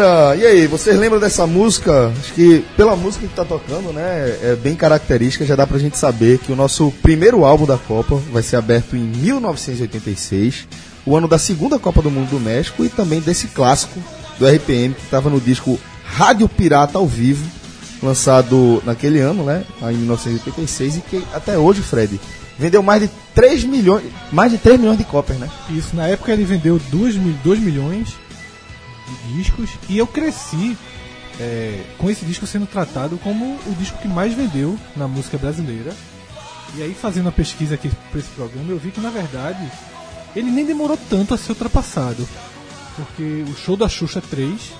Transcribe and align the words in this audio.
Galera, 0.00 0.34
e 0.36 0.46
aí, 0.46 0.66
vocês 0.66 0.98
lembram 0.98 1.20
dessa 1.20 1.46
música? 1.46 2.10
Acho 2.18 2.32
que 2.32 2.64
pela 2.74 2.96
música 2.96 3.26
que 3.26 3.34
tá 3.34 3.44
tocando, 3.44 3.92
né, 3.92 4.34
é 4.42 4.56
bem 4.56 4.74
característica, 4.74 5.44
já 5.44 5.54
dá 5.54 5.66
pra 5.66 5.78
gente 5.78 5.98
saber 5.98 6.38
que 6.38 6.50
o 6.50 6.56
nosso 6.56 6.90
primeiro 7.02 7.44
álbum 7.44 7.66
da 7.66 7.76
Copa 7.76 8.16
vai 8.32 8.42
ser 8.42 8.56
aberto 8.56 8.96
em 8.96 9.00
1986, 9.00 10.66
o 11.04 11.14
ano 11.14 11.28
da 11.28 11.38
segunda 11.38 11.78
Copa 11.78 12.00
do 12.00 12.10
Mundo 12.10 12.30
do 12.30 12.40
México 12.40 12.82
e 12.82 12.88
também 12.88 13.20
desse 13.20 13.48
clássico 13.48 14.00
do 14.38 14.46
RPM 14.46 14.94
que 14.94 15.02
estava 15.02 15.28
no 15.28 15.38
disco 15.38 15.78
Rádio 16.02 16.48
Pirata 16.48 16.96
ao 16.96 17.06
Vivo, 17.06 17.44
lançado 18.02 18.82
naquele 18.86 19.20
ano, 19.20 19.44
né, 19.44 19.64
em 19.82 19.96
1986 19.96 20.96
e 20.96 21.00
que 21.02 21.22
até 21.34 21.58
hoje, 21.58 21.82
Fred, 21.82 22.18
vendeu 22.58 22.82
mais 22.82 23.02
de 23.02 23.10
3 23.34 23.64
milhões, 23.64 24.04
mais 24.32 24.50
de 24.50 24.56
3 24.56 24.80
milhões 24.80 24.96
de 24.96 25.04
cópias, 25.04 25.38
né? 25.38 25.50
Isso, 25.68 25.94
na 25.94 26.06
época 26.06 26.32
ele 26.32 26.44
vendeu 26.44 26.80
2, 26.90 27.16
2 27.44 27.60
milhões 27.60 28.16
de 29.10 29.34
discos 29.34 29.70
e 29.88 29.98
eu 29.98 30.06
cresci 30.06 30.76
é, 31.38 31.82
com 31.98 32.10
esse 32.10 32.24
disco 32.24 32.46
sendo 32.46 32.66
tratado 32.66 33.18
como 33.18 33.58
o 33.66 33.74
disco 33.78 33.98
que 33.98 34.08
mais 34.08 34.34
vendeu 34.34 34.78
na 34.96 35.08
música 35.08 35.38
brasileira. 35.38 35.92
E 36.76 36.82
aí, 36.82 36.94
fazendo 36.94 37.28
a 37.28 37.32
pesquisa 37.32 37.74
aqui 37.74 37.90
para 38.10 38.20
esse 38.20 38.28
programa, 38.30 38.70
eu 38.70 38.78
vi 38.78 38.90
que 38.90 39.00
na 39.00 39.10
verdade 39.10 39.68
ele 40.36 40.50
nem 40.50 40.64
demorou 40.64 40.98
tanto 41.08 41.34
a 41.34 41.38
ser 41.38 41.52
ultrapassado. 41.52 42.28
Porque 42.94 43.44
o 43.48 43.56
show 43.56 43.76
da 43.76 43.88
Xuxa 43.88 44.20
3, 44.20 44.72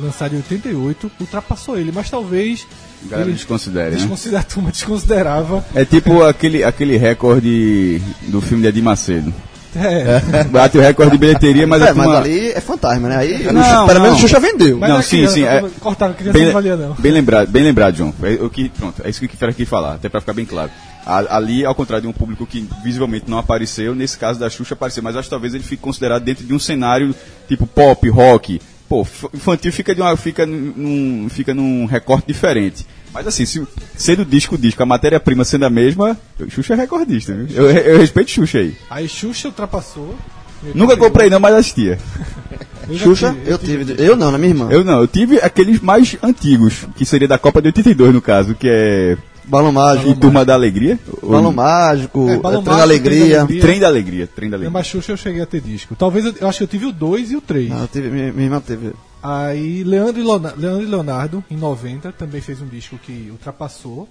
lançado 0.00 0.34
em 0.34 0.38
88, 0.38 1.10
ultrapassou 1.20 1.78
ele, 1.78 1.92
mas 1.92 2.10
talvez. 2.10 2.66
Galera 3.04 3.30
desconsidere, 3.30 3.90
né? 3.90 3.96
desconsidera, 3.96 4.40
a 4.40 4.44
turma 4.44 4.70
desconsiderava. 4.72 5.64
É 5.74 5.84
tipo 5.84 6.22
aquele, 6.22 6.64
aquele 6.64 6.96
recorde 6.96 8.00
do 8.22 8.40
filme 8.40 8.62
de 8.62 8.68
Edir 8.68 8.82
Macedo. 8.82 9.32
É, 9.76 10.44
Bate 10.44 10.78
o 10.78 10.80
recorde 10.80 11.12
de 11.12 11.18
bilheteria, 11.18 11.66
mas, 11.66 11.82
É, 11.82 11.90
a 11.90 11.94
mas 11.94 12.04
turma- 12.06 12.20
ali 12.20 12.48
é 12.52 12.60
fantasma, 12.60 13.08
né? 13.08 13.16
Aí, 13.18 13.42
Não, 13.52 13.86
pelo 13.86 14.00
menos 14.00 14.08
não. 14.10 14.14
o 14.16 14.18
Xuxa 14.28 14.40
vendeu. 14.40 14.78
Mas 14.78 14.88
Não, 14.90 14.96
a 14.96 15.02
sim, 15.02 15.16
criança, 15.18 15.34
sim. 15.34 15.42
É, 15.44 15.64
cortava, 15.80 16.12
a 16.12 16.14
criança 16.14 16.38
bem, 16.38 16.46
não 16.46 16.52
valia 16.54 16.76
não. 16.76 16.94
bem 16.94 17.12
lembrado, 17.12 17.48
bem 17.50 17.62
lembrado, 17.62 17.96
João. 17.96 18.14
É, 18.22 18.32
o 18.42 18.48
que, 18.48 18.68
pronto, 18.70 19.02
é 19.04 19.10
isso 19.10 19.20
que 19.20 19.28
Kifera 19.28 19.52
quis 19.52 19.68
falar, 19.68 19.94
até 19.94 20.08
pra 20.08 20.20
ficar 20.20 20.32
bem 20.32 20.46
claro. 20.46 20.70
A- 21.04 21.36
Ali, 21.36 21.64
ao 21.64 21.74
contrário 21.74 22.02
de 22.02 22.08
um 22.08 22.12
público 22.12 22.46
que 22.46 22.66
visivelmente 22.82 23.26
não 23.28 23.38
apareceu, 23.38 23.94
nesse 23.94 24.16
caso 24.18 24.40
da 24.40 24.48
Xuxa 24.50 24.74
apareceu, 24.74 25.02
mas 25.02 25.16
acho 25.16 25.24
que 25.24 25.30
talvez 25.30 25.54
ele 25.54 25.62
fique 25.64 25.82
considerado 25.82 26.22
dentro 26.22 26.44
de 26.44 26.52
um 26.54 26.58
cenário 26.58 27.14
tipo 27.46 27.66
pop, 27.66 28.08
rock. 28.08 28.60
Pô, 28.88 29.06
infantil 29.34 29.70
fica, 29.70 29.94
de 29.94 30.00
uma, 30.00 30.16
fica, 30.16 30.46
num, 30.46 31.26
fica 31.28 31.52
num 31.52 31.84
recorte 31.84 32.26
diferente. 32.26 32.86
Mas 33.18 33.26
assim, 33.26 33.44
se, 33.44 33.66
sendo 33.96 34.24
disco 34.24 34.56
disco, 34.56 34.80
a 34.80 34.86
matéria-prima 34.86 35.44
sendo 35.44 35.64
a 35.66 35.70
mesma, 35.70 36.16
Xuxa 36.48 36.74
é 36.74 36.76
recordista, 36.76 37.34
viu? 37.34 37.48
Eu, 37.64 37.68
eu 37.70 37.98
respeito 37.98 38.30
Xuxa 38.30 38.58
aí. 38.58 38.76
Aí 38.88 39.08
Xuxa 39.08 39.48
ultrapassou. 39.48 40.14
Nunca 40.62 40.92
88. 40.92 40.98
comprei 41.00 41.28
não, 41.30 41.40
mas 41.40 41.54
assistia. 41.54 41.98
Eu 42.88 42.96
Xuxa, 42.96 43.34
tive, 43.34 43.50
eu 43.50 43.58
tive. 43.58 43.94
Eu 44.02 44.16
não, 44.16 44.30
na 44.30 44.38
minha 44.38 44.50
irmã. 44.50 44.68
Eu 44.70 44.82
não, 44.82 45.00
eu 45.02 45.06
tive 45.06 45.36
aqueles 45.42 45.78
mais 45.78 46.16
antigos, 46.22 46.86
que 46.96 47.04
seria 47.04 47.28
da 47.28 47.36
Copa 47.36 47.60
de 47.60 47.68
82 47.68 48.14
no 48.14 48.22
caso, 48.22 48.54
que 48.54 48.66
é 48.66 49.14
Balão 49.44 49.70
Mágico. 49.72 50.08
e 50.08 50.14
Turma 50.14 50.42
da 50.42 50.54
Alegria. 50.54 50.98
Ou- 51.20 51.30
Balão 51.32 51.52
Mágico, 51.52 52.26
É, 52.30 52.34
é, 52.34 52.36
Balão 52.38 52.62
Trem 52.62 52.76
da 52.76 52.86
Mágico, 52.86 53.08
Alegria. 53.08 53.46
Trem 53.46 53.60
Trem 53.60 53.80
da 53.80 53.86
Alegria, 53.88 54.26
Trem 54.26 54.48
da 54.48 54.54
É, 54.54 54.56
Alegria. 54.56 54.70
Mas 54.70 54.86
Xuxa 54.86 55.12
eu 55.12 55.16
cheguei 55.18 55.42
a 55.42 55.46
ter 55.46 55.60
disco. 55.60 55.94
Talvez 55.96 56.24
eu, 56.24 56.34
eu 56.40 56.48
acho 56.48 56.58
que 56.58 56.64
eu 56.64 56.68
tive 56.68 56.86
o 56.86 56.92
2 56.92 57.32
e 57.32 57.36
o 57.36 57.42
3. 57.42 57.68
Não, 57.68 57.80
eu 57.82 57.88
tive, 57.88 58.08
minha, 58.08 58.32
minha 58.32 58.46
irmã 58.46 58.60
teve. 58.60 58.92
Aí 59.22 59.82
Leandro 59.84 60.20
e, 60.20 60.24
Leona- 60.24 60.54
Leandro 60.56 60.82
e 60.82 60.86
Leonardo, 60.86 61.44
em 61.50 61.56
90, 61.56 62.12
também 62.12 62.40
fez 62.40 62.60
um 62.62 62.66
disco 62.66 62.96
que 62.98 63.28
ultrapassou. 63.30 64.08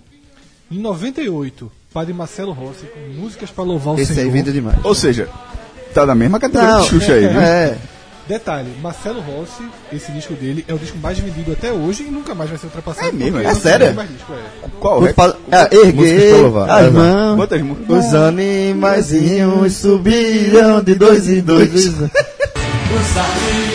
Em 0.69 0.78
98, 0.79 1.72
Padre 1.94 2.13
Marcelo 2.13 2.51
Rossi, 2.51 2.85
com 2.88 3.00
músicas 3.22 3.50
para 3.50 3.63
louvar 3.63 3.96
o 3.96 4.00
Esse 4.00 4.13
Senhor. 4.13 4.25
aí 4.28 4.31
vende 4.34 4.51
demais. 4.51 4.78
Ou 4.84 4.94
seja, 4.94 5.29
tá 5.94 6.06
na 6.06 6.13
mesma 6.13 6.40
categoria 6.40 6.73
Não, 6.73 6.81
de 6.81 6.90
Xuxa 6.90 7.13
aí, 7.13 7.28
viu? 7.28 7.40
É, 7.40 7.78
Detalhe, 8.28 8.69
Marcelo 8.81 9.22
Rossi, 9.22 9.63
esse 9.94 10.12
disco 10.12 10.34
dele 10.34 10.66
é 10.67 10.73
o 10.73 10.78
disco 10.78 10.97
mais 10.97 11.17
vendido 11.17 11.53
até 11.53 11.72
hoje 11.72 12.03
e 12.03 12.12
nunca 12.12 12.35
mais 12.35 12.50
vai 12.50 12.59
ser 12.59 12.66
ultrapassado. 12.66 13.07
É 13.07 13.12
mesmo, 13.13 13.40
é 13.40 13.44
não 13.44 13.56
sério? 13.56 13.88
disco, 13.94 14.34
é. 14.34 14.67
Qual? 14.81 15.00
o 15.01 15.07
É? 15.07 15.13
pa- 15.13 15.34
é, 15.50 15.62
Músicas 15.63 15.79
pra 15.79 15.88
erguer 15.88 16.35
louvar. 16.41 16.69
as 16.69 16.85
É, 16.88 16.90
mãos. 16.90 17.35
Quantas? 17.38 17.62
Os 17.88 18.13
animaizinhos 18.13 19.73
subiram 19.73 20.84
de 20.84 20.96
dois 20.96 21.29
em 21.29 21.40
dois. 21.40 21.94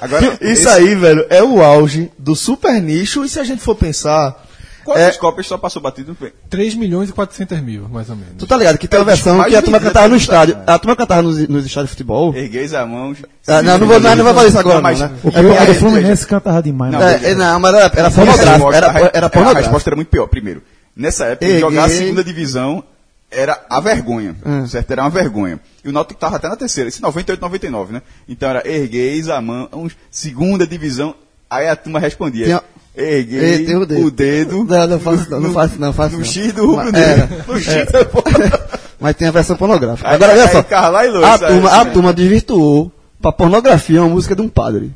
Agora, 0.00 0.38
Isso 0.40 0.68
aí, 0.68 0.94
velho, 0.94 1.26
é 1.28 1.42
o 1.42 1.62
auge 1.62 2.10
do 2.18 2.34
super 2.34 2.80
nicho. 2.80 3.24
E 3.24 3.28
se 3.28 3.38
a 3.38 3.44
gente 3.44 3.60
for 3.62 3.74
pensar, 3.74 4.46
Quantas 4.84 5.14
é- 5.16 5.18
cópias 5.18 5.46
só 5.46 5.58
passou 5.58 5.80
batido? 5.82 6.16
3 6.48 6.74
milhões 6.74 7.10
e 7.10 7.12
400 7.12 7.60
mil, 7.60 7.86
mais 7.88 8.08
ou 8.08 8.16
menos. 8.16 8.32
Tu 8.38 8.46
tá 8.46 8.56
ligado 8.56 8.78
que 8.78 8.88
tem 8.88 8.98
uma 8.98 9.02
É 9.02 9.04
o 9.04 9.06
versão 9.06 9.44
que 9.44 9.54
a 9.56 9.62
turma 9.62 9.78
cantava 9.78 10.08
no 10.08 10.16
estádio. 10.16 10.56
A 10.66 10.78
turma 10.78 10.96
cantava 10.96 11.22
nos, 11.22 11.36
nos 11.48 11.66
estádios 11.66 11.90
de 11.90 11.96
futebol. 11.96 12.34
Ergueis 12.34 12.72
a 12.72 12.86
mão. 12.86 13.14
Ah, 13.46 13.60
não, 13.62 13.78
não 13.78 13.86
vou, 13.86 14.00
não, 14.00 14.16
não 14.16 14.24
vou 14.24 14.34
fazer 14.34 14.48
isso 14.48 14.58
agora, 14.58 14.76
Não, 14.76 14.82
mas- 14.82 15.00
não, 15.00 15.08
né? 15.08 15.14
O, 15.22 15.28
É, 15.28 15.40
o 15.42 15.52
é, 15.52 15.66
do 15.66 15.74
Fluminense 15.74 16.26
cantava 16.26 16.62
demais. 16.62 16.92
Não, 16.92 16.98
né? 16.98 17.20
é, 17.22 17.30
é, 17.30 17.34
não, 17.34 17.60
mas 17.60 17.74
era, 17.74 17.92
era 17.94 18.08
A 18.08 18.10
pornográfico. 18.10 18.50
resposta- 18.50 18.76
Era, 18.76 18.86
a 18.86 19.10
era 19.12 19.26
A 19.26 19.30
pornográfico. 19.30 19.62
resposta 19.68 19.90
era 19.90 19.96
muito 19.96 20.08
pior. 20.08 20.26
Primeiro, 20.28 20.62
nessa 20.96 21.26
época, 21.26 21.44
Erguei. 21.44 21.60
jogar 21.60 21.84
a 21.84 21.88
segunda 21.90 22.24
divisão 22.24 22.82
era 23.30 23.60
a 23.70 23.80
vergonha. 23.80 24.34
Hum. 24.44 24.66
Certo? 24.66 24.90
Era 24.90 25.02
uma 25.02 25.10
vergonha. 25.10 25.60
E 25.84 25.88
o 25.88 25.92
Náutico 25.92 26.18
tava 26.20 26.36
até 26.36 26.48
na 26.48 26.56
terceira. 26.56 26.88
Esse 26.88 27.00
98, 27.00 27.40
99, 27.40 27.92
né? 27.92 28.02
Então 28.28 28.48
era 28.50 28.68
ergueis 28.68 29.28
a 29.28 29.40
mão, 29.40 29.68
segunda 30.10 30.66
divisão. 30.66 31.14
Aí 31.48 31.68
a 31.68 31.76
turma 31.76 31.98
respondia. 31.98 32.44
Tem 32.46 32.54
a- 32.54 32.62
Erguei 32.96 33.38
Ei, 33.38 33.76
o 33.76 33.86
dedo. 33.86 34.04
o 34.06 34.10
dedo. 34.10 34.64
Não, 34.64 34.86
não 34.88 35.00
faço 35.00 35.30
não, 35.30 35.40
não 35.40 35.48
no- 35.48 35.54
faço 35.54 35.74
não, 35.78 35.92
faço 35.92 36.12
No 36.14 36.18
não. 36.18 36.24
X 36.24 36.52
do 36.52 36.66
rubro 36.66 36.84
Mas- 36.84 36.92
negro. 36.92 37.28
é, 37.34 37.52
No 37.52 37.60
X 37.60 37.92
da 37.92 38.00
Mas 39.00 39.16
tem 39.16 39.28
a 39.28 39.30
versão 39.30 39.56
pornográfica. 39.56 40.08
Aí- 40.08 40.14
Agora, 40.16 40.32
olha 40.32 40.48
só. 40.48 40.62
Carla 40.62 41.06
e 41.06 41.10
Luz, 41.10 41.24
a, 41.24 41.38
sabe? 41.38 41.52
turma, 41.52 41.70
a 41.70 41.84
turma 41.86 42.12
desvirtuou 42.12 42.92
pra 43.22 43.30
pornografia 43.32 44.02
uma 44.02 44.10
música 44.10 44.34
de 44.34 44.42
um 44.42 44.48
padre. 44.48 44.92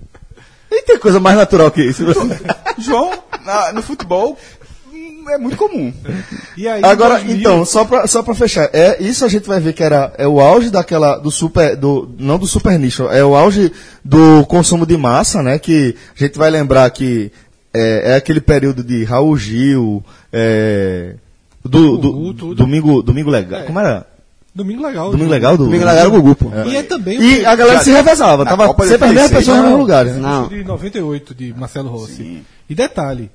e 0.71 0.83
tem 0.83 0.99
coisa 0.99 1.21
mais 1.21 1.37
natural 1.37 1.71
que 1.71 1.83
isso. 1.83 2.05
João, 2.79 3.13
na- 3.47 3.73
no 3.73 3.81
futebol, 3.81 4.37
é 5.31 5.39
muito 5.39 5.57
comum. 5.57 5.93
E 6.57 6.69
aí, 6.69 6.85
Agora, 6.85 7.15
2000, 7.15 7.37
então, 7.37 7.65
só 7.65 7.85
pra, 7.85 8.07
só 8.07 8.23
pra 8.23 8.33
fechar, 8.33 8.71
é, 8.73 9.03
isso 9.03 9.25
a 9.25 9.29
gente 9.29 9.45
vai 9.49 9.59
ver 9.59 9.73
que 9.73 9.83
era 9.83 10.13
é 10.17 10.25
o 10.29 10.41
auge 10.41 10.71
daquela, 10.71 11.17
do 11.17 11.29
super, 11.29 11.75
do, 11.75 12.09
não 12.17 12.39
do 12.39 12.47
super 12.47 12.79
nicho, 12.79 13.09
é 13.09 13.25
o 13.25 13.35
auge 13.35 13.73
do 14.05 14.47
consumo 14.47 14.87
de 14.87 14.97
massa, 14.97 15.43
né, 15.43 15.59
que 15.59 15.97
a 16.15 16.25
gente 16.25 16.39
vai 16.39 16.51
lembrar 16.51 16.89
que 16.91 17.33
é, 17.75 18.13
é 18.13 18.15
aquele 18.15 18.41
período 18.41 18.85
de 18.85 19.03
Raul 19.03 19.37
Gil, 19.37 20.01
é, 20.33 21.15
do, 21.65 21.97
do- 21.97 22.13
Gugu, 22.13 22.35
tudo. 22.35 22.55
domingo, 22.55 23.03
domingo 23.03 23.31
legal, 23.31 23.65
como 23.65 23.81
era? 23.81 24.07
Domingo 24.55 24.85
legal. 24.87 25.11
Domingo 25.11 25.31
legal 25.33 25.57
do... 25.57 25.65
Domingo 25.65 25.85
Legal 25.85 25.99
era 25.99 26.09
o 26.09 26.13
Gugu, 26.13 26.37
pô. 26.37 26.51
E 26.67 26.77
é 26.77 26.83
também 26.85 27.21
E 27.21 27.45
a 27.45 27.57
galera 27.57 27.79
Já- 27.79 27.83
se 27.85 27.91
revezava, 27.91 28.45
tava 28.45 28.69
sempre 28.87 29.09
as 29.09 29.13
mesmas 29.13 29.33
86, 29.33 29.39
pessoas 29.41 29.57
no 29.57 29.63
mesmo 29.65 29.79
lugar. 29.79 30.05
né? 30.05 30.13
Não. 30.13 30.47
de 30.47 30.63
98 30.63 31.35
de 31.35 31.53
Marcelo 31.53 31.89
Rossi. 31.89 32.15
Sim. 32.15 32.45
E 32.71 32.75
detalhe, 32.77 33.29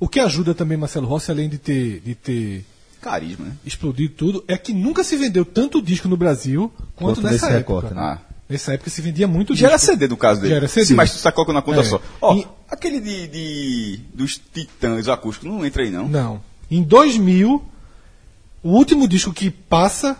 o 0.00 0.08
que 0.08 0.20
ajuda 0.20 0.54
também 0.54 0.76
Marcelo 0.78 1.06
Rossi, 1.06 1.30
além 1.30 1.48
de 1.48 1.58
ter, 1.58 2.00
de 2.00 2.14
ter 2.14 2.64
Carisma, 3.00 3.46
né? 3.46 3.52
explodido 3.64 4.14
tudo, 4.14 4.44
é 4.48 4.56
que 4.56 4.72
nunca 4.72 5.02
se 5.04 5.16
vendeu 5.16 5.44
tanto 5.44 5.80
disco 5.82 6.08
no 6.08 6.16
Brasil 6.16 6.72
quanto, 6.96 7.20
Quanto 7.20 7.22
nessa 7.22 7.46
época. 7.46 7.58
recorte, 7.58 7.94
né? 7.94 8.00
Ah. 8.00 8.18
Nessa 8.48 8.72
época 8.72 8.88
se 8.90 9.02
vendia 9.02 9.28
muito 9.28 9.54
Já 9.54 9.66
era 9.68 9.76
disco. 9.76 9.92
CD 9.92 10.08
do 10.08 10.16
caso 10.16 10.40
dele. 10.40 10.52
Já 10.52 10.56
era 10.56 10.68
CD. 10.68 10.86
Sim, 10.86 10.94
mas 10.94 11.12
tu 11.12 11.18
sacou 11.18 11.52
na 11.52 11.60
conta 11.60 11.80
É. 11.80 11.84
só. 11.84 12.00
Ó, 12.20 12.34
E- 12.34 12.46
aquele 12.70 12.98
de, 13.00 13.26
de- 13.28 14.00
dos 14.14 14.40
titãs 14.52 15.06
acústicos 15.06 15.48
não 15.50 15.64
entra 15.66 15.82
aí, 15.82 15.90
não. 15.90 16.08
Não. 16.08 16.40
Em 16.70 16.82
2000, 16.82 17.62
o 18.62 18.70
último 18.70 19.06
disco 19.06 19.32
que 19.34 19.50
passa 19.50 20.16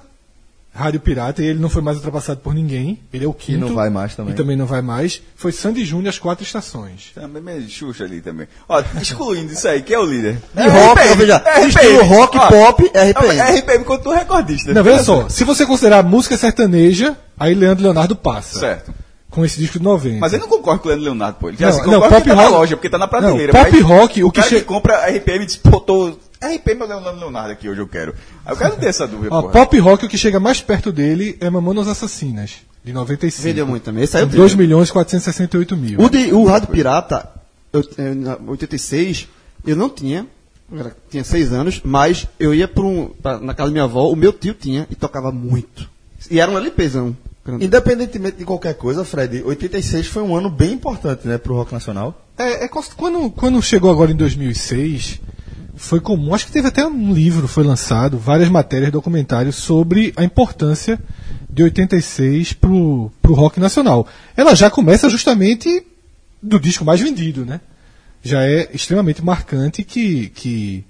Rádio 0.79 1.01
Pirata, 1.01 1.43
e 1.43 1.47
ele 1.47 1.59
não 1.59 1.69
foi 1.69 1.83
mais 1.83 1.97
ultrapassado 1.97 2.41
por 2.41 2.55
ninguém, 2.55 3.01
ele 3.13 3.25
é 3.25 3.29
o 3.29 3.33
quinto. 3.33 3.59
não 3.67 3.75
vai 3.75 3.91
mais 3.91 4.15
também. 4.15 4.33
E 4.33 4.37
também 4.37 4.57
não 4.57 4.65
vai 4.67 4.81
mais, 4.81 5.21
foi 5.35 5.51
Sandy 5.53 5.85
Júnior, 5.85 6.11
As 6.11 6.19
Quatro 6.19 6.45
Estações. 6.45 7.11
Também 7.15 7.43
é 7.57 7.69
Xuxa 7.69 8.05
ali 8.05 8.21
também. 8.21 8.47
Ó, 8.69 8.83
excluindo 9.01 9.53
isso 9.53 9.67
aí, 9.67 9.83
quem 9.83 9.97
é 9.97 9.99
o 9.99 10.05
líder? 10.05 10.39
De 10.55 10.69
rock, 10.69 11.01
ó, 11.11 11.15
veja, 11.17 11.43
estilo 11.67 12.05
rock, 12.05 12.39
pop, 12.39 12.85
RPM. 12.87 13.39
É 13.41 13.59
RPM 13.59 13.85
quando 13.85 14.03
tu 14.03 14.11
recordista. 14.11 14.73
Não, 14.73 14.83
veja 14.85 15.03
só, 15.03 15.29
se 15.29 15.45
você 15.45 15.67
considerar 15.67 16.03
música 16.03 16.37
sertaneja, 16.37 17.17
aí 17.39 17.55
Leandro 17.55 17.85
Leonardo 17.85 18.15
passa. 18.15 18.59
Certo. 18.61 18.95
Com 19.31 19.45
esse 19.45 19.59
disco 19.59 19.79
de 19.79 19.85
90. 19.85 20.19
Mas 20.21 20.33
ele 20.33 20.43
não 20.43 20.49
concorre 20.49 20.79
com 20.79 20.87
o 20.87 20.89
Leandro 20.89 21.05
Leonardo, 21.05 21.37
pô. 21.39 21.49
Ele 21.49 21.59
já 21.59 21.67
Não, 21.67 21.73
se 21.73 21.87
não, 21.87 22.01
pop 22.01 22.09
porque 22.15 22.29
tá 22.31 22.35
na 22.35 22.43
rock- 22.43 22.55
loja, 22.55 22.77
porque 22.77 22.89
tá 22.89 22.99
na 22.99 23.07
prateleira. 23.07 23.53
Não, 23.53 23.61
pop 23.65 23.73
mas 23.73 23.83
rock, 23.83 24.23
o 24.23 24.29
o 24.29 24.31
que 24.33 24.41
cara 24.41 24.49
che- 24.51 24.61
que 24.61 24.65
compra 24.65 25.07
RPM 25.11 25.45
disputou... 25.45 26.09
RPM 26.09 26.17
é 26.17 26.28
o 26.41 26.87
Leandro 26.87 27.19
Leonardo 27.19 27.53
aqui 27.53 27.69
hoje 27.69 27.81
eu 27.81 27.89
quero. 27.89 28.15
Aí 28.45 28.53
o 28.55 28.57
cara 28.57 28.71
não 28.71 28.79
tem 28.79 28.89
essa 28.89 29.07
dúvida, 29.07 29.35
Ó, 29.35 29.43
pop 29.43 29.79
rock, 29.79 30.07
o 30.07 30.09
que 30.09 30.17
chega 30.19 30.39
mais 30.39 30.61
perto 30.61 30.93
dele 30.93 31.37
é 31.41 31.51
Mamonas 31.51 31.89
Assassinas, 31.89 32.57
de 32.85 32.93
95. 32.93 33.43
Vendeu 33.43 33.67
muito 33.67 33.83
também. 33.83 34.05
Esse 34.05 34.17
aí 34.17 34.23
eu 34.23 34.29
2 34.29 34.55
milhões 34.55 34.89
e 34.89 34.93
468 34.93 35.77
mil. 35.77 36.01
O, 36.01 36.09
de, 36.09 36.33
o 36.33 36.45
Rádio 36.45 36.69
Pirata, 36.69 37.29
eu, 37.73 37.85
eu, 37.99 38.15
na 38.15 38.39
86, 38.47 39.29
eu 39.67 39.77
não 39.77 39.91
tinha, 39.91 40.27
eu 40.71 40.93
tinha 41.11 41.25
seis 41.25 41.53
anos, 41.53 41.81
mas 41.85 42.27
eu 42.39 42.55
ia 42.55 42.69
pra 42.69 42.85
um, 42.85 43.09
pra- 43.09 43.39
na 43.41 43.55
casa 43.55 43.69
da 43.69 43.73
minha 43.73 43.85
avó, 43.85 44.09
o 44.09 44.17
meu 44.17 44.33
tio 44.33 44.55
tinha 44.55 44.87
e 44.91 44.95
tocava 44.95 45.33
muito. 45.33 45.89
E 46.31 46.41
era 46.41 46.51
um 46.51 46.57
LPzão. 46.57 47.17
Independentemente 47.61 48.37
de 48.37 48.45
qualquer 48.45 48.75
coisa, 48.75 49.05
Fred, 49.07 49.43
86 49.43 50.07
foi 50.09 50.23
um 50.23 50.37
ano 50.37 50.51
bem 50.51 50.73
importante, 50.73 51.27
né, 51.27 51.39
pro 51.39 51.55
rock 51.55 51.73
nacional. 51.73 52.27
É, 52.37 52.65
é 52.65 52.69
quando, 52.69 53.31
quando 53.31 53.63
chegou 53.63 53.91
agora 53.91 54.13
em 54.13 54.17
2006, 54.17 55.19
foi 55.79 56.01
comum, 56.01 56.35
acho 56.35 56.47
que 56.47 56.53
teve 56.53 56.69
até 56.69 56.85
um 56.87 57.13
livro, 57.15 57.49
foi 57.49 57.65
lançado, 57.65 58.19
várias 58.19 58.49
matérias, 58.49 58.91
documentários 58.93 59.57
sobre 59.57 60.13
a 60.17 60.25
importância 60.25 60.99
de 61.49 61.63
86 61.63 62.53
pro, 62.55 63.11
pro 63.23 63.33
rock 63.35 63.59
nacional. 63.61 64.07
Ela 64.37 64.55
já 64.55 64.69
começa 64.71 65.09
justamente 65.09 65.83
do 66.43 66.59
disco 66.61 66.85
mais 66.85 67.01
vendido, 67.01 67.45
né? 67.47 67.61
Já 68.23 68.45
é 68.45 68.69
extremamente 68.75 69.25
marcante 69.25 69.83
que, 69.85 70.29
que 70.31 70.85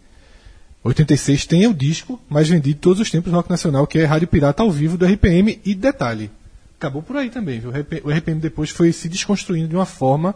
86 0.82 1.46
tenha 1.46 1.68
o 1.70 1.74
disco 1.74 2.20
mais 2.28 2.48
vendido 2.48 2.74
de 2.74 2.80
todos 2.80 3.00
os 3.00 3.10
tempos 3.10 3.30
do 3.30 3.36
rock 3.36 3.50
nacional, 3.50 3.86
que 3.86 3.98
é 3.98 4.04
Rádio 4.04 4.28
Pirata 4.28 4.62
ao 4.62 4.70
vivo 4.70 4.96
do 4.96 5.04
RPM. 5.06 5.60
E 5.64 5.74
detalhe, 5.74 6.30
acabou 6.78 7.02
por 7.02 7.16
aí 7.16 7.28
também, 7.30 7.60
viu? 7.60 7.70
O 7.70 7.72
RP- 7.72 8.02
O 8.04 8.10
RPM 8.10 8.40
depois 8.40 8.70
foi 8.70 8.92
se 8.92 9.08
desconstruindo 9.08 9.68
de 9.68 9.74
uma 9.76 9.86
forma 9.86 10.34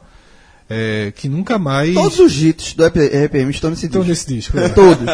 é, 0.72 1.12
que 1.14 1.28
nunca 1.28 1.58
mais. 1.58 1.94
Todos 1.94 2.18
os 2.18 2.42
hits 2.42 2.74
do 2.74 2.84
RPM 2.86 3.50
estão 3.50 3.70
nesse 3.70 3.86
estão 3.86 4.02
disco. 4.02 4.30
nesse 4.30 4.34
disco. 4.34 4.56
né? 4.56 4.68
Todos. 4.70 5.06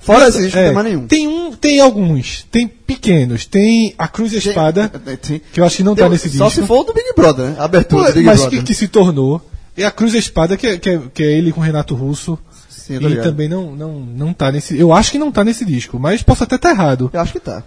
Fora 0.00 0.28
esse 0.28 0.42
disco, 0.42 0.58
É, 0.58 0.62
não 0.62 0.66
tem 0.66 0.74
mais 0.74 0.86
nenhum. 0.86 1.06
Tem 1.06 1.28
um, 1.28 1.52
tem 1.52 1.80
alguns, 1.80 2.46
tem 2.50 2.66
pequenos, 2.68 3.46
tem 3.46 3.94
a 3.98 4.06
Cruz 4.06 4.32
e 4.32 4.36
a 4.36 4.38
Espada, 4.38 4.88
Tem- 5.04 5.16
tem- 5.16 5.42
que 5.52 5.60
eu 5.60 5.64
acho 5.64 5.76
que 5.78 5.82
não 5.82 5.94
tá 5.94 6.02
tem- 6.02 6.10
nesse 6.12 6.30
Só 6.30 6.46
disco. 6.46 6.60
se 6.62 6.66
for 6.66 6.80
o 6.80 6.84
do 6.84 6.92
Big 6.94 7.12
Brother, 7.16 7.46
né? 7.50 7.56
A 7.58 7.64
abertura 7.64 8.02
Pô, 8.04 8.08
do 8.10 8.14
Big 8.14 8.26
mas 8.26 8.40
Brother. 8.40 8.58
que, 8.60 8.64
que 8.66 8.74
se 8.74 8.88
tornou. 8.88 9.40
É 9.76 9.84
a 9.84 9.90
Cruz 9.90 10.12
e 10.14 10.16
a 10.16 10.20
Espada, 10.20 10.56
que 10.56 10.66
é, 10.68 10.78
que 10.78 10.88
é, 10.90 11.00
que 11.12 11.22
é 11.22 11.32
ele 11.36 11.50
com 11.52 11.60
o 11.60 11.64
Renato 11.64 11.94
Russo. 11.96 12.38
Sim, 12.68 12.94
e 12.94 12.98
ligado. 12.98 13.24
também 13.24 13.48
não, 13.48 13.74
não, 13.74 13.92
não 14.00 14.32
tá 14.32 14.52
nesse. 14.52 14.78
Eu 14.78 14.92
acho 14.92 15.10
que 15.10 15.18
não 15.18 15.32
tá 15.32 15.42
nesse 15.42 15.64
disco, 15.64 15.98
mas 15.98 16.22
posso 16.22 16.44
até 16.44 16.54
estar 16.56 16.70
errado. 16.70 17.10
Eu 17.12 17.20
acho 17.20 17.32
que 17.32 17.40
tá. 17.40 17.62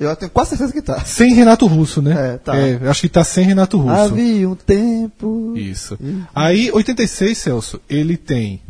Eu 0.00 0.16
tenho 0.16 0.30
quase 0.30 0.50
certeza 0.50 0.72
que 0.72 0.80
tá. 0.80 1.04
Sem 1.04 1.34
Renato 1.34 1.66
Russo, 1.66 2.00
né? 2.00 2.34
É, 2.34 2.38
tá. 2.38 2.56
eu 2.56 2.90
acho 2.90 3.02
que 3.02 3.08
tá 3.10 3.22
sem 3.22 3.44
Renato 3.44 3.76
Russo. 3.78 3.94
Havia 3.94 4.48
um 4.48 4.54
tempo. 4.54 5.52
Isso. 5.54 5.98
Aí, 6.34 6.72
86, 6.72 7.36
Celso, 7.36 7.80
ele 7.88 8.16
tem. 8.16 8.62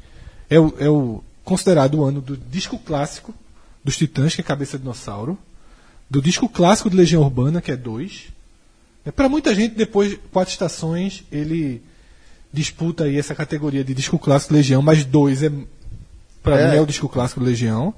É 0.50 0.58
o, 0.58 0.74
é 0.80 0.88
o 0.88 1.22
considerado 1.44 1.94
o 1.94 2.04
ano 2.04 2.20
do 2.20 2.36
disco 2.36 2.76
clássico 2.78 3.32
dos 3.84 3.96
Titãs, 3.96 4.34
que 4.34 4.40
é 4.40 4.44
Cabeça 4.44 4.76
de 4.76 4.82
Dinossauro. 4.82 5.38
Do 6.10 6.20
disco 6.20 6.48
clássico 6.48 6.90
de 6.90 6.96
Legião 6.96 7.22
Urbana, 7.22 7.60
que 7.60 7.70
é 7.70 7.76
2. 7.76 8.24
É, 9.06 9.12
para 9.12 9.28
muita 9.28 9.54
gente, 9.54 9.76
depois 9.76 10.10
de 10.10 10.16
quatro 10.16 10.50
estações, 10.50 11.22
ele 11.30 11.80
disputa 12.52 13.04
aí 13.04 13.16
essa 13.16 13.36
categoria 13.36 13.84
de 13.84 13.94
disco 13.94 14.18
clássico 14.18 14.52
de 14.52 14.58
Legião, 14.58 14.82
mas 14.82 15.04
2 15.04 15.44
é. 15.44 15.52
Pra 16.42 16.58
É. 16.58 16.70
mim 16.72 16.76
é 16.78 16.80
o 16.80 16.86
disco 16.86 17.08
clássico 17.08 17.38
de 17.38 17.46
Legião. 17.46 17.94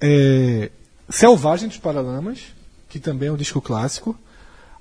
É, 0.00 0.70
Selvagem 1.08 1.68
dos 1.68 1.78
Paralamas, 1.78 2.40
que 2.88 2.98
também 2.98 3.28
é 3.28 3.32
um 3.32 3.36
disco 3.36 3.60
clássico. 3.60 4.18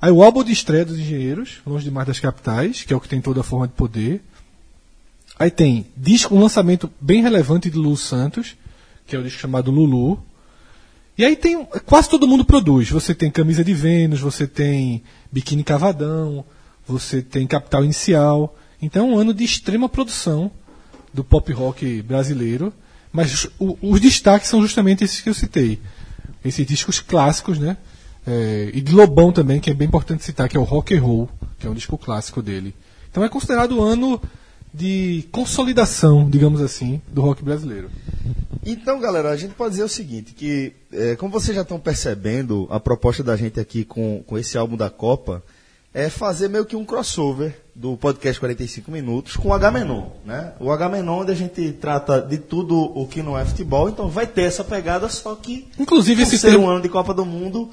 Aí 0.01 0.11
o 0.11 0.21
álbum 0.21 0.43
de 0.43 0.51
estreia 0.51 0.85
dos 0.85 0.99
Engenheiros, 0.99 1.61
Longe 1.65 1.85
Demais 1.85 2.07
das 2.07 2.19
Capitais, 2.19 2.83
que 2.83 2.93
é 2.93 2.95
o 2.95 2.99
que 2.99 3.09
tem 3.09 3.21
toda 3.21 3.41
a 3.41 3.43
forma 3.43 3.67
de 3.67 3.73
poder. 3.73 4.21
Aí 5.39 5.49
tem 5.49 5.87
disco, 5.95 6.35
um 6.35 6.39
lançamento 6.39 6.91
bem 6.99 7.21
relevante 7.21 7.69
de 7.69 7.77
Lulu 7.77 7.97
Santos, 7.97 8.55
que 9.05 9.15
é 9.15 9.19
o 9.19 9.23
disco 9.23 9.39
chamado 9.39 9.71
Lulu. 9.71 10.21
E 11.17 11.25
aí 11.25 11.35
tem. 11.35 11.65
Quase 11.85 12.09
todo 12.09 12.27
mundo 12.27 12.45
produz. 12.45 12.89
Você 12.89 13.15
tem 13.15 13.31
Camisa 13.31 13.63
de 13.63 13.73
Vênus, 13.73 14.19
você 14.19 14.45
tem 14.45 15.03
Biquíni 15.31 15.63
Cavadão, 15.63 16.45
você 16.87 17.21
tem 17.21 17.47
Capital 17.47 17.83
Inicial. 17.83 18.55
Então 18.81 19.09
é 19.09 19.13
um 19.13 19.17
ano 19.17 19.33
de 19.33 19.43
extrema 19.43 19.89
produção 19.89 20.51
do 21.11 21.23
pop 21.23 21.51
rock 21.53 22.01
brasileiro. 22.03 22.71
Mas 23.11 23.47
os 23.59 23.99
destaques 23.99 24.49
são 24.49 24.61
justamente 24.61 25.03
esses 25.03 25.21
que 25.21 25.29
eu 25.29 25.33
citei. 25.33 25.79
Esses 26.43 26.65
discos 26.65 26.99
clássicos, 26.99 27.59
né? 27.59 27.77
É, 28.25 28.71
e 28.73 28.81
de 28.81 28.93
Lobão 28.93 29.31
também, 29.31 29.59
que 29.59 29.69
é 29.69 29.73
bem 29.73 29.87
importante 29.87 30.23
citar, 30.23 30.49
que 30.49 30.57
é 30.57 30.59
o 30.59 30.63
Rock 30.63 30.95
and 30.95 31.01
Roll, 31.01 31.29
que 31.57 31.65
é 31.65 31.69
um 31.69 31.73
disco 31.73 31.97
clássico 31.97 32.41
dele. 32.41 32.75
Então 33.09 33.23
é 33.23 33.29
considerado 33.29 33.77
o 33.77 33.81
ano 33.81 34.21
de 34.73 35.27
consolidação, 35.31 36.29
digamos 36.29 36.61
assim, 36.61 37.01
do 37.07 37.21
rock 37.21 37.43
brasileiro. 37.43 37.89
Então, 38.65 38.99
galera, 38.99 39.29
a 39.29 39.37
gente 39.37 39.53
pode 39.53 39.71
dizer 39.71 39.83
o 39.83 39.89
seguinte, 39.89 40.33
que 40.33 40.73
é, 40.91 41.15
como 41.15 41.31
vocês 41.31 41.55
já 41.55 41.61
estão 41.61 41.79
percebendo, 41.79 42.67
a 42.69 42.79
proposta 42.79 43.23
da 43.23 43.35
gente 43.37 43.59
aqui 43.59 43.85
com, 43.85 44.21
com 44.27 44.37
esse 44.37 44.57
álbum 44.57 44.75
da 44.75 44.89
Copa 44.89 45.41
é 45.93 46.09
fazer 46.09 46.49
meio 46.49 46.65
que 46.65 46.75
um 46.75 46.83
crossover 46.83 47.57
do 47.77 47.95
podcast 47.95 48.39
45 48.39 48.89
minutos 48.89 49.37
com 49.37 49.49
o 49.49 49.53
H-Menon, 49.53 50.07
né? 50.25 50.53
O 50.59 50.71
H-Menon 50.71 51.21
onde 51.21 51.31
a 51.31 51.35
gente 51.35 51.71
trata 51.73 52.19
de 52.19 52.39
tudo 52.39 52.75
o 52.75 53.07
que 53.07 53.21
não 53.21 53.37
é 53.37 53.45
futebol, 53.45 53.87
então 53.87 54.09
vai 54.09 54.25
ter 54.25 54.41
essa 54.41 54.63
pegada, 54.63 55.07
só 55.09 55.35
que 55.35 55.67
Inclusive 55.77 56.23
por 56.23 56.27
esse 56.27 56.39
ser 56.39 56.49
termo, 56.49 56.65
um 56.65 56.69
ano 56.69 56.81
de 56.81 56.89
Copa 56.89 57.13
do 57.13 57.23
Mundo, 57.23 57.69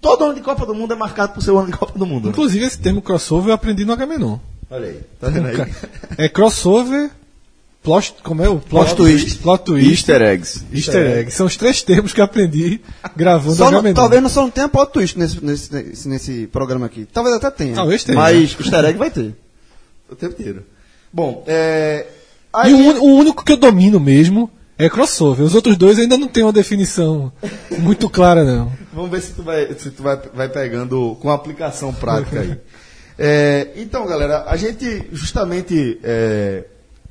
todo 0.00 0.24
ano 0.24 0.34
de 0.36 0.40
Copa 0.40 0.64
do 0.64 0.72
Mundo 0.72 0.92
é 0.92 0.96
marcado 0.96 1.32
por 1.32 1.42
ser 1.42 1.50
um 1.50 1.58
ano 1.58 1.72
de 1.72 1.76
Copa 1.76 1.98
do 1.98 2.06
Mundo. 2.06 2.26
né? 2.26 2.30
inclusive 2.30 2.64
esse 2.64 2.78
termo 2.78 3.02
crossover 3.02 3.48
eu 3.48 3.54
aprendi 3.54 3.84
no 3.84 3.92
Agamenon. 3.92 4.38
Olha 4.70 4.86
aí, 4.86 5.00
tá 5.20 5.28
vendo 5.28 5.48
aí? 5.48 5.56
É 6.16 6.28
crossover, 6.28 7.10
plot, 7.84 8.14
como 8.24 8.42
é 8.42 8.48
o 8.48 8.58
Plot 8.58 8.96
twist. 8.96 9.38
plot 9.38 9.64
twist, 9.64 9.90
Easter 9.90 10.22
eggs. 10.22 10.64
easter 10.72 11.18
egg. 11.18 11.30
São 11.30 11.46
os 11.46 11.56
três 11.56 11.82
termos 11.82 12.12
que 12.12 12.20
eu 12.20 12.24
aprendi 12.24 12.80
gravando 13.14 13.54
Só 13.54 13.68
Agamenon. 13.68 13.94
talvez 13.94 14.20
não 14.22 14.28
só 14.30 14.40
não 14.42 14.50
tenha 14.50 14.68
plot 14.68 14.92
twist 14.92 15.16
nesse, 15.18 15.44
nesse, 15.44 16.08
nesse, 16.08 16.46
programa 16.48 16.86
aqui. 16.86 17.06
Talvez 17.12 17.36
até 17.36 17.50
tenha. 17.50 17.74
Talvez 17.74 18.02
tenha. 18.02 18.18
Mas 18.18 18.54
o 18.56 18.62
easter 18.62 18.84
egg 18.86 18.98
vai 18.98 19.10
ter. 19.10 19.36
O 20.10 20.16
tempo 20.16 20.34
inteiro. 20.40 20.64
Bom, 21.12 21.44
é... 21.46 22.06
E 22.54 22.68
aí- 22.68 22.72
o, 22.74 22.76
un- 22.78 22.98
o 23.00 23.16
único 23.18 23.44
que 23.44 23.52
eu 23.52 23.56
domino 23.56 24.00
mesmo 24.00 24.50
é 24.78 24.88
crossover. 24.88 25.44
Os 25.46 25.54
outros 25.54 25.76
dois 25.76 25.98
ainda 25.98 26.16
não 26.16 26.26
tem 26.26 26.42
uma 26.42 26.52
definição 26.52 27.32
muito 27.78 28.08
clara, 28.10 28.42
não. 28.44 28.72
Vamos 28.92 29.10
ver 29.10 29.20
se 29.22 29.32
tu 29.32 29.42
vai, 29.42 29.72
se 29.78 29.90
tu 29.90 30.02
vai, 30.02 30.18
vai 30.34 30.48
pegando 30.48 31.16
com 31.20 31.30
aplicação 31.30 31.92
prática 31.92 32.40
aí. 32.40 32.56
É, 33.16 33.68
então, 33.76 34.04
galera, 34.08 34.42
a 34.48 34.56
gente 34.56 35.04
justamente 35.12 36.00
é, 36.02 36.64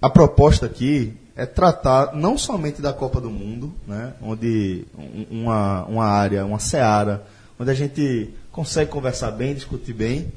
a 0.04 0.10
proposta 0.10 0.66
aqui 0.66 1.14
é 1.34 1.46
tratar 1.46 2.14
não 2.14 2.38
somente 2.38 2.82
da 2.82 2.92
Copa 2.92 3.22
do 3.22 3.30
Mundo, 3.30 3.74
né, 3.88 4.14
onde 4.22 4.84
um- 4.98 5.44
uma, 5.44 5.86
uma 5.86 6.06
área, 6.06 6.46
uma 6.46 6.60
seara, 6.60 7.24
onde 7.58 7.72
a 7.72 7.74
gente 7.74 8.30
consegue 8.52 8.92
conversar 8.92 9.32
bem, 9.32 9.56
discutir 9.56 9.94
bem, 9.94 10.34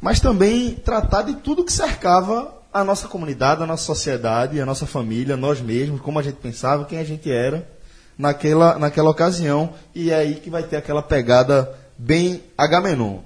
mas 0.00 0.20
também 0.20 0.76
tratar 0.76 1.22
de 1.22 1.34
tudo 1.34 1.64
que 1.64 1.72
cercava 1.72 2.54
a 2.72 2.84
nossa 2.84 3.08
comunidade, 3.08 3.60
a 3.60 3.66
nossa 3.66 3.82
sociedade, 3.82 4.60
a 4.60 4.64
nossa 4.64 4.86
família, 4.86 5.36
nós 5.36 5.60
mesmos, 5.60 6.00
como 6.00 6.20
a 6.20 6.22
gente 6.22 6.36
pensava, 6.36 6.84
quem 6.84 7.00
a 7.00 7.04
gente 7.04 7.28
era 7.32 7.68
naquela, 8.16 8.78
naquela 8.78 9.10
ocasião, 9.10 9.70
e 9.92 10.12
é 10.12 10.14
aí 10.14 10.34
que 10.36 10.48
vai 10.50 10.62
ter 10.62 10.76
aquela 10.76 11.02
pegada 11.02 11.74
bem 11.98 12.44
Agamenon. 12.56 13.18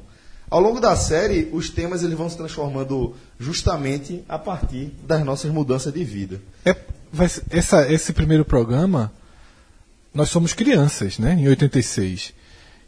Ao 0.50 0.60
longo 0.60 0.80
da 0.80 0.94
série, 0.94 1.50
os 1.52 1.68
temas 1.68 2.02
eles 2.02 2.16
vão 2.16 2.28
se 2.28 2.36
transformando 2.36 3.14
justamente 3.44 4.22
a 4.28 4.38
partir 4.38 4.92
das 5.06 5.24
nossas 5.24 5.50
mudanças 5.50 5.92
de 5.92 6.02
vida. 6.04 6.40
É, 6.64 6.74
vai 7.12 7.28
ser- 7.28 7.42
essa, 7.50 7.92
esse 7.92 8.12
primeiro 8.12 8.44
programa, 8.44 9.12
nós 10.12 10.28
somos 10.30 10.52
crianças, 10.52 11.18
né? 11.18 11.34
Em 11.38 11.46
86. 11.48 12.32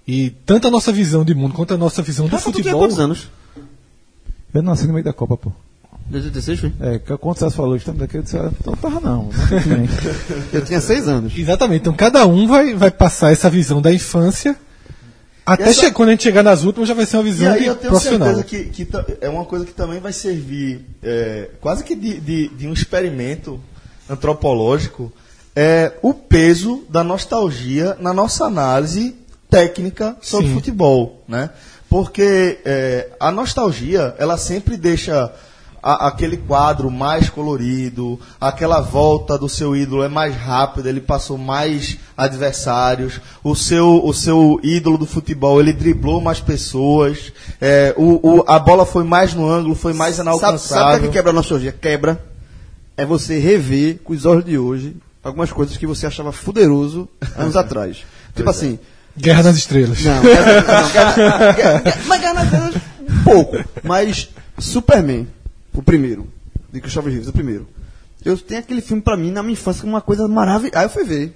E 0.08 0.30
tanto 0.46 0.68
a 0.68 0.70
nossa 0.70 0.92
visão 0.92 1.25
de 1.25 1.34
mundo 1.34 1.52
quanto 1.54 1.75
a 1.75 1.76
nossa 1.76 2.00
visão 2.02 2.26
do 2.28 2.38
futebol. 2.38 2.78
quantos 2.80 2.98
anos? 2.98 3.28
Eu 4.54 4.62
nasci 4.62 4.86
no 4.86 4.92
meio 4.94 5.04
da 5.04 5.12
Copa, 5.12 5.36
pô. 5.36 5.52
86, 6.12 6.60
foi? 6.60 6.72
É, 6.80 6.98
que 7.00 7.16
quando 7.18 7.36
você 7.36 7.50
falou, 7.50 7.75
estamos 7.76 7.98
daqui, 8.00 8.16
eu 8.16 8.22
disse, 8.22 8.36
ah, 8.38 8.50
então 8.60 8.75
tava 8.76 9.00
não. 9.00 9.25
não. 9.25 9.30
Eu 10.52 10.64
tinha 10.64 10.80
seis 10.80 11.08
anos. 11.08 11.36
Exatamente. 11.36 11.80
Então 11.80 11.92
cada 11.92 12.25
um 12.26 12.46
vai, 12.46 12.75
vai 12.75 12.92
passar 12.92 13.32
essa 13.32 13.50
visão 13.50 13.82
da 13.82 13.92
infância. 13.92 14.56
Até 15.46 15.68
essa- 15.70 15.90
quando 15.92 16.08
a 16.08 16.12
gente 16.12 16.24
chegar 16.24 16.42
nas 16.42 16.64
últimas, 16.64 16.88
já 16.88 16.94
vai 16.94 17.06
ser 17.06 17.18
uma 17.18 17.22
E 17.28 17.30
visão 17.30 17.52
aí 17.52 17.60
de 17.60 17.66
eu 17.66 17.76
tenho 17.76 17.90
profissional. 17.92 18.34
certeza 18.34 18.44
que, 18.44 18.64
que 18.84 18.88
é 19.20 19.28
uma 19.28 19.44
coisa 19.44 19.64
que 19.64 19.72
também 19.72 20.00
vai 20.00 20.12
servir 20.12 20.84
é, 21.02 21.50
quase 21.60 21.84
que 21.84 21.94
de, 21.94 22.18
de- 22.20 22.48
de 22.48 22.66
um 22.66 22.72
experimento 22.72 23.60
antropológico, 24.10 25.12
é 25.54 25.92
o 26.02 26.12
peso 26.12 26.84
da 26.90 27.02
nostalgia 27.04 27.96
na 28.00 28.12
nossa 28.12 28.44
análise 28.44 29.14
técnica 29.48 30.16
sobre 30.20 30.48
Sim. 30.48 30.54
futebol, 30.54 31.22
né? 31.28 31.50
Porque 31.88 32.58
é, 32.64 33.10
a 33.20 33.30
nostalgia, 33.30 34.14
ela 34.18 34.36
sempre 34.36 34.76
deixa 34.76 35.32
a- 35.93 36.09
aquele 36.09 36.37
quadro 36.37 36.90
mais 36.90 37.31
colorido, 37.31 38.19
aquela 38.40 38.81
volta 38.81 39.38
do 39.38 39.49
seu 39.49 39.76
ídolo 39.76 40.02
é 40.02 40.09
mais 40.09 40.35
rápida, 40.35 40.88
ele 40.88 41.00
passou 41.00 41.38
mais 41.38 41.97
adversários, 42.16 43.21
o 43.45 43.55
seu, 43.55 44.05
o 44.05 44.12
seu 44.12 44.59
ídolo 44.62 44.99
do 44.99 45.07
futebol, 45.07 45.61
ele 45.61 45.73
driblou 45.73 46.21
mais 46.21 46.40
pessoas, 46.40 47.33
é, 47.61 47.95
o, 47.97 48.38
o- 48.40 48.45
a 48.49 48.59
bola 48.59 48.85
foi 48.85 49.05
mais 49.05 49.33
no 49.35 49.49
ângulo, 49.49 49.75
foi 49.75 49.93
mais 49.93 50.16
Sabe, 50.16 50.28
inalcançável. 50.28 50.85
sabe 50.85 50.97
o 50.97 51.00
que, 51.00 51.05
é 51.07 51.09
que 51.09 51.12
quebra 51.14 51.31
a 51.31 51.35
nostalgia? 51.35 51.73
Quebra 51.73 52.25
é 52.97 53.05
você 53.05 53.38
rever 53.38 53.99
com 54.02 54.12
os 54.12 54.25
olhos 54.25 54.45
de 54.45 54.57
hoje 54.59 54.97
algumas 55.23 55.52
coisas 55.52 55.76
que 55.76 55.87
você 55.87 56.07
achava 56.07 56.33
fuderoso 56.33 57.09
anos 57.37 57.55
atrás. 57.59 57.99
Tipo 58.35 58.49
assim, 58.50 58.78
Guerra 59.19 59.43
nas 59.45 59.57
Estrelas. 59.57 60.02
não, 60.02 60.23
Guerra- 60.23 60.52
não, 60.55 60.93
Guerra- 60.93 61.52
Guerra- 61.52 61.83
mas 62.07 62.21
Guerra 62.21 62.35
nas 62.35 62.45
Estrelas, 62.45 62.75
um 63.09 63.23
pouco. 63.25 63.57
Mas 63.83 64.28
Superman, 64.59 65.26
o 65.76 65.83
primeiro, 65.83 66.26
de 66.73 66.80
Christopher 66.80 67.12
Reeves, 67.12 67.28
o 67.28 67.33
primeiro. 67.33 67.68
Eu 68.25 68.37
tenho 68.37 68.61
aquele 68.61 68.80
filme 68.80 69.00
pra 69.02 69.16
mim 69.16 69.30
na 69.30 69.42
minha 69.42 69.52
infância 69.52 69.83
como 69.83 69.92
uma 69.92 70.00
coisa 70.00 70.26
maravilhosa. 70.26 70.78
Aí 70.78 70.85
eu 70.87 70.90
fui 70.90 71.04
ver. 71.04 71.33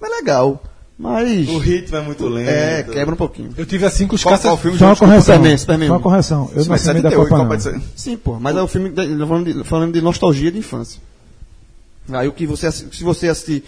Mas 0.00 0.10
legal. 0.10 0.62
Mas. 0.96 1.48
O 1.48 1.58
ritmo 1.58 1.96
é 1.96 2.00
muito 2.02 2.26
lento. 2.28 2.48
É, 2.50 2.82
quebra 2.82 3.14
um 3.14 3.16
pouquinho. 3.18 3.50
Eu 3.56 3.64
tive 3.66 3.84
assim 3.86 4.06
com 4.06 4.14
os 4.16 4.22
caças. 4.22 4.42
qual 4.42 4.56
filme 4.56 4.78
Só 4.78 4.86
uma 4.86 4.96
correção. 4.96 5.20
Superman, 5.22 5.58
Superman. 5.58 5.88
Só 5.88 5.94
uma 5.94 6.00
correção. 6.00 6.50
Eu 6.54 6.60
não 6.64 6.66
Mas 6.68 6.68
nasci 6.68 6.86
no 6.88 6.92
meio 6.94 7.02
da 7.04 7.10
78, 7.10 7.28
Copa, 7.28 7.70
não. 7.72 7.78
de... 7.78 7.84
Sim, 7.96 8.16
pô, 8.16 8.38
mas 8.40 8.56
é 8.56 8.62
o 8.62 8.68
filme 8.68 8.88
de- 8.90 9.18
falando 9.26 9.44
de, 9.52 9.64
falando 9.64 9.92
de 9.92 10.00
nostalgia 10.02 10.50
de 10.52 10.58
infância. 10.58 11.00
Aí 12.10 12.26
o 12.26 12.32
que 12.32 12.46
você 12.46 12.70
se 12.72 13.04
você 13.04 13.28
assistir 13.28 13.64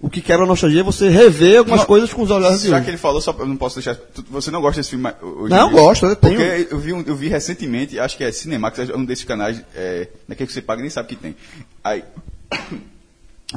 o 0.00 0.10
que 0.10 0.20
quebra 0.20 0.44
a 0.44 0.48
nostalgia 0.48 0.80
é 0.80 0.84
você 0.84 1.08
rever 1.08 1.58
algumas 1.58 1.80
Não, 1.80 1.86
coisas 1.86 2.12
com 2.12 2.22
os 2.22 2.30
olhares 2.30 2.60
de 2.60 2.68
Já 2.68 2.80
que 2.80 2.90
ele 2.90 2.98
falou, 2.98 3.20
só, 3.20 3.34
eu 3.38 3.46
não 3.46 3.56
posso 3.56 3.76
deixar. 3.76 3.94
tu- 3.94 4.24
você 4.30 4.50
não 4.50 4.60
gosta 4.60 4.80
desse 4.80 4.90
filme 4.90 5.10
hoje? 5.22 5.54
Não, 5.54 5.68
dia? 5.70 5.78
gosto, 5.80 6.06
eu 6.06 6.16
tenho. 6.16 6.36
Porque 6.36 6.68
eu 6.70 6.78
vi, 6.78 6.92
um- 6.92 7.02
eu 7.06 7.16
vi 7.16 7.28
recentemente, 7.28 7.98
acho 7.98 8.16
que 8.16 8.22
é 8.24 8.30
Cinemax, 8.30 8.78
é 8.78 8.94
um 8.96 9.04
desses 9.04 9.24
canais, 9.24 9.62
é, 9.74 10.08
daquele 10.28 10.46
que 10.46 10.52
você 10.52 10.60
paga 10.62 10.80
nem 10.82 10.90
sabe 10.90 11.08
que 11.08 11.16
tem. 11.16 11.34
Aí, 11.82 12.04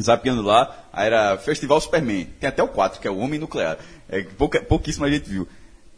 zapeando 0.02 0.42
lá, 0.42 0.86
aí 0.94 1.08
era 1.08 1.38
Festival 1.38 1.82
Superman. 1.82 2.28
Tem 2.40 2.48
até 2.48 2.62
o 2.64 2.68
4, 2.68 3.00
que 3.02 3.08
é 3.08 3.12
o 3.12 3.18
Homem 3.18 3.40
Nuclear. 3.40 3.78
É, 4.08 4.22
pouca, 4.38 4.62
pouquíssima 4.62 5.10
gente 5.10 5.30
viu. 5.30 5.48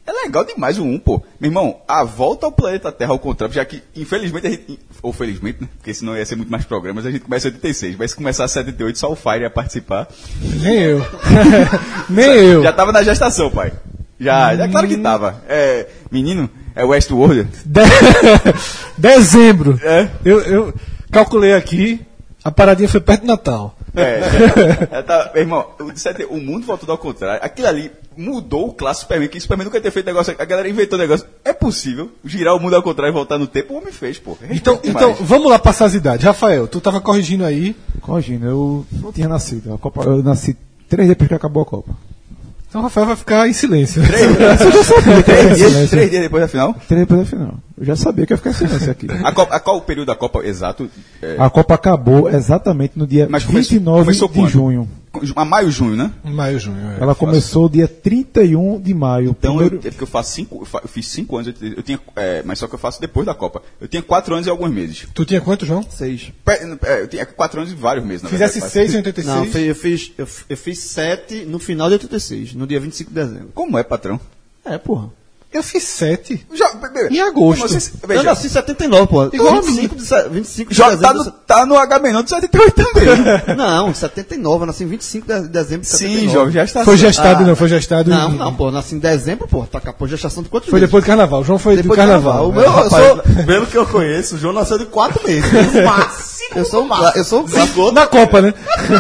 É 0.06 0.12
legal 0.12 0.44
demais 0.44 0.78
o 0.80 0.84
1, 0.84 1.00
pô. 1.00 1.22
Meu 1.40 1.50
irmão, 1.50 1.78
a 1.88 2.04
volta 2.04 2.46
ao 2.48 2.52
planeta 2.52 2.92
Terra 2.92 3.12
ao 3.12 3.20
contrário, 3.20 3.54
já 3.54 3.64
que, 3.64 3.84
infelizmente, 3.96 4.48
a 4.48 4.50
gente. 4.50 4.80
Ou 5.02 5.14
felizmente, 5.14 5.60
né? 5.62 5.70
Porque 5.78 5.94
senão 5.94 6.18
ia 6.18 6.26
ser 6.26 6.36
muito 6.36 6.50
mais 6.52 6.66
programas, 6.66 7.06
a 7.06 7.12
gente 7.12 7.22
começa 7.22 7.48
em 7.48 7.52
86. 7.52 7.96
Mas 7.98 8.12
se 8.12 8.18
começar 8.18 8.46
em 8.46 8.48
78, 8.48 8.98
só 8.98 9.12
o 9.12 9.16
Fire 9.16 9.42
ia 9.42 9.50
participar. 9.50 10.08
Nem 10.62 10.80
eu. 10.80 11.06
Nem 12.10 12.26
eu. 12.26 12.64
Já 12.64 12.74
tava 12.74 12.92
na 12.92 13.04
gestação, 13.04 13.50
pai. 13.52 13.72
Já, 14.20 14.56
já 14.56 14.68
claro 14.68 14.88
que 14.88 14.98
tava. 14.98 15.42
É, 15.48 15.88
menino, 16.12 16.50
é 16.76 16.84
Westworld. 16.84 17.48
De- 17.66 17.82
Dezembro. 18.98 19.80
É. 19.84 20.10
Eu, 20.24 20.40
eu 20.42 20.74
calculei 21.12 21.54
aqui, 21.54 22.02
a 22.44 22.52
paradinha 22.52 22.90
foi 22.90 23.00
perto 23.02 23.22
do 23.22 23.28
Natal. 23.28 23.76
É, 24.92 25.00
é, 25.00 25.02
tá, 25.02 25.32
meu 25.34 25.44
irmão, 25.44 25.68
o, 25.80 25.92
de 25.92 26.00
sete- 26.00 26.26
o 26.30 26.38
mundo 26.38 26.66
voltou 26.66 26.90
ao 26.92 26.98
contrário. 26.98 27.44
Aquilo 27.44 27.68
ali 27.68 27.92
mudou 28.16 28.70
o 28.70 28.74
clássico 28.74 29.04
Superman, 29.04 29.28
que 29.30 29.38
o 29.38 29.42
Superman 29.42 29.66
nunca 29.66 29.80
tinha 29.82 29.92
feito 29.92 30.06
negócio. 30.06 30.34
A 30.38 30.46
galera 30.46 30.70
inventou 30.70 30.98
negócio. 30.98 31.26
É 31.44 31.52
possível 31.52 32.10
girar 32.24 32.56
o 32.56 32.60
mundo 32.60 32.76
ao 32.76 32.82
contrário 32.84 33.12
e 33.12 33.14
voltar 33.14 33.38
no 33.38 33.48
tempo? 33.48 33.74
O 33.74 33.78
homem 33.78 33.92
fez, 33.92 34.18
pô. 34.18 34.32
Respeito 34.32 34.56
Então, 34.56 34.80
então, 34.84 35.14
vamos 35.16 35.50
lá 35.52 35.60
passar 35.60 35.86
as 35.86 35.94
idades. 35.94 36.26
Rafael, 36.26 36.68
tu 36.68 36.80
tava 36.80 37.02
corrigindo 37.02 37.44
aí. 37.46 37.76
Corrigindo, 38.02 38.46
eu 38.46 38.86
não 39.02 39.12
tinha 39.12 39.28
nascido. 39.28 39.74
A 39.74 39.78
Copa, 39.78 40.04
eu 40.04 40.24
nasci 40.24 40.56
três 40.88 41.10
depois 41.10 41.28
que 41.28 41.36
acabou 41.36 41.64
a 41.64 41.66
Copa. 41.66 41.92
Então 42.72 42.80
o 42.80 42.84
Rafael 42.86 43.06
vai 43.08 43.16
ficar 43.18 43.50
em 43.50 43.52
silêncio. 43.54 44.02
três, 44.02 45.58
dias, 45.58 45.90
três 45.92 46.10
dias 46.10 46.22
depois 46.24 46.42
da 46.42 46.48
final. 46.48 46.74
Três 46.88 47.02
depois 47.02 47.20
da 47.20 47.26
final. 47.26 47.54
Eu 47.78 47.84
já 47.86 47.98
sabia 47.98 48.26
que 48.26 48.32
ia 48.32 48.38
ficar 48.38 48.52
em 48.52 48.54
silêncio 48.54 48.90
aqui. 48.90 49.08
A, 49.26 49.32
Copa, 49.34 49.54
a 49.54 49.60
qual 49.60 49.76
o 49.76 49.82
período 49.82 50.08
da 50.08 50.16
Copa 50.16 50.40
exato? 50.46 50.90
É, 51.22 51.36
A 51.38 51.50
Copa 51.50 51.74
acabou 51.74 52.30
exatamente 52.30 52.94
no 52.98 53.06
dia 53.06 53.28
Mas 53.30 53.44
começou- 53.44 53.72
29 53.74 54.04
começou 54.06 54.28
de 54.30 54.34
quando? 54.36 54.48
junho. 54.50 54.90
A 55.36 55.44
maio, 55.46 55.70
junho, 55.70 55.96
né? 55.96 56.12
Maio, 56.24 56.58
junho. 56.60 56.78
é. 56.92 57.02
Ela 57.02 57.14
começou 57.14 57.68
dia 57.68 57.88
31 57.88 58.80
de 58.80 58.94
maio. 58.94 59.32
Então, 59.38 59.54
eu, 59.62 59.68
primeiro- 59.70 59.88
é 59.88 59.92
porque 59.92 60.04
eu 60.04 60.08
faço 60.08 60.32
cinco, 60.34 60.60
eu, 60.62 60.66
fa- 60.66 60.80
eu 60.84 60.88
fiz 60.88 61.08
cinco 61.08 61.36
anos, 61.38 61.54
eu, 61.62 61.68
eu 61.74 61.84
tinha, 61.84 62.00
é, 62.16 62.42
mas 62.46 62.60
só 62.60 62.68
que 62.68 62.76
eu 62.76 62.80
faço 62.80 63.00
depois 63.02 63.26
da 63.26 63.34
Copa. 63.34 63.62
Eu 63.80 63.88
tinha 63.88 64.02
quatro 64.02 64.34
anos 64.34 64.48
e 64.48 64.50
alguns 64.50 64.72
meses. 64.72 65.08
Tu 65.14 65.26
tinha 65.26 65.42
quanto, 65.42 65.66
João? 65.66 65.84
Seis. 65.90 66.32
É, 66.84 67.02
eu 67.02 67.08
tinha 67.08 67.26
quatro 67.26 67.60
anos 67.60 67.72
e 67.74 67.76
vários 67.76 68.06
meses, 68.06 68.24
na 68.24 68.30
Fizesse 68.30 68.54
verdade. 68.62 68.74
6 68.74 68.94
em 68.94 68.98
86. 68.98 69.36
Não, 69.36 69.46
eu 69.62 69.76
fiz, 69.76 70.12
eu, 70.18 70.26
eu, 70.26 70.32
eu 70.50 70.58
fiz 70.58 70.80
sete 70.80 71.46
no 71.46 71.60
final 71.60 71.88
de 71.90 71.94
86, 71.96 72.54
no 72.54 72.66
dia 72.66 72.80
25 72.80 73.10
de 73.10 73.16
dezembro. 73.16 73.50
Como 73.54 73.78
é, 73.78 73.84
patrão? 73.84 74.20
É, 74.64 74.78
porra. 74.78 75.10
Eu 75.54 75.62
fiz 75.62 75.84
7. 75.84 76.48
Já, 76.54 76.72
Em 77.10 77.20
agosto. 77.20 77.68
Vocês, 77.68 77.92
eu 78.02 78.08
veja, 78.08 78.24
nasci 78.24 78.48
em 78.48 78.50
79, 78.50 79.08
porra. 79.08 79.30
Igual 79.34 79.58
a 79.58 79.62
25 79.62 79.96
de, 79.98 80.06
se- 80.06 80.30
25 80.30 80.72
de 80.72 80.78
já 80.78 80.90
dezembro. 80.92 81.08
tá 81.08 81.14
no, 81.14 81.32
tá 81.32 81.66
no 81.66 81.78
H-Menon 81.78 82.24
de 82.24 82.30
78 82.30 82.74
também. 82.74 83.08
Não, 83.58 83.94
79, 83.94 84.64
eu 84.64 84.68
nasci 84.68 84.84
em 84.86 84.88
25 84.88 85.28
de 85.28 85.48
dezembro 85.50 85.82
de 85.82 85.88
79. 85.88 86.22
Sim, 86.28 86.30
jovem, 86.34 86.54
já 86.54 86.64
está 86.64 86.86
Foi 86.86 86.98
certo. 86.98 87.08
gestado, 87.14 87.44
Ah, 87.44 87.48
não, 87.48 87.56
foi 87.58 87.68
gestado. 87.68 88.10
Não, 88.10 88.32
em- 88.32 88.38
não, 88.38 88.54
pô, 88.56 88.72
nasci 88.72 88.96
em 88.96 89.00
dezembro, 89.00 89.46
pô. 89.46 89.64
Tá 89.66 89.82
com 89.82 90.06
a 90.06 90.08
gestação 90.08 90.42
de 90.42 90.48
quantos 90.48 90.70
Foi 90.70 90.80
meses? 90.80 90.90
depois 90.90 91.04
do 91.04 91.08
carnaval. 91.08 91.42
O 91.42 91.44
João 91.44 91.60
foi 91.60 91.76
Depois 91.76 92.00
do 92.00 92.02
do 92.02 92.08
carnaval. 92.08 92.52
carnaval. 92.54 92.72
O 92.72 92.74
meu- 92.74 92.84
eu 92.86 92.90
sou- 93.26 93.44
Pelo 93.46 93.66
que 93.68 93.78
eu 93.78 93.86
conheço, 93.86 94.36
o 94.36 94.38
João 94.38 94.54
nasceu 94.54 94.78
de 94.78 94.86
quatro 94.86 95.22
meses. 95.28 95.52
Máximo. 95.84 96.32
Eu 96.56 96.66
sou 96.66 96.84
um, 96.84 96.90
eu 97.16 97.24
sou 97.24 97.40
um 97.42 97.48
clássico. 97.48 97.92
Na 97.94 98.06
Copa, 98.08 98.42
né? 98.42 98.54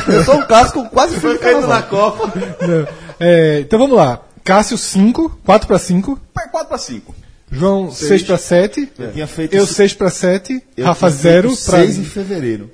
Eu 0.07 0.23
sou 0.23 0.35
um 0.35 0.41
clássico 0.43 0.87
quase 0.89 1.19
Foi 1.19 1.37
feito 1.37 1.67
na 1.67 1.81
carnaval. 1.81 2.11
Copa. 2.13 2.33
Não. 2.65 2.87
É, 3.19 3.59
então 3.59 3.77
vamos 3.77 3.97
lá. 3.97 4.21
Cássio 4.43 4.77
5, 4.77 5.39
4 5.45 5.67
para 5.67 5.77
5. 5.79 6.19
4 6.51 6.67
para 6.69 6.77
5. 6.77 7.15
João 7.51 7.91
6 7.91 8.23
para 8.23 8.37
7. 8.37 8.89
Eu 8.97 9.11
tinha 9.11 9.27
feito 9.27 9.53
Eu 9.53 9.63
isso- 9.65 9.73
6 9.73 9.93
para 9.93 10.09
7. 10.09 10.63
eu 10.77 10.85
Rafa 10.85 11.07
tinha 11.09 11.19
0 11.21 11.49
feito 11.49 11.65
para. 11.65 11.79
seis 11.79 11.97
em 11.97 12.03
fevereiro. 12.05 12.71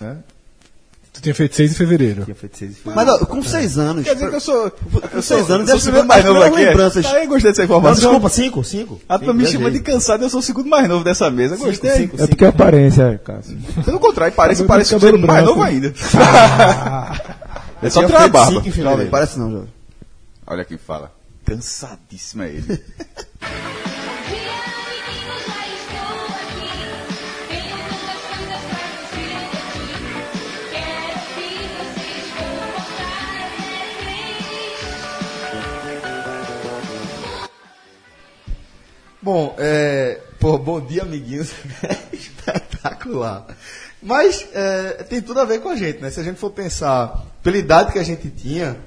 Né? 0.00 0.16
Tu 1.12 1.20
tinha 1.22 1.34
feito 1.34 1.54
6 1.56 1.72
em 1.72 1.74
fevereiro. 1.74 2.24
Tinha 2.24 2.34
feito 2.34 2.56
seis 2.56 2.70
em 2.70 2.74
fevereiro. 2.74 3.10
Mas 3.10 3.20
ó, 3.22 3.26
com 3.26 3.42
seis 3.42 3.76
anos. 3.76 4.04
Quer 4.04 4.14
dizer 4.14 4.30
que 4.30 4.36
eu 4.36 4.40
sou. 4.40 4.70
Com 4.70 5.20
seis 5.20 5.50
anos, 5.50 5.50
eu 5.50 5.66
deve 5.66 5.66
sou 5.66 5.76
o 5.76 5.80
ser 5.80 5.90
segundo 5.92 6.06
mais 6.06 6.24
novo 6.24 6.42
aqui. 6.42 6.56
lembranças. 6.56 7.04
É. 7.04 7.08
Ah, 7.08 7.24
eu 7.24 7.28
gostei 7.28 7.50
dessa 7.50 7.62
Não, 7.62 7.64
informação. 7.66 7.94
desculpa, 8.00 8.28
cinco? 8.28 8.64
Cinco? 8.64 9.00
A 9.08 9.18
turma 9.18 9.34
me 9.34 9.46
chama 9.46 9.70
de 9.70 9.80
cansado, 9.80 10.22
eu 10.22 10.30
sou 10.30 10.38
o 10.40 10.42
segundo 10.42 10.68
mais 10.68 10.88
novo 10.88 11.02
dessa 11.04 11.28
mesa. 11.30 11.56
Gostei. 11.56 11.90
cinco, 11.90 12.22
É 12.22 12.26
porque 12.28 12.44
a 12.44 12.50
aparência, 12.50 13.20
Cássio. 13.24 13.58
Pelo 13.84 13.98
contrário, 13.98 14.32
parece, 14.34 14.62
parece 14.64 14.94
o 14.94 15.00
cabelo 15.00 15.16
segundo 15.18 15.26
mais 15.30 15.44
novo 15.44 15.60
ainda. 15.62 15.92
é 17.82 17.90
só 17.90 18.04
tirar 18.06 18.24
a 18.24 18.28
barba. 18.28 18.62
cinco 18.62 19.08
parece 19.10 19.38
não, 19.38 19.50
jovem. 19.50 19.68
Olha 20.50 20.64
quem 20.64 20.78
fala. 20.78 21.12
Cansadíssimo 21.44 22.42
é 22.42 22.48
ele. 22.48 22.84
Bom, 39.20 39.54
é, 39.58 40.22
pô, 40.40 40.56
bom 40.56 40.80
dia, 40.80 41.02
amiguinhos. 41.02 41.52
Espetacular. 42.10 43.54
Mas 44.02 44.48
é, 44.54 45.04
tem 45.04 45.20
tudo 45.20 45.40
a 45.40 45.44
ver 45.44 45.60
com 45.60 45.68
a 45.68 45.76
gente, 45.76 46.00
né? 46.00 46.08
Se 46.08 46.18
a 46.20 46.24
gente 46.24 46.40
for 46.40 46.50
pensar 46.50 47.26
pela 47.42 47.58
idade 47.58 47.92
que 47.92 47.98
a 47.98 48.02
gente 48.02 48.30
tinha, 48.30 48.78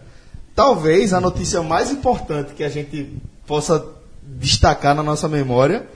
talvez 0.56 1.14
a 1.14 1.22
notícia 1.22 1.62
mais 1.62 1.92
importante 1.92 2.54
que 2.54 2.64
a 2.64 2.70
gente 2.70 3.22
possa 3.46 3.84
destacar 4.24 4.96
na 4.96 5.04
nossa 5.04 5.28
memória 5.28 5.88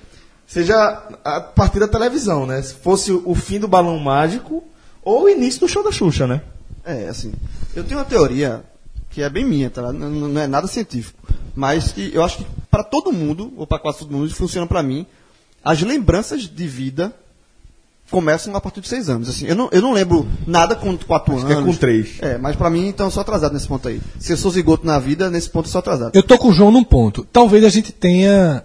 seja 0.48 0.76
a 1.24 1.42
partir 1.42 1.80
da 1.80 1.88
televisão, 1.88 2.46
né? 2.46 2.62
Se 2.62 2.76
fosse 2.76 3.12
o 3.12 3.34
fim 3.34 3.60
do 3.60 3.68
balão 3.68 3.98
mágico 4.00 4.64
ou 5.04 5.24
o 5.24 5.30
início 5.30 5.62
do 5.62 5.68
show 5.68 5.84
da 5.84 5.92
Xuxa, 5.92 6.28
né? 6.28 6.42
É, 6.84 7.08
assim, 7.08 7.34
eu 7.76 7.84
tenho 7.84 8.00
uma 8.00 8.06
teoria 8.06 8.64
que 9.10 9.22
é 9.22 9.30
bem 9.30 9.46
minha, 9.46 9.70
tá? 9.70 9.94
Não, 9.94 10.10
não 10.10 10.42
é 10.42 10.46
nada 10.46 10.68
científico, 10.68 11.20
mas 11.56 11.92
que 11.92 12.14
eu 12.14 12.24
acho 12.24 12.38
que 12.38 12.46
para 12.70 12.84
todo 12.84 13.14
mundo, 13.14 13.54
ou 13.56 13.66
para 13.66 13.80
quase 13.80 14.00
todo 14.00 14.12
mundo, 14.12 14.34
funciona 14.34 14.68
para 14.68 14.84
mim. 14.84 15.06
As 15.64 15.82
lembranças 15.82 16.42
de 16.42 16.68
vida 16.68 17.16
começam 18.12 18.56
a 18.56 18.62
partir 18.62 18.82
de 18.82 18.88
seis 18.88 19.10
anos. 19.10 19.28
Assim, 19.30 19.46
eu, 19.48 19.56
não, 19.56 19.68
eu 19.72 19.82
não 19.82 19.92
lembro 19.94 20.28
nada 20.46 20.76
com 20.76 20.96
quatro 20.98 21.34
Acho 21.36 21.46
anos. 21.46 21.56
que 21.58 21.62
é 21.62 21.66
com 21.66 21.74
três. 21.78 22.08
É, 22.22 22.38
mas 22.38 22.56
para 22.56 22.70
mim, 22.70 22.88
então, 22.88 23.08
eu 23.08 23.12
sou 23.12 23.22
atrasado 23.22 23.54
nesse 23.54 23.68
ponto 23.68 23.88
aí. 23.88 24.00
Se 24.20 24.34
eu 24.34 24.38
sou 24.38 24.52
zigoto 24.52 24.86
na 24.86 25.00
vida, 25.00 25.30
nesse 25.30 25.50
ponto 25.50 25.66
eu 25.68 25.72
sou 25.72 25.80
atrasado. 25.80 26.12
Eu 26.16 26.24
tô 26.24 26.38
com 26.38 26.50
o 26.50 26.54
João 26.54 26.72
num 26.72 26.84
ponto. 26.84 27.26
Talvez 27.32 27.64
a 27.64 27.70
gente 27.70 27.92
tenha 27.92 28.64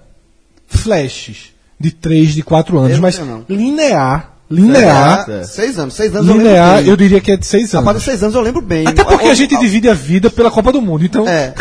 flashes 0.66 1.52
de 1.78 1.90
3, 1.90 2.35
de 2.35 2.42
4 2.42 2.78
anos, 2.78 2.92
Eu 2.97 3.00
mas 3.02 3.18
não. 3.18 3.44
linear, 3.49 4.35
linear, 4.50 5.28
É. 5.30 5.44
Seis 5.44 5.78
anos. 5.78 5.94
Seis 5.94 6.14
anos 6.14 6.28
eu 6.28 6.37
linear, 6.37 6.66
lembro 6.76 6.82
bem. 6.82 6.90
eu 6.90 6.97
diria 6.97 7.20
que 7.20 7.32
é 7.32 7.37
de 7.37 7.47
6 7.47 7.75
A 7.75 7.78
partir 7.82 7.90
anos. 7.90 8.02
de 8.02 8.11
seis 8.11 8.23
anos 8.23 8.35
eu 8.35 8.42
lembro 8.42 8.61
bem. 8.61 8.87
Até 8.87 9.02
porque 9.04 9.25
Ou- 9.25 9.30
a 9.30 9.35
gente 9.35 9.54
ou- 9.54 9.61
divide 9.61 9.88
a 9.88 9.94
vida 9.94 10.28
pela 10.30 10.50
Copa 10.50 10.70
do 10.73 10.82
Mundo, 10.82 11.04
então... 11.04 11.26
É, 11.26 11.54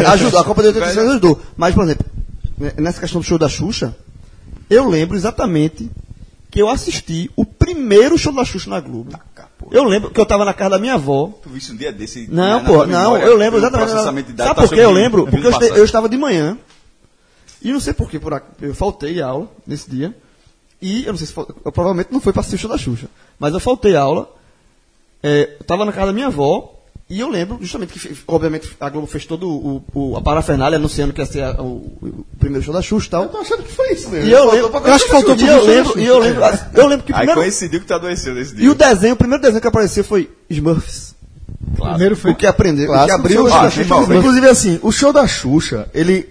é, 0.00 0.06
ajudou. 0.12 0.40
A 0.40 0.44
Copa 0.44 0.60
de 0.62 0.68
86 0.68 1.08
ajudou. 1.10 1.40
Mas, 1.56 1.74
por 1.74 1.84
exemplo, 1.84 2.04
nessa 2.76 3.00
questão 3.00 3.20
do 3.20 3.26
show 3.26 3.38
da 3.38 3.48
Xuxa, 3.48 3.96
eu 4.68 4.88
lembro 4.88 5.16
exatamente 5.16 5.90
que 6.54 6.62
eu 6.62 6.68
assisti 6.68 7.28
o 7.34 7.44
primeiro 7.44 8.16
show 8.16 8.32
da 8.32 8.44
Xuxa 8.44 8.70
na 8.70 8.78
Globo. 8.78 9.10
Eu 9.72 9.82
lembro 9.82 10.12
que 10.12 10.20
eu 10.20 10.22
estava 10.22 10.44
na 10.44 10.54
casa 10.54 10.70
da 10.70 10.78
minha 10.78 10.94
avó. 10.94 11.36
Tu 11.42 11.48
viste 11.48 11.72
um 11.72 11.76
dia 11.76 11.92
desse? 11.92 12.28
Não, 12.30 12.62
na 12.62 12.64
pô, 12.64 12.86
não, 12.86 13.18
eu 13.18 13.36
lembro 13.36 13.58
exatamente. 13.58 13.88
processamento 13.88 14.26
de 14.28 14.34
dados 14.34 14.50
Sabe 14.50 14.60
tá 14.60 14.68
por 14.68 14.72
que 14.72 14.80
eu 14.80 14.92
lembro? 14.92 15.26
Porque 15.26 15.44
eu, 15.44 15.76
eu 15.76 15.84
estava 15.84 16.08
de 16.08 16.16
manhã. 16.16 16.56
E 17.60 17.72
não 17.72 17.80
sei 17.80 17.92
por 17.92 18.08
que, 18.08 18.20
por 18.20 18.40
eu 18.62 18.72
faltei 18.72 19.20
a 19.20 19.26
aula 19.26 19.50
nesse 19.66 19.90
dia. 19.90 20.16
E 20.80 21.04
eu 21.04 21.10
não 21.10 21.16
sei 21.16 21.26
se 21.26 21.36
eu 21.36 21.72
provavelmente 21.72 22.12
não 22.12 22.20
foi 22.20 22.32
para 22.32 22.38
assistir 22.38 22.54
o 22.54 22.58
show 22.60 22.70
da 22.70 22.78
Xuxa. 22.78 23.08
Mas 23.36 23.52
eu 23.52 23.58
faltei 23.58 23.96
a 23.96 24.02
aula. 24.02 24.32
É, 25.24 25.56
eu 25.58 25.62
estava 25.62 25.84
na 25.84 25.90
casa 25.90 26.06
da 26.06 26.12
minha 26.12 26.28
avó. 26.28 26.73
E 27.14 27.20
eu 27.20 27.28
lembro 27.28 27.58
justamente 27.60 27.92
que, 27.96 28.16
obviamente, 28.26 28.70
a 28.80 28.88
Globo 28.90 29.06
fez 29.06 29.24
todo 29.24 29.48
o, 29.48 29.84
o- 29.94 30.16
a 30.16 30.20
parafernália 30.20 30.76
anunciando 30.78 31.12
que 31.12 31.20
ia 31.20 31.26
ser 31.26 31.42
a- 31.44 31.62
o, 31.62 31.66
o 32.02 32.26
primeiro 32.40 32.64
show 32.64 32.74
da 32.74 32.82
Xuxa 32.82 33.06
e 33.06 33.10
tal. 33.10 33.22
Eu 33.24 33.28
tô 33.28 33.38
achando 33.38 33.62
que 33.62 33.70
foi 33.72 33.92
isso 33.92 34.08
mesmo. 34.10 34.28
E 34.28 34.32
eu 34.32 34.50
lembro, 34.50 34.70
pra 34.70 34.80
eu 34.80 34.94
acho 34.94 35.04
que 35.04 35.10
faltou 35.12 35.36
E 35.36 35.42
e 35.44 35.46
eu 35.46 35.64
lembro, 35.64 36.00
e 36.00 36.06
eu 36.06 36.18
lembro, 36.18 36.42
eu 36.74 36.86
lembro 36.88 37.06
que 37.06 37.12
Aí 37.12 37.18
primeiro, 37.18 37.40
coincidiu 37.40 37.80
que 37.80 37.86
tu 37.86 37.94
adoeceu 37.94 38.34
nesse 38.34 38.56
dia. 38.56 38.64
e 38.66 38.68
o 38.68 38.74
desenho, 38.74 39.14
o 39.14 39.16
primeiro 39.16 39.40
desenho 39.42 39.60
que 39.60 39.68
apareceu 39.68 40.02
foi 40.02 40.28
Smurfs. 40.50 41.14
Primeiro 41.76 42.16
foi... 42.16 42.32
O 42.32 42.34
que 42.34 42.46
aprendeu, 42.46 42.90
o 42.90 43.04
que 43.04 43.10
abriu 43.12 43.44
o 43.44 43.48
da 43.48 43.70
Xuxa. 43.70 43.82
Smurfs. 43.82 44.16
Inclusive, 44.16 44.48
assim, 44.48 44.78
o 44.82 44.90
show 44.90 45.12
da 45.12 45.24
Xuxa, 45.26 45.88
ele, 45.94 46.28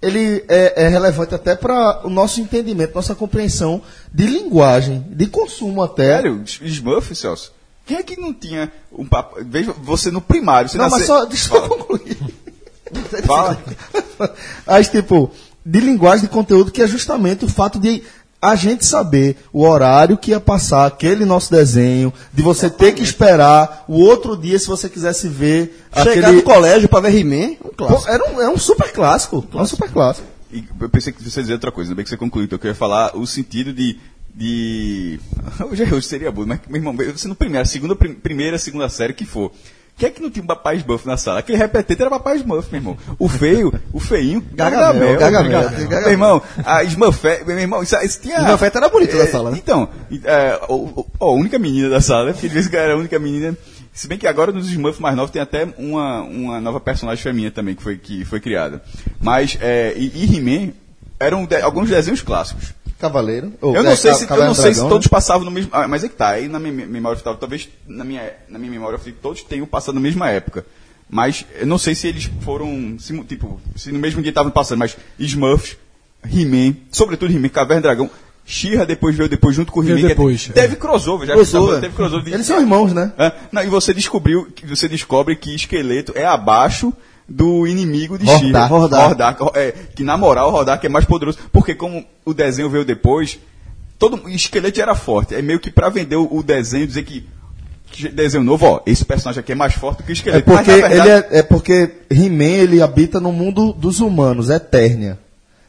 ele 0.00 0.44
é, 0.48 0.84
é 0.84 0.88
relevante 0.88 1.34
até 1.34 1.54
para 1.54 2.06
o 2.06 2.10
nosso 2.10 2.40
entendimento, 2.40 2.94
nossa 2.94 3.14
compreensão 3.14 3.82
de 4.12 4.26
linguagem, 4.26 5.04
de 5.10 5.26
consumo 5.26 5.82
até. 5.82 6.16
Sério? 6.16 6.42
Smurf, 6.62 7.14
Celso? 7.14 7.52
Quem 7.86 7.96
é 7.98 8.02
que 8.02 8.20
não 8.20 8.34
tinha 8.34 8.70
um 8.92 9.06
papo? 9.06 9.36
Veja 9.44 9.72
você 9.82 10.10
no 10.10 10.20
primário. 10.20 10.68
Você 10.68 10.76
Não, 10.76 10.84
mas 10.90 10.92
nasce- 10.92 11.06
só, 11.06 11.24
deixa 11.24 11.54
eu 11.54 11.62
concluir. 11.68 12.18
Fala. 13.24 13.58
Mas, 14.66 14.88
tipo, 14.88 15.30
de 15.64 15.80
linguagem, 15.80 16.22
de 16.26 16.28
conteúdo, 16.32 16.70
que 16.70 16.82
é 16.82 16.86
justamente 16.86 17.44
o 17.44 17.48
fato 17.48 17.78
de 17.78 18.02
a 18.40 18.54
gente 18.54 18.84
saber 18.84 19.36
o 19.52 19.64
horário 19.66 20.16
que 20.18 20.30
ia 20.32 20.38
passar 20.40 20.86
aquele 20.86 21.24
nosso 21.24 21.50
desenho, 21.50 22.12
de 22.32 22.42
você 22.42 22.68
ter 22.68 22.92
que 22.92 23.02
esperar 23.02 23.84
o 23.88 23.98
outro 24.00 24.36
dia 24.36 24.58
se 24.58 24.66
você 24.68 24.88
quisesse 24.88 25.26
ver 25.26 25.84
Chegar 26.02 26.28
aquele... 26.28 26.32
no 26.36 26.42
colégio 26.42 26.88
pra 26.88 27.00
ver 27.00 27.14
He-Man, 27.16 27.56
um 27.64 27.70
clássico. 27.76 28.10
era, 28.10 28.30
um, 28.30 28.40
é 28.40 28.48
um 28.48 28.58
super 28.58 28.92
clássico. 28.92 29.44
É 29.52 29.56
um 29.56 29.66
super 29.66 29.90
clássico. 29.90 30.26
E 30.52 30.62
eu 30.80 30.88
pensei 30.88 31.12
que 31.12 31.22
você 31.22 31.40
ia 31.40 31.42
dizer 31.42 31.52
outra 31.54 31.72
coisa, 31.72 31.88
ainda 31.90 31.96
bem 31.96 32.04
que 32.04 32.10
você 32.10 32.16
concluiu, 32.16 32.44
então 32.44 32.56
eu 32.56 32.60
queria 32.60 32.74
falar 32.74 33.16
o 33.16 33.26
sentido 33.26 33.72
de. 33.72 33.98
De... 34.36 35.18
Hoje, 35.70 35.82
hoje 35.94 36.06
seria 36.06 36.30
burro, 36.30 36.46
mas, 36.48 36.60
meu 36.68 36.76
irmão, 36.76 36.94
você 36.94 37.26
no 37.26 37.34
primeiro, 37.34 37.66
segunda, 37.66 37.96
prim- 37.96 38.14
primeira, 38.14 38.58
segunda 38.58 38.88
série, 38.90 39.14
que 39.14 39.24
for. 39.24 39.50
que 39.96 40.04
é 40.04 40.10
que 40.10 40.20
não 40.20 40.30
tinha 40.30 40.42
um 40.42 40.46
papai 40.46 40.76
Smurf 40.76 41.06
na 41.06 41.16
sala? 41.16 41.38
Aquele 41.38 41.56
repetente 41.56 42.02
era 42.02 42.10
papai 42.10 42.36
Smurf, 42.36 42.68
meu 42.70 42.78
irmão. 42.80 42.98
O 43.18 43.28
feio, 43.28 43.72
o 43.94 43.98
feinho, 43.98 44.44
Gargamel, 44.52 45.18
Gargamel, 45.18 45.50
Gargamel. 45.62 46.00
Meu 46.02 46.10
irmão, 46.10 46.42
a 46.64 46.84
Smurfette, 46.84 47.46
meu 47.46 47.58
irmão, 47.58 47.82
isso, 47.82 47.96
isso 48.04 48.20
tinha... 48.20 48.38
Smurfette 48.40 48.76
era 48.76 48.88
bonita 48.90 49.16
na 49.16 49.24
É, 49.24 49.26
sala, 49.26 49.50
né? 49.50 49.56
Então, 49.58 49.88
é, 50.24 50.60
o- 50.68 50.74
o- 51.00 51.06
ó, 51.18 51.30
a 51.30 51.32
única 51.32 51.58
menina 51.58 51.88
da 51.88 52.00
sala, 52.02 52.32
porque 52.34 52.46
de 52.48 52.54
vez 52.54 52.66
quando 52.68 52.74
era 52.80 52.92
a 52.92 52.96
única 52.96 53.18
menina... 53.18 53.56
Se 53.94 54.06
bem 54.06 54.18
que 54.18 54.26
agora 54.26 54.52
nos 54.52 54.68
Smurfs 54.68 55.00
mais 55.00 55.16
novos 55.16 55.30
tem 55.30 55.40
até 55.40 55.66
uma, 55.78 56.20
uma 56.20 56.60
nova 56.60 56.78
personagem 56.78 57.22
feminina 57.22 57.50
também 57.50 57.74
que 57.74 57.82
foi, 57.82 57.96
que 57.96 58.26
foi 58.26 58.38
criada. 58.40 58.82
Mas, 59.18 59.56
é, 59.62 59.94
e, 59.96 60.12
e 60.14 60.36
He-Man 60.36 60.72
eram 61.18 61.46
de- 61.46 61.62
alguns 61.62 61.88
desenhos 61.88 62.20
clássicos. 62.20 62.74
Cavaleiro. 62.98 63.52
Ou, 63.60 63.74
Eu 63.74 63.80
é, 63.80 63.84
não 63.84 63.96
sei, 63.96 64.10
Ca- 64.12 64.16
se, 64.18 64.30
eu 64.30 64.36
não 64.44 64.54
sei 64.54 64.74
se 64.74 64.80
todos 64.88 65.06
né? 65.06 65.10
passavam 65.10 65.44
no 65.44 65.50
mesmo. 65.50 65.70
Ah, 65.72 65.86
mas 65.86 66.02
é 66.04 66.08
que 66.08 66.14
tá, 66.14 66.28
aí 66.30 66.48
na 66.48 66.58
minha 66.58 66.72
me- 66.72 66.86
memória 66.86 67.14
afetiva, 67.16 67.36
talvez 67.38 67.68
na 67.86 68.04
minha, 68.04 68.32
na 68.48 68.58
minha 68.58 68.70
memória 68.70 68.98
todos 69.20 69.42
tenham 69.42 69.66
passado 69.66 69.94
na 69.94 70.00
mesma 70.00 70.30
época. 70.30 70.64
Mas 71.08 71.44
eu 71.58 71.66
não 71.66 71.78
sei 71.78 71.94
se 71.94 72.08
eles 72.08 72.28
foram. 72.40 72.96
simu- 72.98 73.24
tipo, 73.24 73.60
se 73.76 73.92
no 73.92 73.98
mesmo 73.98 74.20
dia 74.22 74.30
estavam 74.30 74.50
passando, 74.50 74.78
mas 74.80 74.96
Smurfs, 75.20 75.76
He-Man, 76.24 76.74
sobretudo 76.90 77.32
He-Man, 77.32 77.48
Caverna 77.48 77.82
Dragão, 77.82 78.10
She-Ra 78.44 78.84
depois 78.84 79.14
veio 79.14 79.28
depois 79.28 79.54
junto 79.54 79.70
com 79.72 79.80
o 79.80 79.84
He-Man. 79.84 80.00
que 80.00 80.06
depois, 80.08 80.48
Teve 80.48 80.76
crossover, 80.76 81.26
já 81.28 81.34
Crossover. 81.34 81.80
teve 81.80 81.94
crossover. 81.94 82.24
de- 82.24 82.32
Eles 82.34 82.46
são 82.46 82.60
irmãos, 82.60 82.92
né? 82.92 83.12
Hã? 83.18 83.32
Não, 83.52 83.62
e 83.62 83.66
você 83.66 83.92
descobriu, 83.92 84.46
que 84.54 84.66
você 84.66 84.88
descobre 84.88 85.36
que 85.36 85.54
esqueleto 85.54 86.12
é 86.16 86.24
abaixo 86.24 86.92
do 87.28 87.66
inimigo 87.66 88.18
de 88.18 88.24
Hordar. 88.28 88.40
She-Ra. 88.40 88.66
Hordar. 88.66 89.08
Hordar, 89.08 89.36
é, 89.54 89.72
que 89.94 90.04
na 90.04 90.16
moral, 90.16 90.52
Hordar 90.52 90.80
que 90.80 90.86
é 90.86 90.90
mais 90.90 91.04
poderoso. 91.04 91.38
Porque 91.52 91.74
como 91.74 92.04
o 92.24 92.32
desenho 92.32 92.70
veio 92.70 92.84
depois, 92.84 93.38
todo 93.98 94.20
o 94.24 94.28
esqueleto 94.28 94.80
era 94.80 94.94
forte. 94.94 95.34
É 95.34 95.42
meio 95.42 95.58
que 95.60 95.70
pra 95.70 95.88
vender 95.88 96.16
o, 96.16 96.28
o 96.30 96.42
desenho, 96.42 96.86
dizer 96.86 97.04
que, 97.04 97.26
desenho 98.12 98.44
novo, 98.44 98.66
ó, 98.66 98.80
esse 98.86 99.04
personagem 99.04 99.40
aqui 99.40 99.52
é 99.52 99.56
mais 99.56 99.74
forte 99.74 100.02
que 100.02 100.10
o 100.10 100.12
É 100.12 100.14
esqueleto. 100.14 100.44
porque, 100.44 100.70
Mas, 100.70 100.80
na 100.80 100.88
verdade, 100.88 101.10
ele 101.10 101.36
é, 101.36 101.38
é 101.38 101.42
porque 101.42 101.90
He-Man 102.10 102.44
ele 102.44 102.82
habita 102.82 103.20
no 103.20 103.32
mundo 103.32 103.72
dos 103.72 104.00
humanos, 104.00 104.50
Eternia. 104.50 105.18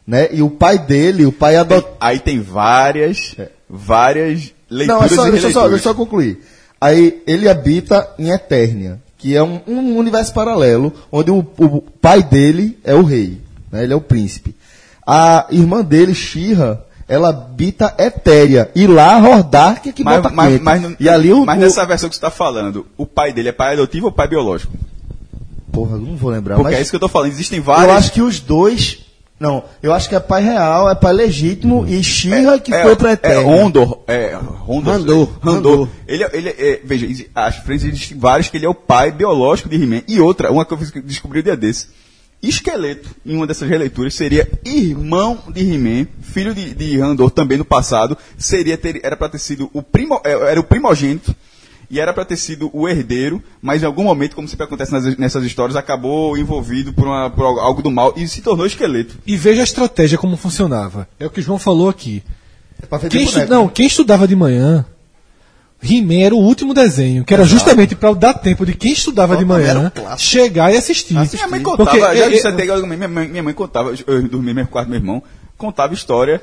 Né? 0.06 0.30
E 0.32 0.42
o 0.42 0.50
pai 0.50 0.78
dele, 0.78 1.26
o 1.26 1.32
pai 1.32 1.58
adotou. 1.58 1.98
Aí 2.00 2.20
tem 2.20 2.40
várias, 2.40 3.36
várias 3.70 4.54
leituras 4.70 4.88
Não, 4.88 5.06
é 5.06 5.10
só, 5.10 5.30
deixa, 5.32 5.52
só, 5.52 5.68
deixa 5.68 5.76
eu 5.76 5.80
só 5.80 5.94
concluir. 5.94 6.40
Aí 6.80 7.22
ele 7.26 7.50
habita 7.50 8.08
em 8.20 8.30
Eternia, 8.30 9.02
que 9.18 9.36
é 9.36 9.42
um, 9.44 9.60
um 9.68 9.98
universo 9.98 10.34
paralelo, 10.34 10.94
onde 11.12 11.32
o, 11.32 11.40
o 11.40 11.82
pai 11.82 12.22
dele 12.22 12.78
é 12.84 12.94
o 12.94 13.04
rei, 13.04 13.42
né? 13.72 13.84
ele 13.84 13.94
é 13.94 13.96
o 13.96 14.02
príncipe. 14.02 14.56
A 15.06 15.48
irmã 15.50 15.82
dele, 15.84 16.14
Shira, 16.14 16.86
ela 17.08 17.30
habita 17.30 17.96
Etéria, 17.98 18.70
e 18.76 18.86
lá 18.86 19.18
Hordar 19.18 19.82
que 19.82 19.90
é 19.90 19.92
que 19.94 20.04
Mas, 20.04 20.18
bota 20.18 20.30
mas, 20.36 20.62
mas, 20.62 20.96
E 21.00 21.08
ali 21.10 21.32
o... 21.32 21.46
mas 21.46 21.60
nessa 21.60 21.86
versão 21.86 22.10
que 22.10 22.16
você 22.16 22.20
está 22.20 22.30
falando, 22.30 22.86
o 22.98 23.06
pai 23.06 23.34
dele 23.34 23.50
é 23.50 23.54
pai 23.54 23.74
adotivo 23.74 24.08
ou 24.08 24.12
pai 24.12 24.28
biológico? 24.28 24.74
Porra, 25.72 25.98
não 25.98 26.16
vou 26.16 26.30
lembrar, 26.30 26.56
Porque 26.56 26.72
mas 26.72 26.80
é 26.80 26.82
isso 26.82 26.92
que 26.92 26.96
eu 26.96 27.00
tô 27.00 27.08
falando. 27.08 27.32
Existem 27.32 27.60
eu 27.60 27.64
várias. 27.64 27.98
acho 27.98 28.12
que 28.12 28.22
os 28.22 28.40
dois... 28.40 29.07
Não, 29.40 29.64
eu 29.84 29.94
acho 29.94 30.10
que 30.10 30.16
é 30.16 30.20
pai 30.20 30.42
real, 30.44 30.90
é 30.90 30.96
pai 30.96 31.14
legítimo, 31.14 31.86
e 31.88 32.04
Shira 32.04 32.60
que 32.60 32.72
foi 32.72 32.96
pra 32.96 33.12
É 33.12 33.14
Eternia. 33.14 33.44
Rondor. 33.44 34.00
É, 34.08 34.34
Rondor. 34.36 34.94
Randor, 34.94 35.30
Randor. 35.42 35.72
Randor. 35.80 35.90
Ele, 36.08 36.24
é- 36.24 36.30
ele, 36.34 36.50
é- 36.50 36.82
veja, 36.84 37.26
as 37.36 37.56
frentes 37.58 37.86
existem 37.86 38.18
várias 38.18 38.50
que 38.50 38.58
ele 38.58 38.66
é 38.66 38.70
o 38.70 38.74
pai 38.74 39.12
biológico 39.12 39.70
de 39.70 39.76
He-Man. 39.76 40.02
E 40.08 40.20
outra, 40.20 40.52
uma 40.52 40.66
que 40.66 40.74
eu 40.74 40.78
fiz- 40.80 40.92
descobri 41.04 41.40
o 41.40 41.44
dia 41.44 41.56
desse. 41.56 41.88
Esqueleto, 42.42 43.10
em 43.26 43.36
uma 43.36 43.48
dessas 43.48 43.68
releituras, 43.68 44.14
seria 44.14 44.48
irmão 44.64 45.40
de 45.54 45.62
He-Man, 45.62 46.08
filho 46.22 46.54
de, 46.54 46.74
de 46.74 46.98
Randor 47.00 47.30
também 47.32 47.58
no 47.58 47.66
passado. 47.66 48.18
Seria 48.38 48.78
ter, 48.78 49.00
era 49.04 49.16
para 49.18 49.30
ter 49.30 49.40
sido 49.40 49.70
o 49.74 49.82
primo, 49.84 50.20
é, 50.24 50.32
era 50.52 50.60
o 50.60 50.64
primogênito 50.64 51.36
e 51.90 52.00
era 52.00 52.14
para 52.14 52.26
ter 52.26 52.36
sido 52.38 52.70
o 52.74 52.88
herdeiro, 52.88 53.42
mas 53.62 53.82
em 53.82 53.86
algum 53.86 54.04
momento, 54.04 54.36
como 54.36 54.48
sempre 54.48 54.66
acontece 54.66 54.92
nas- 54.92 55.18
nessas 55.18 55.44
histórias, 55.46 55.76
acabou 55.76 56.38
envolvido 56.38 56.92
por, 56.94 57.08
uma- 57.08 57.30
por 57.30 57.44
algo 57.46 57.82
do 57.82 57.90
mal 57.92 58.14
e 58.18 58.28
se 58.28 58.42
tornou 58.42 58.66
esqueleto. 58.66 59.16
E 59.26 59.38
veja 59.38 59.62
a 59.62 59.64
estratégia 59.64 60.18
como 60.18 60.36
funcionava. 60.38 61.08
É 61.20 61.26
o 61.26 61.30
que 61.30 61.40
o 61.40 61.44
João 61.44 61.58
falou 61.60 61.88
aqui. 61.90 62.22
É 62.82 63.10
Quem, 63.10 63.24
estu- 63.24 63.48
não, 63.50 63.68
quem 63.68 63.88
estudava 63.88 64.28
de 64.28 64.36
manhã, 64.36 64.86
He-Man 65.82 66.22
era 66.26 66.36
o 66.36 66.40
último 66.40 66.74
desenho, 66.74 67.24
que 67.24 67.34
era 67.34 67.44
justamente 67.44 67.96
para 67.96 68.12
dar 68.14 68.34
tempo 68.34 68.66
de 68.66 68.74
quem 68.74 68.92
estudava 68.94 69.38
de 69.38 69.46
manhã 69.46 69.92
um 70.14 70.18
chegar 70.18 70.74
e 70.74 70.78
assistir. 70.78 71.14
Minha 71.14 71.48
mãe 71.48 71.62
contava, 71.64 71.90
Porque, 71.90 72.00
já 72.18 72.26
é, 72.26 72.30
disse 72.30 72.48
é, 72.48 72.50
até 72.50 72.66
minha 72.66 73.08
mãe, 73.08 73.28
minha 73.28 73.44
mãe 73.44 73.54
contava, 73.54 73.94
eu 74.08 74.22
dormia 74.28 74.50
no 74.54 74.56
mesmo 74.56 74.70
quarto 74.70 74.88
do 74.88 74.92
meu 74.92 75.00
irmão, 75.00 75.24
contava 75.58 75.94
história, 75.94 76.42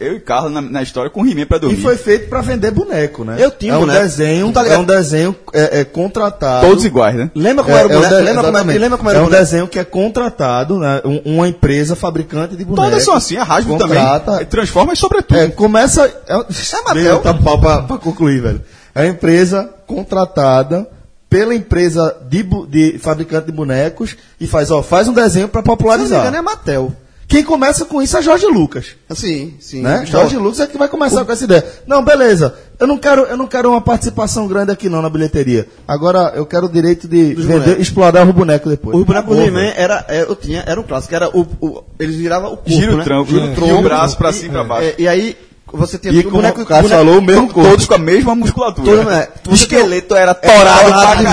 eu 0.00 0.14
e 0.16 0.20
Carla 0.20 0.48
na, 0.50 0.60
na 0.60 0.82
história 0.82 1.10
com 1.10 1.22
pra 1.46 1.56
E 1.56 1.60
dormir. 1.60 1.76
foi 1.82 1.96
feito 1.96 2.28
pra 2.28 2.40
vender 2.40 2.70
boneco, 2.70 3.24
né? 3.24 3.36
Eu 3.38 3.50
tinha 3.50 3.72
é 3.72 3.76
um 3.76 3.80
boneco. 3.80 4.00
desenho, 4.00 4.52
Tá 4.52 4.66
é 4.66 4.78
um 4.78 4.84
desenho 4.84 5.34
é, 5.52 5.80
é 5.80 5.84
contratado. 5.84 6.66
Todos 6.66 6.84
iguais, 6.84 7.14
né? 7.16 7.30
Lembra 7.34 7.64
como 7.64 7.76
É, 7.76 7.80
era 7.80 7.88
o 7.88 7.92
é 7.92 7.96
um 7.96 8.00
boneco? 8.00 8.14
de- 8.16 8.22
lembra, 8.22 8.34
como 8.34 8.46
era, 8.48 8.48
exatamente. 8.58 8.78
lembra 8.78 8.98
como 8.98 9.10
era 9.10 9.18
é 9.18 9.20
o 9.20 9.24
um 9.24 9.26
boneco? 9.28 9.44
desenho 9.44 9.68
que 9.68 9.78
é 9.78 9.84
contratado, 9.84 10.78
né? 10.78 11.00
Um- 11.04 11.34
uma 11.36 11.48
empresa 11.48 11.96
fabricante 11.96 12.56
de 12.56 12.64
bonecos. 12.64 12.90
Todas 12.90 13.04
são 13.04 13.14
assim, 13.14 13.36
a 13.36 13.42
Hasbro 13.42 13.78
Contrata- 13.78 14.32
também. 14.32 14.46
Transforma 14.46 14.94
sobretudo. 14.96 15.36
É, 15.38 15.48
começa. 15.48 16.04
É, 16.26 16.34
Mattel. 16.84 17.18
Tá 17.20 17.34
pau 17.34 17.60
pra, 17.60 17.82
pra 17.82 17.98
concluir, 17.98 18.40
velho. 18.40 18.62
É 18.94 19.02
uma 19.02 19.08
empresa 19.08 19.68
contratada 19.86 20.88
pela 21.30 21.54
empresa 21.54 22.16
de, 22.28 22.42
de 22.68 22.98
fabricante 22.98 23.46
de 23.46 23.52
bonecos 23.52 24.16
e 24.40 24.46
faz, 24.46 24.70
ó, 24.70 24.82
faz 24.82 25.06
um 25.08 25.12
desenho 25.12 25.46
pra 25.48 25.60
Se 25.60 25.66
não 25.68 25.72
me 25.74 25.76
popularizar. 25.78 26.20
engano, 26.20 26.36
é 26.36 26.40
Mattel. 26.42 26.92
Quem 27.28 27.44
começa 27.44 27.84
com 27.84 28.00
isso 28.00 28.16
é 28.16 28.22
Jorge 28.22 28.46
Lucas. 28.46 28.86
Assim, 29.08 29.54
sim. 29.60 29.82
Né? 29.82 29.98
Gustavo. 30.00 30.22
Jorge 30.22 30.36
Lucas 30.38 30.60
é 30.60 30.66
que 30.66 30.78
vai 30.78 30.88
começar 30.88 31.24
com 31.26 31.30
essa 31.30 31.44
ideia. 31.44 31.62
Não, 31.86 32.02
beleza. 32.02 32.54
Eu 32.80 32.86
não 32.86 32.96
quero, 32.96 33.22
eu 33.26 33.36
não 33.36 33.46
quero 33.46 33.68
uma 33.70 33.82
participação 33.82 34.48
grande 34.48 34.72
aqui 34.72 34.88
não 34.88 35.02
na 35.02 35.10
bilheteria. 35.10 35.68
Agora 35.86 36.32
eu 36.34 36.46
quero 36.46 36.64
o 36.64 36.68
direito 36.70 37.06
de 37.06 37.34
Dos 37.34 37.44
vender, 37.44 37.60
bonecos. 37.60 37.82
explorar 37.82 38.26
o 38.26 38.32
boneco 38.32 38.70
depois. 38.70 38.96
O 38.96 39.04
boneco 39.04 39.34
do 39.34 39.42
He-Man 39.42 39.72
era, 39.76 40.06
é, 40.08 40.22
eu 40.22 40.34
tinha, 40.34 40.64
era 40.66 40.80
um 40.80 40.84
clássico, 40.84 41.14
era 41.14 41.28
o, 41.28 41.46
o 41.60 41.82
eles 42.00 42.16
viravam 42.16 42.54
o 42.54 42.56
corpo, 42.56 42.70
Gira 42.70 42.94
o 42.94 42.96
né? 42.96 43.04
tronco, 43.04 43.30
Gira 43.30 43.42
né? 43.42 43.48
o 43.48 43.52
E 43.52 43.54
tronco. 43.56 43.74
o 43.74 43.82
braço 43.82 44.16
pra 44.16 44.32
cima 44.32 44.48
e 44.48 44.50
pra 44.52 44.62
E- 44.62 44.66
baixo. 44.66 44.86
é, 44.88 44.94
E, 44.98 45.06
aí 45.08 45.36
você 45.70 45.98
tinha 45.98 46.14
E 46.14 46.20
o 46.20 46.30
como 46.30 46.38
o 46.38 46.64
Cássio 46.64 46.88
falou, 46.88 47.18
o 47.18 47.22
mesmo 47.22 47.48
corpo. 47.52 47.68
Todos 47.68 47.84
com 47.84 47.92
a 47.94 47.98
mesma 47.98 48.34
musculatura. 48.34 48.90
Todo- 48.96 49.10
é, 49.10 49.28
o 49.50 49.54
esqueleto 49.54 50.14
era 50.14 50.32
torado. 50.32 51.26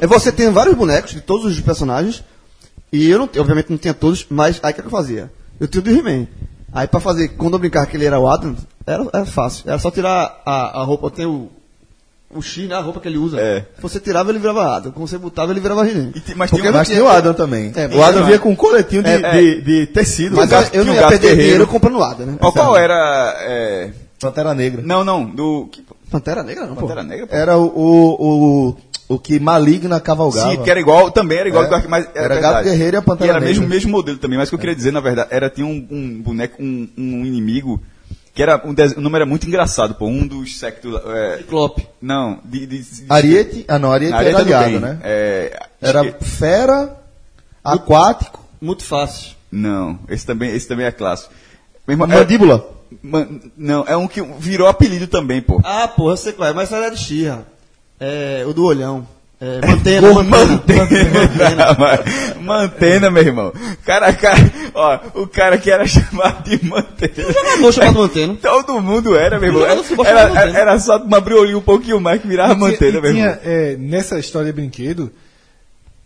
É, 0.00 0.06
Você 0.06 0.30
tem 0.30 0.50
vários 0.52 0.76
bonecos 0.76 1.10
de 1.12 1.20
todos 1.20 1.46
os 1.46 1.60
personagens. 1.60 2.22
E 2.92 3.08
eu, 3.10 3.18
não, 3.18 3.24
obviamente, 3.38 3.70
não 3.70 3.78
tinha 3.78 3.94
todos, 3.94 4.26
mas 4.30 4.60
aí 4.62 4.70
o 4.70 4.74
que, 4.74 4.80
é 4.80 4.82
que 4.82 4.86
eu 4.88 4.90
fazia? 4.90 5.30
Eu 5.60 5.66
tinha 5.68 5.80
o 5.80 5.84
do 5.84 5.90
He-Man. 5.90 6.26
Aí 6.72 6.86
pra 6.86 7.00
fazer, 7.00 7.28
quando 7.28 7.54
eu 7.54 7.58
brincava 7.58 7.86
que 7.86 7.96
ele 7.96 8.04
era 8.04 8.18
o 8.18 8.28
Adam, 8.28 8.54
era, 8.86 9.06
era 9.12 9.26
fácil. 9.26 9.64
Era 9.68 9.78
só 9.78 9.90
tirar 9.90 10.42
a, 10.44 10.80
a 10.80 10.84
roupa, 10.84 11.10
tem 11.10 11.26
o. 11.26 11.48
O 12.28 12.42
X, 12.42 12.68
né? 12.68 12.74
A 12.74 12.80
roupa 12.80 13.00
que 13.00 13.06
ele 13.08 13.18
usa. 13.18 13.40
É. 13.40 13.60
Se 13.76 13.80
você 13.82 14.00
tirava, 14.00 14.30
ele 14.30 14.40
virava 14.40 14.76
Adam. 14.76 14.90
Quando 14.92 15.06
você 15.08 15.16
botava, 15.16 15.52
ele 15.52 15.60
virava 15.60 15.88
He-Man. 15.88 16.10
Mas 16.34 16.50
Porque 16.50 16.62
tinha 16.62 16.72
mas 16.72 16.88
tinha 16.88 17.02
o 17.02 17.08
Adam 17.08 17.32
também. 17.32 17.72
É, 17.74 17.86
o 17.96 18.02
Adam 18.02 18.26
vinha 18.26 18.38
com 18.38 18.50
um 18.50 18.56
coletinho 18.56 19.02
de, 19.02 19.08
É, 19.08 19.14
é. 19.22 19.32
de, 19.32 19.60
de 19.62 19.86
tecido. 19.86 20.36
Mas 20.36 20.50
né? 20.50 20.68
eu, 20.72 20.84
não 20.84 20.92
tinha 20.92 20.92
o 20.92 20.94
ia 20.96 21.00
Gato 21.02 21.10
perder 21.10 21.36
dinheiro 21.36 21.66
comprando 21.68 22.02
Adam, 22.02 22.26
né? 22.26 22.36
Qual, 22.38 22.52
qual 22.52 22.76
era. 22.76 23.34
é, 23.40 23.90
Pantera 24.20 24.54
Negra. 24.54 24.82
Não, 24.84 25.04
não, 25.04 25.24
do. 25.24 25.68
que- 25.70 25.84
Pantera 26.10 26.42
Negra 26.42 26.66
não, 26.66 26.74
pô. 26.74 26.82
Pantera 26.82 27.02
Negra? 27.04 27.26
pô? 27.28 27.34
Era 27.34 27.56
o, 27.56 27.64
o, 27.66 28.68
o, 28.70 28.76
o 29.08 29.18
que 29.18 29.38
Maligna 29.38 30.00
cavalgava. 30.00 30.50
Sim, 30.50 30.62
que 30.62 30.70
era 30.70 30.80
igual, 30.80 31.10
também 31.10 31.38
era 31.38 31.48
igual 31.48 31.64
É. 31.64 31.86
mas 31.88 32.08
Era 32.14 32.34
verdade. 32.34 32.54
Gato 32.54 32.64
Guerreiro 32.64 32.96
e 32.96 32.98
a 32.98 33.02
Pantera 33.02 33.30
era 33.32 33.40
mesmo 33.40 33.66
mesmo 33.68 33.90
modelo 33.90 34.18
também, 34.18 34.38
mas 34.38 34.48
o 34.48 34.50
que 34.50 34.54
eu 34.56 34.58
queria 34.60 34.74
dizer, 34.74 34.92
na 34.92 35.00
verdade, 35.00 35.28
era 35.32 35.48
tinha 35.48 35.66
um, 35.66 35.86
um 35.90 36.22
boneco, 36.22 36.60
um, 36.62 36.88
um 36.98 37.24
inimigo, 37.24 37.80
que 38.34 38.42
era 38.42 38.60
um, 38.64 38.74
des- 38.74 38.92
o 38.92 39.00
nome 39.00 39.16
era 39.16 39.24
muito 39.26 39.46
engraçado, 39.46 39.94
pô, 39.94 40.06
um 40.06 40.26
dos 40.26 40.58
sectos. 40.58 40.92
É, 41.06 41.36
Ciclope. 41.38 41.86
não, 42.02 42.38
de, 42.44 42.66
de, 42.66 42.82
de 42.82 43.04
Ariete. 43.08 43.64
Ah, 43.68 43.78
não, 43.78 43.92
Ariete 43.92 44.12
Ariete 44.14 44.34
era 44.34 44.42
é 44.42 44.44
do 44.44 44.54
aliado, 44.54 44.70
bem. 44.72 44.80
né? 44.80 44.98
É, 45.04 45.62
Era 45.80 46.04
esque- 46.04 46.24
fera, 46.24 46.96
aquático, 47.64 48.44
Muito 48.60 48.84
fácil. 48.84 49.36
Não, 49.52 49.98
esse 50.08 50.26
também, 50.26 50.50
esse 50.54 50.66
também 50.66 50.86
é 50.86 50.90
clássico. 50.92 51.32
Meu 51.86 51.94
irmão, 51.94 52.10
é- 52.10 52.18
mandíbula. 52.20 52.68
man- 53.02 53.28
não, 53.56 53.84
é 53.86 53.96
um 53.96 54.08
que 54.08 54.20
virou 54.38 54.66
apelido 54.68 55.06
também, 55.06 55.40
pô. 55.40 55.60
Ah, 55.64 55.86
porra, 55.88 56.12
eu 56.14 56.16
sei 56.16 56.32
qual 56.32 56.48
é, 56.48 56.52
mas 56.52 56.72
era 56.72 56.90
de 56.90 56.98
Xirra. 56.98 57.46
É, 57.98 58.44
o 58.46 58.52
do 58.52 58.64
olhão. 58.64 59.06
É, 59.38 59.66
mantena, 59.66 60.12
mantena. 60.24 60.86
Mantena. 60.86 61.76
Mantena, 62.40 63.10
meu 63.10 63.22
irmão. 63.22 63.52
Cara, 63.84 64.12
cara, 64.12 64.38
ó, 64.74 64.98
o 65.14 65.26
cara 65.26 65.58
que 65.58 65.70
era 65.70 65.84
chamado 65.88 66.42
de 66.48 66.64
Mantena. 66.64 67.32
Jogador 67.32 67.72
chamado 67.72 67.98
Mantena. 68.00 68.34
Todo 68.40 68.80
mundo 68.80 69.14
era, 69.16 69.38
meu 69.38 69.48
irmão. 69.50 69.64
Era, 69.66 69.82
de 69.82 69.92
era, 70.06 70.20
era, 70.20 70.46
Mantena. 70.46 70.78
só 70.80 70.96
uma 70.98 71.20
briolinha 71.20 71.58
um 71.58 71.62
pouquinho 71.62 72.00
mais 72.00 72.20
que 72.22 72.28
virava 72.28 72.54
E 72.54 72.56
Mantena, 72.56 72.98
e 72.98 73.02
meu 73.02 73.12
tinha, 73.12 73.24
irmão. 73.26 73.38
é, 73.44 73.76
nessa 73.78 74.18
história 74.18 74.46
de 74.46 74.52
brinquedo, 74.54 75.10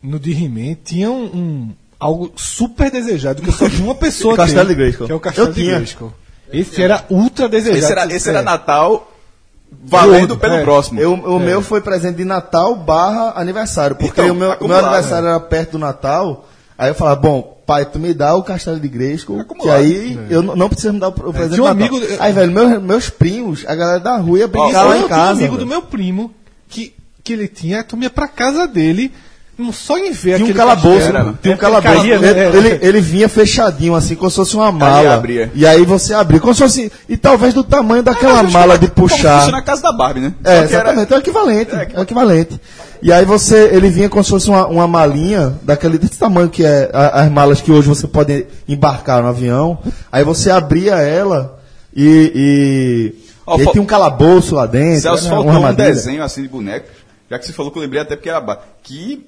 no 0.03 0.19
de 0.19 0.33
He-Man, 0.33 0.77
tinha 0.85 1.11
um, 1.11 1.25
um- 1.25 1.73
algo 2.01 2.33
super 2.35 2.91
desejado 2.91 3.43
que 3.43 3.53
só 3.53 3.69
tinha 3.69 3.85
uma 3.85 3.95
pessoa 3.95 4.35
Castelo 4.37 4.69
de 4.69 4.75
Grayskull. 4.75 5.07
Que 5.07 5.13
é 5.13 5.15
o 5.15 5.21
Castelo 5.21 5.49
Eu 5.49 5.53
de 5.53 5.61
tinha. 5.61 5.75
Grayskull. 5.77 6.13
Esse 6.53 6.83
era 6.83 7.05
ultra 7.09 7.49
desejado. 7.49 7.79
Esse 7.79 7.93
era, 7.93 8.13
esse 8.13 8.29
era 8.29 8.39
É. 8.41 8.43
Natal 8.43 9.10
valendo 9.85 10.37
pelo 10.37 10.55
É. 10.55 10.63
próximo. 10.63 11.01
Eu, 11.01 11.15
o 11.15 11.39
meu 11.39 11.63
foi 11.63 11.81
presente 11.81 12.17
de 12.17 12.25
Natal 12.25 12.75
barra 12.77 13.33
aniversário, 13.37 13.97
porque 13.97 14.21
Então, 14.21 14.33
o 14.35 14.39
meu, 14.39 14.57
meu 14.61 14.77
aniversário 14.79 15.29
era 15.29 15.41
perto 15.41 15.73
do 15.73 15.79
Natal, 15.79 16.47
aí 16.79 16.91
eu 16.91 16.95
falava, 16.95 17.17
bom, 17.21 17.59
pai, 17.67 17.85
tu 17.85 17.99
me 17.99 18.13
dá 18.13 18.35
o 18.35 18.43
castelo 18.43 18.81
de 18.81 18.89
Gresco, 18.89 19.45
que 19.61 19.69
aí 19.71 20.19
eu 20.29 20.43
não, 20.43 20.69
preciso 20.69 20.93
me 20.93 20.99
dar 21.01 21.09
o, 21.09 21.11
o 21.13 21.33
presente 21.33 21.61
um 21.61 21.65
de 21.65 21.69
Natal. 21.69 21.71
amigo- 21.99 22.01
Aí, 22.19 22.33
velho, 22.33 22.53
meus, 22.53 22.83
meus 22.83 23.11
primos, 23.11 23.65
a 23.67 23.75
galera 23.75 24.01
da 24.01 24.17
rua 24.17 24.39
ia 24.41 24.49
brincar 24.49 24.83
Eu 24.83 24.89
lá 24.89 24.99
em 24.99 25.09
casa. 25.09 25.23
um 25.33 25.37
amigo 25.39 25.55
velho. 25.55 25.59
do 25.59 25.67
meu 25.67 25.83
primo 25.83 26.33
que, 26.69 26.95
que 27.23 27.33
ele 27.33 27.47
tinha, 27.49 27.85
tu 27.85 27.97
ia 27.99 28.11
pra 28.11 28.27
casa 28.29 28.67
dele, 28.67 29.13
só 29.73 29.99
em 29.99 30.13
ver 30.13 30.37
Tinha 30.37 30.51
um 30.51 30.55
calabouço, 30.55 31.13
né? 31.13 31.35
Tinha 31.43 31.55
um 31.55 31.57
É, 31.57 31.61
calabouço. 31.61 31.97
caía, 31.97 32.15
ele, 32.15 32.33
né? 32.35 32.57
ele, 32.57 32.79
ele 32.83 33.01
vinha 33.01 33.29
fechadinho, 33.29 33.95
assim, 33.95 34.15
como 34.15 34.31
se 34.31 34.37
fosse 34.37 34.55
uma 34.57 34.71
mala. 34.73 35.15
abria. 35.15 35.51
E 35.55 35.67
aí 35.67 35.85
você 35.85 36.15
abria, 36.15 36.41
como 36.41 36.55
se 36.55 36.61
fosse. 36.63 36.91
E 37.09 37.17
talvez 37.17 37.53
do 37.55 37.63
tamanho 37.65 38.03
daquela 38.03 38.43
Mas 38.43 38.53
mala 38.53 38.79
de 38.79 38.89
puxar. 38.89 39.39
funciona 39.41 39.59
na 39.59 39.63
casa 39.63 39.83
da 39.83 39.93
Barbie, 39.93 40.21
né? 40.21 40.35
É, 40.45 40.67
que 40.67 40.75
era- 40.75 40.91
exatamente, 40.93 41.13
é 41.13 41.17
o 41.17 41.19
equivalente. 41.19 41.71
É, 41.75 41.99
o 41.99 42.03
equivalente. 42.03 42.61
E 43.03 43.13
aí 43.13 43.25
você, 43.25 43.71
ele 43.73 43.89
vinha 43.89 44.09
como 44.09 44.23
se 44.23 44.31
fosse 44.31 44.49
uma, 44.51 44.67
uma 44.67 44.87
malinha 44.87 45.55
daquele 45.63 45.97
desse 45.97 46.19
tamanho 46.19 46.51
que 46.51 46.65
é 46.65 46.91
a- 46.93 47.23
as 47.23 47.31
malas 47.31 47.61
que 47.61 47.73
hoje 47.73 47.89
você 47.89 48.07
pode 48.07 48.47
embarcar 48.69 49.23
no 49.23 49.29
avião. 49.29 49.79
Aí 50.13 50.23
você 50.25 50.51
abria 50.51 50.97
ela 50.97 51.59
e. 51.97 52.33
e, 52.35 53.31
Ó, 53.47 53.57
e 53.59 53.63
aí 53.63 53.67
tinha 53.73 53.83
um 53.83 53.87
calabouço 53.87 54.55
lá 54.55 54.67
dentro. 54.67 55.01
Celso 55.03 55.25
né, 55.25 55.31
faltou 55.31 55.53
um 55.67 55.75
desenho 55.75 56.23
assim 56.23 56.43
de 56.43 56.49
boneco, 56.49 56.87
já 57.31 57.39
que 57.39 57.47
você 57.47 57.53
falou 57.53 57.73
que 57.73 57.79
eu 57.79 57.83
lembrei 57.83 58.01
até 58.03 58.15
porque 58.17 58.29
era 58.29 58.41
que 58.83 59.27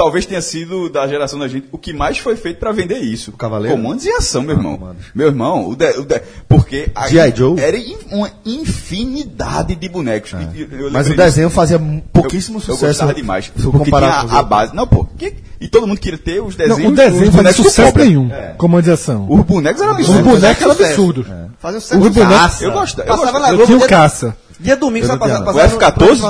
talvez 0.00 0.24
tenha 0.24 0.40
sido 0.40 0.88
da 0.88 1.06
geração 1.06 1.38
da 1.38 1.46
gente 1.46 1.68
o 1.70 1.76
que 1.76 1.92
mais 1.92 2.16
foi 2.16 2.34
feito 2.34 2.58
pra 2.58 2.72
vender 2.72 3.00
isso. 3.00 3.32
Cavaleiro? 3.32 3.76
Comandos 3.76 4.06
em 4.06 4.16
ação, 4.16 4.40
meu 4.40 4.56
irmão. 4.56 4.78
comandos. 4.78 5.04
Meu 5.14 5.26
irmão, 5.26 5.68
o 5.68 5.76
de- 5.76 5.98
o 5.98 6.04
de- 6.06 6.22
porque 6.48 6.88
a 6.94 7.06
Joe? 7.30 7.60
era 7.60 7.76
in- 7.76 7.98
uma 8.10 8.30
infinidade 8.46 9.74
de 9.74 9.88
bonecos. 9.90 10.32
E- 10.54 10.66
eu 10.72 10.90
Mas 10.90 11.06
o 11.08 11.14
desenho 11.14 11.50
fazia 11.50 11.78
pouquíssimo 12.12 12.56
eu, 12.56 12.60
eu 12.60 12.64
sucesso. 12.66 12.86
gostava 12.86 13.12
demais. 13.12 13.48
Porque 13.48 13.60
tinha 13.84 13.90
com 13.90 13.96
a, 13.96 14.24
os 14.24 14.32
a 14.32 14.42
base. 14.42 14.74
Não, 14.74 14.86
pô. 14.86 15.04
que- 15.18 15.34
e 15.60 15.68
todo 15.68 15.86
mundo 15.86 16.00
queria 16.00 16.18
ter 16.18 16.40
os 16.42 16.56
Não, 16.56 16.66
desenhos. 16.66 16.92
o 16.92 16.94
desenho 16.96 17.12
os 17.14 17.20
não 17.20 17.26
fazia 17.26 17.36
bonecos 17.42 17.66
sucesso 17.66 17.92
Cobra. 17.92 18.04
nenhum, 18.06 18.30
comandização. 18.56 19.26
Os 19.28 19.42
bonecos 19.44 19.82
eram 19.82 19.92
Os 19.92 19.98
absurdos. 19.98 20.22
bonecos 20.24 20.62
eram 20.62 20.72
sucesso. 20.72 20.90
absurdos. 20.92 21.26
Fazia 21.58 21.78
um 21.98 22.00
Os 22.00 22.08
bonecos-. 22.08 22.62
Eu 22.62 22.72
gostava. 22.72 23.08
Eu 23.10 23.16
gostava. 23.16 23.52
Eu 23.52 23.64
tinha 23.66 23.76
o 23.76 23.80
dia, 23.80 23.88
caça. 23.88 24.36
Dia 24.60 24.76
domingo, 24.76 25.06
sabe? 25.06 25.24
tinha, 25.24 25.40
Passava, 25.42 25.50
O 25.50 25.70
não. 25.72 25.78
passava 25.78 26.14
F-14, 26.16 26.20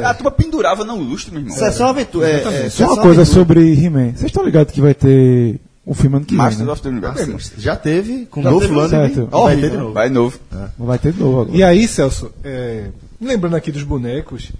no- 0.00 0.06
a 0.06 0.14
turma 0.14 0.30
pendurava 0.30 0.84
no 0.84 0.96
lustre, 0.96 1.32
meu 1.32 1.40
irmão. 1.42 1.56
Sessão 1.56 1.88
Aventura. 1.88 2.28
É, 2.28 2.66
é, 2.66 2.70
Só 2.70 2.92
uma 2.92 3.02
coisa 3.02 3.24
sobre 3.24 3.72
He-Man. 3.74 4.10
Vocês 4.12 4.24
estão 4.26 4.44
ligados 4.44 4.72
que 4.72 4.80
vai 4.80 4.94
ter 4.94 5.60
um 5.86 5.94
filme 5.94 6.16
ano 6.16 6.26
que 6.26 6.32
vem, 6.34 6.38
Masters 6.44 6.66
né? 6.66 6.72
of 6.72 6.82
the 6.82 6.88
Universe. 6.90 7.22
Assim, 7.22 7.38
já 7.60 7.74
teve, 7.76 8.26
com 8.26 8.42
Já 8.42 8.50
Dolph 8.50 8.62
teve, 8.62 8.74
Lundgren. 8.74 9.14
certo. 9.14 9.26
Vai 9.30 9.56
ter 9.56 9.70
de 9.70 9.76
novo. 9.78 9.92
Vai 9.92 10.08
novo. 10.10 10.38
Vai 10.78 10.98
ter 10.98 11.12
de 11.12 11.20
novo 11.20 11.40
agora. 11.40 11.56
E 11.56 11.62
aí, 11.62 11.88
Celso, 11.88 12.30
é, 12.44 12.88
lembrando 13.20 13.56
aqui 13.56 13.72
dos 13.72 13.82
bonecos, 13.84 14.50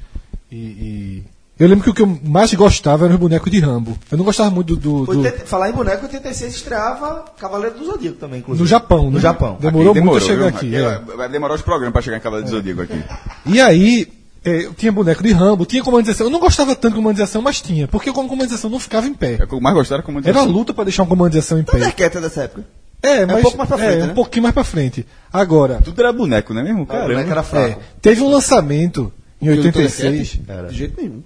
e, 0.50 0.56
e- 0.56 1.24
eu 1.58 1.68
lembro 1.68 1.84
que 1.84 1.90
o 1.90 1.94
que 1.94 2.02
eu 2.02 2.18
mais 2.24 2.52
gostava 2.54 3.04
eram 3.06 3.14
os 3.14 3.20
bonecos 3.20 3.50
de 3.50 3.58
Rambo. 3.60 3.98
Eu 4.10 4.18
não 4.18 4.24
gostava 4.24 4.50
muito 4.50 4.76
do. 4.76 5.04
do- 5.04 5.12
do- 5.14 5.18
80 5.22 5.46
falar 5.46 5.70
em 5.70 5.72
boneco, 5.72 6.04
86 6.04 6.54
estreava 6.54 7.24
Cavaleiro 7.38 7.78
do 7.78 7.84
Zodíaco 7.84 8.16
também, 8.18 8.40
inclusive. 8.40 8.62
no 8.62 8.68
Japão, 8.68 9.06
né? 9.06 9.10
No 9.12 9.20
Japão. 9.20 9.56
Demorou, 9.60 9.90
Aqui 9.92 10.00
muito 10.00 10.16
a 10.16 10.20
chegar 10.20 10.36
viu, 10.36 10.46
aqui. 10.48 10.70
mas- 10.70 10.82
é. 11.12 11.16
Vai 11.16 11.28
demorar 11.28 11.54
os 11.54 11.62
programas 11.62 11.92
pra 11.92 12.02
chegar 12.02 12.16
em 12.16 12.20
Cavaleiro 12.20 12.50
do 12.50 12.56
Zodíaco 12.56 12.82
aqui. 12.82 13.02
E 13.46 13.60
aí, 13.60 14.06
é, 14.44 14.66
eu 14.66 14.74
tinha 14.74 14.92
boneco 14.92 15.22
de 15.22 15.32
Rambo, 15.32 15.66
tinha 15.66 15.82
comandização. 15.82 16.26
Eu 16.26 16.30
não 16.30 16.38
gostava 16.40 16.74
tanto 16.76 16.94
de 16.94 16.98
comandização, 17.00 17.42
mas 17.42 17.60
tinha, 17.60 17.88
porque 17.88 18.12
como 18.12 18.28
comandização 18.28 18.70
não 18.70 18.78
ficava 18.78 19.06
em 19.06 19.14
pé. 19.14 19.36
É 19.40 19.44
o 19.44 19.48
que 19.48 19.54
eu 19.54 19.60
mais 19.60 19.74
gostava 19.74 20.02
Era 20.24 20.38
uma 20.42 20.44
luta 20.50 20.72
pra 20.72 20.84
deixar 20.84 21.02
uma 21.02 21.08
comandização 21.08 21.58
em 21.58 21.64
pé. 21.64 21.72
Thundercat 21.72 22.16
é 22.16 22.20
dessa 22.20 22.42
época. 22.42 22.64
É, 23.02 23.24
mas 23.26 23.38
um 23.38 23.42
pouco 23.42 23.58
mais 23.58 23.68
pra 23.68 23.78
frente, 23.78 23.92
é, 23.92 24.06
né? 24.06 24.12
um 24.12 24.14
pouquinho 24.14 24.42
mais 24.42 24.52
pra 24.54 24.64
frente. 24.64 25.06
Agora, 25.32 25.80
Tudo 25.84 26.00
era 26.00 26.12
boneco, 26.12 26.52
não 26.52 26.60
é 26.60 26.64
mesmo? 26.64 26.82
O 26.82 26.86
Caramba. 26.86 27.08
boneco 27.08 27.30
era 27.30 27.40
é, 27.40 27.44
fraco. 27.44 27.80
teve 28.02 28.22
um 28.22 28.28
lançamento 28.30 29.12
em 29.40 29.48
86. 29.50 30.38
De 30.68 30.74
jeito 30.76 31.00
nenhum. 31.00 31.22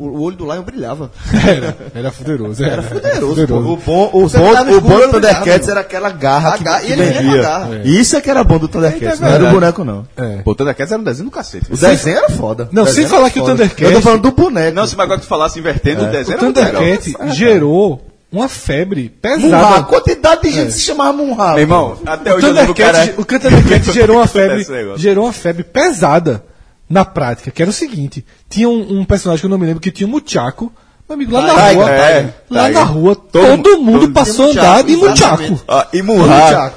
O, 0.00 0.06
o 0.06 0.22
olho 0.22 0.34
do 0.36 0.50
Lion 0.50 0.62
brilhava. 0.62 1.10
Era, 1.46 1.76
era 1.94 2.10
fuderoso. 2.10 2.64
Era, 2.64 2.82
poderoso, 2.82 3.42
O 3.54 3.76
bom, 3.76 4.10
o 4.14 4.22
Você 4.28 4.38
bom, 4.38 4.50
o 4.50 4.80
bom 4.80 4.88
do 4.96 5.02
eu 5.02 5.10
Thundercats 5.10 5.68
era 5.68 5.80
aquela 5.80 6.08
garra 6.08 6.54
A 6.54 6.58
que, 6.58 6.64
garra- 6.64 6.80
que 6.80 6.86
e 6.88 6.92
ele 6.92 7.02
vendia. 7.04 7.42
garra. 7.42 7.80
Isso 7.84 8.16
é 8.16 8.20
que 8.22 8.30
era 8.30 8.42
bom 8.42 8.58
do 8.58 8.66
Thundercats, 8.66 9.20
É 9.20 9.24
não 9.24 9.28
era 9.30 9.44
o 9.44 9.50
boneco 9.50 9.84
não. 9.84 10.06
É. 10.16 10.36
Pô, 10.42 10.52
o 10.52 10.54
Thundercats 10.54 10.90
era 10.90 11.00
um 11.00 11.04
desenho 11.04 11.26
do 11.26 11.30
cacete. 11.30 11.66
O 11.70 11.76
desenho 11.76 12.16
era 12.16 12.30
foda. 12.30 12.66
Não, 12.72 12.84
O 12.84 12.86
sem 12.86 13.06
falar 13.06 13.24
era 13.24 13.30
que 13.30 13.40
o 13.40 13.42
foda. 13.42 13.52
Thundercats- 13.56 13.82
Eu 13.90 13.92
tô 13.92 14.00
falando 14.00 14.22
do 14.22 14.30
boneco. 14.30 14.74
Não, 14.74 14.86
se 14.86 14.98
agora 14.98 15.20
tu 15.20 15.26
falasse 15.26 15.58
invertendo, 15.58 16.02
o 16.04 16.06
O 16.06 16.10
desenho 16.10 16.34
era 16.34 16.42
muito 16.44 16.56
legal. 16.60 16.82
Thundercat 16.82 17.34
gerou 17.36 18.06
uma 18.32 18.48
febre 18.48 19.08
pesada. 19.20 19.76
a 19.76 19.82
quantidade 19.82 20.42
de 20.42 20.50
gente 20.50 20.72
se 20.72 20.80
chamava 20.80 21.12
Munra. 21.12 21.48
Meu 21.50 21.58
irmão, 21.58 21.98
até 22.06 22.32
O 22.32 22.36
hoje 22.36 22.46
eu 22.46 22.52
lembro 22.54 22.72
o 22.72 22.74
cara... 22.74 23.06
Thundercat, 23.06 23.20
o 23.20 23.24
Thundercat 23.24 23.92
gerou 23.92 24.16
uma 24.16 24.26
febre, 24.26 24.66
gerou 24.96 25.24
uma 25.26 25.32
febre 25.32 25.62
pesada 25.64 26.42
na 26.90 27.04
prática, 27.04 27.50
que 27.52 27.62
era 27.62 27.70
o 27.70 27.74
seguinte: 27.74 28.24
tinha 28.50 28.68
um, 28.68 28.98
um 29.00 29.04
personagem 29.04 29.40
que 29.40 29.46
eu 29.46 29.50
não 29.50 29.56
me 29.58 29.64
lembro 29.66 29.80
que 29.80 29.92
tinha 29.92 30.06
um 30.06 30.10
Muchaco, 30.10 30.72
meu 31.08 31.14
amigo, 31.14 31.32
lá 31.32 31.42
na 31.42 31.52
rua, 31.72 31.90
é, 31.90 32.34
lá 32.50 32.68
na 32.68 32.82
rua, 32.82 33.14
Todo- 33.14 33.62
todo, 33.62 33.80
mundo 33.82 34.00
todo- 34.00 34.12
passou 34.12 34.48
a 34.48 34.50
andar 34.50 34.82
de. 34.84 34.96
Muchaco. 34.96 35.60
Ah, 35.68 35.86
e 35.92 36.02
Murra. 36.02 36.72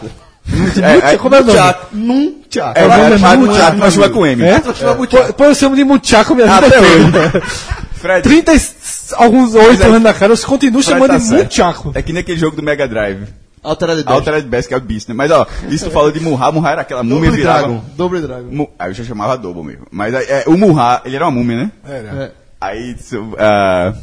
É, 0.81 1.13
é, 1.13 1.17
Como 1.17 1.33
é 1.35 1.39
o 1.41 1.43
nome? 1.45 1.59
Num 1.93 2.41
tchaco. 2.49 2.77
É, 2.77 2.85
o 2.85 2.89
nome 2.89 3.01
é, 3.01 3.13
é 3.13 3.17
mas 3.17 3.39
Muchaco, 3.39 3.77
mas 3.77 3.93
chama 3.93 4.09
com 4.09 4.25
M. 4.27 4.43
É? 4.43 4.59
Pô, 4.59 5.33
Pô, 5.37 5.43
eu 5.45 5.55
chamo 5.55 5.75
de 5.75 5.83
Muchaco 5.85 6.35
minha 6.35 6.47
vida 6.47 6.67
Até 6.67 6.77
inteira. 6.79 7.43
Fred, 7.95 8.21
30 8.23 8.51
e 8.51 8.55
s- 8.57 9.15
alguns 9.15 9.55
oito 9.55 9.81
é. 9.81 9.85
anos 9.85 10.01
na 10.01 10.13
cara, 10.13 10.33
eu 10.33 10.37
continuo 10.39 10.83
chamando 10.83 11.11
tá 11.11 11.17
de. 11.17 11.31
Muchaco. 11.45 11.91
É 11.95 12.01
que 12.01 12.11
nem 12.11 12.19
aquele 12.19 12.37
jogo 12.37 12.57
do 12.57 12.61
Mega 12.61 12.85
Drive. 12.85 13.23
Altered 13.63 14.03
Beast. 14.03 14.09
Altered 14.09 14.47
Beast, 14.47 14.67
que 14.67 14.73
é 14.73 14.77
o 14.77 14.81
Beast, 14.81 15.07
né? 15.09 15.15
Mas, 15.15 15.31
ó, 15.31 15.47
isso 15.69 15.85
tu 15.85 15.91
falou 15.91 16.11
de 16.11 16.19
Murra. 16.19 16.51
Murra 16.51 16.71
era 16.71 16.81
aquela 16.81 17.01
múmia 17.03 17.21
Double 17.29 17.37
virava... 17.37 17.59
Dragon. 17.59 17.83
Double 17.95 18.21
Dragon. 18.21 18.47
Mu- 18.51 18.69
Aí 18.77 18.89
eu 18.89 18.93
já 18.93 19.03
chamava 19.03 19.37
Double 19.37 19.63
mesmo. 19.63 19.87
Mas 19.89 20.13
aí, 20.13 20.25
é, 20.27 20.43
o 20.47 20.57
Murra, 20.57 21.01
ele 21.05 21.15
era 21.15 21.25
uma 21.25 21.31
múmia, 21.31 21.57
né? 21.57 21.71
Era. 21.87 22.23
É. 22.23 22.31
Aí, 22.59 22.91
isso, 22.93 23.33
ah, 23.37 23.93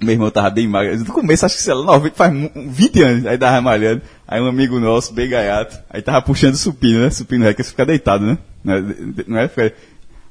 meu 0.00 0.12
irmão 0.12 0.30
tava 0.30 0.50
bem 0.50 0.66
magro. 0.68 0.96
No 0.98 1.04
começo, 1.06 1.44
acho 1.46 1.56
que 1.56 1.62
sei 1.62 1.74
lá, 1.74 1.84
90, 1.84 2.14
faz 2.16 2.32
mu- 2.32 2.50
20 2.54 3.02
anos. 3.02 3.26
Aí 3.26 3.36
tava 3.38 3.60
malhando. 3.60 4.02
Aí 4.26 4.40
um 4.40 4.46
amigo 4.46 4.78
nosso, 4.80 5.12
bem 5.12 5.28
gaiato, 5.28 5.78
aí 5.90 6.02
tava 6.02 6.20
puxando 6.22 6.54
supino, 6.56 7.00
né? 7.00 7.10
Supino 7.10 7.46
é 7.46 7.54
que 7.54 7.62
você 7.62 7.70
fica 7.70 7.86
deitado, 7.86 8.24
né? 8.26 8.38
Não 8.64 8.74
é? 8.74 8.82
Não 9.26 9.38
é? 9.38 9.50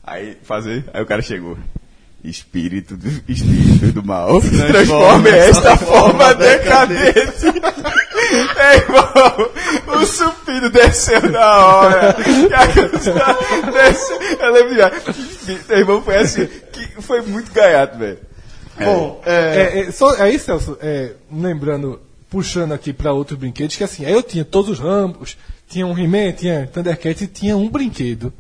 Aí 0.04 0.38
fazer, 0.44 0.86
aí 0.94 1.02
o 1.02 1.06
cara 1.06 1.22
chegou. 1.22 1.58
Espírito 2.24 2.96
do, 2.98 3.08
espírito 3.28 3.92
do 3.94 4.04
mal. 4.04 4.42
Transforme 4.42 5.30
esta 5.30 5.78
forma 5.78 6.34
decadente. 6.34 7.46
Ei, 8.32 8.78
irmão, 8.78 10.02
o 10.02 10.06
supino 10.06 10.70
desceu 10.70 11.30
na 11.30 11.66
hora. 11.66 12.16
Desceu, 13.74 14.22
eu 14.40 14.54
lembro 14.54 14.76
já. 14.76 14.92
Meu 15.70 15.78
irmão 15.78 16.02
foi 16.02 16.18
assim, 16.18 16.48
que 16.72 17.02
foi 17.02 17.22
muito 17.22 17.52
gaiato, 17.52 17.98
velho. 17.98 18.20
Bom, 18.80 19.22
é, 19.26 19.32
É, 19.32 19.80
é, 19.80 19.92
só, 19.92 20.22
aí, 20.22 20.38
Celso, 20.38 20.78
é, 20.82 21.14
lembrando, 21.32 22.00
puxando 22.30 22.74
aqui 22.74 22.94
para 22.94 23.14
outros 23.14 23.40
brinquedos, 23.40 23.76
que 23.76 23.84
assim, 23.84 24.06
aí 24.06 24.14
eu 24.14 24.22
tinha 24.22 24.46
todos 24.46 24.72
os 24.72 24.80
Rambos, 24.80 25.38
tinha 25.68 25.86
um 25.86 25.98
He-Man, 25.98 26.34
tinha 26.34 26.68
Thundercat 26.72 27.24
e 27.24 27.28
tinha 27.28 27.58
um 27.58 27.70
brinquedo 27.70 28.32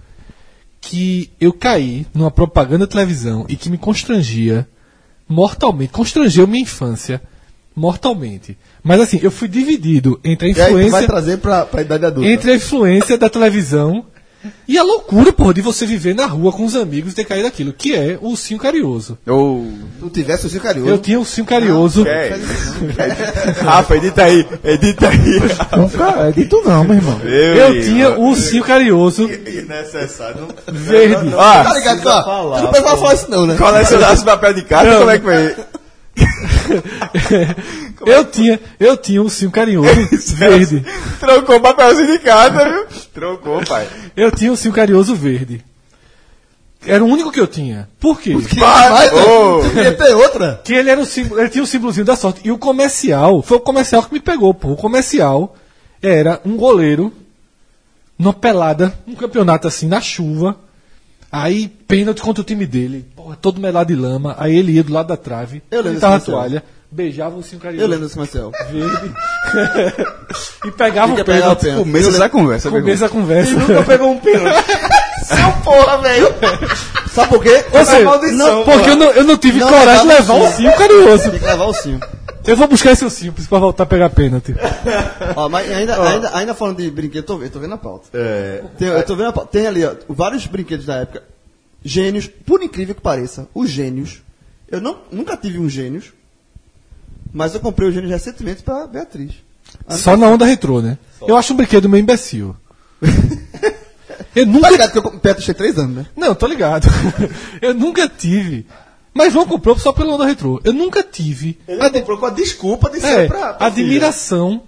que 0.79 1.31
eu 1.39 1.51
caí 1.51 2.05
numa 2.13 2.31
propaganda 2.31 2.85
de 2.85 2.91
televisão 2.91 3.45
e 3.49 3.55
que 3.55 3.69
me 3.69 3.77
constrangia 3.77 4.67
mortalmente, 5.27 5.91
constrangeu 5.91 6.47
minha 6.47 6.63
infância 6.63 7.21
mortalmente. 7.75 8.57
Mas 8.87 9.01
assim, 9.01 9.19
eu 9.21 9.29
fui 9.31 9.47
dividido 9.47 10.19
entre 10.23 10.47
a 10.47 10.49
e 10.49 10.51
aí 10.51 10.55
tu 10.55 10.73
vai 10.73 10.83
influência 10.85 11.07
trazer 11.07 11.37
pra, 11.37 11.65
pra 11.65 11.81
idade 11.81 12.05
adulta. 12.05 12.29
entre 12.29 12.51
a 12.51 12.55
influência 12.55 13.17
da 13.17 13.29
televisão 13.29 14.05
e 14.67 14.77
a 14.77 14.83
loucura, 14.83 15.33
porra, 15.33 15.53
de 15.53 15.61
você 15.61 15.85
viver 15.85 16.13
na 16.15 16.25
rua 16.25 16.53
com 16.53 16.63
os 16.63 16.75
amigos 16.75 17.11
e 17.11 17.15
ter 17.15 17.25
caído 17.25 17.47
aquilo, 17.47 17.73
que 17.73 17.93
é 17.95 18.17
o 18.21 18.29
ursinho 18.29 18.59
carinhoso. 18.59 19.17
Ou. 19.27 19.65
Se 19.65 19.99
tu 19.99 20.09
tivesse 20.09 20.45
o 20.45 20.49
seu 20.49 20.61
carinhoso. 20.61 20.91
Eu 20.91 20.97
tinha 20.99 21.17
o 21.17 21.21
ursinho 21.21 21.45
carinhoso. 21.45 22.07
É. 22.07 22.37
Rafa, 23.61 23.97
edita 23.97 24.23
aí, 24.23 24.47
edita 24.63 25.09
aí. 25.09 25.41
Não 25.75 25.89
fica, 25.89 26.05
é 26.27 26.31
dito 26.31 26.61
não, 26.63 26.83
meu 26.85 26.95
irmão. 26.95 27.19
Eu 27.23 27.81
tinha 27.81 28.11
o 28.11 28.27
ursinho 28.29 28.63
carinhoso 28.63 29.27
Necessário. 29.67 30.47
verde. 30.71 31.33
Ah, 31.37 31.63
Tá 31.65 31.73
ligado? 31.73 31.99
Ó, 32.05 32.23
falar, 32.23 32.57
Tu 32.59 32.63
não 32.63 32.71
pode 32.71 32.99
falar 33.01 33.13
isso 33.15 33.31
não, 33.31 33.45
né? 33.47 33.55
colecionasse 33.57 34.23
papel 34.23 34.53
de 34.53 34.61
carta, 34.61 34.91
Não. 34.91 34.99
como 34.99 35.09
é 35.11 35.17
que 35.17 35.23
foi? 35.25 35.55
eu 38.05 38.25
tinha, 38.25 38.59
eu 38.79 38.95
tinha 38.97 39.21
um 39.21 39.25
ursinho 39.25 39.51
carinhoso 39.51 39.89
verde. 40.35 40.85
Trocou 41.19 41.57
o 41.57 41.61
papelzinho 41.61 42.11
de 42.11 42.19
carta, 42.19 42.69
viu? 42.69 42.85
Trocou, 43.13 43.65
pai. 43.65 43.87
Eu 44.15 44.31
tinha 44.31 44.51
um 44.51 44.53
ursinho 44.53 44.73
carinhoso 44.73 45.15
verde. 45.15 45.63
Era 46.85 47.03
o 47.03 47.07
único 47.07 47.31
que 47.31 47.39
eu 47.39 47.47
tinha. 47.47 47.89
Por 47.99 48.19
quê? 48.19 48.33
Ô. 48.33 49.63
né? 49.73 49.83
Ia 49.83 49.93
ter 49.93 50.13
outra. 50.13 50.61
Que 50.63 50.73
ele 50.73 50.89
era 50.89 51.01
o 51.01 51.05
símbolo, 51.05 51.41
ele 51.41 51.49
tinha 51.49 51.63
o 51.63 51.67
símbolozinho 51.67 52.05
da 52.05 52.15
sorte. 52.15 52.41
E 52.43 52.51
o 52.51 52.57
comercial, 52.57 53.41
foi 53.41 53.57
o 53.57 53.61
comercial 53.61 54.03
que 54.03 54.13
me 54.13 54.19
pegou, 54.19 54.53
pô. 54.53 54.69
O 54.69 54.77
comercial 54.77 55.55
era 56.01 56.39
um 56.45 56.55
goleiro 56.55 57.11
numa 58.17 58.33
pelada, 58.33 58.97
um 59.07 59.15
campeonato 59.15 59.67
assim, 59.67 59.87
na 59.87 59.99
chuva. 59.99 60.55
Aí, 61.29 61.67
pênalti 61.67 62.21
contra 62.21 62.41
o 62.41 62.45
time 62.45 62.65
dele. 62.65 63.05
Porra, 63.15 63.35
todo 63.35 63.59
melado 63.59 63.93
de 63.93 63.99
lama. 63.99 64.35
Aí 64.39 64.55
ele 64.55 64.71
ia 64.73 64.83
do 64.83 64.93
lado 64.93 65.07
da 65.07 65.17
trave. 65.17 65.61
Eu 65.69 65.79
lembro 65.79 65.93
ele 65.93 65.99
tava 65.99 66.15
a 66.15 66.17
desse 66.19 66.31
comercial. 66.31 66.49
toalha. 66.49 66.76
Beijava 66.91 67.35
o 67.35 67.37
ursinho 67.39 67.61
carinhoso 67.61 67.83
Eu 67.85 67.89
lembro 67.89 68.05
desse 68.05 68.15
comercial. 68.15 68.51
verde 68.71 69.13
e 70.65 70.71
pegava 70.71 71.09
Fica 71.15 71.21
o 71.21 71.25
pênalti. 71.25 71.61
pênalti. 71.61 71.83
Começo 71.83 72.09
essa 72.09 72.29
conversa. 72.29 72.69
Começa 72.69 73.05
a 73.05 73.09
conversa. 73.09 73.51
Nunca 73.53 73.83
pegou 73.83 74.11
um 74.11 74.19
pênalti. 74.19 74.65
Seu 75.25 75.51
porra, 75.63 75.97
velho. 75.97 76.27
Sabe 77.11 77.29
por 77.29 77.43
quê? 77.43 77.65
Ou 77.71 77.85
seja, 77.85 78.03
maldição, 78.05 78.37
não, 78.57 78.63
porque 78.63 78.89
eu 78.89 78.95
não, 78.95 79.11
eu 79.11 79.23
não 79.23 79.37
tive 79.37 79.59
Não 79.59 79.67
coragem 79.67 80.03
de 80.03 80.07
levar 80.07 80.33
o 80.35 80.37
o 80.37 80.43
ursinho 80.45 80.77
carinhoso. 80.77 81.31
Tem 81.31 81.39
que 81.39 81.45
levar 81.45 81.65
o 81.65 81.73
sim. 81.73 81.99
Eu 82.45 82.55
vou 82.55 82.67
buscar 82.67 82.91
esse 82.91 83.03
ursinho 83.03 83.33
pra 83.33 83.59
voltar 83.59 83.83
a 83.83 83.85
pegar 83.87 84.09
pênalti. 84.11 84.55
Ó, 85.35 85.49
mas 85.49 85.69
ainda, 85.69 86.01
ainda, 86.01 86.37
ainda 86.37 86.53
falando 86.53 86.77
de 86.77 86.89
brinquedo, 86.89 87.17
eu 87.17 87.23
tô, 87.23 87.37
vendo- 87.37 87.51
tô 87.51 87.59
vendo 87.59 87.73
a 87.73 87.77
pauta. 87.77 88.07
É, 88.13 88.61
Tem, 88.77 88.87
eu 88.87 89.03
tô 89.03 89.15
vendo 89.17 89.27
a 89.29 89.33
pauta. 89.33 89.49
Tem 89.51 89.67
ali, 89.67 89.83
ó, 89.83 89.93
vários 90.07 90.45
brinquedos 90.47 90.85
da 90.85 90.95
época. 90.97 91.23
Gênios, 91.83 92.27
por 92.27 92.61
incrível 92.63 92.95
que 92.95 93.01
pareça, 93.01 93.47
os 93.53 93.69
gênios. 93.69 94.21
Eu 94.69 94.79
não, 94.79 94.97
nunca 95.11 95.35
tive 95.35 95.59
um 95.59 95.67
gênios, 95.69 96.13
mas 97.33 97.53
eu 97.53 97.59
comprei 97.59 97.89
o 97.89 97.91
gênios 97.91 98.11
recentemente 98.11 98.63
pra 98.63 98.87
Beatriz. 98.87 99.31
Só 99.89 100.15
na 100.17 100.27
onda 100.27 100.45
retrô, 100.45 100.81
né? 100.81 100.97
Eu 101.21 101.35
acho 101.35 101.53
um 101.53 101.57
brinquedo 101.57 101.89
meio 101.89 102.01
imbecil. 102.01 102.55
Eu 104.35 104.45
Tá 104.45 104.51
nunca. 104.51 104.69
ligado 104.69 104.91
que 104.91 104.97
eu 104.99 105.19
Beatriz 105.19 105.45
tem 105.45 105.55
três 105.55 105.77
anos, 105.79 105.95
né? 105.95 106.05
Não, 106.15 106.35
tô 106.35 106.45
ligado. 106.47 106.87
Eu 107.61 107.73
nunca 107.73 108.07
tive. 108.07 108.67
Mas 109.13 109.33
João 109.33 109.47
comprou 109.47 109.77
só 109.79 109.91
pela 109.91 110.13
onda 110.13 110.25
retrô. 110.25 110.61
Eu 110.63 110.73
nunca 110.73 111.01
tive. 111.01 111.59
Ele 111.67 111.81
ade- 111.81 111.99
comprou 111.99 112.19
com 112.19 112.27
a 112.27 112.29
desculpa 112.29 112.87
de 112.89 112.97
é, 112.97 113.01
ser 113.01 113.27
pra, 113.27 113.53
pra 113.55 113.67
admiração. 113.67 114.61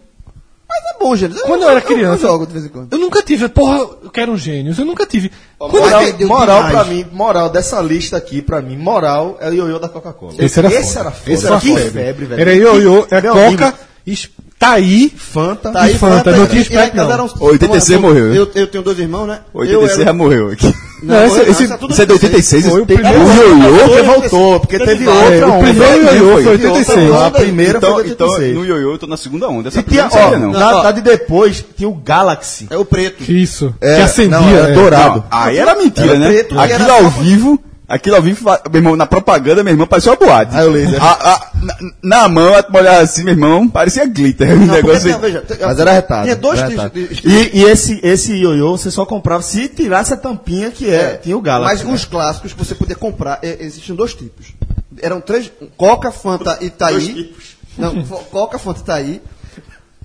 Mas 0.84 0.96
é 0.96 1.00
bom, 1.00 1.16
gênios. 1.16 1.42
Quando 1.42 1.64
eu 1.64 1.70
era 1.70 1.82
criança- 1.82 2.26
Eu, 2.26 2.32
jogo 2.32 2.46
de 2.48 2.54
vez 2.54 2.66
em 2.66 2.70
quando. 2.70 2.92
Eu 2.94 3.00
nunca 3.00 3.22
tive. 3.22 3.48
Porra, 3.50 3.78
eu 4.04 4.10
quero 4.12 4.32
um 4.32 4.38
gênios. 4.38 4.78
Eu 4.80 4.86
nunca 4.86 5.06
tive. 5.06 5.32
Quando 5.58 5.74
Moral, 5.80 6.02
vendeu 6.06 6.28
moral 6.28 6.58
demais. 6.64 6.74
pra 6.74 6.84
mim, 6.86 7.06
moral 7.12 7.50
dessa 7.50 7.82
lista 7.82 8.18
aqui, 8.18 8.42
pra 8.42 8.62
mim, 8.62 8.78
moral 8.78 9.38
é 9.42 9.50
o 9.50 9.54
ioiô 9.54 9.80
da 9.80 9.90
Coca-Cola. 9.90 10.34
Esse 10.40 10.60
era 10.60 10.68
Esse 10.70 10.88
foda. 10.94 11.00
era 11.02 11.12
foda. 11.12 11.32
Esse 11.34 11.46
era 11.48 11.60
que 11.60 11.74
febre. 11.76 11.90
febre, 11.92 12.26
velho. 12.26 12.42
Era 12.42 12.54
ioiô, 12.54 13.08
é 13.12 13.22
Meu 13.22 13.34
Coca, 13.34 13.74
es- 14.08 14.30
tá 14.58 14.72
aí. 14.72 15.14
Fanta. 15.16 15.72
Tá 15.72 15.82
aí, 15.82 15.94
Fanta, 15.96 16.32
não 16.32 16.48
tinha 16.48 16.62
e 16.62 16.66
casa 16.66 16.94
não. 16.96 17.12
eram 17.12 17.26
uns- 17.26 17.36
86 17.42 18.00
uma- 18.00 18.08
morreu, 18.08 18.34
Eu, 18.34 18.52
eu 18.56 18.68
tenho 18.68 18.84
dois 18.84 18.98
irmãos, 19.00 19.28
né? 19.28 19.40
Eu 19.54 19.60
86 19.62 20.06
já 20.06 20.14
morreu 20.14 20.50
aqui. 20.52 20.74
Não, 21.02 21.26
esse- 21.26 21.38
morreu, 21.38 21.52
esse- 21.52 21.64
é 21.74 21.78
tudo 21.78 21.92
Isso 21.94 22.02
é 22.02 22.06
de 22.06 22.12
86? 22.14 22.68
Foi 22.68 22.82
o 22.82 22.86
primeiro- 22.86 23.20
o 23.20 23.34
ioiô? 23.34 23.88
Porque 23.88 24.02
voltou, 24.02 24.60
porque 24.60 24.80
teve 24.80 25.08
outra 25.08 25.48
o 25.48 25.52
onda. 25.52 25.64
primeiro 25.64 26.04
ioiô 26.04 26.34
foi 26.34 26.44
Teve 26.44 26.68
outra 26.68 26.70
86. 26.72 27.10
onda, 27.12 27.26
A 27.28 27.32
primeira 27.32 27.78
então, 27.78 27.94
foi 27.94 28.04
de 28.04 28.10
então, 28.12 28.28
86. 28.28 28.56
no 28.58 28.66
ioiô 28.66 28.92
eu 28.94 28.98
tô 28.98 29.08
na 29.08 29.18
segunda 29.18 29.48
onda. 29.48 29.70
Essa 29.70 29.80
E 29.80 29.84
tinha, 29.84 30.10
ó, 30.12 30.32
não 30.32 30.40
não. 30.52 30.52
na, 30.60 30.84
na 30.84 30.92
de 30.92 31.02
depois, 31.02 31.64
tinha 31.78 31.88
o 31.90 31.94
Galaxy. 31.94 32.68
É 32.70 32.78
o 32.78 32.84
preto. 32.86 33.24
Isso. 33.32 33.74
É, 33.80 33.96
que 33.96 34.02
acendia. 34.02 34.40
não, 34.40 34.50
era 34.50 34.70
é. 34.70 34.74
dourado. 34.74 35.16
Não, 35.32 35.38
aí 35.40 35.58
era 35.58 35.76
mentira, 35.76 36.08
Era 36.10 36.20
né? 36.20 36.28
preto 36.28 36.60
aquilo 36.60 36.84
era 36.84 36.94
ao 36.94 37.10
vivo, 37.10 37.60
aquilo 37.90 38.16
ao 38.16 38.22
vivo, 38.22 38.46
meu 38.46 38.76
irmão, 38.76 38.96
na 38.96 39.06
propaganda, 39.06 39.64
meu 39.64 39.74
irmão, 39.74 39.88
parecia 39.88 40.12
uma 40.12 40.18
boate. 40.18 40.56
Aí 40.56 40.66
o 40.68 40.72
laser. 40.72 41.04
A- 41.04 41.34
a- 41.34 41.52
na, 41.62 41.76
na 42.22 42.28
mão, 42.30 42.54
a 42.56 42.78
olhar 42.78 43.02
assim, 43.02 43.24
meu 43.24 43.34
irmão, 43.34 43.68
parecia 43.68 44.06
glitter. 44.06 44.48
Não, 44.50 44.60
porque 44.68 44.72
negócio 44.76 45.02
tinha, 45.02 45.14
assim. 45.16 45.22
veja, 45.22 45.42
tem- 45.42 45.58
Mas 45.60 45.80
era 45.80 45.92
retado. 45.92 46.24
Tinha 46.24 46.36
dois 46.36 46.62
retado. 46.62 46.94
de 46.94 47.12
estilos. 47.14 47.36
E, 47.54 47.58
e 47.60 47.64
esse, 47.64 48.00
esse 48.04 48.34
ioiô 48.34 48.78
você 48.78 48.90
só 48.92 49.06
comprava 49.06 49.42
se 49.44 49.68
tirasse 49.68 50.14
a 50.14 50.18
tampinha 50.18 50.72
que 50.72 50.90
é, 50.90 51.18
tinha 51.18 51.36
o 51.38 51.42
Galaxy. 51.42 51.84
Mas 51.86 51.94
os 51.94 52.06
clássicos 52.06 52.54
que 52.54 52.60
você 52.60 52.76
podia 52.76 52.96
comprar, 52.96 53.40
é, 53.42 53.58
existiam 53.62 53.96
dois 53.96 54.14
tipos. 54.14 54.54
Eram 55.02 55.20
três, 55.20 55.52
Coca, 55.76 56.12
Fanta 56.12 56.58
e 56.62 56.66
Itaí. 56.68 57.34
Não, 57.78 58.04
Coca, 58.04 58.58
Fanta 58.60 58.80
e 58.80 58.82
Itaí. 58.84 59.22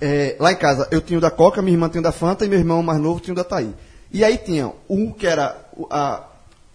É, 0.01 0.35
lá 0.39 0.51
em 0.51 0.55
casa, 0.55 0.87
eu 0.91 0.99
tinha 0.99 1.17
o 1.17 1.21
da 1.21 1.31
Coca, 1.31 1.61
minha 1.61 1.73
irmã 1.73 1.87
tinha 1.87 2.01
o 2.01 2.03
da 2.03 2.11
Fanta 2.11 2.45
e 2.45 2.49
meu 2.49 2.59
irmão 2.59 2.83
mais 2.83 2.99
novo 2.99 3.19
tinha 3.19 3.33
o 3.33 3.35
da 3.35 3.43
Itaí. 3.43 3.69
E 4.11 4.23
aí 4.23 4.37
tinha 4.37 4.71
um 4.89 5.11
que 5.11 5.25
era 5.25 5.55
a, 5.89 6.21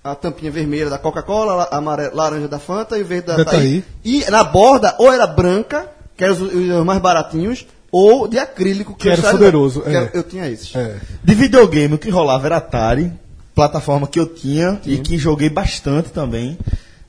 a 0.03 0.15
tampinha 0.15 0.51
vermelha 0.51 0.89
da 0.89 0.99
Coca-Cola, 0.99 1.69
a 1.71 1.79
laranja 2.15 2.49
da 2.49 2.59
Fanta 2.59 2.97
e 2.99 3.03
o 3.03 3.05
verde 3.05 3.27
da, 3.27 3.37
Da. 3.37 3.43
Itaí. 3.43 3.85
E 4.05 4.25
na 4.31 4.43
borda, 4.43 4.95
ou 4.99 5.13
era 5.13 5.27
branca, 5.27 5.89
que 6.17 6.25
eram 6.25 6.35
os, 6.35 6.41
os 6.41 6.85
mais 6.85 7.01
baratinhos, 7.01 7.67
ou 7.93 8.27
de 8.29 8.39
acrílico, 8.39 8.95
Que 8.95 9.09
era 9.11 9.21
eu- 9.21 9.31
poderoso, 9.33 9.83
que 9.83 9.89
é. 9.91 9.95
era- 9.95 10.11
Eu 10.15 10.23
tinha 10.23 10.49
esses. 10.49 10.75
É. 10.75 10.97
De 11.23 11.35
videogame, 11.35 11.95
o 11.95 11.99
que 11.99 12.09
rolava 12.09 12.47
era 12.47 12.57
Atari, 12.57 13.13
plataforma 13.55 14.07
que 14.07 14.19
eu 14.19 14.27
tinha 14.27 14.81
e 14.87 14.97
que 14.99 15.19
joguei 15.19 15.51
bastante 15.51 16.09
também. 16.11 16.57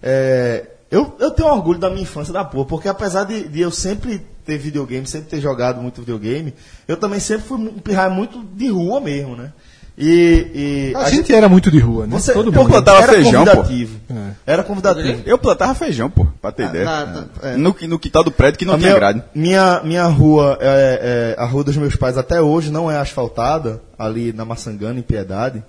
É, 0.04 0.66
eu, 0.90 1.16
eu 1.20 1.32
tenho 1.32 1.48
orgulho 1.50 1.80
da 1.80 1.90
minha 1.90 2.02
infância 2.02 2.34
da 2.34 2.44
porra, 2.44 2.66
porque 2.66 2.90
apesar 2.90 3.24
de, 3.24 3.48
de 3.48 3.62
eu 3.62 3.72
sempre 3.72 4.22
ter 4.46 4.58
videogame, 4.58 5.06
sempre 5.06 5.30
ter 5.30 5.40
jogado 5.40 5.80
muito 5.82 6.02
videogame, 6.02 6.54
eu 6.88 6.98
também 6.98 7.20
sempre 7.20 7.48
fui 7.48 7.58
um 7.58 7.78
pirraia 7.80 8.10
muito 8.10 8.44
de 8.44 8.68
rua 8.70 9.00
mesmo, 9.00 9.36
né? 9.36 9.54
E, 9.98 10.92
e 10.94 10.96
A, 10.96 11.10
gente 11.10 11.34
era 11.34 11.48
muito 11.50 11.70
de 11.70 11.78
rua, 11.80 12.08
né? 12.08 12.18
você, 12.18 12.32
Todo 12.34 12.48
eu 12.50 12.54
mundo. 12.54 12.70
plantava 12.70 13.02
era 13.04 13.12
feijão, 13.14 13.44
pô. 13.46 13.52
convidativo. 13.58 14.00
Era 14.48 14.64
convidativo. 14.64 15.22
Eu 15.26 15.38
plantava 15.38 15.76
feijão, 15.76 16.10
pô, 16.10 16.26
pra 16.42 16.52
ter 16.52 16.66
ideia. 16.68 16.86
na- 16.86 17.06
na- 17.06 17.26
é. 17.44 17.58
No, 17.58 17.76
no 17.88 18.00
quintal 18.00 18.24
do 18.24 18.32
prédio 18.32 18.58
que 18.58 18.66
não 18.66 18.76
A 18.76 18.78
tinha 18.78 18.88
minha, 18.90 19.00
grade. 19.00 19.24
minha, 19.36 19.82
minha 19.84 20.06
rua, 20.08 20.58
é, 20.62 21.36
é, 21.38 21.42
a 21.42 21.46
rua 21.46 21.64
dos 21.64 21.76
meus 21.78 21.96
pais 21.96 22.18
até 22.18 22.42
hoje 22.42 22.72
não 22.72 22.90
é 22.90 22.98
asfaltada, 22.98 23.82
ali 24.00 24.32
na 24.34 24.46
Maçangana, 24.46 24.98
em 24.98 25.04
Piedade, 25.04 25.62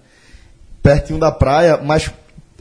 pertinho 0.82 1.18
da 1.18 1.30
praia, 1.30 1.78
mas 1.82 2.10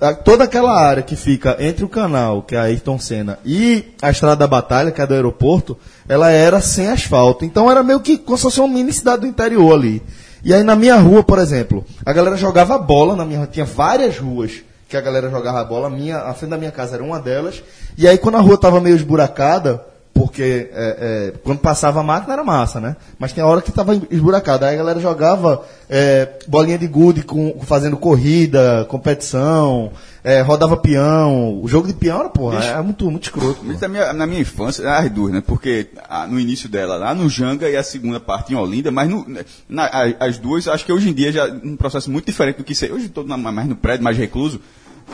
a- 0.02 0.14
toda 0.14 0.44
aquela 0.46 0.78
área 0.78 1.04
que 1.04 1.16
fica 1.16 1.56
entre 1.60 1.86
o 1.86 1.90
canal, 1.90 2.42
que 2.42 2.56
é 2.56 2.60
a 2.60 2.64
Ayrton 2.64 3.00
Senna, 3.00 3.38
e 3.46 3.86
a 4.02 4.10
Estrada 4.10 4.36
da 4.36 4.48
Batalha, 4.48 4.92
que 4.92 5.00
é 5.02 5.06
do 5.08 5.14
aeroporto, 5.14 5.78
ela 6.10 6.30
era 6.32 6.60
sem 6.60 6.88
asfalto. 6.90 7.46
Então 7.46 7.70
era 7.72 7.84
meio 7.84 8.00
que 8.00 8.18
como 8.18 8.36
se 8.36 8.44
fosse 8.44 8.60
uma 8.60 8.68
mini 8.68 8.92
cidade 8.92 9.22
do 9.22 9.28
interior 9.28 9.74
ali. 9.74 10.02
E 10.44 10.54
aí 10.54 10.64
na 10.64 10.76
minha 10.76 10.96
rua, 10.96 11.24
por 11.24 11.40
exemplo, 11.40 11.86
a 12.06 12.12
galera 12.12 12.36
jogava 12.36 12.78
bola 12.78 13.16
na 13.16 13.26
minha 13.26 13.46
tinha 13.46 13.66
várias 13.66 14.18
ruas 14.18 14.64
que 14.92 14.98
a 14.98 15.02
galera 15.02 15.30
jogava 15.30 15.64
bola, 15.64 15.90
minha, 15.90 16.18
a 16.18 16.34
frente 16.34 16.50
da 16.50 16.58
minha 16.58 16.72
casa 16.72 16.96
era 16.96 17.04
uma 17.04 17.18
delas, 17.18 17.64
e 17.98 18.06
aí 18.06 18.18
quando 18.18 18.36
a 18.36 18.42
rua 18.42 18.56
estava 18.56 18.82
meio 18.82 18.96
esburacada, 18.98 19.82
porque 20.26 20.70
é, 20.72 21.32
é, 21.34 21.34
quando 21.44 21.58
passava 21.60 22.00
a 22.00 22.04
máquina 22.04 22.34
era 22.34 22.44
massa, 22.44 22.80
né? 22.80 22.96
Mas 23.18 23.34
tem 23.34 23.44
a 23.44 23.48
hora 23.48 23.62
que 23.62 23.70
estava 23.72 23.96
esburacada. 24.12 24.68
Aí 24.68 24.76
a 24.76 24.78
galera 24.78 25.00
jogava 25.00 25.66
é, 25.90 26.30
bolinha 26.48 26.78
de 26.78 26.86
gude 26.88 27.24
com, 27.24 27.60
fazendo 27.64 27.98
corrida, 27.98 28.86
competição, 28.88 29.92
é, 30.24 30.42
rodava 30.42 30.78
peão. 30.78 31.60
O 31.64 31.68
jogo 31.68 31.88
de 31.88 31.94
peão 31.94 32.20
era, 32.20 32.30
porra, 32.30 32.64
é 32.64 32.82
muito, 32.84 33.10
muito 33.10 33.24
escroto. 33.24 33.62
Mas 33.64 33.80
na 33.82 33.88
minha, 33.88 34.14
na 34.14 34.28
minha 34.28 34.42
infância, 34.42 34.88
as 34.96 35.10
duas, 35.10 35.34
né? 35.34 35.42
Porque 35.46 35.88
ah, 36.08 36.28
no 36.28 36.40
início 36.40 36.70
dela, 36.70 36.96
lá 36.98 37.16
no 37.16 37.28
Janga 37.28 37.68
e 37.70 37.76
a 37.76 37.84
segunda 37.84 38.20
parte 38.20 38.54
em 38.54 38.56
Olinda, 38.56 38.92
mas 38.92 39.10
no, 39.10 39.26
na- 39.68 39.86
a- 39.86 40.26
as 40.26 40.38
duas, 40.38 40.68
acho 40.68 40.86
que 40.86 40.94
hoje 40.94 41.10
em 41.10 41.14
dia 41.14 41.32
já 41.32 41.46
um 41.48 41.76
processo 41.76 42.12
muito 42.12 42.26
diferente 42.28 42.58
do 42.58 42.64
que 42.64 42.76
ser. 42.76 42.92
Hoje 42.94 43.08
estou 43.08 43.26
mais 43.26 43.68
no 43.68 43.76
prédio, 43.76 44.04
mais 44.04 44.18
recluso. 44.18 44.62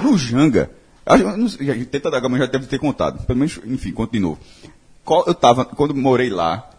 No 0.03 0.17
Janga, 0.17 0.69
acho- 1.05 1.23
eu 1.23 1.37
não 1.37 1.47
sei, 1.47 1.65
já- 1.67 1.85
tenta 1.89 2.11
da 2.11 2.19
gama 2.19 2.37
já 2.37 2.45
deve 2.45 2.65
ter 2.65 2.77
contado. 2.77 3.25
Pelo 3.25 3.39
menos, 3.39 3.57
enfim, 3.65 3.91
conto 3.91 4.11
de 4.11 4.19
novo. 4.19 4.37
Eu 5.27 5.33
tava, 5.33 5.65
quando 5.65 5.95
morei 5.95 6.29
lá, 6.29 6.69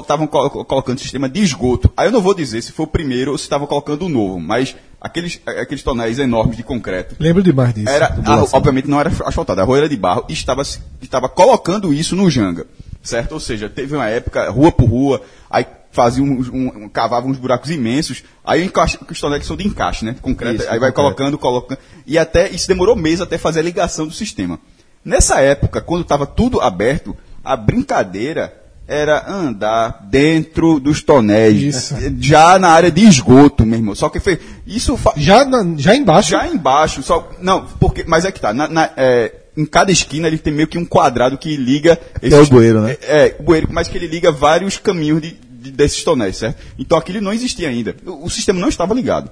estavam 0.00 0.26
colocando 0.26 0.98
sistema 0.98 1.28
de 1.28 1.40
esgoto. 1.40 1.90
Aí 1.96 2.08
eu 2.08 2.12
não 2.12 2.20
vou 2.20 2.34
dizer 2.34 2.62
se 2.62 2.72
foi 2.72 2.84
o 2.84 2.88
primeiro 2.88 3.32
ou 3.32 3.38
se 3.38 3.44
estavam 3.44 3.66
colocando 3.66 4.04
o 4.04 4.08
novo, 4.08 4.38
mas 4.38 4.76
aqueles, 5.00 5.40
aqueles 5.46 5.82
tonéis 5.82 6.18
enormes 6.18 6.56
de 6.56 6.62
concreto. 6.62 7.16
Lembro 7.18 7.42
demais 7.42 7.72
disso. 7.74 7.88
Era, 7.88 8.14
a 8.26 8.44
obviamente 8.56 8.88
não 8.88 9.00
era 9.00 9.10
asfaltada, 9.24 9.62
a 9.62 9.64
rua 9.64 9.78
era 9.78 9.88
de 9.88 9.96
barro 9.96 10.24
e 10.28 10.32
estava, 10.34 10.62
estava 11.00 11.28
colocando 11.28 11.92
isso 11.94 12.14
no 12.14 12.28
Janga, 12.30 12.66
certo? 13.02 13.32
Ou 13.32 13.40
seja, 13.40 13.68
teve 13.70 13.94
uma 13.94 14.08
época, 14.08 14.50
rua 14.50 14.70
por 14.70 14.88
rua, 14.88 15.22
aí 15.48 15.64
fazia 15.90 16.22
uns, 16.22 16.48
um, 16.50 16.84
um- 16.84 16.88
cavava 16.90 17.26
uns 17.26 17.38
buracos 17.38 17.70
imensos, 17.70 18.22
aí 18.44 18.62
encaixa, 18.64 18.98
os 19.10 19.18
tonéis 19.18 19.46
são 19.46 19.56
de 19.56 19.66
encaixe, 19.66 20.04
né? 20.04 20.14
Concreto, 20.20 20.56
Isso, 20.62 20.70
aí 20.70 20.78
vai 20.78 20.92
concreto. 20.92 21.16
colocando, 21.16 21.38
colocando, 21.38 21.78
e 22.06 22.18
até, 22.18 22.50
isso 22.50 22.68
demorou 22.68 22.94
meses 22.94 23.22
até 23.22 23.38
fazer 23.38 23.60
a 23.60 23.62
ligação 23.62 24.06
do 24.06 24.12
sistema. 24.12 24.60
Nessa 25.02 25.40
época, 25.40 25.80
quando 25.80 26.02
estava 26.02 26.26
tudo 26.26 26.60
aberto, 26.60 27.16
a 27.52 27.56
brincadeira 27.56 28.52
era 28.86 29.30
andar 29.30 30.06
dentro 30.10 30.80
dos 30.80 31.02
tonéis, 31.02 31.76
Isso. 31.76 31.94
já 32.20 32.58
na 32.58 32.68
área 32.70 32.90
de 32.90 33.04
esgoto, 33.04 33.66
meu 33.66 33.78
irmão. 33.78 33.94
Só 33.94 34.08
que 34.08 34.18
foi, 34.18 34.38
isso 34.66 34.96
fa- 34.96 35.12
Já, 35.16 35.44
na- 35.44 35.74
já 35.76 35.94
embaixo. 35.94 36.30
já 36.30 36.46
embaixo, 36.48 37.02
só. 37.02 37.28
Não, 37.40 37.66
porque. 37.78 38.04
Mas 38.06 38.24
é 38.24 38.32
que 38.32 38.40
tá. 38.40 38.54
na- 38.54 38.68
na- 38.68 38.90
é, 38.96 39.34
em 39.56 39.66
cada 39.66 39.90
esquina 39.92 40.26
ele 40.26 40.38
tem 40.38 40.52
meio 40.54 40.68
que 40.68 40.78
um 40.78 40.86
quadrado 40.86 41.36
que 41.36 41.54
liga. 41.56 41.98
é 42.22 42.34
o 42.34 42.46
bueiro, 42.46 42.80
né? 42.80 42.96
É, 43.02 43.26
é, 43.26 43.36
o 43.38 43.42
bueiro, 43.42 43.68
mas 43.70 43.88
que 43.88 43.98
ele 43.98 44.06
liga 44.06 44.32
vários 44.32 44.78
caminhos 44.78 45.20
de, 45.20 45.36
de- 45.60 45.70
desses 45.70 46.02
tonéis, 46.02 46.36
certo? 46.38 46.56
Então 46.78 46.96
aquilo 46.96 47.20
não 47.20 47.32
existia 47.32 47.68
ainda. 47.68 47.94
O, 48.06 48.24
o 48.26 48.30
sistema 48.30 48.58
não 48.58 48.68
estava 48.70 48.94
ligado. 48.94 49.30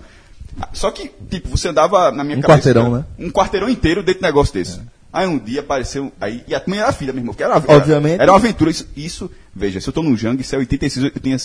Só 0.72 0.90
que, 0.90 1.10
tipo, 1.30 1.48
você 1.50 1.68
andava 1.68 2.10
na 2.10 2.24
minha 2.24 2.38
Um 2.38 2.40
cabeça. 2.42 2.58
quarteirão, 2.70 2.94
né? 2.96 3.04
Um 3.18 3.30
quarteirão 3.30 3.68
inteiro 3.70 4.02
dentro 4.02 4.20
de 4.20 4.26
um 4.26 4.28
negócio 4.28 4.52
desse. 4.54 4.80
Aí 5.16 5.26
um 5.26 5.38
dia 5.38 5.60
apareceu. 5.60 6.12
Aí, 6.20 6.44
e 6.46 6.54
a 6.54 6.62
minha 6.66 6.82
era 6.82 6.92
filha, 6.92 7.10
meu 7.10 7.22
irmão, 7.22 7.34
que 7.34 7.42
era, 7.42 7.56
Obviamente. 7.56 8.20
Era 8.20 8.30
uma 8.32 8.36
aventura. 8.36 8.70
Isso, 8.70 8.86
isso, 8.94 9.30
veja, 9.54 9.80
se 9.80 9.88
eu 9.88 9.92
tô 9.92 10.02
no 10.02 10.14
Jang, 10.14 10.38
isso 10.38 10.54
é 10.54 10.58
86, 10.58 11.06
eu 11.06 11.10
tinha. 11.22 11.38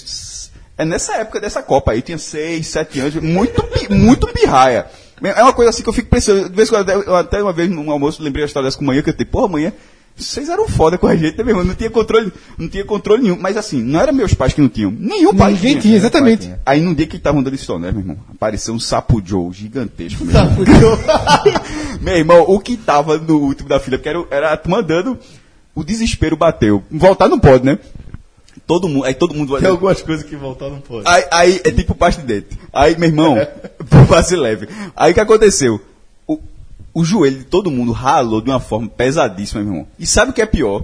É 0.78 0.84
nessa 0.84 1.16
época 1.16 1.40
dessa 1.40 1.64
Copa 1.64 1.94
aí, 1.94 2.00
eu 2.00 2.02
tinha 2.02 2.18
6, 2.18 2.68
7 2.68 3.00
anos, 3.00 3.16
muito, 3.16 3.64
muito 3.90 4.28
pirraia. 4.28 4.88
É 5.24 5.42
uma 5.42 5.54
coisa 5.54 5.70
assim 5.70 5.84
que 5.84 5.88
eu 5.88 5.94
fico 5.94 6.10
pensando, 6.10 6.50
de 6.50 6.56
vez 6.56 6.68
em 6.68 6.72
quando, 6.74 6.90
eu 6.90 7.16
até 7.16 7.42
uma 7.42 7.54
vez 7.54 7.70
num 7.70 7.90
almoço 7.92 8.22
lembrei 8.22 8.44
a 8.44 8.48
história 8.48 8.68
dessa 8.68 8.78
com 8.78 8.84
manhã, 8.84 9.02
que 9.02 9.10
eu 9.10 9.14
tenho, 9.14 9.30
porra, 9.30 9.48
manhã, 9.48 9.72
vocês 10.16 10.50
eram 10.50 10.68
foda 10.68 10.98
com 10.98 11.08
a 11.08 11.16
gente, 11.16 11.38
né, 11.38 11.44
meu 11.44 11.54
irmão? 11.54 11.64
Não 11.64 11.74
tinha 11.74 11.90
controle, 11.90 12.32
não 12.58 12.68
tinha 12.68 12.86
controle 12.86 13.24
nenhum. 13.24 13.38
Mas 13.40 13.58
assim, 13.58 13.82
não 13.82 14.00
eram 14.00 14.14
meus 14.14 14.34
pais 14.34 14.54
que 14.54 14.62
não 14.62 14.70
tinham. 14.70 14.92
Nenhum 14.92 15.34
pai 15.34 15.54
Ninguém 15.54 15.80
tinha, 15.80 15.96
exatamente. 15.96 16.54
Aí 16.66 16.82
num 16.82 16.94
dia 16.94 17.08
que 17.08 17.18
estavam 17.18 17.42
dando 17.42 17.54
esse 17.56 17.66
tom, 17.66 17.80
né, 17.80 17.92
meu 17.92 18.02
irmão? 18.02 18.18
Apareceu 18.32 18.74
um 18.74 18.80
sapo 18.80 19.22
Joe 19.24 19.52
gigantesco. 19.52 20.24
Meu, 20.24 20.36
irmão. 20.36 20.66
meu 22.02 22.16
irmão, 22.16 22.46
o 22.48 22.60
que 22.60 22.78
tava 22.78 23.18
no 23.18 23.38
último 23.40 23.70
da 23.70 23.80
fila, 23.80 23.98
porque 23.98 24.10
era, 24.10 24.26
era 24.30 24.54
a 24.54 24.58
turma 24.58 24.80
andando 24.80 25.18
o 25.74 25.84
desespero 25.84 26.36
bateu. 26.36 26.84
Voltar 26.92 27.28
não 27.28 27.40
pode, 27.40 27.66
né? 27.66 27.80
Todo 28.68 28.88
mundo, 28.88 29.06
aí 29.06 29.14
todo 29.14 29.34
mundo 29.34 29.52
vai. 29.52 29.62
Tem 29.62 29.70
algumas 29.70 30.02
coisas 30.02 30.26
que 30.26 30.36
voltar 30.36 30.70
não 30.70 30.80
pode. 30.80 31.08
Aí, 31.08 31.24
aí 31.32 31.62
é 31.64 31.72
tipo 31.72 31.96
pasta 31.96 32.22
de 32.22 32.28
dente. 32.28 32.58
Aí, 32.72 32.98
meu 32.98 33.10
irmão, 33.10 33.36
por 33.90 34.08
passe 34.08 34.36
leve. 34.36 34.68
Aí 34.96 35.12
o 35.12 35.14
que 35.14 35.20
aconteceu? 35.20 35.82
O, 36.94 37.04
joelho 37.04 37.40
de 37.40 37.44
todo 37.46 37.72
mundo 37.72 37.92
ralou 37.92 38.42
de 38.42 38.50
uma 38.50 38.60
forma 38.60 38.90
pesadíssima, 38.90 39.62
meu 39.62 39.72
irmão. 39.74 39.88
E 39.98 40.06
sabe 40.06 40.32
o 40.32 40.34
que 40.34 40.42
é 40.42 40.46
pior? 40.46 40.84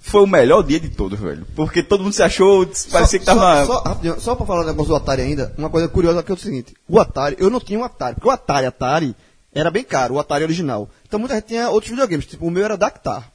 Foi 0.00 0.22
o 0.22 0.26
melhor 0.26 0.62
dia 0.62 0.78
de 0.78 0.90
todos, 0.90 1.18
velho. 1.18 1.46
Porque 1.56 1.82
todo 1.82 2.02
mundo 2.04 2.12
se 2.12 2.22
achou, 2.22 2.66
parecia 2.90 3.18
que 3.18 3.24
tava. 3.24 3.64
Só, 3.64 3.82
só, 3.82 4.18
só 4.20 4.34
pra 4.34 4.44
falar 4.46 4.62
um 4.62 4.66
negócio 4.66 4.88
do 4.90 4.96
Atari 4.96 5.22
ainda, 5.22 5.54
uma 5.56 5.70
coisa 5.70 5.88
curiosa 5.88 6.22
que 6.22 6.30
é 6.30 6.34
o 6.34 6.38
seguinte: 6.38 6.74
o 6.88 7.00
Atari, 7.00 7.36
eu 7.38 7.48
não 7.48 7.58
tinha 7.58 7.78
um 7.78 7.84
Atari, 7.84 8.14
porque 8.14 8.28
o 8.28 8.30
Atari, 8.30 8.66
Atari, 8.66 9.14
era 9.54 9.70
bem 9.70 9.82
caro, 9.82 10.14
o 10.14 10.18
Atari 10.18 10.44
original. 10.44 10.88
Então 11.08 11.18
muita 11.18 11.34
gente 11.36 11.46
tinha 11.46 11.70
outros 11.70 11.90
videogames, 11.90 12.26
tipo, 12.26 12.46
o 12.46 12.50
meu 12.50 12.64
era 12.64 12.76
Dactar. 12.76 13.30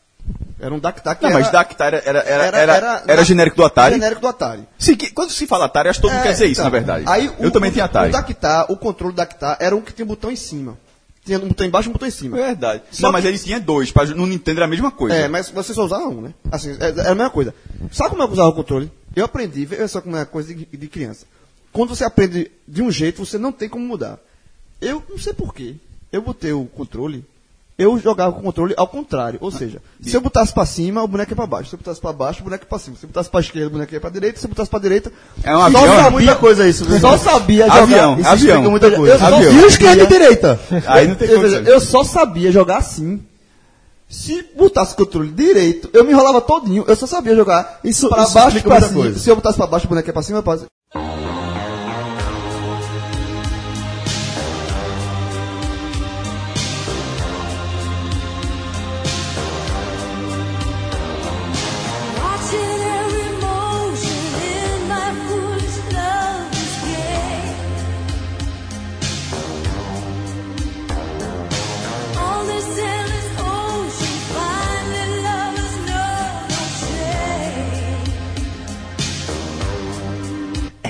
Era 0.59 0.73
um 0.73 0.79
Dactar 0.79 1.15
que 1.15 1.23
Não, 1.23 1.29
era, 1.31 1.39
mas 1.39 1.51
Dactar 1.51 1.87
era, 1.93 2.03
era, 2.05 2.19
era, 2.59 3.03
era, 3.07 3.23
genérico 3.23 3.55
do 3.57 3.65
Atari. 3.65 3.95
Genérico 3.95 4.21
do 4.21 4.27
Atari. 4.27 4.61
Sim, 4.77 4.95
que- 4.95 5.09
quando 5.09 5.31
se 5.31 5.47
fala 5.47 5.65
Atari, 5.65 5.89
acho 5.89 5.97
que 5.99 6.01
todo 6.03 6.11
mundo 6.11 6.19
É, 6.21 6.23
quer 6.27 6.33
dizer 6.33 6.45
isso, 6.45 6.61
então, 6.61 6.65
na 6.65 6.69
verdade. 6.69 7.03
Aí, 7.07 7.31
eu 7.39 7.47
o- 7.47 7.51
também 7.51 7.71
tinha 7.71 7.85
Atari. 7.85 8.09
O 8.09 8.11
Dactar, 8.11 8.65
o 8.71 8.77
controle 8.77 9.13
do 9.13 9.17
Dactar, 9.17 9.57
era 9.59 9.75
um 9.75 9.81
que 9.81 9.91
tinha 9.91 10.05
um 10.05 10.09
botão 10.09 10.29
em 10.29 10.35
cima. 10.35 10.77
Tinha 11.25 11.37
um 11.39 11.47
botão 11.47 11.65
embaixo 11.67 11.87
e 11.87 11.91
um 11.91 11.93
botão 11.93 12.07
em 12.07 12.11
cima. 12.11 12.37
Verdade. 12.37 12.83
Só 12.91 13.03
não, 13.03 13.11
mas 13.11 13.21
que- 13.23 13.27
ele 13.27 13.37
tinha 13.39 13.59
dois. 13.59 13.91
Pra, 13.91 14.05
no 14.05 14.25
Nintendo 14.25 14.59
era 14.59 14.65
a 14.65 14.69
mesma 14.69 14.89
coisa. 14.91 15.15
É, 15.15 15.27
mas 15.27 15.49
você 15.49 15.73
só 15.73 15.83
usava 15.85 16.07
um, 16.07 16.21
né? 16.21 16.33
Assim, 16.51 16.71
é, 16.79 16.89
é 16.89 17.07
a 17.09 17.15
mesma 17.15 17.29
coisa. 17.29 17.53
Sabe 17.91 18.11
como 18.11 18.23
é 18.23 18.25
eu 18.25 18.31
usava 18.31 18.49
o 18.49 18.53
controle? 18.53 18.91
Eu 19.15 19.25
aprendi, 19.25 19.65
veja 19.65 19.87
só 19.87 20.01
como 20.01 20.15
é 20.17 20.25
coisa 20.25 20.53
de, 20.53 20.65
de 20.65 20.87
criança. 20.87 21.25
Quando 21.71 21.95
você 21.95 22.03
aprende 22.03 22.49
de 22.67 22.81
um 22.81 22.89
jeito, 22.91 23.23
você 23.25 23.37
não 23.37 23.51
tem 23.51 23.67
como 23.69 23.85
mudar. 23.85 24.17
Eu 24.81 25.03
não 25.09 25.17
sei 25.17 25.33
porquê. 25.33 25.75
Eu 26.11 26.21
botei 26.21 26.51
o 26.53 26.65
controle, 26.65 27.23
eu 27.79 27.97
jogava 27.97 28.33
com 28.33 28.39
o 28.39 28.43
controle 28.43 28.73
ao 28.77 28.87
contrário. 28.87 29.39
Ou 29.41 29.49
seja, 29.49 29.81
se 30.01 30.15
eu 30.15 30.21
botasse 30.21 30.53
pra 30.53 30.65
cima, 30.65 31.01
o 31.01 31.07
boneco 31.07 31.31
ia 31.31 31.35
pra 31.35 31.47
baixo. 31.47 31.69
Se 31.69 31.75
eu 31.75 31.79
botasse 31.79 31.99
pra 31.99 32.13
baixo, 32.13 32.41
o 32.41 32.43
boneco 32.43 32.63
ia 32.65 32.69
pra 32.69 32.77
cima. 32.77 32.95
Se 32.97 33.05
eu 33.05 33.07
botasse 33.07 33.29
pra 33.29 33.39
esquerda, 33.39 33.67
o 33.67 33.71
boneco 33.71 33.93
ia 33.93 33.99
pra 34.01 34.09
direita. 34.09 34.39
Se 34.39 34.45
eu 34.45 34.49
botasse 34.49 34.69
pra 34.69 34.79
direita. 34.79 35.11
É 35.43 35.55
um 35.55 35.59
só 35.59 35.65
avião? 35.65 35.85
sabia- 35.95 36.11
muita 36.11 36.35
coisa 36.35 36.67
isso, 36.67 36.85
viu? 36.85 36.99
Só 36.99 37.17
sabia 37.17 37.63
jogar. 37.65 37.81
Avião, 37.83 38.19
Isso 38.19 38.27
avião. 38.29 38.47
explica 38.55 38.69
muita 38.69 38.91
coisa. 38.91 39.13
Eu 39.13 39.19
só 39.19 39.25
Avião. 39.35 39.51
vi 39.53 39.65
esquerda 39.65 40.03
e 40.03 40.07
direita. 40.07 40.59
Aí 40.85 41.07
não 41.07 41.15
tem 41.15 41.29
Eu, 41.29 41.41
eu 41.65 41.79
só 41.81 42.03
sabia 42.03 42.51
jogar 42.51 42.77
assim. 42.77 43.23
Se 44.07 44.43
botasse 44.57 44.93
o 44.93 44.97
controle 44.97 45.29
direito, 45.31 45.89
eu 45.93 46.03
me 46.03 46.11
enrolava 46.11 46.41
todinho. 46.41 46.83
Eu 46.87 46.95
só 46.95 47.05
sabia 47.05 47.35
jogar 47.35 47.79
Isso- 47.83 48.09
pra 48.09 48.23
isso 48.23 48.33
baixo 48.33 48.57
e 48.57 48.61
muita 48.67 48.81
cima. 48.87 49.01
coisa. 49.01 49.19
Se 49.19 49.29
eu 49.29 49.35
botasse 49.35 49.57
pra 49.57 49.67
baixo, 49.67 49.85
o 49.85 49.89
boneco 49.89 50.09
ia 50.09 50.13
pra 50.13 50.23
cima, 50.23 50.39
eu 50.39 50.43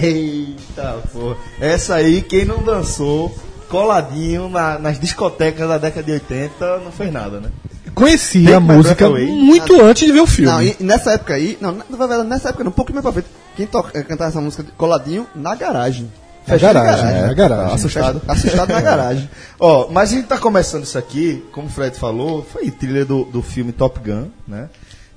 Eita, 0.01 0.97
pô. 1.11 1.35
Essa 1.59 1.95
aí, 1.95 2.21
quem 2.21 2.45
não 2.45 2.63
dançou 2.63 3.33
coladinho 3.67 4.49
na- 4.49 4.79
nas 4.79 4.99
discotecas 4.99 5.67
da 5.67 5.77
década 5.77 6.03
de 6.03 6.11
80, 6.13 6.79
não 6.79 6.91
fez 6.91 7.11
nada, 7.11 7.39
né? 7.39 7.49
Conheci 7.93 8.43
Take 8.43 8.53
a 8.55 8.59
música 8.59 9.09
muito 9.09 9.81
antes 9.81 10.05
de 10.05 10.11
ver 10.11 10.21
o 10.21 10.27
filme. 10.27 10.51
Não, 10.51 10.61
e 10.61 10.75
nessa 10.79 11.11
época 11.13 11.33
aí... 11.33 11.57
Não, 11.59 11.75
nessa 12.23 12.49
época 12.49 12.63
não, 12.63 12.71
um 12.71 12.73
pouquinho 12.73 12.95
mais 12.95 13.03
pra 13.03 13.11
frente. 13.13 13.27
Quem 13.55 13.65
toca, 13.67 13.97
eh, 13.97 14.03
cantava 14.03 14.29
essa 14.29 14.39
música 14.41 14.63
coladinho 14.77 15.27
na 15.35 15.53
garagem. 15.55 16.09
Na 16.47 16.57
Festa 16.57 16.67
de 16.69 16.73
garagem, 16.73 17.05
é, 17.09 17.27
na 17.27 17.33
garagem. 17.33 17.75
Assustado. 17.75 18.21
Assustado 18.27 18.69
na 18.71 18.79
garagem. 18.81 19.29
Ó, 19.59 19.87
mas 19.91 20.11
a 20.11 20.15
gente 20.15 20.27
tá 20.27 20.37
começando 20.37 20.83
isso 20.83 20.97
aqui, 20.97 21.43
como 21.51 21.67
o 21.67 21.69
Fred 21.69 21.95
falou, 21.97 22.43
foi 22.51 22.71
trilha 22.71 23.05
do, 23.05 23.25
do 23.25 23.41
filme 23.41 23.71
Top 23.71 23.99
Gun, 23.99 24.27
né? 24.47 24.69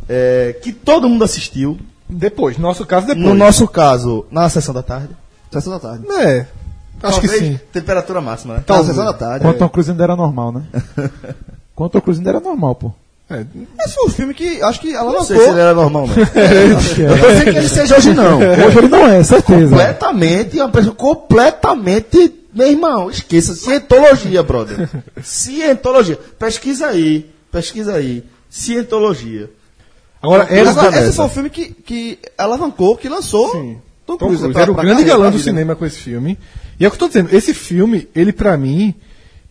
É, 0.09 0.57
que 0.61 0.73
todo 0.73 1.09
mundo 1.09 1.25
assistiu. 1.25 1.79
Depois, 2.12 2.57
no 2.57 2.62
nosso 2.62 2.85
caso, 2.87 3.07
depois. 3.07 3.25
No 3.27 3.35
nosso 3.35 3.66
caso, 3.66 4.27
na 4.31 4.48
sessão 4.48 4.75
da 4.75 4.83
tarde. 4.83 5.11
Sessão 5.51 5.72
da 5.72 5.79
tarde. 5.81 6.05
É, 6.11 6.46
acho 7.03 7.20
que 7.20 7.29
Talvez 7.29 7.53
sim. 7.53 7.61
Temperatura 7.72 8.20
máxima, 8.20 8.55
né? 8.55 8.64
Na 8.66 8.85
sessão 8.85 9.05
da 9.05 9.12
tarde. 9.12 9.44
Quanto 9.44 9.59
Tom 9.59 9.68
Cruise 9.68 9.90
ainda 9.90 10.05
era 10.05 10.16
normal, 10.16 10.53
né? 10.53 10.62
Quanto 11.75 12.01
Cruise 12.01 12.20
ainda 12.20 12.31
era 12.31 12.40
normal, 12.40 12.75
pô. 12.75 12.92
É, 13.31 13.46
Esse 13.85 13.94
foi 13.94 14.07
um 14.07 14.11
filme 14.11 14.35
que 14.35 14.62
acho 14.62 14.81
que 14.81 14.94
ela 14.94 15.11
Não 15.11 15.25
sei 15.25 15.38
se 15.38 15.48
ele 15.48 15.61
era 15.61 15.75
normal, 15.75 16.07
não. 16.07 16.12
Acho 16.77 16.94
que 16.94 17.01
Eu 17.01 17.16
sei 17.16 17.44
que 17.44 17.59
ele 17.59 17.68
seja 17.68 17.96
hoje, 17.96 18.12
não. 18.12 18.38
Hoje 18.38 18.79
ele 18.79 18.88
não 18.88 19.07
é, 19.07 19.22
certeza. 19.22 19.70
Completamente, 19.70 20.57
uma 20.59 20.68
pessoa 20.68 20.94
completamente. 20.94 22.40
Meu 22.55 22.68
irmão, 22.68 23.11
esqueça. 23.11 23.55
Cientologia, 23.55 24.42
brother. 24.42 24.88
Cientologia. 25.22 26.18
Pesquisa 26.38 26.88
aí. 26.88 27.31
Pesquisa 27.51 27.94
aí. 27.94 28.22
Cientologia. 28.51 29.48
Agora, 30.22 30.44
era 30.48 30.70
Agora, 30.70 30.87
esse 30.88 30.96
Vanessa. 31.00 31.12
foi 31.16 31.24
o 31.24 31.28
filme 31.28 31.50
que, 31.50 31.64
que 31.72 32.18
alavancou, 32.38 32.96
que 32.96 33.08
lançou 33.08 33.50
Sim. 33.50 33.78
Tom 34.06 34.16
Tom 34.16 34.26
Cruise. 34.26 34.38
Cruise 34.42 34.52
pra- 34.52 34.62
era 34.62 34.70
o 34.70 34.74
pra 34.74 34.85
grande 34.85 35.04
galã 35.04 35.30
do 35.30 35.38
cinema 35.38 35.74
com 35.74 35.85
esse 35.85 35.98
filme. 35.98 36.38
E 36.78 36.85
é 36.85 36.88
o 36.88 36.90
que 36.90 36.94
eu 36.94 36.98
tô 37.00 37.08
dizendo, 37.08 37.35
esse 37.35 37.52
filme, 37.52 38.08
ele 38.14 38.32
pra 38.32 38.56
mim, 38.56 38.94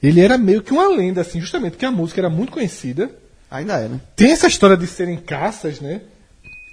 ele 0.01 0.19
era 0.21 0.37
meio 0.37 0.61
que 0.63 0.71
uma 0.73 0.87
lenda, 0.87 1.21
assim, 1.21 1.39
justamente 1.41 1.73
porque 1.73 1.85
a 1.85 1.91
música 1.91 2.21
era 2.21 2.29
muito 2.29 2.51
conhecida. 2.51 3.09
Ainda 3.49 3.73
é, 3.79 3.87
né? 3.89 3.99
Tem 4.15 4.31
essa 4.31 4.47
história 4.47 4.77
de 4.77 4.87
serem 4.87 5.17
caças, 5.17 5.81
né? 5.81 6.01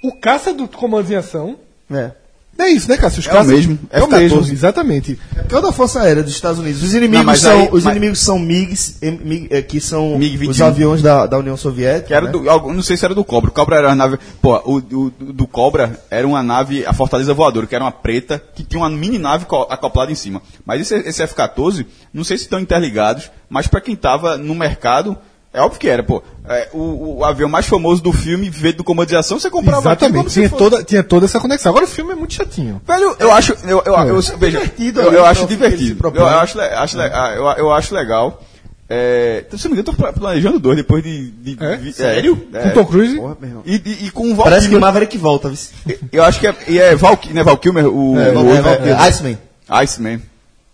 O 0.05 0.13
caça 0.21 0.55
do 0.55 0.69
Comandos 0.69 1.11
em 1.11 1.17
Ação. 1.17 1.57
É. 1.91 2.13
É 2.61 2.69
isso, 2.71 2.89
né, 2.89 2.97
Cássio? 2.97 3.21
Os 3.21 3.27
É 3.27 3.31
o 3.31 3.33
caças- 3.33 3.53
mesmo, 3.53 3.79
É 3.89 4.01
o 4.01 4.05
F-14. 4.07 4.19
mesmo, 4.21 4.53
exatamente. 4.53 5.19
É 5.49 5.57
o 5.57 5.61
da 5.61 5.71
Força 5.71 6.01
Aérea 6.03 6.25
dos 6.25 6.33
Estados 6.33 6.59
Unidos. 6.59 6.83
Os 6.83 6.93
inimigos 6.93 7.25
Não, 7.27 7.35
são, 7.37 7.61
aí- 7.61 7.69
os 7.71 7.85
mas- 7.85 7.93
inimigos 7.97 8.19
são 8.19 8.37
MiGs, 8.37 8.97
MiG, 9.01 9.47
eh, 9.51 9.63
que 9.63 9.81
são 9.81 10.19
MiG-21. 10.19 10.51
os 10.51 10.61
aviões 10.61 11.01
da, 11.01 11.27
da 11.27 11.39
União 11.39 11.57
Soviética. 11.57 12.09
Que 12.09 12.15
era 12.15 12.27
né? 12.27 12.33
do, 12.33 12.43
não 12.43 12.83
sei 12.83 12.97
se 12.97 13.05
era 13.05 13.15
do 13.15 13.25
Cobra. 13.25 13.49
O 13.51 13.53
Cobra 13.55 13.77
era 13.77 13.89
uma 13.89 13.95
nave. 13.95 14.19
Pô, 14.43 14.57
o, 14.65 14.77
o- 14.79 15.11
do 15.33 15.47
Cobra 15.47 16.01
era 16.11 16.27
uma 16.27 16.43
nave, 16.43 16.85
a 16.85 16.93
Fortaleza 16.93 17.33
Voadora, 17.33 17.65
que 17.67 17.77
era 17.77 17.85
uma 17.85 17.93
preta, 17.93 18.43
que 18.57 18.65
tinha 18.65 18.81
uma 18.81 18.91
mini 18.91 19.19
nave 19.19 19.45
co- 19.47 19.69
acoplada 19.71 20.11
em 20.11 20.17
cima. 20.17 20.43
Mas 20.67 20.81
esse, 20.81 20.97
esse 21.09 21.23
F-14, 21.23 21.87
não 22.13 22.25
sei 22.25 22.37
se 22.37 22.45
estão 22.45 22.59
interligados, 22.59 23.31
mas 23.49 23.69
pra 23.69 23.81
quem 23.81 23.95
tava 23.95 24.37
no 24.37 24.55
mercado, 24.57 25.17
é 25.53 25.61
óbvio 25.61 25.81
que 25.81 25.89
era, 25.89 26.03
pô. 26.03 26.23
É, 26.49 26.69
o, 26.73 27.19
o 27.19 27.25
avião 27.25 27.49
mais 27.49 27.67
famoso 27.67 28.03
do 28.03 28.13
filme, 28.13 28.49
veio 28.51 28.75
do 28.77 28.85
comando 28.85 29.09
de 29.09 29.17
ação, 29.17 29.39
você 29.39 29.51
comprava 29.51 29.81
Exatamente. 29.83 30.17
como 30.17 30.29
se 30.31 30.35
Tinha 30.41 30.49
fosse- 30.51 30.63
toda, 30.71 30.85
tinha 30.85 31.03
toda 31.03 31.27
essa 31.27 31.39
conexão. 31.41 31.71
Agora 31.71 31.85
o 31.85 31.89
filme 31.89 32.13
é 32.13 32.15
muito 32.15 32.35
chatinho. 32.35 32.81
Velho, 32.87 33.17
eu 33.19 33.33
acho. 33.33 33.55
Eu, 33.65 33.83
eu, 33.85 33.95
eu, 33.95 34.21
veja, 34.39 34.59
divertido 34.61 35.01
eu, 35.01 35.13
eu 35.13 35.25
acho 35.27 35.43
então, 35.45 35.57
divertido. 35.57 36.13
Eu 36.15 36.27
acho, 36.27 36.57
le- 36.59 36.65
acho, 36.65 36.97
le- 36.97 37.11
ah, 37.13 37.33
eu, 37.37 37.45
eu 37.67 37.73
acho 37.73 37.95
legal. 37.95 38.43
É, 38.91 39.45
se 39.51 39.69
não 39.69 39.75
me 39.77 39.81
engano, 39.81 39.81
eu 39.81 39.85
tô 39.85 39.93
pla- 39.93 40.13
planejando 40.15 40.59
dois 40.59 40.77
depois 40.77 41.03
de. 41.03 41.31
de- 41.31 41.63
É? 41.63 41.77
de- 41.77 41.93
Sério? 41.93 42.49
É. 42.55 42.63
Com 42.63 42.71
Tom 42.71 42.85
Cruise? 42.87 43.17
Porra, 43.17 43.37
meu 43.39 43.49
irmão. 43.51 43.63
E, 43.67 43.75
e, 43.85 44.07
e 44.07 44.11
com 44.11 44.33
o 44.33 44.37
Parece 44.37 44.67
que 44.69 44.75
Valkyrie. 44.75 44.81
Maverick 44.81 45.19
volta, 45.19 45.51
viu? 45.51 45.99
Eu 46.11 46.25
acho 46.25 46.41
que 46.41 46.47
é, 46.47 46.55
e 46.69 46.79
é 46.79 46.95
Val, 46.97 47.19
né, 47.31 47.43
Val 47.43 47.59
Kilmer, 47.59 47.87
o, 47.87 48.19
É, 48.19 48.31
o 48.33 48.49
é, 48.51 48.89
é, 48.89 48.91
é, 48.91 48.95
Iceman. 49.09 49.39
Iceman. 49.69 50.23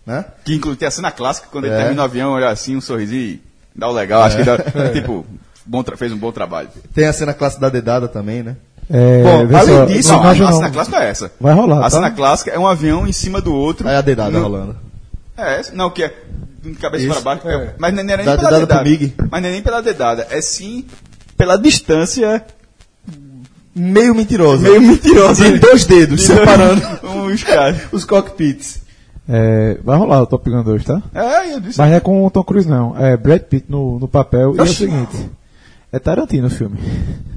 Né? 0.05 0.23
Que 0.45 0.55
inclui 0.55 0.75
tem 0.77 0.87
a 0.87 0.91
cena 0.91 1.11
clássica, 1.11 1.47
quando 1.51 1.65
ele 1.65 1.73
É. 1.73 1.77
termina 1.79 2.01
o 2.01 2.05
avião, 2.05 2.31
olha 2.31 2.47
assim, 2.49 2.77
um 2.77 2.81
sorrisinho 2.81 3.21
e 3.21 3.41
dá 3.75 3.87
o 3.89 3.91
legal. 3.91 4.23
Acho 4.23 4.37
que 4.37 4.43
dá, 4.43 4.57
tipo, 4.93 5.25
bom 5.65 5.83
tra- 5.83 5.97
fez 5.97 6.11
um 6.11 6.17
bom 6.17 6.31
trabalho. 6.31 6.69
Tem 6.93 7.05
a 7.05 7.13
cena 7.13 7.33
clássica 7.33 7.61
da 7.61 7.69
dedada 7.69 8.07
também, 8.07 8.41
né? 8.43 8.55
É, 8.89 9.23
Bom, 9.23 9.57
além 9.57 9.75
só, 9.75 9.85
disso, 9.85 10.13
não, 10.13 10.23
Não, 10.35 10.47
a, 10.47 10.51
cena 10.53 10.69
clássica 10.69 10.97
é 11.03 11.09
essa. 11.09 11.31
Vai 11.41 11.53
rolar, 11.55 11.79
A 11.79 11.81
tá? 11.81 11.89
cena 11.89 12.11
clássica 12.11 12.51
é 12.51 12.59
um 12.59 12.67
avião 12.67 13.07
em 13.07 13.11
cima 13.11 13.41
do 13.41 13.51
outro. 13.53 13.87
Aí 13.87 13.95
a 13.95 14.01
dedada 14.01 14.29
No- 14.31 14.43
rolando. 14.43 14.75
É, 15.35 15.59
essa- 15.59 15.73
não, 15.73 15.89
que 15.89 16.03
é 16.03 16.13
de 16.63 16.73
cabeça 16.73 17.03
Isso. 17.03 17.13
para 17.13 17.35
baixo. 17.35 17.47
É. 17.49 17.73
Mas 17.79 17.93
não 17.93 18.01
é 18.01 18.03
nem 18.03 18.17
Da 18.17 18.23
pela 18.37 18.49
dedada 18.51 18.59
dedada. 18.59 18.83
Mig. 18.83 19.13
Mas 19.31 19.41
não 19.41 19.49
é 19.49 19.51
nem 19.51 19.61
pela 19.61 19.81
dedada. 19.81 20.27
É 20.29 20.39
sim 20.39 20.85
pela 21.35 21.57
distância 21.57 22.43
Meio 23.75 24.15
mentirosa. 24.15 24.61
meio 24.63 24.81
mentirosa. 24.81 25.51
De 25.51 25.59
dois 25.59 25.83
dedos, 25.85 26.23
separando 26.23 26.81
Os 27.25 27.43
os 27.91 28.05
cockpits. 28.05 28.81
É, 29.27 29.77
vai 29.83 29.97
rolar 29.97 30.21
o 30.21 30.27
Top 30.27 30.47
Gun 30.49 30.63
2, 30.63 30.83
tá? 30.83 31.01
É, 31.13 31.53
eu 31.53 31.59
disse. 31.59 31.77
Mas 31.79 31.89
não 31.89 31.97
é 31.97 31.99
com 31.99 32.25
o 32.25 32.29
Tom 32.29 32.43
Cruise, 32.43 32.67
não. 32.69 32.95
É 32.97 33.17
Brad 33.17 33.41
Pitt 33.41 33.65
no, 33.69 33.97
no 33.99 34.07
papel. 34.07 34.53
E 34.55 34.59
é 34.59 34.61
o 34.61 34.63
Oxi. 34.63 34.75
seguinte: 34.75 35.29
é 35.91 35.97
Tarantino 35.99 36.47
o 36.47 36.49
filme. 36.51 36.77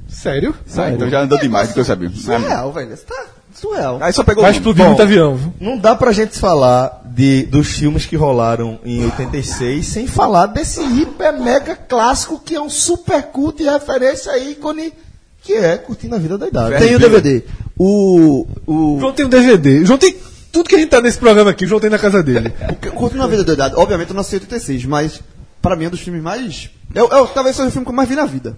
Sério? 0.07 0.53
Ah, 0.77 0.91
então 0.91 1.09
já 1.09 1.21
andou 1.21 1.37
demais 1.39 1.69
do 1.69 1.73
que 1.73 1.79
eu 1.79 1.85
sabia. 1.85 2.09
Surreal, 2.09 2.71
velho. 2.71 2.93
Isso 2.93 3.05
tá 3.05 3.25
surreal. 3.53 3.97
Aí 4.01 4.13
só 4.13 4.23
pegou 4.23 4.43
Vai 4.43 4.51
explodir 4.51 4.85
muito 4.85 5.01
avião. 5.01 5.35
viu? 5.35 5.53
Não 5.59 5.77
dá 5.77 5.95
pra 5.95 6.11
gente 6.11 6.37
falar 6.37 7.01
de, 7.05 7.43
dos 7.43 7.69
filmes 7.69 8.05
que 8.05 8.15
rolaram 8.15 8.79
em 8.85 9.03
86 9.05 9.85
sem 9.85 10.07
falar 10.07 10.45
desse 10.47 10.81
hiper 10.81 11.39
mega 11.41 11.75
clássico 11.75 12.39
que 12.39 12.55
é 12.55 12.61
um 12.61 12.69
super 12.69 13.23
culto 13.23 13.61
e 13.63 13.65
referência 13.69 14.37
ícone 14.37 14.93
que 15.41 15.53
é 15.53 15.77
Curtindo 15.77 16.15
a 16.15 16.19
Vida 16.19 16.37
da 16.37 16.47
Idade. 16.47 16.77
Tem 16.77 16.95
o 16.95 16.99
DVD. 16.99 17.43
O. 17.77 18.45
O 18.67 18.95
O. 18.95 18.99
João 18.99 19.13
tem 19.13 19.25
um 19.25 19.29
DVD. 19.29 19.79
O 19.79 19.85
João 19.85 19.97
tem 19.99 20.15
tudo 20.51 20.67
que 20.69 20.75
a 20.75 20.79
gente 20.79 20.89
tá 20.89 21.01
nesse 21.01 21.17
programa 21.17 21.51
aqui, 21.51 21.65
o 21.65 21.67
João 21.67 21.79
tem 21.81 21.89
na 21.89 21.99
casa 21.99 22.21
dele. 22.23 22.53
Curtindo 22.95 23.23
a 23.23 23.27
Vida 23.27 23.43
Doidada. 23.43 23.77
Obviamente 23.79 24.09
eu 24.09 24.15
nasci 24.15 24.35
em 24.35 24.39
86, 24.39 24.85
mas 24.85 25.21
pra 25.61 25.75
mim 25.75 25.85
é 25.85 25.87
um 25.87 25.91
dos 25.91 25.99
filmes 26.01 26.21
mais. 26.21 26.69
Eu, 26.93 27.07
eu, 27.09 27.27
talvez 27.27 27.55
seja 27.55 27.67
o 27.69 27.71
filme 27.71 27.85
que 27.85 27.91
eu 27.91 27.95
mais 27.95 28.09
vi 28.09 28.15
na 28.15 28.25
vida. 28.25 28.57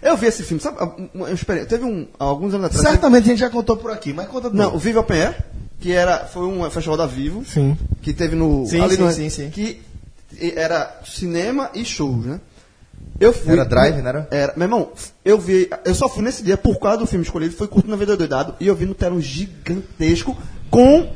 Eu 0.00 0.16
vi 0.16 0.26
esse 0.26 0.42
filme, 0.44 0.62
sabe? 0.62 0.76
uma- 1.12 1.30
experiência- 1.30 1.68
Teve 1.68 1.84
um, 1.84 2.06
alguns 2.18 2.54
anos 2.54 2.66
atrás. 2.66 2.82
Certamente 2.88 3.24
a 3.24 3.28
gente 3.28 3.40
já 3.40 3.50
contou 3.50 3.76
por 3.76 3.90
aqui, 3.90 4.12
mas 4.12 4.28
conta 4.28 4.48
Não, 4.50 4.74
o 4.74 4.78
Vive 4.78 4.98
Open 4.98 5.20
Air, 5.20 5.36
que 5.80 5.92
era, 5.92 6.18
foi 6.26 6.44
um 6.46 6.68
festival 6.70 6.96
da 6.96 7.06
Vivo, 7.06 7.44
Sim. 7.44 7.76
que 8.00 8.12
teve 8.12 8.36
no. 8.36 8.64
Sim, 8.66 8.80
ali 8.80 8.94
sim, 8.96 9.02
no- 9.02 9.12
sim, 9.12 9.28
sim. 9.28 9.50
Que 9.50 9.80
era 10.56 11.00
cinema 11.04 11.70
e 11.74 11.84
shows, 11.84 12.24
né? 12.24 12.40
Eu 13.18 13.32
fui. 13.32 13.52
Era 13.52 13.64
drive, 13.64 14.00
não 14.00 14.08
era? 14.08 14.28
Era. 14.30 14.52
Meu 14.56 14.66
irmão, 14.66 14.90
eu 15.24 15.38
vi. 15.38 15.68
Eu 15.84 15.94
só 15.94 16.08
fui 16.08 16.22
nesse 16.22 16.42
dia 16.44 16.56
por 16.56 16.78
causa 16.78 16.98
do 16.98 17.06
filme 17.06 17.24
escolhido, 17.24 17.56
foi 17.56 17.66
Curto 17.66 17.90
na 17.90 17.96
Vida 17.96 18.16
Doidado, 18.16 18.54
e 18.60 18.66
eu 18.68 18.76
vi 18.76 18.86
no 18.86 18.94
telão 18.94 19.20
gigantesco 19.20 20.36
com 20.70 21.10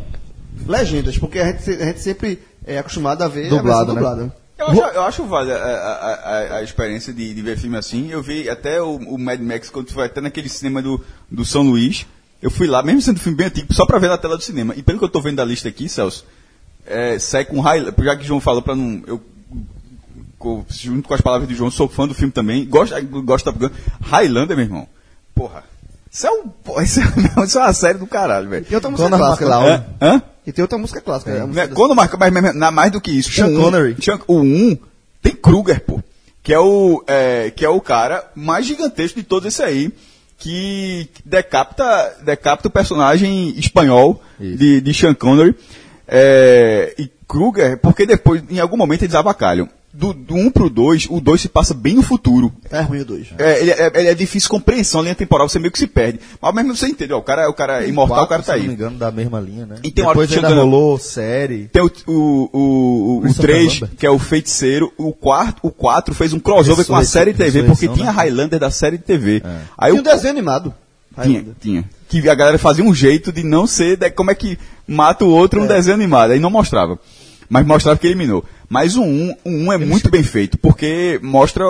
legendas, 0.67 1.19
porque 1.19 1.39
a 1.39 1.47
gente, 1.53 1.71
a 1.71 1.85
gente 1.87 2.01
sempre 2.01 2.39
é 2.67 2.79
acostumado 2.79 3.23
a 3.23 3.29
ver 3.29 3.49
Dublado, 3.49 3.93
a 3.93 3.95
né? 3.95 4.01
dublada. 4.01 4.37
Eu 4.59 4.67
acho, 4.69 4.81
eu 4.81 5.03
acho 5.03 5.25
válida 5.25 5.57
a, 5.57 6.05
a, 6.05 6.57
a, 6.59 6.63
experiência 6.63 7.13
de, 7.13 7.35
de 7.35 7.43
ver 7.43 7.59
filme 7.59 7.77
assim. 7.77 8.11
Eu 8.11 8.23
vi 8.23 8.49
até 8.49 8.81
o, 8.81 8.97
o 8.97 9.19
Mad 9.19 9.41
Max 9.41 9.71
quando 9.71 9.91
foi 9.91 10.07
até 10.07 10.21
naquele 10.21 10.49
cinema 10.49 10.81
do, 10.81 11.01
do 11.31 11.45
São 11.45 11.63
Luís. 11.63 12.07
Eu 12.41 12.51
fui 12.51 12.67
lá, 12.67 12.83
mesmo 12.83 13.01
sendo 13.01 13.17
um 13.17 13.21
filme 13.21 13.39
bem 13.39 13.47
antigo, 13.47 13.73
só 13.73 13.87
pra 13.87 13.99
ver 13.99 14.09
na 14.09 14.19
tela 14.19 14.37
do 14.37 14.43
cinema. 14.43 14.75
E 14.77 14.83
pelo 14.83 14.99
que 14.99 15.05
eu 15.05 15.09
tô 15.09 15.21
vendo 15.21 15.37
da 15.37 15.45
lista 15.45 15.69
aqui, 15.69 15.89
Celso, 15.89 16.25
é, 16.87 17.19
sai 17.19 17.45
com 17.45 17.61
Highlander. 17.61 18.05
Já 18.05 18.17
que 18.17 18.23
o 18.23 18.27
João 18.27 18.41
falou 18.41 18.63
pra 18.63 18.75
não. 18.75 19.03
Eu, 19.07 19.23
junto 20.69 21.09
com 21.09 21.15
as 21.15 21.21
palavras 21.21 21.49
de 21.49 21.55
João, 21.55 21.71
sou 21.71 21.89
fã 21.89 22.07
do 22.07 22.15
filme 22.15 22.33
também. 22.33 22.65
Gosto, 22.65 22.95
gosto 23.25 23.53
da. 23.53 23.71
Highlander, 24.01 24.57
meu 24.57 24.67
irmão. 24.67 24.89
Porra. 25.35 25.65
Isso 26.11 26.27
é, 26.27 26.31
um, 26.31 26.83
isso, 26.83 27.01
é, 27.01 27.05
não, 27.35 27.45
isso 27.45 27.59
é 27.59 27.63
uma 27.63 27.73
série 27.73 27.99
do 27.99 28.07
caralho, 28.07 28.49
velho. 28.49 28.67
Dona 28.81 29.17
clássica 29.17 29.49
Maclau. 29.49 29.67
lá. 29.67 29.87
Hã? 30.01 30.17
Hã? 30.17 30.23
E 30.47 30.53
tem 30.53 30.63
outra 30.63 30.79
música 30.79 31.01
clássica. 31.01 31.31
é 31.31 31.47
Né, 31.47 31.69
Quando 31.69 31.95
marca, 31.95 32.17
mas, 32.17 32.33
mas- 32.33 32.55
na- 32.55 32.71
mais 32.71 32.91
do 32.91 33.01
que 33.01 33.11
isso, 33.11 33.31
Sean 33.33 33.47
o 33.49 33.51
um- 33.59 33.63
Connery. 33.63 33.97
O 34.27 34.41
1 34.41 34.79
tem 35.23 35.35
Kruger, 35.35 35.81
pô. 35.85 36.03
Que 36.43 36.53
é, 36.53 36.59
o, 36.59 37.05
é, 37.07 37.53
que 37.55 37.65
é 37.65 37.69
o 37.69 37.81
cara 37.81 38.29
mais 38.35 38.67
gigantesco 38.67 39.21
de 39.21 39.25
todos 39.27 39.47
esse 39.47 39.63
aí. 39.63 39.93
Que 40.39 41.09
decapita, 41.25 42.17
decapita 42.25 42.67
o 42.67 42.71
personagem 42.73 43.51
espanhol 43.57 44.21
de, 44.57 44.81
de 44.81 44.95
Sean 44.95 45.15
Connery. 45.15 45.55
É, 46.09 46.95
e 46.99 47.09
Kruger, 47.29 47.79
porque 47.79 48.05
depois, 48.05 48.43
em 48.51 48.59
algum 48.59 48.77
momento, 48.77 49.03
eles 49.05 49.15
abacalham. 49.15 49.69
Do, 49.95 50.15
do 50.15 50.35
1 50.35 50.51
pro 50.51 50.71
2, 50.71 51.09
o 51.11 51.21
2 51.21 51.43
se 51.43 51.49
passa 51.51 51.75
bem 51.75 51.95
no 51.97 52.03
futuro. 52.03 52.51
É 52.71 52.81
ruim 52.81 53.01
o 53.01 53.05
dois. 53.05 53.27
É, 53.37 53.61
ele, 53.61 53.71
é, 53.73 53.93
ele 53.95 54.09
é 54.09 54.15
difícil 54.15 54.49
compreensão, 54.49 55.01
a 55.01 55.03
linha 55.03 55.15
temporal, 55.15 55.47
você 55.51 55.59
meio 55.59 55.71
que 55.71 55.79
se 55.79 55.87
perde. 55.87 56.19
Mas 56.41 56.55
mesmo 56.55 56.75
você 56.75 56.87
entende, 56.89 57.13
ó, 57.13 57.19
o 57.19 57.23
cara, 57.23 57.47
o 57.51 57.53
cara 57.53 57.85
é 57.85 57.89
imortal, 57.91 58.25
o 58.25 58.27
cara 58.27 58.43
tá 58.43 58.55
Se 58.55 58.59
não 58.61 58.65
me 58.65 58.69
aí. 58.71 58.75
engano, 58.75 58.97
da 58.97 59.11
mesma 59.11 59.39
linha, 59.39 59.67
né? 59.67 59.77
E 59.83 59.91
tem 59.91 60.03
uma 60.03 60.09
hora 60.13 60.21
Depois 60.21 60.31
que 60.41 60.47
ainda 60.47 60.61
rolou 60.63 60.99
série. 60.99 61.69
Tem 61.71 61.83
o, 61.83 61.91
o, 62.07 62.13
o, 62.13 62.59
o, 62.59 63.17
o 63.19 63.21
Christopher 63.21 63.51
3, 63.55 63.73
Lambert. 63.81 63.97
que 63.99 64.07
é 64.07 64.11
o 64.11 64.19
Feiticeiro. 64.19 64.91
O 64.97 65.13
4, 65.13 65.57
o 65.63 65.71
4 65.71 66.15
fez 66.15 66.33
um 66.33 66.39
crossover 66.41 66.87
com 66.87 66.97
a 66.97 67.05
série 67.05 67.33
de 67.33 67.39
TV, 67.39 67.59
porque 67.65 67.69
Ressurreição, 67.87 67.95
tinha 67.95 68.07
né? 68.07 68.13
Highlander 68.13 68.59
da 68.59 68.71
série 68.71 68.97
TV. 68.97 69.43
Aí 69.77 69.93
E 69.93 69.97
o 69.97 69.99
o 70.01 70.03
desenho 70.03 70.33
animado. 70.33 70.75
tinha, 71.23 71.45
tinha. 71.61 71.85
Que 72.09 72.27
a 72.31 72.35
galera 72.35 72.57
fazia 72.57 72.83
um 72.83 72.95
jeito 72.95 73.31
de 73.31 73.43
não 73.43 73.67
ser. 73.67 73.99
de- 73.99 74.11
como 74.11 74.31
é 74.31 74.35
que 74.35 74.59
mata 74.89 75.23
o 75.23 75.29
outro 75.29 75.61
um 75.63 75.67
desenho 75.67 75.95
animado? 75.97 76.31
Aí 76.31 76.41
não 76.41 76.49
mostrava. 76.49 76.99
Mas 77.49 77.67
mostrava 77.67 77.99
que 77.99 78.07
eliminou. 78.07 78.43
Mas 78.73 78.97
o 78.97 79.03
1, 79.03 79.37
o 79.45 79.51
1 79.51 79.73
é 79.75 79.77
muito 79.77 80.11
bem 80.11 80.23
feito, 80.23 80.57
porque 80.57 81.21
mostra. 81.23 81.63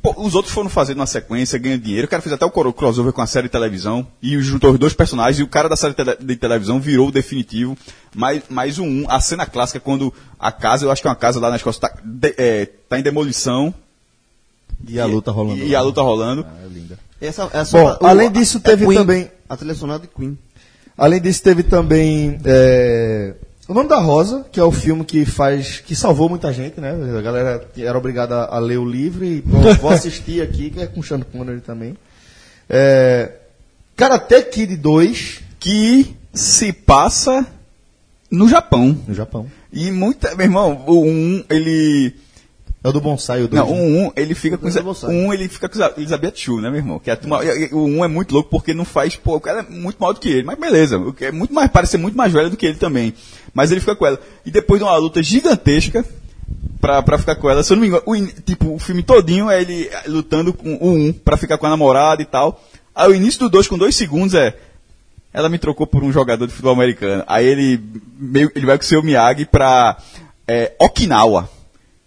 Pô, 0.00 0.14
os 0.18 0.36
outros 0.36 0.54
foram 0.54 0.70
fazendo 0.70 0.98
uma 0.98 1.06
sequência, 1.08 1.58
ganhando 1.58 1.82
dinheiro. 1.82 2.06
O 2.06 2.08
cara 2.08 2.22
fez 2.22 2.32
até 2.32 2.44
o 2.46 2.50
coro- 2.52 2.72
crossover 2.72 3.12
com 3.12 3.20
a 3.20 3.26
série 3.26 3.48
de 3.48 3.52
televisão 3.52 4.06
e 4.22 4.38
juntou 4.40 4.70
os 4.70 4.78
dois 4.78 4.92
personagens. 4.94 5.40
E 5.40 5.42
o 5.42 5.48
cara 5.48 5.68
da 5.68 5.74
série 5.74 5.96
de 6.20 6.36
televisão 6.36 6.78
virou 6.78 7.08
o 7.08 7.10
definitivo. 7.10 7.76
Mas, 8.14 8.44
mas 8.48 8.78
o 8.78 8.84
1, 8.84 9.06
a 9.10 9.18
cena 9.20 9.44
clássica, 9.44 9.80
quando 9.80 10.14
a 10.38 10.52
casa, 10.52 10.86
eu 10.86 10.92
acho 10.92 11.02
que 11.02 11.08
é 11.08 11.10
uma 11.10 11.16
casa 11.16 11.40
lá 11.40 11.50
na 11.50 11.56
Escócia, 11.56 11.80
tá, 11.80 11.92
de- 12.04 12.32
é, 12.38 12.66
tá 12.88 12.96
em 12.96 13.02
demolição. 13.02 13.74
E 14.86 15.00
a 15.00 15.04
luta 15.04 15.32
rolando. 15.32 15.64
E, 15.64 15.74
a 15.74 15.80
luta 15.80 16.00
rolando. 16.00 16.46
Ah, 16.48 16.64
é 16.64 16.68
linda. 16.68 16.96
Essa, 17.20 17.50
essa, 17.52 17.76
Bom, 17.76 17.98
além 18.06 18.30
disso, 18.30 18.60
teve 18.60 18.86
Queen. 18.86 18.96
também- 18.98 19.28
A 19.48 19.56
trilha 19.56 19.74
sonora 19.74 19.98
de 19.98 20.06
Queen. 20.06 20.38
Além 20.96 21.20
disso, 21.20 21.42
teve 21.42 21.64
também 21.64 22.38
é, 22.44 23.34
O 23.68 23.74
Nome 23.74 23.86
da 23.86 23.98
Rosa, 23.98 24.46
que 24.50 24.58
é 24.58 24.64
o 24.64 24.72
filme 24.72 25.04
que 25.04 25.26
faz. 25.26 25.80
que 25.80 25.94
salvou 25.94 26.26
muita 26.26 26.50
gente, 26.54 26.80
né? 26.80 26.90
A 27.18 27.20
galera 27.20 27.68
era 27.76 27.98
obrigada 27.98 28.46
a 28.46 28.58
ler 28.58 28.78
o 28.78 28.84
livro 28.84 29.22
e 29.22 29.42
bom, 29.42 29.60
vou 29.78 29.90
assistir 29.90 30.40
aqui, 30.40 30.70
que 30.70 30.80
é 30.80 30.86
com 30.86 31.00
o 31.00 31.02
Sean 31.02 31.20
Connery 31.20 31.60
também. 31.60 31.94
É, 32.66 33.30
Karate 33.94 34.42
Kid 34.44 34.74
2, 34.74 35.40
Que 35.60 36.16
se 36.32 36.72
passa 36.72 37.46
no 38.30 38.48
Japão. 38.48 38.98
no 39.06 39.14
Japão. 39.14 39.46
E 39.70 39.90
muita. 39.90 40.34
Meu 40.34 40.46
irmão, 40.46 40.84
o 40.86 41.04
1, 41.04 41.44
ele. 41.50 42.14
É 42.82 42.88
o 42.88 42.92
do 42.92 43.00
bonsai, 43.00 43.42
o 43.42 43.48
2. 43.48 43.60
Não, 43.60 43.72
o 43.72 44.06
1, 44.08 44.12
ele 44.16 44.34
fica 44.36 44.56
com. 44.56 44.68
É. 44.68 44.70
O 45.08 45.10
1, 45.28 45.32
ele 45.34 45.48
fica 45.48 45.68
com 45.68 45.78
Elizabeth 46.00 46.32
Shue, 46.36 46.60
né, 46.62 46.70
meu 46.70 46.78
irmão? 46.78 46.98
Que 47.00 47.10
é 47.10 47.14
a 47.14 47.16
turma- 47.16 47.40
o 47.72 47.84
1 47.84 48.04
é 48.04 48.08
muito 48.08 48.32
louco 48.32 48.48
porque 48.50 48.72
não 48.72 48.84
faz. 48.84 49.16
Pô, 49.16 49.34
o 49.36 49.40
cara 49.40 49.60
é 49.60 49.62
muito 49.68 49.98
maior 49.98 50.12
do 50.12 50.20
que 50.20 50.28
ele. 50.28 50.44
Mas 50.44 50.56
beleza, 50.58 50.96
é 51.20 51.32
muito 51.32 51.52
mais, 51.52 51.70
parece 51.72 51.92
ser 51.92 51.98
muito 51.98 52.16
mais 52.16 52.32
velho 52.32 52.50
do 52.50 52.56
que 52.56 52.66
ele 52.66 52.76
também. 52.76 53.12
Mas 53.52 53.72
ele 53.72 53.80
fica 53.80 53.96
com 53.96 54.06
ela. 54.06 54.20
E 54.46 54.50
depois 54.50 54.78
de 54.80 54.84
uma 54.84 54.96
luta 54.96 55.22
gigantesca. 55.22 56.04
Pra, 56.80 57.02
pra 57.02 57.18
ficar 57.18 57.34
com 57.34 57.50
ela, 57.50 57.60
se 57.64 57.72
eu 57.72 57.76
não 57.76 57.82
me 57.82 57.88
engano, 57.88 58.04
o, 58.06 58.16
tipo, 58.42 58.72
o 58.72 58.78
filme 58.78 59.02
todinho 59.02 59.50
é 59.50 59.60
ele 59.60 59.90
lutando 60.06 60.52
com 60.52 60.74
o 60.76 60.92
1 60.94 61.12
pra 61.12 61.36
ficar 61.36 61.58
com 61.58 61.66
a 61.66 61.70
namorada 61.70 62.22
e 62.22 62.24
tal. 62.24 62.62
Aí 62.94 63.10
o 63.10 63.14
início 63.14 63.40
do 63.40 63.48
2 63.48 63.66
com 63.66 63.76
dois 63.76 63.96
segundos 63.96 64.32
é. 64.34 64.56
Ela 65.34 65.48
me 65.48 65.58
trocou 65.58 65.86
por 65.88 66.04
um 66.04 66.12
jogador 66.12 66.46
de 66.46 66.52
futebol 66.52 66.72
americano. 66.72 67.24
Aí 67.26 67.44
ele 67.44 67.80
meio, 68.16 68.50
ele 68.54 68.64
vai 68.64 68.78
com 68.78 68.84
o 68.84 68.86
seu 68.86 69.02
Miyagi 69.02 69.44
pra 69.44 69.98
é, 70.46 70.72
Okinawa. 70.78 71.50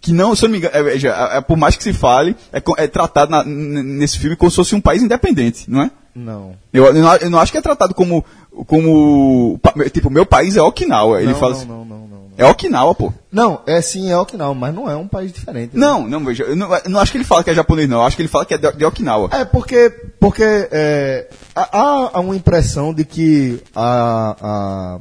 Que 0.02 0.12
não, 0.12 0.34
se 0.34 0.44
eu 0.44 0.48
não 0.48 0.52
me 0.52 0.58
engano, 0.58 0.74
é, 0.88 0.96
é, 0.96 1.36
é, 1.38 1.40
por 1.40 1.56
mais 1.56 1.76
que 1.76 1.82
se 1.84 1.92
fale, 1.92 2.36
é, 2.52 2.60
é 2.78 2.86
tratado 2.88 3.30
na- 3.30 3.44
nesse 3.44 4.18
filme 4.18 4.34
como 4.36 4.50
se 4.50 4.56
fosse 4.56 4.74
um 4.74 4.80
país 4.80 5.00
independente, 5.02 5.70
não 5.70 5.80
é? 5.82 5.90
Não. 6.14 6.54
Eu, 6.72 6.86
eu 6.86 6.94
não, 6.94 7.14
eu 7.16 7.30
não 7.30 7.38
acho 7.38 7.52
que 7.52 7.56
é 7.58 7.62
tratado 7.62 7.94
como, 7.94 8.22
como 8.66 9.58
tipo, 9.92 10.10
meu 10.10 10.26
país 10.26 10.56
é 10.56 10.60
Okinawa. 10.62 11.22
Ele 11.22 11.32
não, 11.32 11.38
fala 11.38 11.52
não, 11.52 11.58
assim, 11.58 11.68
não, 11.68 11.84
não, 11.84 11.98
não, 12.00 12.06
não. 12.08 12.18
é 12.36 12.44
Okinawa, 12.44 12.94
pô. 12.94 13.12
Não, 13.30 13.60
é 13.66 13.80
sim, 13.80 14.10
é 14.10 14.18
Okinawa, 14.18 14.54
mas 14.54 14.74
não 14.74 14.90
é 14.90 14.96
um 14.96 15.06
país 15.06 15.32
diferente. 15.32 15.74
né? 15.74 15.80
Não, 15.86 16.06
não, 16.08 16.24
veja, 16.24 16.42
eu 16.42 16.56
não, 16.56 16.74
eu 16.74 16.90
não 16.90 16.98
acho 17.00 17.12
que 17.12 17.18
ele 17.18 17.24
fala 17.24 17.44
que 17.44 17.50
é 17.50 17.54
japonês, 17.54 17.88
não. 17.88 17.98
Eu 17.98 18.02
acho 18.02 18.16
que 18.16 18.22
ele 18.22 18.28
fala 18.28 18.44
que 18.44 18.54
é 18.54 18.58
de, 18.58 18.72
de 18.72 18.84
Okinawa. 18.84 19.28
É, 19.32 19.44
porque, 19.44 19.88
porque 20.18 20.42
é, 20.44 21.28
há, 21.54 22.10
há 22.12 22.20
uma 22.20 22.34
impressão 22.36 22.92
de 22.92 23.04
que 23.04 23.62
a, 23.74 24.36
a 24.42 24.98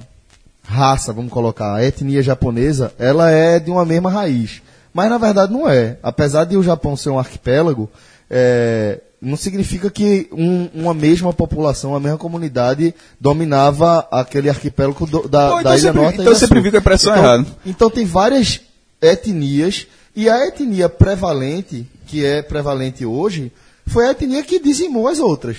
raça, 0.63 1.11
vamos 1.11 1.31
colocar, 1.33 1.73
a 1.75 1.83
etnia 1.83 2.21
japonesa, 2.21 2.93
ela 2.99 3.29
é 3.31 3.59
de 3.59 3.69
uma 3.71 3.83
mesma 3.83 4.09
raiz. 4.11 4.61
Mas 4.93 5.09
na 5.09 5.17
verdade 5.17 5.51
não 5.53 5.67
é. 5.69 5.97
Apesar 6.03 6.45
de 6.45 6.57
o 6.57 6.63
Japão 6.63 6.95
ser 6.97 7.09
um 7.09 7.19
arquipélago, 7.19 7.89
é, 8.29 8.99
não 9.21 9.37
significa 9.37 9.89
que 9.89 10.27
um- 10.31 10.69
uma 10.73 10.93
mesma 10.93 11.31
população, 11.31 11.91
uma 11.91 11.99
mesma 11.99 12.17
comunidade 12.17 12.93
dominava 13.19 14.07
aquele 14.11 14.49
arquipélago 14.49 15.05
do- 15.05 15.27
da, 15.29 15.49
Pô, 15.49 15.55
da 15.55 15.59
então 15.61 15.71
Ilha 15.73 15.79
sempre- 15.81 16.01
Norte 16.01 16.13
então 16.15 16.25
Ilha 16.25 16.35
sempre 16.35 16.69
com 16.71 16.75
a 16.75 16.79
impressão 16.79 17.11
então, 17.13 17.23
errada. 17.23 17.45
Então 17.65 17.89
tem 17.89 18.05
várias 18.05 18.61
etnias 19.01 19.87
e 20.15 20.29
a 20.29 20.45
etnia 20.47 20.89
prevalente, 20.89 21.87
que 22.07 22.25
é 22.25 22.41
prevalente 22.41 23.05
hoje, 23.05 23.51
foi 23.87 24.07
a 24.07 24.11
etnia 24.11 24.43
que 24.43 24.59
dizimou 24.59 25.07
as 25.07 25.19
outras. 25.19 25.57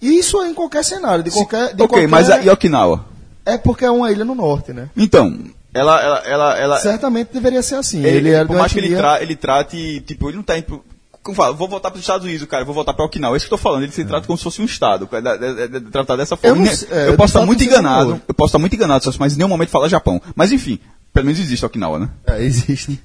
E 0.00 0.18
isso 0.18 0.40
é 0.42 0.48
em 0.48 0.54
qualquer 0.54 0.84
cenário, 0.84 1.24
de 1.24 1.30
qualquer. 1.30 1.68
De 1.74 1.82
ok, 1.82 1.86
qualquer- 1.88 2.08
mas 2.08 2.30
a, 2.30 2.40
e 2.42 2.48
Okinawa? 2.48 3.06
É 3.44 3.56
porque 3.56 3.84
é 3.84 3.90
uma 3.90 4.12
ilha 4.12 4.24
no 4.24 4.34
norte, 4.34 4.72
né? 4.72 4.90
Então, 4.96 5.36
ela, 5.74 6.00
ela, 6.00 6.18
ela, 6.26 6.58
ela 6.58 6.78
Certamente 6.80 7.30
deveria 7.32 7.62
ser 7.62 7.76
assim. 7.76 7.98
ele, 8.04 8.16
Ele, 8.16 8.30
era 8.30 8.46
por 8.46 8.56
mais 8.56 8.72
que 8.72 8.78
ele, 8.78 8.96
tra, 8.96 9.22
ele 9.22 9.36
trate, 9.36 10.00
tipo, 10.00 10.28
ele 10.28 10.36
não 10.36 10.42
tá 10.42 10.56
indo 10.58 10.82
como 11.22 11.36
fala, 11.36 11.52
vou 11.52 11.68
voltar 11.68 11.90
para 11.90 11.96
os 11.98 12.02
Estados 12.02 12.24
Unidos, 12.26 12.46
cara, 12.48 12.64
vou 12.64 12.74
voltar 12.74 12.94
para 12.94 13.04
Okinawa. 13.04 13.34
É 13.34 13.36
isso 13.36 13.46
que 13.46 13.52
eu 13.52 13.58
tô 13.58 13.62
falando. 13.62 13.82
Ele 13.82 13.92
se 13.92 14.02
trata 14.02 14.26
como 14.26 14.38
se 14.38 14.44
fosse 14.44 14.62
um 14.62 14.64
estado, 14.64 15.06
cara, 15.06 15.20
da- 15.36 15.66
da- 15.66 15.80
tratar 15.90 16.16
dessa 16.16 16.34
Eu 16.34 16.38
forma. 16.38 16.56
não 16.56 16.62
Ne- 16.62 16.74
sei, 16.74 16.88
é, 16.90 17.08
eu 17.08 17.16
posso 17.18 17.36
estar 17.36 17.44
muito 17.44 17.60
não 17.60 17.66
enganado, 17.66 18.22
eu 18.26 18.34
posso 18.34 18.48
estar 18.48 18.58
muito 18.58 18.74
enganado, 18.74 19.10
mas 19.18 19.34
em 19.34 19.36
nenhum 19.36 19.48
momento 19.48 19.68
fala 19.68 19.90
Japão. 19.90 20.22
Mas 20.34 20.52
enfim, 20.52 20.78
pelo 21.12 21.26
menos 21.26 21.38
existe 21.38 21.66
Okinawa, 21.66 21.98
né? 21.98 22.08
É, 22.26 22.42
existe. 22.42 22.98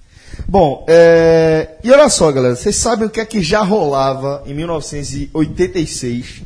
Bom, 0.47 0.85
é, 0.87 1.71
e 1.83 1.91
olha 1.91 2.07
só, 2.07 2.31
galera, 2.31 2.55
vocês 2.55 2.77
sabem 2.77 3.07
o 3.07 3.09
que 3.09 3.19
é 3.19 3.25
que 3.25 3.41
já 3.41 3.61
rolava 3.61 4.41
em 4.45 4.53
1986, 4.53 6.43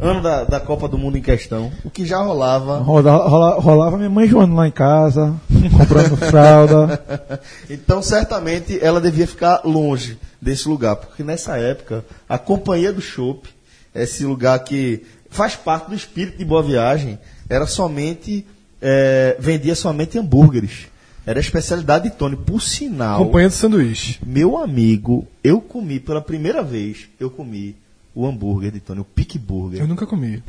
ano 0.00 0.22
da, 0.22 0.44
da 0.44 0.60
Copa 0.60 0.88
do 0.88 0.96
Mundo 0.98 1.16
em 1.18 1.22
questão, 1.22 1.70
o 1.84 1.90
que 1.90 2.04
já 2.06 2.18
rolava. 2.22 2.78
Rola, 2.78 3.16
rola- 3.28 3.60
rolava 3.60 3.96
minha 3.96 4.10
mãe 4.10 4.26
Joana 4.28 4.54
lá 4.54 4.68
em 4.68 4.70
casa, 4.72 5.34
comprando 5.76 6.16
fralda. 6.30 7.40
Então, 7.68 8.02
certamente, 8.02 8.78
ela 8.82 9.00
devia 9.00 9.26
ficar 9.26 9.62
longe 9.64 10.18
desse 10.40 10.68
lugar, 10.68 10.96
porque 10.96 11.22
nessa 11.22 11.56
época, 11.58 12.04
a 12.28 12.38
Companhia 12.38 12.92
do 12.92 13.00
Chopp, 13.00 13.48
esse 13.94 14.24
lugar 14.24 14.58
que 14.60 15.02
faz 15.28 15.54
parte 15.56 15.88
do 15.90 15.94
espírito 15.94 16.38
de 16.38 16.44
Boa 16.44 16.62
Viagem, 16.62 17.18
era 17.48 17.66
somente, 17.66 18.46
é, 18.80 19.36
vendia 19.38 19.74
somente 19.74 20.18
hambúrgueres. 20.18 20.86
Era 21.26 21.38
a 21.38 21.42
especialidade 21.42 22.08
de 22.10 22.16
Tony. 22.16 22.34
Por 22.34 22.62
sinal, 22.62 23.24
Companhia 23.24 23.48
do 23.50 23.54
sanduíche. 23.54 24.18
meu 24.24 24.56
amigo, 24.56 25.26
eu 25.44 25.60
comi 25.60 26.00
pela 26.00 26.20
primeira 26.22 26.62
vez, 26.62 27.08
eu 27.20 27.28
comi 27.30 27.76
o 28.20 28.26
hambúrguer 28.26 28.70
de 28.72 28.80
Tony, 28.80 29.00
o 29.00 29.04
Pick 29.04 29.36
Burger. 29.38 29.80
Eu 29.80 29.88
nunca 29.88 30.06
comi. 30.06 30.42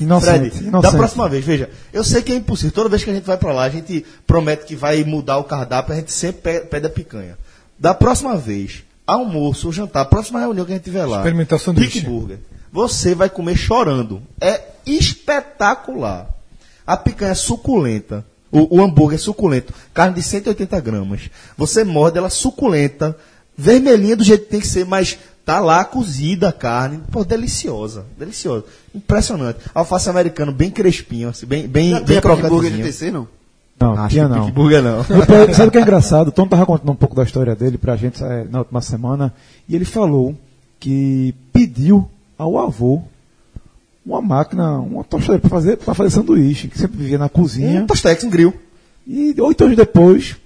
Inocente, 0.00 0.50
Fred, 0.50 0.64
inocente. 0.68 0.92
da 0.92 0.98
próxima 0.98 1.28
vez, 1.28 1.44
veja, 1.44 1.70
eu 1.92 2.04
sei 2.04 2.20
que 2.22 2.30
é 2.32 2.34
impossível. 2.36 2.72
Toda 2.72 2.88
vez 2.90 3.02
que 3.02 3.10
a 3.10 3.14
gente 3.14 3.24
vai 3.24 3.38
pra 3.38 3.52
lá, 3.52 3.64
a 3.64 3.70
gente 3.70 4.04
promete 4.26 4.66
que 4.66 4.76
vai 4.76 5.02
mudar 5.02 5.38
o 5.38 5.44
cardápio, 5.44 5.94
a 5.94 5.96
gente 5.96 6.12
sempre 6.12 6.42
pe- 6.42 6.66
pede 6.66 6.86
a 6.86 6.90
picanha. 6.90 7.38
Da 7.78 7.94
próxima 7.94 8.36
vez, 8.36 8.82
almoço 9.06 9.66
ou 9.68 9.72
jantar, 9.72 10.04
próxima 10.04 10.40
reunião 10.40 10.66
que 10.66 10.72
a 10.72 10.74
gente 10.74 10.84
tiver 10.84 11.06
lá. 11.06 11.18
Experimentar 11.18 11.56
o 11.58 11.62
sanduíche. 11.62 12.00
Big 12.00 12.10
Burger. 12.10 12.38
Você 12.70 13.14
vai 13.14 13.30
comer 13.30 13.56
chorando. 13.56 14.20
É 14.40 14.60
espetacular. 14.84 16.28
A 16.86 16.96
picanha 16.96 17.32
é 17.32 17.34
suculenta. 17.34 18.24
O, 18.50 18.78
o 18.78 18.82
hambúrguer 18.82 19.16
é 19.18 19.18
suculento. 19.22 19.72
Carne 19.92 20.14
de 20.16 20.22
180 20.22 20.80
gramas. 20.80 21.30
Você 21.56 21.84
morde 21.84 22.18
ela 22.18 22.30
suculenta, 22.30 23.16
vermelhinha 23.56 24.16
do 24.16 24.24
jeito 24.24 24.44
que 24.44 24.50
tem 24.50 24.60
que 24.60 24.66
ser, 24.66 24.84
mas 24.86 25.18
tá 25.48 25.60
lá 25.60 25.82
cozida 25.82 26.50
a 26.50 26.52
carne. 26.52 27.00
Pô, 27.10 27.24
deliciosa. 27.24 28.04
Deliciosa. 28.18 28.66
Impressionante. 28.94 29.60
Alface 29.74 30.10
americano 30.10 30.52
bem 30.52 30.70
crespinho, 30.70 31.30
assim, 31.30 31.46
bem, 31.46 31.66
bem, 31.66 31.92
Já 31.92 32.00
bem 32.00 32.18
a 32.18 32.20
Burger 32.20 32.36
de 32.36 32.48
crocantezinho. 32.50 32.84
TC, 32.84 33.10
não? 33.10 33.28
Não, 33.80 33.94
Acho 33.94 34.08
tinha 34.10 34.28
não. 34.28 34.50
Burger 34.50 34.82
não. 34.82 35.02
Depois, 35.02 35.56
sabe 35.56 35.68
o 35.68 35.70
que 35.72 35.78
é 35.78 35.80
engraçado? 35.80 36.28
O 36.28 36.32
Tom 36.32 36.46
tava 36.46 36.66
contando 36.66 36.92
um 36.92 36.94
pouco 36.94 37.16
da 37.16 37.22
história 37.22 37.56
dele 37.56 37.78
pra 37.78 37.96
gente 37.96 38.22
eh, 38.22 38.46
na 38.50 38.58
última 38.58 38.82
semana 38.82 39.32
e 39.66 39.74
ele 39.74 39.86
falou 39.86 40.36
que 40.78 41.34
pediu 41.50 42.06
ao 42.36 42.58
avô 42.58 43.00
uma 44.04 44.20
máquina, 44.20 44.78
uma 44.78 45.02
tostadeira 45.02 45.40
pra 45.40 45.48
fazer, 45.48 45.78
pra 45.78 45.94
fazer 45.94 46.10
sanduíche, 46.10 46.68
que 46.68 46.78
sempre 46.78 46.98
vivia 46.98 47.16
na 47.16 47.30
cozinha. 47.30 47.84
Um 47.84 47.86
tostex, 47.86 48.22
um 48.22 48.28
grill. 48.28 48.52
E 49.06 49.34
oito 49.40 49.64
anos 49.64 49.76
depois, 49.76 50.36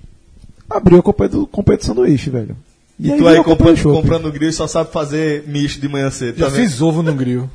abriu 0.71 1.01
a 1.01 1.03
companhia 1.03 1.39
do, 1.39 1.47
companhia 1.49 1.79
do 1.79 1.87
sanduíche, 1.87 2.31
velho. 2.31 2.57
E, 3.03 3.09
tu 3.09 3.15
virou 3.15 3.29
aí 3.29 3.37
a 3.39 3.43
companhia 3.45 3.75
comprando, 3.83 3.95
comprando 4.03 4.33
grill 4.33 4.51
e 4.51 4.53
só 4.53 4.67
sabe 4.69 4.93
fazer 4.93 5.43
misto 5.47 5.81
de 5.81 5.89
manhã 5.89 6.09
cedo. 6.11 6.39
Já 6.39 6.47
tá 6.47 6.53
vendo? 6.53 6.63
fiz 6.69 6.81
ovo 6.81 7.03
no 7.03 7.13
grill. 7.15 7.51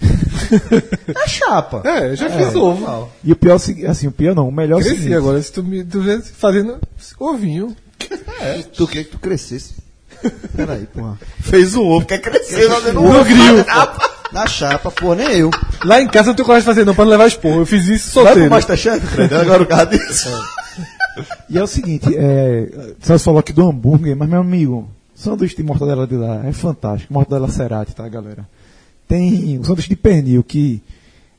É 1.24 1.28
chapa. 1.28 1.82
É, 1.84 2.14
já 2.16 2.28
fiz 2.30 2.48
ovo. 2.54 2.80
normal. 2.80 3.12
E 3.22 3.32
o 3.32 3.36
pior, 3.36 3.52
é 3.52 3.86
o 3.86 3.90
assim, 3.90 4.06
o 4.06 4.12
pior 4.12 4.34
não, 4.34 4.48
o 4.48 4.52
melhor 4.52 4.76
é 4.78 4.80
o 4.80 4.82
Cresci 4.84 4.96
seguinte. 4.96 5.14
agora, 5.16 5.40
se 5.42 5.52
tu 5.52 5.62
me 5.62 5.82
tu 5.84 6.00
vê 6.00 6.20
fazendo 6.20 6.78
ovinho. 7.18 7.74
Tu 8.76 8.86
queria 8.86 9.04
que 9.04 9.10
tu 9.10 9.18
crescesse. 9.18 9.74
Peraí, 10.56 10.86
porra. 10.86 11.18
Fez 11.40 11.74
um 11.74 11.82
ovo, 11.82 12.06
quer 12.06 12.18
crescer 12.18 12.68
fazendo 12.68 13.00
um 13.00 13.04
No 13.12 13.20
ovo. 13.20 13.24
grill. 13.24 13.64
Na 14.32 14.46
chapa, 14.46 14.90
porra, 14.90 15.16
nem 15.16 15.38
eu. 15.38 15.50
Lá 15.84 16.00
em 16.00 16.06
casa 16.08 16.28
eu 16.28 16.30
não 16.30 16.34
tenho 16.34 16.46
coragem 16.46 16.62
de 16.62 16.66
fazer 16.66 16.84
não, 16.84 16.94
pra 16.94 17.04
não 17.04 17.10
levar 17.12 17.26
esporro. 17.26 17.60
Eu 17.60 17.66
fiz 17.66 17.86
isso 17.86 18.06
Vai 18.14 18.24
pro 18.24 18.32
solteiro. 18.32 18.50
Masterchef, 18.50 19.06
Fred, 19.06 19.34
agora 19.34 19.62
o 19.62 19.66
carro 19.66 19.86
disso. 19.86 20.28
E 21.48 21.58
é 21.58 21.62
o 21.62 21.66
seguinte, 21.66 22.14
é, 22.14 22.94
você 22.98 23.18
falou 23.18 23.40
aqui 23.40 23.52
do 23.52 23.68
hambúrguer, 23.68 24.16
mas 24.16 24.28
meu 24.28 24.40
amigo, 24.40 24.88
sanduíche 25.14 25.56
de 25.56 25.62
mortadela 25.62 26.06
de 26.06 26.16
lá 26.16 26.46
é 26.46 26.52
fantástico, 26.52 27.12
mortadela 27.12 27.48
cerati, 27.48 27.94
tá, 27.94 28.08
galera? 28.08 28.48
Tem 29.06 29.58
o 29.58 29.64
sanduíche 29.64 29.88
de 29.88 29.96
pernil 29.96 30.42
que 30.42 30.82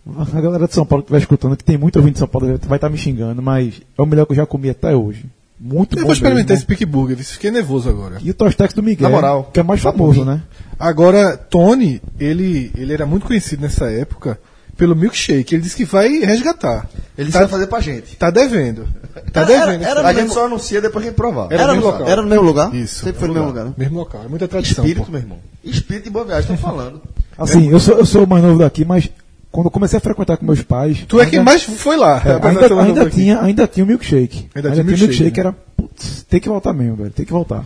a 0.08 0.40
galera 0.40 0.68
de 0.68 0.74
São 0.74 0.86
Paulo 0.86 1.04
que 1.04 1.08
estiver 1.08 1.22
escutando, 1.22 1.58
que 1.58 1.64
tem 1.64 1.78
muito 1.78 1.98
ouvinte 1.98 2.14
de 2.14 2.20
São 2.20 2.28
Paulo, 2.28 2.60
vai 2.68 2.78
estar 2.78 2.90
me 2.90 2.98
xingando, 2.98 3.42
mas 3.42 3.82
é 3.98 4.02
o 4.02 4.06
melhor 4.06 4.26
que 4.26 4.34
eu 4.34 4.38
já 4.38 4.46
comi 4.46 4.70
até 4.70 4.96
hoje. 4.96 5.26
Muito 5.60 5.96
Eu 5.96 6.02
bom 6.02 6.08
vou 6.08 6.14
experimentar 6.14 6.56
esse 6.56 6.68
mesmo. 6.68 6.78
Pick 6.78 6.86
Burger, 6.88 7.18
fiquei 7.18 7.50
nervoso 7.50 7.90
agora. 7.90 8.18
E 8.22 8.30
o 8.30 8.34
Tostex 8.34 8.74
do 8.74 8.84
Miguel, 8.84 9.10
Na 9.10 9.16
moral, 9.16 9.50
que 9.54 9.60
é 9.60 9.64
mais 9.64 9.82
famoso, 9.82 10.26
né? 10.26 10.42
Agora, 10.78 11.38
Tony, 11.38 12.02
ele, 12.20 12.72
ele 12.76 12.94
era 12.94 13.06
muito 13.06 13.26
conhecido 13.26 13.62
nessa 13.62 13.90
época 13.90 14.38
pelo 14.78 14.96
milkshake. 14.96 15.56
Ele 15.56 15.62
disse 15.64 15.76
que 15.76 15.86
vai 15.86 16.08
resgatar. 16.20 16.88
Ele 17.18 17.32
tá, 17.32 17.40
vai 17.40 17.48
fazer 17.48 17.68
pra 17.68 17.80
gente. 17.80 18.16
tá 18.16 18.30
devendo. 18.30 18.88
Tá 19.32 19.42
Era- 19.42 19.66
devendo. 19.66 19.84
era- 19.86 20.08
a 20.08 20.14
gente 20.14 20.34
só 20.34 20.46
anuncia 20.46 20.82
depois 20.82 21.04
que 21.04 21.08
a 21.08 21.12
gente 21.12 21.18
provar. 21.18 21.48
Era 21.52 21.64
Era, 21.64 21.74
no 21.74 21.80
no, 21.82 21.86
local. 21.88 22.08
era 22.08 22.22
no 22.22 22.28
mesmo 22.28 22.44
lugar? 22.44 22.74
Isso. 22.76 23.04
Sempre 23.06 23.20
foi 23.20 23.28
no 23.30 23.34
mesmo 23.34 23.48
lugar, 23.48 23.66
né? 23.66 23.74
Mesmo 23.78 23.98
local. 24.00 24.22
É 24.26 24.28
muita 24.28 24.48
tradição. 24.48 24.84
Espírito, 24.84 25.06
pô. 25.06 25.12
meu 25.12 25.22
irmão. 25.22 25.38
Espírito 25.64 26.08
e 26.08 26.12
boa 26.12 26.26
viagem, 26.26 26.42
estão 26.54 26.58
falando. 26.58 27.02
Assim, 27.38 27.70
eu 27.70 27.80
sou, 27.80 27.98
eu 27.98 28.06
sou 28.06 28.24
o 28.26 28.28
mais 28.28 28.44
novo 28.44 28.60
daqui, 28.60 28.84
mas 28.86 29.10
quando 29.52 29.68
eu 29.68 29.72
comecei 29.72 29.98
a 29.98 30.02
frequentar 30.02 30.36
com 30.38 30.46
meus 30.46 30.62
pais. 30.62 31.06
Tu 31.08 31.20
é 31.22 31.26
quem 31.26 31.40
ainda- 31.40 31.50
mais 31.52 31.64
foi 31.64 31.96
lá. 31.96 32.22
É, 32.26 32.48
ainda, 32.48 32.82
ainda 32.82 33.10
tinha, 33.10 33.42
ainda 33.42 33.68
tinha 33.68 33.84
o 33.84 33.88
milkshake. 33.88 34.50
Ainda 34.54 34.70
Ainda, 34.70 34.84
tinha 34.84 34.96
tinha 34.96 35.06
o 35.06 35.10
milkshake, 35.10 35.24
milkshake, 35.24 35.44
né? 35.44 35.48
era. 35.48 35.56
Putz, 35.78 36.24
tem 36.30 36.40
que 36.42 36.50
voltar 36.50 36.74
mesmo, 36.74 36.98
velho. 36.98 37.10
Tem 37.12 37.26
que 37.26 37.32
voltar. 37.32 37.64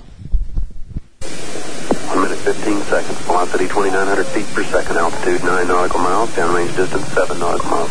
1 2.39 2.45
minute 2.45 2.63
15 2.63 2.81
seconds. 2.83 3.17
Velocity 3.21 3.67
2,900 3.67 4.25
feet 4.27 4.45
per 4.53 4.63
second. 4.63 4.97
Altitude 4.97 5.43
9 5.43 5.67
nautical 5.67 5.99
miles. 5.99 6.29
Downrange 6.31 6.75
distance 6.75 7.05
7 7.07 7.39
nautical 7.39 7.69
miles. 7.69 7.89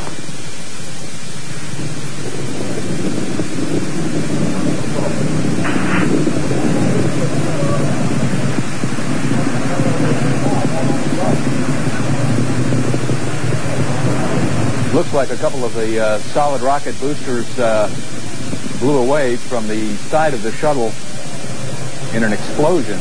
Looks 14.94 15.12
like 15.12 15.30
a 15.30 15.36
couple 15.36 15.64
of 15.64 15.74
the 15.74 16.00
uh, 16.00 16.18
solid 16.18 16.60
rocket 16.62 16.98
boosters 16.98 17.46
uh, 17.58 17.88
blew 18.80 18.98
away 18.98 19.36
from 19.36 19.68
the 19.68 19.94
side 20.08 20.34
of 20.34 20.42
the 20.42 20.52
shuttle 20.52 20.92
in 22.14 22.24
an 22.24 22.32
explosion. 22.32 22.98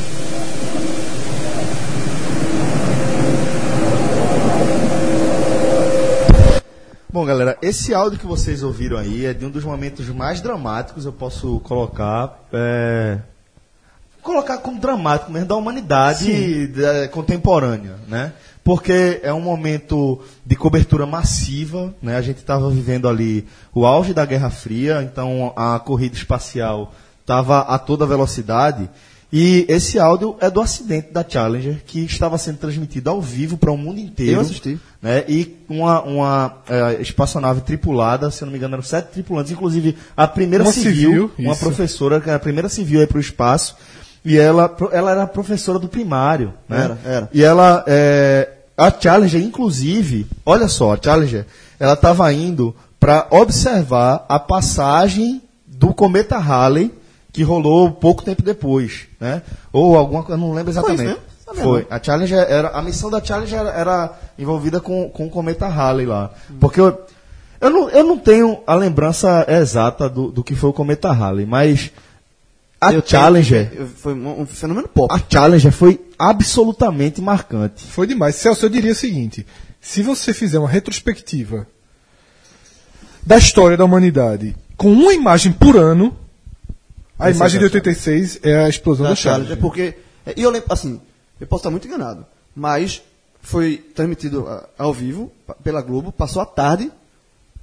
Bom, 7.17 7.25
galera, 7.25 7.57
esse 7.63 7.95
áudio 7.95 8.19
que 8.19 8.27
vocês 8.27 8.61
ouviram 8.61 8.95
aí 8.95 9.25
é 9.25 9.33
de 9.33 9.43
um 9.43 9.49
dos 9.49 9.63
momentos 9.63 10.07
mais 10.09 10.39
dramáticos, 10.39 11.03
eu 11.03 11.11
posso 11.11 11.59
colocar. 11.61 12.43
é, 12.53 13.17
Colocar 14.21 14.59
como 14.59 14.79
dramático 14.79 15.31
mesmo 15.31 15.47
da 15.47 15.55
humanidade 15.55 16.67
da- 16.67 17.07
contemporânea, 17.07 17.95
né? 18.07 18.33
Porque 18.63 19.19
é 19.23 19.33
um 19.33 19.41
momento 19.41 20.21
de 20.45 20.55
cobertura 20.55 21.07
massiva, 21.07 21.91
né? 22.03 22.17
A 22.17 22.21
gente 22.21 22.37
estava 22.37 22.69
vivendo 22.69 23.09
ali 23.09 23.47
o 23.73 23.83
auge 23.83 24.13
da 24.13 24.23
Guerra 24.23 24.51
Fria, 24.51 25.01
então 25.01 25.51
a 25.55 25.79
corrida 25.79 26.15
espacial 26.15 26.93
estava 27.21 27.61
a 27.61 27.79
toda 27.79 28.05
velocidade. 28.05 28.87
E 29.31 29.65
esse 29.67 29.99
áudio 29.99 30.37
é 30.39 30.49
do 30.49 30.61
acidente 30.61 31.11
da 31.11 31.25
Challenger, 31.27 31.81
que 31.85 31.99
estava 32.05 32.37
sendo 32.37 32.59
transmitido 32.59 33.09
ao 33.09 33.21
vivo 33.21 33.57
para 33.57 33.71
o 33.71 33.77
mundo 33.77 33.99
inteiro 33.99 34.37
Eu 34.37 34.39
assisti. 34.39 34.79
né? 35.01 35.25
E 35.27 35.57
uma, 35.67 36.01
uma 36.03 36.57
eh, 36.69 36.97
espaçonave 37.01 37.59
tripulada, 37.61 38.31
se 38.31 38.41
eu 38.41 38.45
não 38.45 38.53
me 38.53 38.57
engano, 38.57 38.75
eram 38.75 38.83
sete 38.83 39.07
tripulantes, 39.11 39.51
inclusive 39.51 39.97
a 40.15 40.25
primeira 40.27 40.63
Uma 40.63 40.71
civil, 40.71 40.93
civil, 41.11 41.31
uma 41.39 41.51
isso. 41.51 41.59
professora, 41.59 42.21
que 42.21 42.29
era 42.29 42.37
a 42.37 42.39
primeira 42.39 42.69
civil 42.69 43.01
aí 43.01 43.07
para 43.07 43.17
o 43.17 43.21
espaço, 43.21 43.75
e 44.23 44.37
ela, 44.37 44.73
ela 44.93 45.11
era 45.11 45.27
professora 45.27 45.77
do 45.77 45.89
primário, 45.89 46.53
né? 46.69 46.83
Era, 46.85 46.97
era. 47.03 47.29
E 47.33 47.43
ela, 47.43 47.83
eh, 47.85 48.47
a 48.77 48.89
Challenger, 48.97 49.41
inclusive, 49.41 50.25
olha 50.45 50.69
só, 50.69 50.93
a 50.93 50.99
Challenger, 51.03 51.45
ela 51.77 51.93
estava 51.95 52.31
indo 52.31 52.73
para 52.97 53.27
observar 53.29 54.25
a 54.29 54.39
passagem 54.39 55.41
do 55.67 55.93
cometa 55.93 56.37
Halley, 56.37 56.93
que 57.37 57.43
rolou 57.43 57.91
pouco 57.91 58.23
tempo 58.23 58.41
depois, 58.41 59.01
né? 59.19 59.43
Ou 59.71 59.95
alguma 59.95 60.23
coisa, 60.23 60.41
não 60.41 60.53
lembro 60.53 60.71
exatamente. 60.71 61.03
mesmo? 61.03 61.19
Sabia 61.45 61.63
Foi. 61.63 61.87
A 61.87 62.01
Challenger 62.03 62.39
era 62.49 62.69
a 62.69 62.81
missão 62.81 63.11
da 63.11 63.23
Challenger 63.23 63.59
era, 63.59 63.69
era 63.69 64.19
envolvida 64.39 64.79
com, 64.81 65.07
com 65.07 65.27
o 65.27 65.29
cometa 65.29 65.67
Halley 65.67 66.07
lá. 66.07 66.31
Porque 66.59 66.81
eu, 66.81 66.99
eu, 67.61 67.69
não, 67.69 67.89
eu 67.91 68.03
não 68.03 68.17
tenho 68.17 68.57
a 68.65 68.73
lembrança 68.73 69.45
exata 69.47 70.09
do, 70.09 70.31
do 70.31 70.43
que 70.43 70.55
foi 70.55 70.71
o 70.71 70.73
cometa 70.73 71.11
Halley, 71.11 71.45
mas 71.45 71.91
a 72.81 72.87
Eu 72.91 73.03
tenho- 73.03 73.21
Challenger, 73.21 73.71
eu- 73.71 73.85
Foi 73.85 74.15
um, 74.15 74.41
um 74.41 74.45
fenômeno 74.47 74.87
pop. 74.87 75.13
a 75.13 75.21
Challenger 75.31 75.71
foi 75.71 76.01
absolutamente 76.17 77.21
marcante. 77.21 77.83
Foi 77.85 78.07
demais. 78.07 78.33
Celso, 78.33 78.65
eu 78.65 78.69
diria 78.71 78.93
o 78.93 78.95
seguinte: 78.95 79.45
se 79.79 80.01
você 80.01 80.33
fizer 80.33 80.57
uma 80.57 80.67
retrospectiva 80.67 81.67
da 83.23 83.37
história 83.37 83.77
da 83.77 83.85
humanidade 83.85 84.55
com 84.75 84.91
uma 84.91 85.13
imagem 85.13 85.51
por 85.51 85.77
ano, 85.77 86.15
a 87.19 87.29
imagem 87.31 87.57
é 87.57 87.59
de 87.59 87.65
a 87.65 87.69
Challenger. 87.69 87.75
86 87.75 88.39
é 88.43 88.55
a 88.65 88.69
explosão 88.69 89.03
da 89.03 89.09
da 89.11 89.15
Challenger, 89.15 89.57
Challenger. 89.57 89.61
porque. 89.61 89.95
E 90.35 90.41
eu 90.43 90.49
lembro, 90.49 90.71
assim, 90.71 90.99
eu 91.39 91.47
posso 91.47 91.61
estar 91.61 91.71
muito 91.71 91.87
enganado, 91.87 92.25
mas 92.55 93.01
foi 93.41 93.77
transmitido 93.95 94.45
ah, 94.47 94.67
ao 94.77 94.93
vivo 94.93 95.31
pela 95.63 95.81
Globo, 95.81 96.11
passou 96.11 96.41
a 96.41 96.45
tarde, 96.45 96.91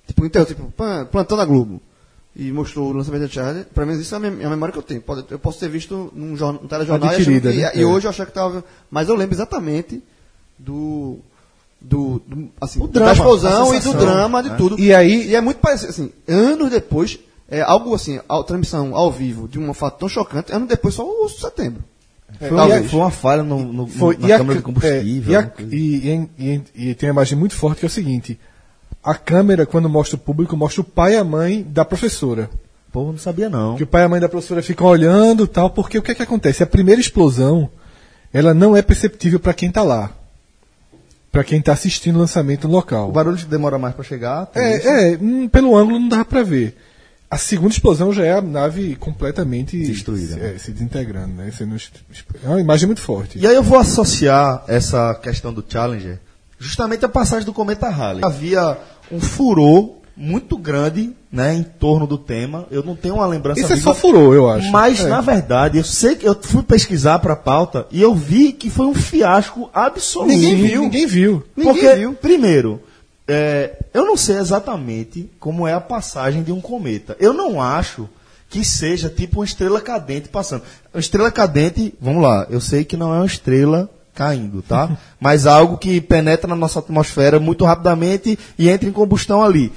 tipo, 0.07 0.25
então, 0.25 0.45
tipo, 0.45 0.73
plantando 1.11 1.43
a 1.43 1.45
Globo. 1.45 1.81
E 2.37 2.51
mostrou 2.51 2.89
o 2.89 2.93
lançamento 2.93 3.23
da 3.23 3.29
Challenger. 3.29 3.67
Pelo 3.67 3.87
menos 3.87 4.03
isso 4.03 4.13
é 4.15 4.19
a, 4.19 4.21
é 4.27 4.45
a 4.47 4.51
memória 4.51 4.73
que 4.73 4.79
eu 4.79 4.83
tenho. 4.83 5.01
Pode- 5.01 5.25
eu 5.31 5.39
posso 5.39 5.61
ter 5.61 5.69
visto 5.69 6.11
num, 6.17 6.37
jornal, 6.37 6.63
num 6.63 6.69
telejornal 6.69 7.13
e, 7.13 7.15
achando 7.15 7.45
né? 7.49 7.55
e 7.77 7.83
É. 7.83 7.87
hoje 7.87 8.07
eu 8.07 8.11
achava 8.11 8.27
que 8.27 8.31
estava. 8.33 8.65
Mas 8.91 9.09
eu 9.09 9.15
lembro 9.15 9.37
exatamente 9.37 10.03
do. 10.59 11.19
Do, 11.81 12.21
do- 12.27 12.49
assim, 12.61 12.83
O 12.83 12.89
drama, 12.89 13.07
da 13.09 13.13
explosão 13.13 13.75
e 13.75 13.79
do 13.79 13.93
drama, 13.93 14.43
de 14.43 14.49
né? 14.51 14.57
tudo. 14.57 14.81
E 14.81 14.93
aí- 14.95 15.29
E 15.29 15.37
é 15.37 15.41
muito 15.43 15.59
parecido, 15.59 15.91
assim, 15.91 16.11
anos 16.27 16.71
depois, 16.71 17.19
é 17.49 17.61
algo 17.61 17.95
assim, 17.95 18.21
a 18.29 18.43
transmissão 18.43 18.95
ao 18.97 19.11
vivo 19.13 19.47
de 19.49 19.59
um 19.59 19.73
fato 19.75 19.99
tão 19.99 20.09
chocante, 20.09 20.53
anos 20.53 20.69
depois 20.69 20.95
só 20.95 21.05
o 21.05 21.25
11 21.25 21.35
de 21.35 21.41
setembro. 21.41 21.83
Foi, 22.39 22.51
uma, 22.51 22.57
Talvez. 22.57 22.91
foi 22.91 23.01
uma 23.01 23.11
falha 23.11 23.43
no, 23.43 23.61
no, 23.73 23.87
Foi, 23.87 24.17
na 24.17 24.29
e, 24.29 24.33
a, 24.33 24.39
de 24.39 24.59
é, 24.59 24.61
combustível. 24.61 25.33
e, 25.33 25.37
a- 25.37 25.53
e- 25.61 26.29
e- 26.39 26.63
e- 26.75 26.91
e 26.91 26.95
tem 26.95 27.09
uma 27.09 27.15
imagem 27.15 27.39
muito 27.39 27.55
forte 27.55 27.79
que 27.81 27.87
é 27.87 27.89
o 27.89 27.91
seguinte: 27.91 28.41
a 29.03 29.15
câmera, 29.15 29.65
quando 29.67 29.89
mostra 29.89 30.17
o 30.17 30.19
público, 30.19 30.57
mostra 30.57 30.81
o 30.81 30.85
pai 30.85 31.15
e 31.15 31.17
a 31.17 31.23
mãe 31.23 31.63
da 31.63 31.85
professora. 31.85 32.51
Pô, 32.91 33.05
não 33.05 33.19
sabia 33.19 33.49
não. 33.49 33.77
Que 33.77 33.83
o 33.85 33.87
pai 33.87 34.03
e 34.03 34.05
a 34.05 34.09
mãe 34.09 34.21
da 34.21 34.29
professora 34.29 34.63
ficam 34.63 34.87
olhando 34.87 35.47
tal, 35.47 35.71
porque 35.71 35.99
o 35.99 36.03
que 36.03 36.13
é 36.13 36.15
que 36.15 36.23
acontece? 36.23 36.63
A 36.63 36.67
primeira 36.67 37.01
explosão, 37.01 37.69
ela 38.33 38.53
não 38.55 38.77
é 38.77 38.83
perceptível 38.83 39.39
para 39.39 39.53
quem 39.55 39.69
está 39.69 39.83
lá. 39.83 40.11
Para 41.31 41.43
quem 41.45 41.59
está 41.59 41.73
assistindo 41.73 42.17
o 42.17 42.21
lançamento 42.21 42.67
no 42.69 42.75
local. 42.75 43.09
O 43.09 43.13
barulho 43.13 43.37
demora 43.47 43.79
mais 43.79 43.95
para 43.95 44.05
chegar. 44.05 44.49
É, 44.55 45.13
é 45.13 45.19
hum, 45.21 45.49
pelo 45.49 45.77
ângulo 45.77 45.99
não 45.99 46.09
dava 46.09 46.25
para 46.25 46.43
ver. 46.45 46.77
A 47.35 47.37
segunda 47.37 47.73
explosão 47.73 48.13
já 48.13 48.25
é 48.25 48.33
a 48.33 48.41
nave 48.41 48.95
completamente 48.95 49.77
Destruída, 49.77 50.39
é, 50.39 50.57
se 50.57 50.71
desintegrando, 50.71 51.35
né? 51.35 51.51
Sendo, 51.51 51.75
é 51.75 52.49
uma 52.49 52.61
imagem 52.61 52.87
muito 52.87 53.01
forte. 53.01 53.41
E 53.41 53.45
aí 53.45 53.57
eu 53.57 53.63
vou 53.63 53.77
associar 53.77 54.63
essa 54.69 55.13
questão 55.17 55.53
do 55.53 55.65
Challenger 55.67 56.21
justamente 56.61 57.05
à 57.05 57.09
passagem 57.09 57.45
do 57.45 57.53
cometa 57.53 57.89
Halley. 57.89 58.25
Havia 58.25 58.79
um 59.11 59.19
furor 59.21 59.97
muito 60.17 60.57
grande, 60.57 61.13
né, 61.33 61.57
em 61.57 61.65
torno 61.65 62.07
do 62.07 62.17
tema. 62.17 62.69
Eu 62.71 62.85
não 62.85 62.95
tenho 62.95 63.17
uma 63.17 63.27
lembrança 63.27 63.63
Isso 63.63 63.73
é 63.73 63.77
só 63.79 63.93
furou, 63.93 64.33
eu 64.33 64.49
acho. 64.49 64.71
Mas 64.71 65.01
É. 65.01 65.09
na 65.09 65.21
verdade, 65.21 65.79
eu 65.79 65.83
sei 65.83 66.15
que 66.15 66.29
eu 66.29 66.39
fui 66.41 66.63
pesquisar 66.63 67.19
para 67.19 67.33
a 67.33 67.37
pauta 67.37 67.89
e 67.91 68.01
eu 68.01 68.15
vi 68.15 68.53
que 68.53 68.71
foi 68.71 68.87
um 68.87 68.95
fiasco 68.95 69.69
absoluto. 69.75 70.29
Ninguém 70.29 70.55
viu. 70.55 70.83
Ninguém 70.83 71.07
viu. 71.09 71.43
Porque, 71.53 72.09
primeiro, 72.23 72.81
é, 73.27 73.79
eu 73.93 74.05
não 74.05 74.17
sei 74.17 74.37
exatamente 74.37 75.31
como 75.41 75.67
é 75.67 75.73
a 75.73 75.81
passagem 75.81 76.43
de 76.43 76.53
um 76.53 76.61
cometa. 76.61 77.17
Eu 77.19 77.33
não 77.33 77.61
acho 77.61 78.09
que 78.51 78.65
seja 78.65 79.09
tipo 79.09 79.41
uma 79.41 79.45
estrela 79.45 79.81
cadente 79.81 80.29
passando. 80.29 80.63
Uma 80.93 81.01
estrela 81.01 81.31
cadente, 81.31 81.95
vamos 82.01 82.23
lá, 82.23 82.47
eu 82.51 82.61
sei 82.61 82.85
que 82.85 82.97
não 82.97 83.13
é 83.15 83.19
uma 83.19 83.27
estrela 83.27 83.91
caindo, 84.15 84.63
tá? 84.63 84.97
Mas 85.19 85.47
algo 85.47 85.79
que 85.79 86.01
penetra 86.01 86.47
na 86.47 86.55
nossa 86.55 86.79
atmosfera 86.79 87.41
muito 87.41 87.65
rapidamente 87.65 88.39
e 88.59 88.69
entra 88.69 88.89
em 88.89 88.93
combustão 88.93 89.43
ali. 89.43 89.73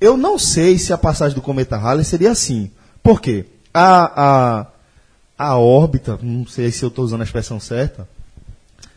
Eu 0.00 0.16
não 0.16 0.38
sei 0.38 0.78
se 0.78 0.92
a 0.92 0.98
passagem 0.98 1.34
do 1.34 1.42
cometa 1.42 1.76
Halley 1.76 2.04
seria 2.04 2.30
assim. 2.30 2.70
Por 3.02 3.20
quê? 3.20 3.44
A, 3.74 4.66
a, 5.38 5.46
a 5.50 5.58
órbita, 5.58 6.18
não 6.22 6.46
sei 6.46 6.70
se 6.70 6.82
eu 6.82 6.88
estou 6.88 7.04
usando 7.04 7.20
a 7.20 7.24
expressão 7.24 7.58
certa, 7.58 8.08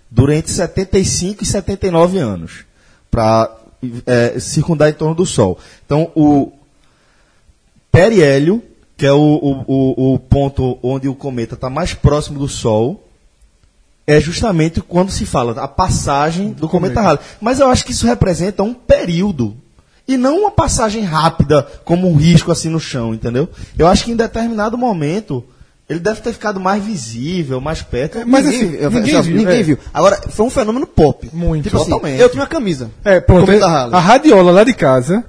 dura 0.10 0.36
entre 0.36 0.52
75 0.52 1.44
e 1.44 1.46
79 1.46 2.18
anos 2.18 2.66
para 3.12 3.65
circundar 4.40 4.90
em 4.90 4.94
torno 4.94 5.16
do 5.16 5.26
Sol. 5.26 5.58
Então, 5.86 6.12
o 6.16 6.52
periélio, 7.92 8.62
que 8.98 9.06
é 9.06 9.12
o, 9.12 9.64
o, 9.68 10.14
o, 10.14 10.20
ponto 10.20 10.78
onde 10.84 11.08
o 11.08 11.16
cometa 11.16 11.56
está 11.56 11.70
mais 11.70 11.94
próximo 11.94 12.40
do 12.40 12.48
Sol, 12.48 13.08
é 14.08 14.20
justamente 14.20 14.82
quando 14.82 15.12
se 15.12 15.26
fala 15.26 15.60
a 15.62 15.68
passagem 15.68 16.52
do, 16.52 16.70
cometa 16.70 17.02
Halley. 17.02 17.20
Mas 17.42 17.60
eu 17.60 17.68
acho 17.68 17.86
que 17.86 17.92
isso 17.92 18.06
representa 18.06 18.64
um 18.64 18.74
período. 18.74 19.56
E 20.08 20.18
não 20.18 20.42
uma 20.42 20.52
passagem 20.52 21.04
rápida, 21.04 21.64
como 21.84 22.08
um 22.08 22.16
risco 22.16 22.52
assim 22.52 22.70
no 22.70 22.80
chão, 22.80 23.14
entendeu? 23.14 23.50
Eu 23.78 23.88
acho 23.88 24.06
que 24.06 24.12
em 24.12 24.16
determinado 24.16 24.78
momento 24.78 25.44
ele 25.90 26.00
deve 26.00 26.22
ter 26.22 26.34
ficado 26.34 26.60
mais 26.60 26.84
visível, 26.84 27.62
mais 27.62 27.82
perto. 27.82 28.20
Mas 28.26 28.46
ninguém, 28.46 28.62
assim, 28.70 28.76
eu- 28.78 28.92
ninguém 28.92 29.12
já- 29.14 29.22
viu, 29.22 29.36
ninguém 29.38 29.60
é. 29.60 29.64
viu. 29.64 29.78
Agora, 29.94 30.22
foi 30.30 30.46
um 30.46 30.50
fenômeno 30.50 30.88
pop. 30.88 31.30
Muito. 31.32 31.64
Tipo 31.66 31.78
assim, 31.78 31.90
Totalmente. 31.92 32.20
eu 32.20 32.30
tinha 32.30 32.42
uma 32.42 32.48
camisa. 32.48 32.90
É, 33.04 33.20
pronto. 33.20 33.52
É-. 33.52 33.62
A 33.62 34.00
radiola 34.00 34.52
lá 34.52 34.64
de 34.64 34.74
casa, 34.74 35.24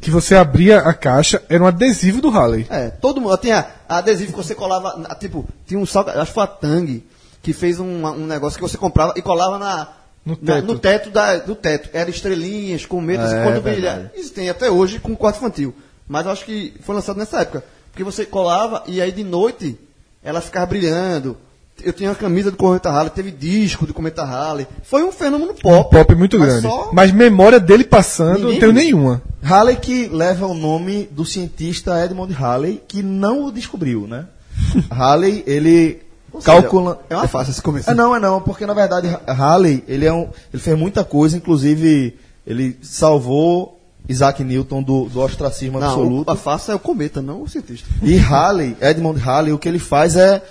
que 0.00 0.10
você 0.10 0.34
abria 0.34 0.78
a 0.80 0.92
caixa, 0.92 1.40
era 1.48 1.62
um 1.62 1.66
adesivo 1.66 2.20
do 2.20 2.28
Halley. 2.30 2.66
É, 2.68 2.88
todo 2.90 3.20
mundo. 3.20 3.36
Tinha 3.38 3.66
adesivo 3.88 4.32
que 4.32 4.36
você 4.38 4.54
colava. 4.54 4.96
na- 4.98 5.14
Tipo, 5.14 5.46
tinha 5.66 5.78
um 5.78 5.86
salga, 5.86 6.12
acho 6.20 6.26
que 6.30 6.34
foi 6.34 6.42
a 6.44 6.46
Tang, 6.48 7.04
que 7.42 7.52
fez 7.52 7.78
um, 7.78 8.04
um 8.06 8.26
negócio 8.26 8.58
que 8.58 8.62
você 8.62 8.76
comprava 8.76 9.12
e 9.16 9.22
colava 9.22 9.58
na. 9.58 9.88
No 10.26 10.38
na- 10.40 10.54
teto. 10.54 10.66
no 10.66 10.78
teto 10.78 11.10
da, 11.10 11.36
do 11.36 11.54
teto. 11.54 11.90
Era 11.92 12.08
estrelinhas, 12.10 12.84
cometas, 12.86 13.30
É, 13.32 13.44
quando 13.44 13.60
brilhar. 13.62 14.10
Isso 14.16 14.32
tem 14.32 14.48
até 14.48 14.70
hoje 14.70 14.98
com 14.98 15.12
o 15.12 15.16
quarto 15.16 15.36
infantil. 15.36 15.74
Mas 16.08 16.24
eu 16.26 16.32
acho 16.32 16.44
que 16.46 16.74
foi 16.82 16.94
lançado 16.94 17.16
nessa 17.18 17.40
época. 17.42 17.62
Porque 17.94 18.02
você 18.02 18.26
colava 18.26 18.82
e 18.88 19.00
aí 19.00 19.12
de 19.12 19.22
noite 19.22 19.78
ela 20.20 20.40
ficava 20.40 20.66
brilhando. 20.66 21.36
Eu 21.80 21.92
tinha 21.92 22.08
uma 22.10 22.14
camisa 22.16 22.50
do 22.50 22.56
Cometa 22.56 22.90
Halley, 22.90 23.10
teve 23.10 23.30
disco 23.30 23.86
do 23.86 23.94
Cometa 23.94 24.24
Halley. 24.24 24.66
Foi 24.82 25.04
um 25.04 25.12
fenômeno 25.12 25.54
pop. 25.54 25.90
Pop 25.96 26.14
muito 26.16 26.36
Mas 26.36 26.48
grande. 26.48 26.62
só- 26.66 26.90
Mas 26.92 27.12
memória 27.12 27.60
dele 27.60 27.84
passando, 27.84 28.40
Ninguém 28.40 28.52
não 28.54 28.60
tenho 28.60 28.72
nenhuma. 28.72 29.22
Halley 29.42 29.76
que 29.76 30.08
leva 30.08 30.44
o 30.46 30.54
nome 30.54 31.08
do 31.12 31.24
cientista 31.24 32.04
Edmund 32.04 32.32
Halley, 32.32 32.82
que 32.88 33.00
não 33.00 33.44
o 33.44 33.52
descobriu, 33.52 34.08
né? 34.08 34.26
Halley, 34.90 35.44
ele 35.46 36.02
calcula... 36.44 37.00
É 37.08 37.14
uma 37.14 37.28
fácil 37.28 37.52
esse 37.52 37.62
começo. 37.62 37.88
É 37.88 37.94
não, 37.94 38.14
é 38.14 38.18
não, 38.18 38.40
porque 38.40 38.66
na 38.66 38.74
verdade 38.74 39.08
Halley, 39.26 39.84
ele, 39.86 40.04
é 40.04 40.12
um, 40.12 40.28
ele 40.52 40.62
fez 40.62 40.76
muita 40.76 41.04
coisa, 41.04 41.36
inclusive 41.36 42.16
ele 42.44 42.76
salvou 42.82 43.73
Isaac 44.08 44.44
Newton 44.44 44.82
do, 44.82 45.08
do 45.08 45.20
ostracismo 45.20 45.80
Não, 45.80 45.86
absoluto. 45.86 46.30
a 46.30 46.36
face 46.36 46.70
é 46.70 46.74
o 46.74 46.78
cometa, 46.78 47.22
não 47.22 47.42
o 47.42 47.48
cientista. 47.48 47.88
E 48.02 48.16
Halley, 48.16 48.76
Edmund 48.80 49.18
Halley, 49.20 49.52
o 49.52 49.58
que 49.58 49.68
ele 49.68 49.78
faz 49.78 50.16
é, 50.16 50.42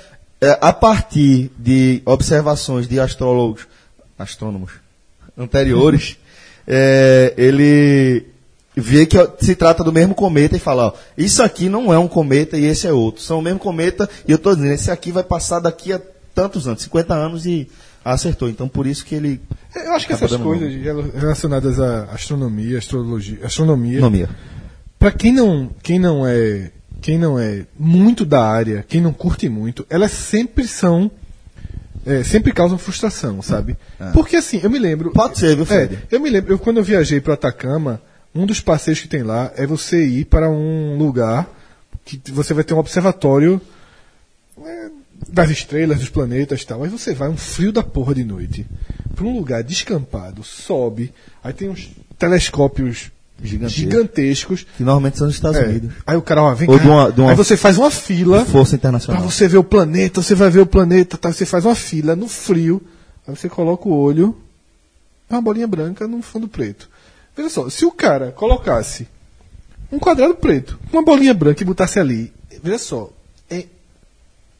é, 0.41 0.57
a 0.59 0.73
partir 0.73 1.51
de 1.57 2.01
observações 2.05 2.87
de 2.87 2.99
astrólogos, 2.99 3.67
astrônomos 4.17 4.71
anteriores, 5.37 6.17
é, 6.67 7.33
ele 7.37 8.25
vê 8.75 9.05
que 9.05 9.17
se 9.39 9.55
trata 9.55 9.83
do 9.83 9.93
mesmo 9.93 10.15
cometa 10.15 10.55
e 10.55 10.59
fala, 10.59 10.87
ó, 10.87 10.93
isso 11.15 11.43
aqui 11.43 11.69
não 11.69 11.93
é 11.93 11.99
um 11.99 12.07
cometa 12.07 12.57
e 12.57 12.65
esse 12.65 12.87
é 12.87 12.91
outro. 12.91 13.21
São 13.21 13.39
o 13.39 13.41
mesmo 13.41 13.59
cometa 13.59 14.09
e 14.27 14.31
eu 14.31 14.37
estou 14.37 14.55
dizendo, 14.55 14.73
esse 14.73 14.89
aqui 14.89 15.11
vai 15.11 15.23
passar 15.23 15.59
daqui 15.59 15.93
a 15.93 16.01
tantos 16.33 16.67
anos, 16.67 16.81
50 16.81 17.13
anos 17.13 17.45
e 17.45 17.69
acertou. 18.03 18.49
Então 18.49 18.67
por 18.67 18.85
isso 18.87 19.05
que 19.05 19.15
ele... 19.15 19.41
Eu 19.75 19.93
acho 19.93 20.05
que 20.07 20.13
essas 20.13 20.35
coisas 20.35 20.73
rela- 20.81 21.09
relacionadas 21.15 21.79
à 21.79 22.05
astronomia, 22.05 22.77
astrologia, 22.77 23.39
astronomia, 23.43 23.99
Nomia. 23.99 24.29
Pra 24.99 25.11
quem 25.11 25.33
não, 25.33 25.69
quem 25.81 25.99
não 25.99 26.25
é, 26.25 26.71
quem 27.01 27.17
não 27.17 27.37
é 27.37 27.65
muito 27.77 28.23
da 28.23 28.45
área, 28.45 28.85
quem 28.87 29.01
não 29.01 29.11
curte 29.11 29.49
muito, 29.49 29.85
elas 29.89 30.11
sempre 30.11 30.67
são 30.67 31.11
é, 32.05 32.23
sempre 32.23 32.51
causam 32.51 32.77
frustração, 32.77 33.41
sabe? 33.41 33.77
Porque 34.13 34.35
assim, 34.35 34.59
eu 34.61 34.69
me 34.69 34.77
lembro. 34.79 35.11
Pode 35.11 35.39
ser, 35.39 35.55
viu, 35.55 35.65
Fred? 35.65 35.95
É, 35.95 36.15
eu 36.15 36.19
me 36.19 36.29
lembro, 36.29 36.53
eu, 36.53 36.59
quando 36.59 36.77
eu 36.77 36.83
viajei 36.83 37.19
para 37.21 37.33
Atacama, 37.33 38.01
um 38.35 38.45
dos 38.45 38.59
passeios 38.59 38.99
que 38.99 39.07
tem 39.07 39.23
lá 39.23 39.51
é 39.55 39.65
você 39.65 40.05
ir 40.05 40.25
para 40.25 40.49
um 40.49 40.97
lugar 40.97 41.47
que 42.05 42.19
você 42.31 42.53
vai 42.53 42.63
ter 42.63 42.73
um 42.73 42.79
observatório 42.79 43.61
é, 44.65 44.89
das 45.29 45.49
estrelas, 45.49 45.99
dos 45.99 46.09
planetas 46.09 46.61
e 46.61 46.65
tal. 46.67 46.83
Aí 46.83 46.89
você 46.89 47.13
vai 47.13 47.29
um 47.29 47.37
frio 47.37 47.71
da 47.71 47.83
porra 47.83 48.13
de 48.15 48.23
noite 48.23 48.65
para 49.15 49.25
um 49.25 49.35
lugar 49.35 49.63
descampado, 49.63 50.43
sobe, 50.43 51.13
aí 51.43 51.53
tem 51.53 51.69
uns 51.69 51.89
telescópios 52.17 53.11
Gigantesco. 53.41 53.79
gigantescos. 53.79 54.65
Que 54.77 54.83
normalmente 54.83 55.17
são 55.17 55.27
nos 55.27 55.35
Estados 55.35 55.59
É. 55.59 55.65
Unidos. 55.65 55.93
Aí 56.05 56.15
o 56.15 56.21
cara, 56.21 56.41
ó, 56.43 56.53
vem 56.53 56.69
Ou 56.69 56.77
cá. 56.77 56.83
de 56.83 56.89
uma- 56.89 57.11
de 57.11 57.21
uma- 57.21 57.29
Aí 57.31 57.35
você 57.35 57.57
faz 57.57 57.77
uma 57.77 57.91
fila 57.91 58.45
Força 58.45 58.71
pra 58.71 58.77
Internacional. 58.89 59.23
você 59.23 59.47
ver 59.47 59.57
o 59.57 59.63
planeta, 59.63 60.21
você 60.21 60.33
vai 60.35 60.49
ver 60.49 60.61
o 60.61 60.65
planeta, 60.65 61.17
tá? 61.17 61.31
você 61.31 61.45
faz 61.45 61.65
uma 61.65 61.75
fila 61.75 62.15
no 62.15 62.27
frio, 62.27 62.81
aí 63.27 63.35
você 63.35 63.49
coloca 63.49 63.87
o 63.87 63.91
olho, 63.93 64.35
uma 65.29 65.41
bolinha 65.41 65.67
branca 65.67 66.07
no 66.07 66.21
fundo 66.21 66.47
preto. 66.47 66.89
Veja 67.35 67.49
só, 67.49 67.69
se 67.69 67.85
o 67.85 67.91
cara 67.91 68.31
colocasse 68.31 69.07
um 69.91 69.97
quadrado 69.99 70.35
preto, 70.35 70.79
uma 70.91 71.03
bolinha 71.03 71.33
branca 71.33 71.61
e 71.61 71.65
botasse 71.65 71.99
ali, 71.99 72.31
veja 72.63 72.77
só, 72.77 73.09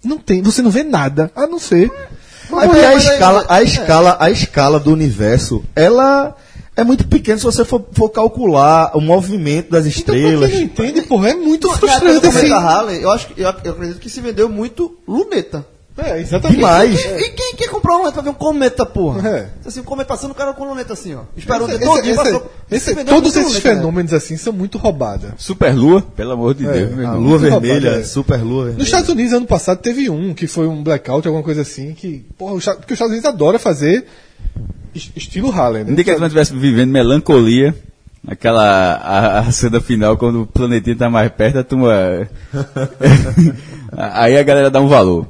não 0.04 0.18
tem, 0.18 0.42
você 0.42 0.62
não 0.62 0.72
vê 0.72 0.84
nada, 0.84 1.32
a 1.36 1.48
não 1.48 1.60
ser 1.60 1.92
É 2.52 2.66
porque 2.68 2.80
a 2.80 2.96
escala, 2.96 3.46
a 3.50 3.64
escala, 3.64 4.18
a 4.20 4.30
escala 4.32 4.80
do 4.80 4.92
universo, 4.92 5.64
ela 5.76 6.36
é 6.76 6.84
muito 6.84 7.08
pequena 7.08 7.38
se 7.38 7.44
você 7.46 7.64
for, 7.64 7.86
for 7.94 8.10
calcular 8.10 8.92
o 8.98 9.02
movimento 9.02 9.70
das 9.72 9.86
Então, 9.86 10.00
estrelas. 10.16 10.50
quem 10.50 10.60
não 10.60 10.66
entende, 10.66 11.02
porra, 11.04 11.30
é 11.30 11.36
muito 11.36 11.72
frustrante 11.78 12.26
assim. 12.28 12.38
cometa 12.48 12.60
Halley, 12.60 13.02
eu, 13.04 13.12
acho, 13.12 13.28
eu, 13.38 13.54
eu 13.64 13.72
acredito 13.72 14.00
que 14.00 14.10
se 14.10 14.20
vendeu 14.22 14.50
muito 14.50 14.98
luneta. 15.08 15.66
É, 15.96 16.20
exatamente. 16.20 16.58
Demais. 16.58 17.00
E 17.00 17.30
quem 17.30 17.56
quer 17.56 17.70
comprar 17.70 17.94
um 17.94 17.98
luneta 18.00 18.14
pra 18.14 18.22
ver 18.24 18.30
um 18.30 18.34
cometa, 18.34 18.84
porra? 18.84 19.30
É. 19.30 19.50
Assim, 19.64 19.82
um 19.82 19.84
cometa 19.84 20.08
passando, 20.08 20.32
o 20.32 20.34
cara 20.36 20.52
com 20.54 20.66
luneta 20.68 20.94
assim, 20.94 21.14
ó. 21.14 21.22
Esperou 21.38 21.68
o 21.68 21.70
Esse- 21.70 21.78
dia 21.78 21.88
todo 21.88 22.00
esse- 22.00 22.16
passou. 22.16 22.52
esse- 22.72 22.86
Se 22.86 22.94
vendeu 22.96 23.14
todos 23.14 23.36
esses 23.36 23.48
luneta, 23.54 23.70
né? 23.70 23.76
fenômenos 23.76 24.14
assim 24.14 24.36
são 24.36 24.52
muito 24.52 24.80
roubada. 24.80 25.36
Superlua, 25.38 26.02
pelo 26.02 26.32
amor 26.32 26.56
de 26.56 26.64
Deus. 26.66 26.90
meu 26.92 27.00
A 27.00 27.14
irmão. 27.14 27.20
lua 27.22 27.38
vermelha, 27.38 27.74
roubado, 27.90 28.02
é. 28.02 28.04
super 28.06 28.38
lua 28.42 28.64
vermelha. 28.64 28.78
Nos 28.80 28.88
Estados 28.88 29.10
Unidos, 29.10 29.34
ano 29.34 29.46
passado, 29.46 29.78
teve 29.80 30.10
um 30.10 30.34
que 30.34 30.48
foi 30.48 30.68
um 30.68 30.82
blackout, 30.84 31.28
alguma 31.28 31.44
coisa 31.44 31.62
assim, 31.62 31.94
que. 31.94 32.26
Porra, 32.40 32.54
os 32.56 32.66
porque 32.66 32.94
os 32.94 32.98
Estados 32.98 33.12
Unidos 33.12 33.30
adora 33.30 33.60
fazer 33.60 34.06
es- 34.96 35.12
estilo 35.16 35.52
Halley, 35.52 35.84
né? 35.84 36.04
Que 36.04 36.10
a 36.10 36.14
gente 36.16 36.24
estivesse 36.24 36.56
vivendo 36.56 36.90
melancolia, 36.90 37.76
aquela 38.28 38.64
a, 38.96 39.40
a 39.42 39.52
cena 39.52 39.80
final, 39.80 40.18
quando 40.18 40.42
o 40.42 40.48
planetinha 40.48 40.96
tá 40.96 41.08
mais 41.08 41.32
perto, 41.32 41.60
a 41.60 41.64
turma. 41.64 42.28
Aí 43.96 44.38
a 44.38 44.44
galera 44.44 44.72
dá 44.72 44.82
um 44.82 44.88
valor. 44.88 45.28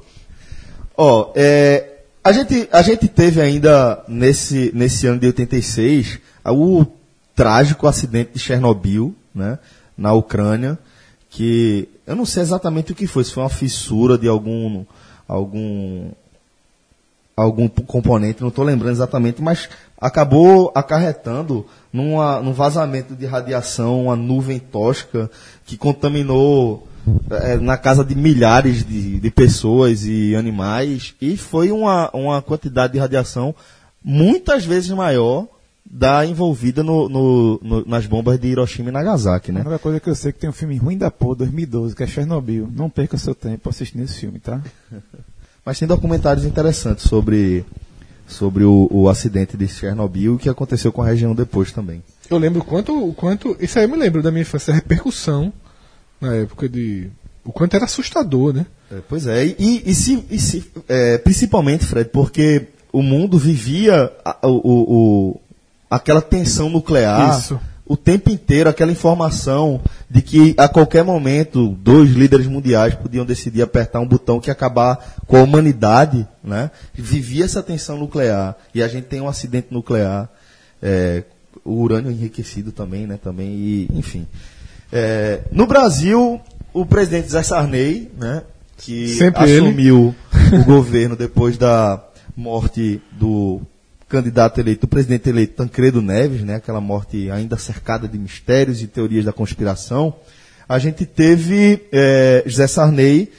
Ó, 0.96 1.32
é, 1.36 2.00
a, 2.24 2.32
gente, 2.32 2.68
a 2.72 2.82
gente 2.82 3.08
teve 3.08 3.42
ainda 3.42 4.04
nesse, 4.08 4.72
nesse 4.74 5.08
ano 5.08 5.20
de 5.20 5.28
86 5.28 6.20
o 6.46 6.86
trágico 7.36 7.88
acidente 7.88 8.32
de 8.34 8.40
Chernobyl, 8.40 9.16
né, 9.34 9.58
na 9.98 10.14
Ucrânia, 10.14 10.78
que 11.30 11.90
eu 12.06 12.16
não 12.16 12.26
sei 12.26 12.44
exatamente 12.44 12.92
o 12.92 12.96
que 12.96 13.08
foi, 13.08 13.24
se 13.24 13.32
foi 13.32 13.44
uma 13.44 13.50
fissura 13.50 14.18
de 14.18 14.28
algum 14.28 14.86
algum 15.28 16.12
algum 17.36 17.68
componente, 17.68 18.42
não 18.42 18.50
estou 18.50 18.64
lembrando 18.64 18.92
exatamente, 18.92 19.42
mas 19.42 19.68
acabou 20.00 20.72
acarretando 20.76 21.66
numa, 21.92 22.40
num 22.40 22.54
vazamento 22.54 23.16
de 23.16 23.26
radiação, 23.26 24.04
uma 24.04 24.16
nuvem 24.16 24.60
tóxica 24.60 25.32
que 25.66 25.76
contaminou 25.76 26.88
eh, 27.32 27.58
na 27.58 27.78
casa 27.78 28.04
de 28.04 28.16
milhares 28.16 28.86
de, 28.86 29.20
de 29.20 29.32
pessoas 29.32 30.06
e 30.06 30.36
animais 30.36 31.14
e 31.22 31.36
foi 31.38 31.72
uma, 31.72 32.10
uma 32.14 32.42
quantidade 32.42 32.94
de 32.94 33.00
radiação 33.00 33.54
muitas 34.04 34.66
vezes 34.66 34.90
maior 34.92 35.48
da 35.86 36.26
envolvida 36.26 36.82
no, 36.82 37.08
no- 37.10 37.60
no- 37.62 37.86
nas 37.86 38.06
bombas 38.08 38.40
de 38.40 38.48
Hiroshima 38.48 38.90
e 38.90 38.92
Nagasaki, 38.92 39.52
A 39.52 39.54
né? 39.54 39.60
única 39.62 39.78
coisa 39.80 40.00
que 40.00 40.10
eu 40.10 40.16
sei 40.16 40.30
é 40.30 40.32
que 40.34 40.40
tem 40.40 40.50
um 40.50 40.54
filme 40.54 40.78
ruim 40.78 40.98
da 40.98 41.12
porra, 41.12 41.36
2012, 41.38 41.96
que 41.96 42.04
é 42.04 42.08
Chernobyl. 42.08 42.68
Não 42.74 42.90
perca 42.90 43.18
seu 43.18 43.36
tempo 43.36 43.70
assistindo 43.70 44.04
esse 44.04 44.16
filme, 44.20 44.40
tá? 44.40 44.62
Mas 45.66 45.78
tem 45.80 45.88
documentários 45.88 46.46
interessantes 46.46 47.06
sobre, 47.08 47.64
sobre 48.28 48.64
o, 48.64 48.88
o 48.92 49.08
acidente 49.08 49.56
de 49.56 49.68
Chernobyl 49.68 50.24
e 50.34 50.36
o 50.36 50.40
que 50.40 50.50
aconteceu 50.50 50.92
com 50.92 51.02
a 51.02 51.06
região 51.06 51.36
depois 51.36 51.72
também. 51.72 52.02
Eu 52.30 52.38
lembro 52.38 52.64
quanto, 52.64 53.10
o 53.10 53.14
quanto. 53.14 53.56
Isso 53.60 53.78
aí 53.78 53.86
eu 53.86 53.90
me 53.90 53.98
lembro 53.98 54.24
da 54.24 54.32
minha 54.32 54.42
infância, 54.42 54.72
a 54.72 54.76
repercussão 54.76 55.54
na 56.24 56.36
época 56.36 56.68
de. 56.70 57.10
O 57.46 57.52
quanto 57.52 57.76
era 57.76 57.86
assustador, 57.86 58.54
né? 58.54 58.66
É, 58.92 59.00
pois 59.08 59.28
é, 59.28 59.46
e, 59.46 59.84
e- 59.86 59.94
se, 59.94 60.24
e 60.32 60.40
se- 60.40 60.64
é, 60.88 61.18
principalmente, 61.18 61.86
Fred, 61.86 62.10
porque 62.10 62.68
o 62.92 63.02
mundo 63.02 63.38
vivia 63.38 64.12
a- 64.24 64.38
o, 64.48 64.62
o- 65.32 65.42
aquela 65.90 66.22
tensão 66.22 66.70
nuclear 66.70 67.38
Isso. 67.40 67.60
o 67.86 67.98
tempo 67.98 68.30
inteiro, 68.30 68.70
aquela 68.70 68.92
informação 68.92 69.82
de 70.10 70.22
que 70.22 70.54
a 70.58 70.70
qualquer 70.70 71.04
momento 71.04 71.68
dois 71.82 72.12
líderes 72.12 72.48
mundiais 72.48 72.96
podiam 72.96 73.26
decidir 73.26 73.62
apertar 73.62 74.00
um 74.00 74.08
botão 74.08 74.40
que 74.40 74.50
acabar 74.50 75.16
com 75.28 75.36
a 75.38 75.42
humanidade, 75.44 76.26
né? 76.44 76.72
Vivia 76.94 77.44
essa 77.46 77.62
tensão 77.62 77.98
nuclear 77.98 78.56
e 78.74 78.82
a 78.82 78.88
gente 78.88 79.06
tem 79.06 79.20
um 79.20 79.28
acidente 79.28 79.68
nuclear, 79.72 80.30
é, 80.82 81.24
o 81.66 81.74
urânio 81.82 82.10
enriquecido 82.12 82.72
também, 82.72 83.06
né? 83.06 83.20
Também 83.22 83.50
e 83.50 83.90
enfim. 83.94 84.26
É, 84.96 85.40
no 85.52 85.66
Brasil, 85.66 86.40
o 86.72 86.86
presidente 86.86 87.32
Zé 87.32 87.42
Sarney, 87.42 88.12
né? 88.16 88.44
Que 88.78 89.08
Sempre 89.08 89.50
ele. 89.50 89.66
assumiu 89.66 90.16
o 90.54 90.64
governo 90.66 91.16
depois 91.16 91.58
da 91.58 92.00
morte 92.38 93.02
do 93.12 93.60
candidato 94.08 94.60
eleito, 94.60 94.82
do 94.82 94.88
presidente 94.88 95.28
eleito 95.28 95.56
Tancredo 95.56 96.00
Neves, 96.00 96.44
né? 96.44 96.58
Aquela 96.58 96.80
morte 96.80 97.32
ainda 97.32 97.58
cercada 97.58 98.08
de 98.08 98.20
mistérios 98.20 98.84
e 98.84 98.88
teorias 98.88 99.26
da 99.26 99.34
conspiração. 99.34 100.16
A 100.70 100.78
gente 100.78 101.08
teve 101.08 101.88
eh, 101.92 102.44
José 102.46 102.68
Sarney 102.68 103.32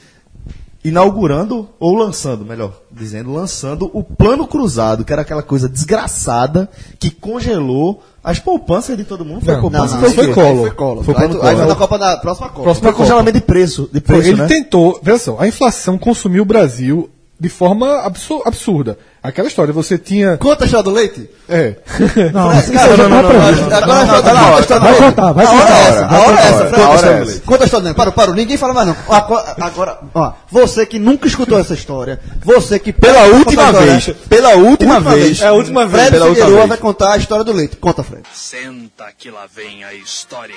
inaugurando, 0.87 1.67
ou 1.79 1.95
lançando, 1.95 2.45
melhor 2.45 2.71
dizendo, 2.91 3.33
lançando 3.33 3.89
o 3.93 4.03
plano 4.03 4.45
cruzado, 4.47 5.03
que 5.03 5.11
era 5.11 5.23
aquela 5.23 5.41
coisa 5.43 5.67
desgraçada 5.67 6.69
que 6.99 7.09
congelou 7.11 8.01
as 8.23 8.39
poupanças 8.39 8.95
de 8.95 9.03
todo 9.03 9.25
mundo. 9.25 9.43
Foi 9.43 9.53
Não, 9.55 9.61
poupança, 9.61 9.95
não, 9.95 10.01
foi, 10.01 10.09
não, 10.09 10.15
foi 10.15 10.23
o 10.25 10.27
quê? 10.27 10.33
Collor. 10.33 10.65
Foi 10.67 10.71
Collor. 10.75 11.03
Foi 11.03 11.15
aí, 11.15 11.27
plano 11.29 11.41
aí 11.43 11.67
na 11.67 11.75
Copa 11.75 11.97
da 11.97 12.17
próxima 12.17 12.49
Copa. 12.49 12.63
Próxima 12.63 12.83
Foi 12.83 12.91
Copa. 12.93 13.03
congelamento 13.03 13.37
de 13.39 13.43
preço, 13.45 13.89
de 13.91 13.99
Foi, 13.99 14.15
preço 14.15 14.29
ele 14.29 14.41
né? 14.41 14.47
tentou, 14.47 14.99
veja 15.01 15.17
só, 15.19 15.37
a 15.39 15.47
inflação 15.47 15.97
consumiu 15.97 16.43
o 16.43 16.45
Brasil 16.45 17.09
de 17.39 17.49
forma 17.49 17.99
absu- 18.01 18.41
absurda. 18.45 18.97
Aquela 19.27 19.47
história, 19.47 19.73
você 19.73 19.97
tinha. 19.97 20.37
Conta 20.37 20.63
a 20.63 20.65
história 20.65 20.83
do 20.83 20.91
leite. 20.91 21.29
É. 21.49 21.75
Não, 22.33 22.49
Cara, 22.49 22.59
isso 22.59 22.73
não, 22.73 22.97
não, 22.97 23.09
não, 23.09 23.21
não, 23.21 23.33
não, 23.33 23.77
Agora 23.77 23.99
a 23.99 24.59
história 24.59 24.75
a 24.75 24.79
do 24.79 24.79
Vai 24.79 24.91
leite. 24.91 25.03
contar, 25.03 25.31
vai 25.33 25.45
A 25.45 25.49
hora 25.51 25.61
contar. 25.61 25.75
é 25.77 25.87
essa, 25.87 26.05
a 26.05 26.19
hora 26.19 26.39
é 26.39 26.47
essa. 26.47 26.63
A 26.63 26.69
Conta 26.69 26.81
a 26.83 26.87
hora 26.89 26.95
história 26.95 27.15
é 27.15 27.23
do 27.23 27.29
essa. 27.29 27.39
Conta 27.41 27.63
a 27.63 27.65
história 27.65 27.81
do 27.81 27.85
leite. 27.85 27.97
Parou, 27.97 28.13
parou. 28.13 28.35
Ninguém 28.35 28.57
fala 28.57 28.73
mais 28.73 28.87
não. 28.87 28.95
Agora, 29.09 29.55
agora, 29.61 29.99
ó, 30.13 30.33
você 30.49 30.85
que 30.85 30.97
nunca 30.99 31.27
escutou 31.27 31.59
essa 31.59 31.73
história, 31.73 32.19
você 32.43 32.79
que... 32.79 32.93
Pela 32.93 33.23
última 33.27 33.63
a 33.63 33.65
história. 33.71 33.91
vez, 33.91 34.09
pela 34.29 34.55
última 34.55 34.99
vez. 34.99 35.41
É 35.41 35.47
a 35.47 35.53
última 35.53 35.85
vez. 35.85 35.91
Fred 36.03 36.11
Pela 36.11 36.25
última 36.27 36.45
Figueroa 36.45 36.67
vez. 36.67 36.69
vai 36.69 36.77
contar 36.77 37.13
a 37.13 37.17
história 37.17 37.43
do 37.43 37.51
leite. 37.53 37.77
Conta, 37.77 38.03
Fred. 38.03 38.23
Senta 38.33 39.05
que 39.17 39.29
lá 39.31 39.45
vem 39.53 39.83
a 39.83 39.93
história. 39.93 40.55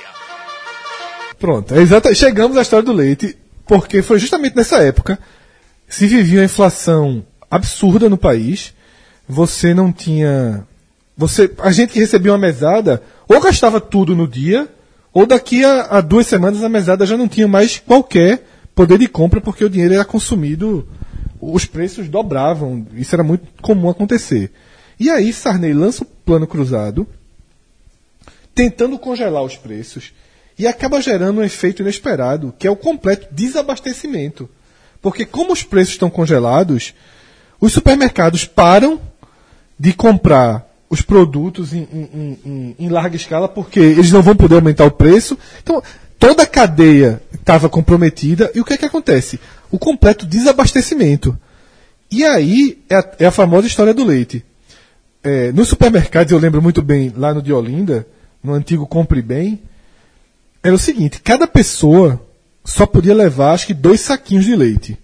Pronto, 1.38 1.74
é 1.74 1.78
exata, 1.80 2.14
chegamos 2.14 2.56
à 2.56 2.62
história 2.62 2.84
do 2.84 2.92
leite, 2.92 3.36
porque 3.66 4.02
foi 4.02 4.18
justamente 4.18 4.56
nessa 4.56 4.78
época 4.78 5.18
se 5.88 6.06
vivia 6.06 6.40
uma 6.40 6.44
inflação 6.44 7.24
absurda 7.50 8.08
no 8.08 8.18
país. 8.18 8.74
Você 9.28 9.74
não 9.74 9.92
tinha. 9.92 10.66
Você, 11.16 11.50
a 11.58 11.72
gente 11.72 11.92
que 11.92 11.98
recebia 11.98 12.32
uma 12.32 12.38
mesada, 12.38 13.02
ou 13.28 13.40
gastava 13.40 13.80
tudo 13.80 14.14
no 14.14 14.26
dia, 14.26 14.68
ou 15.12 15.26
daqui 15.26 15.64
a, 15.64 15.82
a 15.82 16.00
duas 16.00 16.26
semanas 16.26 16.62
a 16.62 16.68
mesada 16.68 17.04
já 17.04 17.16
não 17.16 17.28
tinha 17.28 17.48
mais 17.48 17.78
qualquer 17.78 18.46
poder 18.74 18.98
de 18.98 19.08
compra, 19.08 19.40
porque 19.40 19.64
o 19.64 19.70
dinheiro 19.70 19.94
era 19.94 20.04
consumido, 20.04 20.86
os 21.40 21.64
preços 21.64 22.08
dobravam. 22.08 22.86
Isso 22.94 23.14
era 23.14 23.24
muito 23.24 23.46
comum 23.60 23.88
acontecer. 23.88 24.52
E 24.98 25.10
aí 25.10 25.32
Sarney 25.32 25.72
lança 25.72 26.02
o 26.02 26.06
plano 26.06 26.46
cruzado, 26.46 27.06
tentando 28.54 28.98
congelar 28.98 29.42
os 29.42 29.56
preços 29.56 30.12
e 30.58 30.66
acaba 30.66 31.00
gerando 31.00 31.40
um 31.40 31.44
efeito 31.44 31.82
inesperado, 31.82 32.52
que 32.58 32.66
é 32.66 32.70
o 32.70 32.76
completo 32.76 33.28
desabastecimento. 33.32 34.48
Porque 35.00 35.24
como 35.24 35.52
os 35.52 35.62
preços 35.62 35.94
estão 35.94 36.10
congelados, 36.10 36.94
os 37.60 37.72
supermercados 37.72 38.44
param 38.44 39.00
de 39.78 39.92
comprar 39.92 40.66
os 40.90 41.02
produtos 41.02 41.72
em, 41.72 41.86
em- 41.92 42.38
em- 42.44 42.76
em- 42.78 42.88
larga 42.88 43.16
escala 43.16 43.48
porque 43.48 43.78
eles 43.80 44.10
não 44.10 44.22
vão 44.22 44.34
poder 44.34 44.54
aumentar 44.56 44.84
o 44.86 44.90
preço. 44.90 45.36
Então, 45.62 45.82
toda 46.18 46.42
a 46.44 46.46
cadeia 46.46 47.20
estava 47.32 47.68
comprometida 47.68 48.50
e 48.54 48.60
o 48.60 48.64
que 48.64 48.72
é 48.74 48.76
que 48.76 48.84
acontece? 48.86 49.38
O 49.70 49.78
completo 49.78 50.24
desabastecimento. 50.26 51.36
E 52.10 52.24
aí 52.24 52.78
é 52.88 52.96
a, 52.96 53.10
é 53.20 53.26
a 53.26 53.30
famosa 53.30 53.66
história 53.66 53.92
do 53.92 54.04
leite. 54.04 54.44
É, 55.22 55.52
nos 55.52 55.68
supermercados, 55.68 56.32
eu 56.32 56.38
lembro 56.38 56.62
muito 56.62 56.80
bem, 56.80 57.12
lá 57.14 57.34
no 57.34 57.42
de 57.42 57.52
Olinda, 57.52 58.06
no 58.42 58.54
antigo 58.54 58.86
Compre 58.86 59.20
Bem, 59.20 59.60
era 60.62 60.74
o 60.74 60.78
seguinte, 60.78 61.20
cada 61.22 61.46
pessoa 61.46 62.20
só 62.64 62.86
podia 62.86 63.14
levar, 63.14 63.52
acho 63.52 63.66
que, 63.66 63.74
dois 63.74 64.00
saquinhos 64.00 64.44
de 64.44 64.56
leite. 64.56 64.98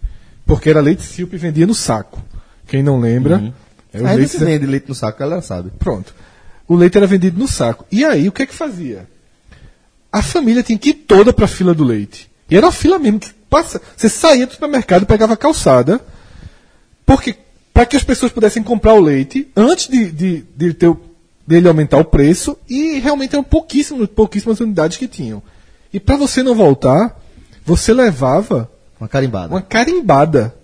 Porque 0.47 0.71
era 0.71 0.81
leite 0.81 1.03
Silp 1.03 1.33
e 1.35 1.37
vendia 1.37 1.67
no 1.67 1.75
saco. 1.75 2.23
Quem 2.67 2.83
não 2.83 2.99
lembra... 3.01 3.53
é 3.93 3.99
o 4.01 4.07
Ainda 4.07 4.15
leite 4.15 4.39
da- 4.39 4.45
leite 4.71 4.89
no 4.89 4.95
saco, 4.95 5.23
ela 5.23 5.41
sabe. 5.43 5.71
Pronto. 5.79 6.15
O 6.67 6.75
leite 6.75 6.97
era 6.97 7.07
vendido 7.07 7.39
no 7.39 7.47
saco. 7.47 7.85
E 7.93 8.05
aí, 8.05 8.27
o 8.29 8.33
que 8.33 8.43
é 8.43 8.47
que 8.47 8.55
fazia? 8.55 9.07
A 10.13 10.23
família 10.23 10.63
tinha 10.63 10.79
que 10.79 10.91
ir 10.91 10.95
toda 10.95 11.33
para 11.33 11.45
a 11.45 11.49
fila 11.49 11.75
do 11.75 11.85
leite. 11.85 12.31
E 12.51 12.57
era 12.57 12.67
uma 12.67 12.73
fila 12.73 12.99
mesmo. 12.99 13.19
Que 13.21 13.31
passa, 13.51 13.81
você 13.97 14.09
saía 14.09 14.47
do 14.47 14.53
supermercado, 14.53 15.05
pegava 15.07 15.35
a 15.35 15.37
calçada, 15.37 16.01
porque 17.07 17.37
para 17.73 17.87
que 17.87 17.97
as 17.97 18.05
pessoas 18.05 18.33
pudessem 18.33 18.63
comprar 18.63 18.95
o 18.95 19.01
leite 19.01 19.49
antes 19.57 19.89
de, 19.89 20.11
de, 20.11 20.45
de 20.57 20.75
ter 20.75 20.89
o- 20.89 21.01
dele 21.47 21.69
aumentar 21.69 21.99
o 21.99 22.05
preço, 22.05 22.57
e 22.69 22.99
realmente 23.01 23.35
eram 23.35 23.45
pouquíssimos, 23.45 24.09
pouquíssimas 24.09 24.59
unidades 24.61 24.97
que 24.97 25.07
tinham. 25.07 25.43
E 25.93 26.01
para 26.01 26.17
você 26.17 26.43
não 26.43 26.55
voltar, 26.55 27.21
você 27.67 27.93
levava 27.93 28.71
Uma 28.99 29.09
carimbada. 29.09 29.53
uma 29.55 29.61
carimbada. 29.63 30.55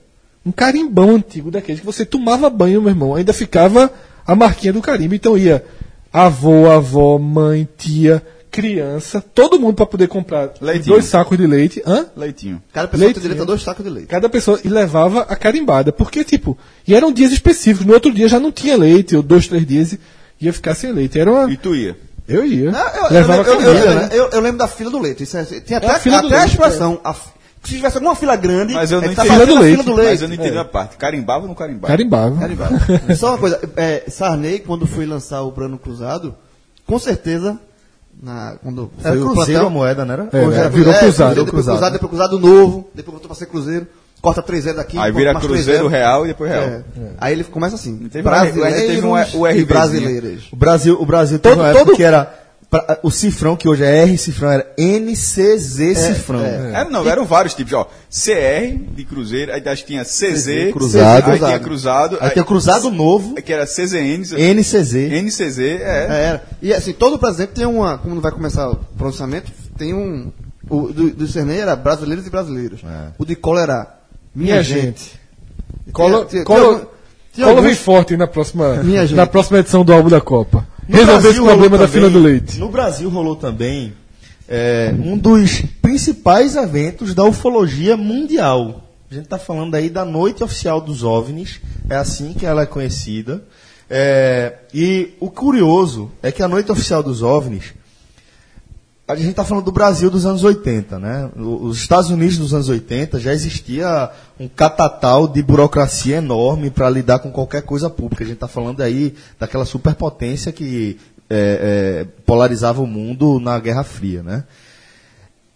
Um 0.45 0.53
carimbão 0.53 1.11
antigo 1.17 1.51
daqueles 1.51 1.81
que 1.81 1.87
você 1.87 2.05
tomava 2.05 2.49
banho, 2.49 2.81
meu 2.81 2.91
irmão. 2.91 3.15
Ainda 3.15 3.33
ficava 3.33 3.93
a 4.27 4.35
marquinha 4.35 4.73
do 4.73 4.81
carimbo. 4.81 5.15
Então 5.15 5.37
ia 5.37 5.65
avô, 6.13 6.71
avó, 6.71 7.19
mãe, 7.19 7.69
tia, 7.77 8.23
criança, 8.51 9.21
todo 9.21 9.61
mundo 9.61 9.75
para 9.75 9.87
poder 9.87 10.09
comprar 10.09 10.51
Leitinho. 10.61 10.95
dois 10.95 11.05
sacos 11.05 11.39
de 11.39 11.47
leite. 11.47 11.83
Hã? 11.87 12.07
Leitinho. 12.17 12.61
Cada 12.73 12.89
pessoa 12.89 13.05
Leite, 13.07 13.15
tem 13.17 13.23
direito 13.23 13.43
a 13.43 13.47
dois 13.47 13.63
sacos 13.63 13.85
de 13.85 13.91
leite. 13.91 14.09
Cada 14.09 14.29
pessoa 14.29 14.59
e 14.65 14.69
levava 14.69 15.21
a 15.23 15.37
carimbada. 15.37 15.93
Porque, 15.93 16.25
tipo, 16.25 16.59
e 16.87 16.95
eram 16.95 17.13
dias 17.13 17.33
específicos. 17.33 17.87
No 17.87 17.93
outro 17.93 18.13
dia 18.13 18.29
já 18.29 18.41
não 18.41 18.51
tinha 18.51 18.77
leite, 18.77 19.15
ou 19.15 19.23
dois, 19.23 19.47
três 19.47 19.65
dias 19.67 19.93
e 19.93 20.01
ia 20.41 20.53
ficar 20.53 20.75
sem 20.75 20.91
leite. 20.93 21.19
Era 21.19 21.31
uma. 21.31 21.51
E 21.53 21.57
tu 21.57 21.75
ia? 21.77 21.97
Eu 22.27 22.45
ia. 22.45 22.71
Não, 22.71 22.79
eu, 22.89 23.13
levava 23.13 23.43
eu, 23.43 23.55
eu, 23.55 23.59
carimbada, 23.75 24.15
eu, 24.17 24.25
né? 24.25 24.29
eu- 24.33 24.41
lembro 24.41 24.59
da 24.59 24.69
fila 24.69 24.91
do 24.91 24.99
leite. 24.99 25.23
Isso 25.25 25.37
é- 25.37 25.45
tem 25.45 25.77
até, 25.77 25.87
É 25.87 25.91
a 25.91 25.99
fila 25.99 26.21
do 26.21 26.27
até 26.27 26.37
a 26.37 26.39
leite, 26.41 26.53
expressão. 26.55 27.01
a 27.05 27.13
fi- 27.15 27.29
se 27.63 27.77
tivesse 27.77 27.97
alguma 27.97 28.15
fila 28.17 28.37
grande, 28.37 28.75
Mas 28.75 28.91
eu 28.91 28.99
é 28.99 29.07
não 29.07 29.15
tá 29.15 29.23
entendi. 29.25 29.29
fazendo 29.29 29.47
Fila 29.47 29.55
do 29.55 29.59
a 29.59 29.61
leite. 29.63 29.83
fila 29.83 29.85
do 29.85 29.97
leite. 30.01 30.11
Mas 30.11 30.23
eu 30.23 30.29
não 30.29 30.35
entendi 30.35 30.59
a 30.59 30.65
parte. 30.65 30.97
Carimbava 30.97 31.43
ou 31.43 31.49
não 31.49 31.55
carimbava? 31.55 31.87
Carimbava. 31.89 32.37
Carimbada. 32.39 32.77
Só 33.17 33.29
uma 33.31 33.39
coisa, 33.39 33.61
é, 33.77 34.05
Sarney, 34.09 34.59
quando 34.61 34.87
foi 34.87 35.07
lançar 35.07 35.43
o 35.43 35.53
Plano 35.53 35.79
Cruzado, 35.79 36.35
com 36.87 36.99
certeza, 36.99 37.59
na, 38.23 38.57
quando 38.63 38.91
Era 39.03 39.15
foi 39.17 39.23
o 39.23 39.33
cruzeiro 39.33 39.67
a 39.67 39.71
moeda, 39.71 40.05
não 40.05 40.13
era? 40.15 40.29
É, 40.33 40.37
era- 40.45 40.55
era- 40.55 40.69
virou 40.69 40.93
é, 40.93 40.99
cruzado. 40.99 41.27
Cruzeiro, 41.29 41.35
depois 41.45 41.51
cruzado. 41.51 41.75
cruzado, 41.77 41.93
depois 41.93 42.11
cruzado 42.11 42.39
novo, 42.39 42.91
depois 42.95 43.13
voltou 43.13 43.29
pra 43.29 43.37
ser 43.37 43.47
cruzeiro, 43.47 43.87
corta 44.21 44.43
3 44.43 44.65
0 44.65 44.77
daqui, 44.79 44.99
Aí 44.99 45.13
vira 45.13 45.35
cruzeiro 45.39 45.87
real 45.87 46.25
e 46.25 46.29
depois 46.29 46.51
real. 46.51 46.63
É. 46.65 46.83
Aí 47.19 47.33
ele 47.35 47.45
começa 47.45 47.75
assim, 47.77 47.97
Teve 48.11 48.23
brasileiros 48.23 48.81
teve 48.81 49.07
um- 49.07 49.51
e 49.51 49.65
brasileiras. 49.65 50.43
O 50.53 50.57
Brasil, 50.57 50.97
o 51.01 51.07
Brasil 51.07 51.39
teve 51.39 51.55
Todo- 51.55 51.63
uma 51.63 51.71
época 51.71 51.85
todo- 51.87 51.97
que 51.97 52.03
era. 52.03 52.40
Pra- 52.71 52.99
o 53.03 53.11
cifrão, 53.11 53.57
que 53.57 53.69
hoje 53.69 53.83
é 53.85 54.03
R 54.05 54.17
cifrão, 54.17 54.51
era 54.51 54.67
NCZ 54.79 55.99
cifrão. 55.99 56.41
é. 56.45 56.71
Era, 56.75 56.89
não, 56.91 57.07
eram 57.09 57.25
vários 57.27 57.53
tipos, 57.55 57.73
ó. 57.73 57.85
CR 58.09 58.77
de 58.95 59.05
cruzeiro, 59.05 59.53
aí 59.53 59.61
tinha 59.85 60.05
CZ, 60.05 60.73
cruzado. 60.73 61.31
aí 61.31 61.39
tinha 61.39 61.59
cruzado, 61.59 62.19
Aí 62.21 62.31
tem 62.31 62.43
o 62.43 62.47
cruzado 62.47 62.91
novo, 62.91 63.35
que 63.35 63.53
era 63.53 63.67
CZN, 63.67 64.25
NCZ. 64.55 64.95
NCZ, 65.13 65.59
é. 65.59 65.75
É, 65.75 66.25
era. 66.29 66.45
E 66.63 66.73
assim, 66.73 66.93
todo 66.93 67.19
presidente 67.19 67.51
tem 67.51 67.67
uma. 67.67 67.99
Como 67.99 68.21
vai 68.21 68.33
começar 68.33 68.69
o 68.71 68.77
pronunciamento, 68.97 69.51
tem 69.77 69.93
um. 69.93 70.31
O 70.69 70.93
do, 70.93 71.11
do 71.11 71.27
era 71.51 71.75
brasileiros 71.75 72.27
e 72.27 72.31
brasileiros. 72.31 72.81
O 73.19 73.25
de 73.25 73.35
Collor 73.35 73.63
era 73.63 73.99
minha, 74.35 74.53
Minha 74.53 74.63
gente. 74.63 74.81
gente. 74.83 75.01
Tinha- 75.01 75.93
Collor, 75.93 76.27
tinha- 76.27 76.45
Collor, 76.45 76.75
tinha- 76.77 76.87
tinha 77.35 77.47
Collor 77.49 77.63
vem 77.63 77.75
forte 77.75 78.17
na 78.17 78.27
próxima, 78.29 78.75
Minha 78.77 79.05
gente. 79.05 79.17
na 79.17 79.27
próxima 79.27 79.59
edição 79.59 79.85
do 79.85 79.93
álbum 79.93 80.09
da 80.09 80.21
Copa. 80.21 80.65
Resolver 80.99 81.13
esse 81.13 81.23
Brasil 81.23 81.43
rolou 81.43 81.59
problema 81.59 81.79
da 81.79 81.87
também- 81.87 82.01
fila 82.09 82.11
do 82.11 82.19
leite. 82.19 82.59
No 82.59 82.69
Brasil 82.69 83.09
rolou 83.09 83.37
também 83.37 83.93
é, 84.49 84.95
um 84.99 85.17
dos 85.17 85.63
principais 85.81 86.57
eventos 86.57 87.15
da 87.15 87.25
ufologia 87.25 87.97
mundial. 87.97 88.85
A 89.11 89.15
gente 89.15 89.25
está 89.25 89.39
falando 89.39 89.75
aí 89.75 89.89
da 89.89 90.05
Noite 90.05 90.43
Oficial 90.45 90.81
dos 90.81 91.03
OVNIs, 91.03 91.61
é 91.89 91.97
assim 91.97 92.33
que 92.33 92.47
ela 92.47 92.63
é 92.63 92.67
conhecida. 92.67 93.43
É, 93.89 94.55
e 94.73 95.15
o 95.19 95.29
curioso 95.29 96.11
é 96.23 96.31
que 96.31 96.43
a 96.45 96.49
noite 96.49 96.71
oficial 96.71 97.03
dos 97.03 97.23
OVNIs, 97.25 97.75
a 99.13 99.17
gente 99.17 99.31
está 99.31 99.45
falando 99.45 99.65
do 99.65 99.73
Brasil 99.73 100.11
dos 100.11 100.25
anos 100.25 100.45
80, 100.45 100.99
né? 100.99 101.31
Os 101.37 101.79
Estados 101.79 102.11
Unidos 102.11 102.39
dos 102.39 102.55
anos 102.55 102.69
80 102.69 103.19
já 103.19 103.33
existia 103.33 104.11
um 104.39 104.49
catatal 104.49 105.27
de 105.27 105.43
burocracia 105.43 106.17
enorme 106.17 106.71
para 106.71 106.89
lidar 106.89 107.19
com 107.19 107.31
qualquer 107.31 107.63
coisa 107.63 107.91
pública. 107.91 108.25
A 108.25 108.27
gente 108.27 108.37
está 108.37 108.49
falando 108.49 108.81
aí 108.81 109.15
daquela 109.39 109.65
superpotência 109.65 110.53
que 110.53 110.99
é, 111.29 112.03
é, 112.03 112.07
polarizava 112.25 112.81
o 112.83 112.87
mundo 112.87 113.39
na 113.41 113.59
Guerra 113.59 113.85
Fria, 113.85 114.23
né? 114.23 114.45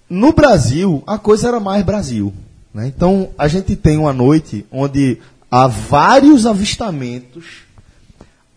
No 0.09 0.33
Brasil, 0.33 1.03
a 1.07 1.19
coisa 1.19 1.49
era 1.49 1.59
mais 1.59 1.85
Brasil. 1.85 2.33
né? 2.73 2.87
Então, 2.87 3.31
a 3.39 3.49
gente 3.49 3.75
tem 3.75 3.97
uma 3.99 4.13
noite 4.13 4.67
onde 4.71 5.19
há 5.51 5.67
vários 5.67 6.47
avistamentos 6.47 7.64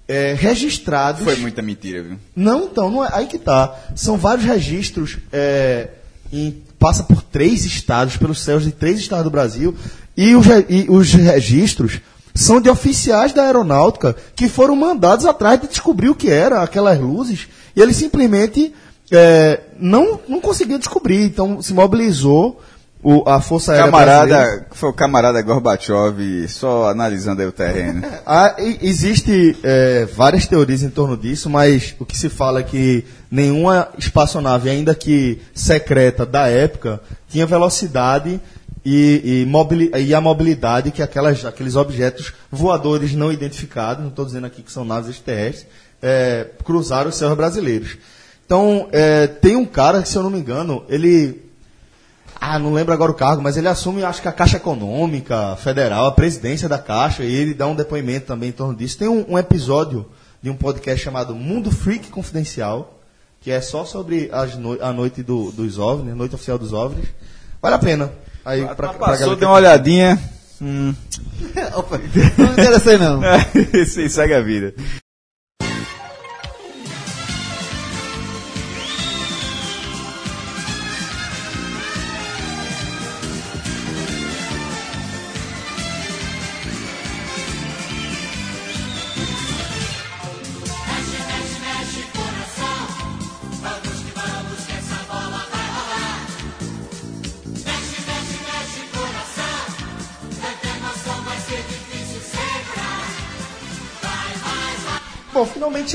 é, 0.08 0.34
registrados. 0.34 1.24
Foi 1.24 1.36
muita 1.36 1.62
mentira, 1.62 2.02
viu? 2.02 2.18
Não, 2.36 2.66
então, 2.66 2.90
não 2.90 3.04
é, 3.04 3.10
aí 3.12 3.26
que 3.28 3.38
tá. 3.38 3.76
São 3.96 4.18
vários 4.18 4.46
registros, 4.46 5.18
é, 5.32 5.90
em- 6.32 6.64
passa 6.80 7.04
por 7.04 7.22
três 7.22 7.66
estados, 7.66 8.18
pelos 8.18 8.40
céus 8.42 8.64
de 8.64 8.72
três 8.72 9.00
estados 9.00 9.24
do 9.26 9.32
Brasil, 9.32 9.76
e 10.16 10.36
os, 10.36 10.46
e 10.70 10.86
os 10.90 11.12
registros 11.14 12.00
são 12.34 12.62
de 12.62 12.70
oficiais 12.70 13.34
da 13.34 13.44
aeronáutica 13.44 14.16
que 14.36 14.48
foram 14.48 14.76
mandados 14.76 15.26
atrás 15.26 15.60
de 15.60 15.68
descobrir 15.68 16.10
o 16.10 16.16
que 16.16 16.30
era 16.30 16.62
aquelas 16.62 17.00
luzes, 17.00 17.48
e 17.76 17.82
eles 17.82 17.96
simplesmente 17.98 18.74
é, 19.12 19.62
não, 19.80 20.20
não 20.28 20.40
conseguiam 20.40 20.78
descobrir, 20.78 21.24
então 21.24 21.62
se 21.62 21.74
mobilizou 21.74 22.62
o- 23.10 23.24
a 23.30 23.40
Força 23.40 23.72
Aérea 23.72 23.90
Brasileira. 23.90 24.36
Camarada, 24.46 24.68
foi 24.72 24.90
o 24.90 24.94
camarada 24.94 25.42
Gorbachev 25.42 26.48
só 26.50 26.90
analisando 26.90 27.42
aí 27.42 27.48
o 27.48 27.52
terreno. 27.52 28.02
Ah, 28.26 28.56
e- 28.60 28.80
existe 28.82 29.58
é, 29.64 30.06
várias 30.14 30.46
teorias 30.48 30.84
em 30.84 30.90
torno 30.90 31.16
disso, 31.16 31.50
mas 31.50 31.96
o 32.00 32.06
que 32.06 32.18
se 32.18 32.28
fala 32.28 32.60
é 32.60 32.64
que 32.64 33.06
nenhuma 33.32 33.88
espaçonave, 33.98 34.70
ainda 34.70 34.94
que 34.94 35.42
secreta 35.54 36.26
da 36.26 36.48
época, 36.48 37.00
tinha 37.30 37.46
velocidade 37.46 38.42
e, 38.86 39.46
e, 39.46 40.00
e 40.08 40.14
a 40.14 40.20
mobilidade 40.20 40.92
que 40.92 41.02
aquelas, 41.02 41.46
aqueles 41.46 41.76
objetos 41.76 42.34
voadores 42.52 43.14
não 43.14 43.32
identificados, 43.32 44.02
não 44.02 44.10
estou 44.10 44.26
dizendo 44.26 44.48
aqui 44.48 44.62
que 44.62 44.72
são 44.72 44.84
naves 44.84 45.10
extraterrestres, 45.12 45.66
é, 46.02 46.48
cruzaram 46.64 47.10
os 47.10 47.16
céus 47.18 47.36
brasileiros. 47.36 47.98
Então, 48.46 48.88
é, 48.92 49.28
tem 49.28 49.56
um 49.56 49.66
cara 49.66 50.02
que, 50.02 50.10
se 50.10 50.16
eu 50.18 50.24
não 50.24 50.30
me 50.30 50.40
engano, 50.40 50.84
ele 50.90 51.47
ah, 52.40 52.60
não 52.60 52.74
lembro 52.74 52.94
agora 52.94 53.12
o 53.12 53.16
cargo, 53.16 53.42
mas 53.42 53.58
ele 53.58 53.68
assume, 53.68 54.04
acho 54.04 54.22
que 54.22 54.28
a 54.28 54.32
Caixa 54.32 54.58
Econômica 54.58 55.56
Federal, 55.58 56.06
a 56.06 56.12
presidência 56.12 56.68
da 56.70 56.78
Caixa, 56.78 57.24
e 57.24 57.34
ele 57.34 57.54
dá 57.54 57.68
um 57.68 57.76
depoimento 57.76 58.28
também 58.28 58.50
em 58.50 58.54
torno 58.54 58.76
disso. 58.76 58.98
Tem 58.98 59.08
um, 59.08 59.26
um 59.30 59.38
episódio 59.38 60.06
de 60.42 60.50
um 60.50 60.56
podcast 60.56 61.04
chamado 61.04 61.34
Mundo 61.36 61.72
Freak 61.72 62.10
Confidencial, 62.10 63.00
que 63.42 63.52
é 63.52 63.60
só 63.62 63.86
sobre 63.86 64.30
as 64.32 64.56
noi- 64.56 64.80
a 64.82 64.92
noite 64.94 65.24
do- 65.24 65.52
dos 65.52 65.78
OVNIs, 65.78 66.14
a 66.14 66.16
noite 66.16 66.36
oficial 66.36 66.58
dos 66.58 66.74
OVNIs. 66.74 67.08
Vale 67.62 67.76
a 67.76 67.80
pena. 67.80 68.12
Aí, 68.46 68.64
pra, 68.66 68.76
pra 68.76 68.88
Passou, 68.94 69.18
galera 69.20 69.36
deu 69.36 69.50
uma 69.50 69.56
olhadinha. 69.56 70.20
Hum. 70.62 70.94
Opa, 71.76 72.00
não 72.38 72.46
me 72.48 72.52
interessei 72.54 72.98
não. 72.98 73.22
Sim, 73.86 74.08
segue 74.10 74.34
a 74.34 74.42
vida. 74.42 74.74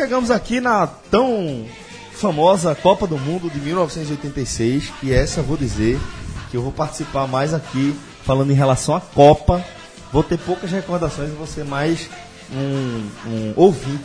Chegamos 0.03 0.33
aqui 0.33 0.61
na 0.61 0.85
tão 0.85 1.65
famosa 2.11 2.75
Copa 2.75 3.07
do 3.07 3.17
Mundo 3.17 3.49
de 3.49 3.61
1986, 3.61 4.93
e 5.01 5.13
essa 5.13 5.39
eu 5.39 5.45
vou 5.45 5.57
dizer 5.57 5.97
que 6.51 6.57
eu 6.57 6.63
vou 6.63 6.73
participar 6.73 7.29
mais 7.29 7.55
aqui 7.55 7.95
falando 8.25 8.51
em 8.51 8.55
relação 8.55 8.97
à 8.97 9.01
Copa. 9.01 9.65
Vou 10.13 10.25
ter 10.25 10.39
poucas 10.39 10.73
recordações 10.73 11.29
e 11.31 11.37
vou 11.37 11.47
ser 11.47 11.65
mais 11.65 12.11
um, 12.53 13.31
um 13.31 13.53
ouvinte 13.55 14.03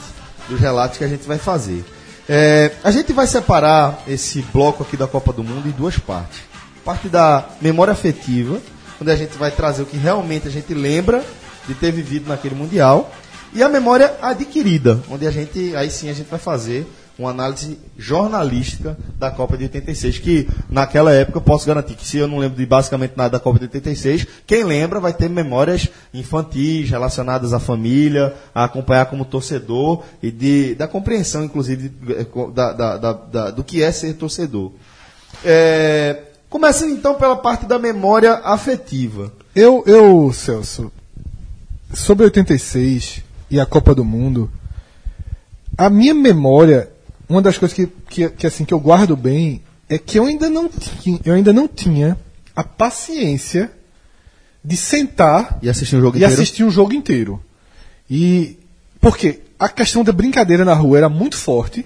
dos 0.48 0.60
relatos 0.60 1.00
que 1.00 1.04
a 1.04 1.08
gente 1.08 1.28
vai 1.28 1.40
fazer. 1.40 1.84
É, 2.30 2.74
a 2.84 2.92
gente 2.92 3.12
vai 3.12 3.26
separar 3.26 4.04
esse 4.08 4.44
bloco 4.54 4.84
aqui 4.84 4.96
da 4.96 5.08
Copa 5.08 5.34
do 5.34 5.44
Mundo 5.44 5.68
em 5.68 5.72
duas 5.72 5.98
partes. 5.98 6.42
Parte 6.86 7.10
da 7.10 7.44
memória 7.60 7.92
afetiva, 7.92 8.62
onde 9.02 9.10
a 9.10 9.16
gente 9.16 9.36
vai 9.36 9.50
trazer 9.50 9.82
o 9.82 9.86
que 9.88 9.98
realmente 9.98 10.48
a 10.48 10.52
gente 10.52 10.76
lembra 10.76 11.26
de 11.68 11.74
ter 11.74 11.92
vivido 11.92 12.30
naquele 12.30 12.54
Mundial. 12.54 13.12
E 13.54 13.64
a 13.64 13.70
memória 13.70 14.14
adquirida, 14.22 15.00
onde 15.10 15.26
a 15.26 15.32
gente, 15.32 15.76
aí 15.76 15.90
sim 15.90 16.10
a 16.10 16.14
gente 16.14 16.28
vai 16.30 16.40
fazer 16.40 16.86
uma 17.18 17.32
análise 17.32 17.80
jornalística 17.98 18.96
da 19.18 19.32
Copa 19.32 19.58
de 19.58 19.64
86, 19.64 20.20
que 20.20 20.48
naquela 20.70 21.12
época 21.12 21.38
eu 21.40 21.42
posso 21.42 21.66
garantir 21.66 21.96
que 21.96 22.06
se 22.08 22.18
eu 22.18 22.28
não 22.28 22.38
lembro 22.38 22.56
de 22.58 22.66
basicamente 22.66 23.14
nada 23.18 23.32
da 23.32 23.40
Copa 23.40 23.58
de 23.58 23.66
86, 23.66 24.28
quem 24.46 24.64
lembra 24.64 25.00
vai 25.00 25.12
ter 25.14 25.28
memórias 25.28 25.90
infantis 26.14 26.88
relacionadas 26.92 27.54
à 27.54 27.60
família, 27.60 28.36
a 28.54 28.66
acompanhar 28.66 29.08
como 29.08 29.26
torcedor 29.26 30.04
e 30.22 30.30
de, 30.30 30.76
da 30.76 30.88
compreensão, 30.88 31.44
inclusive, 31.44 31.90
de- 31.90 32.26
da- 32.54 32.74
da- 32.74 33.14
da- 33.14 33.50
do 33.52 33.64
que 33.64 33.82
é 33.82 33.92
ser 33.92 34.14
torcedor. 34.14 34.72
É, 35.44 36.22
começando 36.52 36.92
então 36.92 37.16
pela 37.16 37.36
parte 37.36 37.66
da 37.66 37.80
memória 37.80 38.34
afetiva. 38.44 39.34
Eu, 39.56 39.84
eu, 39.88 40.32
Celso, 40.32 40.92
sobre 41.96 42.26
86 42.26 43.24
e 43.50 43.60
a 43.60 43.66
Copa 43.66 43.94
do 43.96 44.04
Mundo, 44.04 44.50
a 45.78 45.90
minha 45.90 46.14
memória, 46.14 46.90
uma 47.30 47.42
das 47.42 47.58
coisas 47.58 47.76
que, 47.76 47.88
que, 48.10 48.30
que, 48.30 48.48
assim 48.48 48.66
que 48.66 48.74
eu 48.74 48.80
guardo 48.80 49.16
bem 49.16 49.62
é 49.90 49.98
que 49.98 50.18
eu 50.20 50.26
ainda 50.26 50.50
não 50.50 50.68
tinha, 50.70 51.20
eu 51.24 51.34
ainda 51.34 51.54
não 51.54 51.68
tinha 51.68 52.18
a 52.56 52.64
paciência 52.64 53.72
de 54.64 54.76
sentar 54.76 55.60
E 55.62 55.70
assistir 55.70 55.96
um 55.96 56.02
jogo 56.02 56.18
e 56.18 56.20
inteiro. 56.20 56.34
assistir 56.34 56.64
um 56.64 56.72
jogo 56.72 56.94
inteiro. 56.94 57.42
E 58.10 58.58
porque 59.00 59.40
a 59.60 59.70
questão 59.70 60.04
da 60.04 60.12
brincadeira 60.12 60.66
na 60.66 60.74
rua 60.74 60.98
era 60.98 61.10
muito 61.10 61.38
forte. 61.38 61.86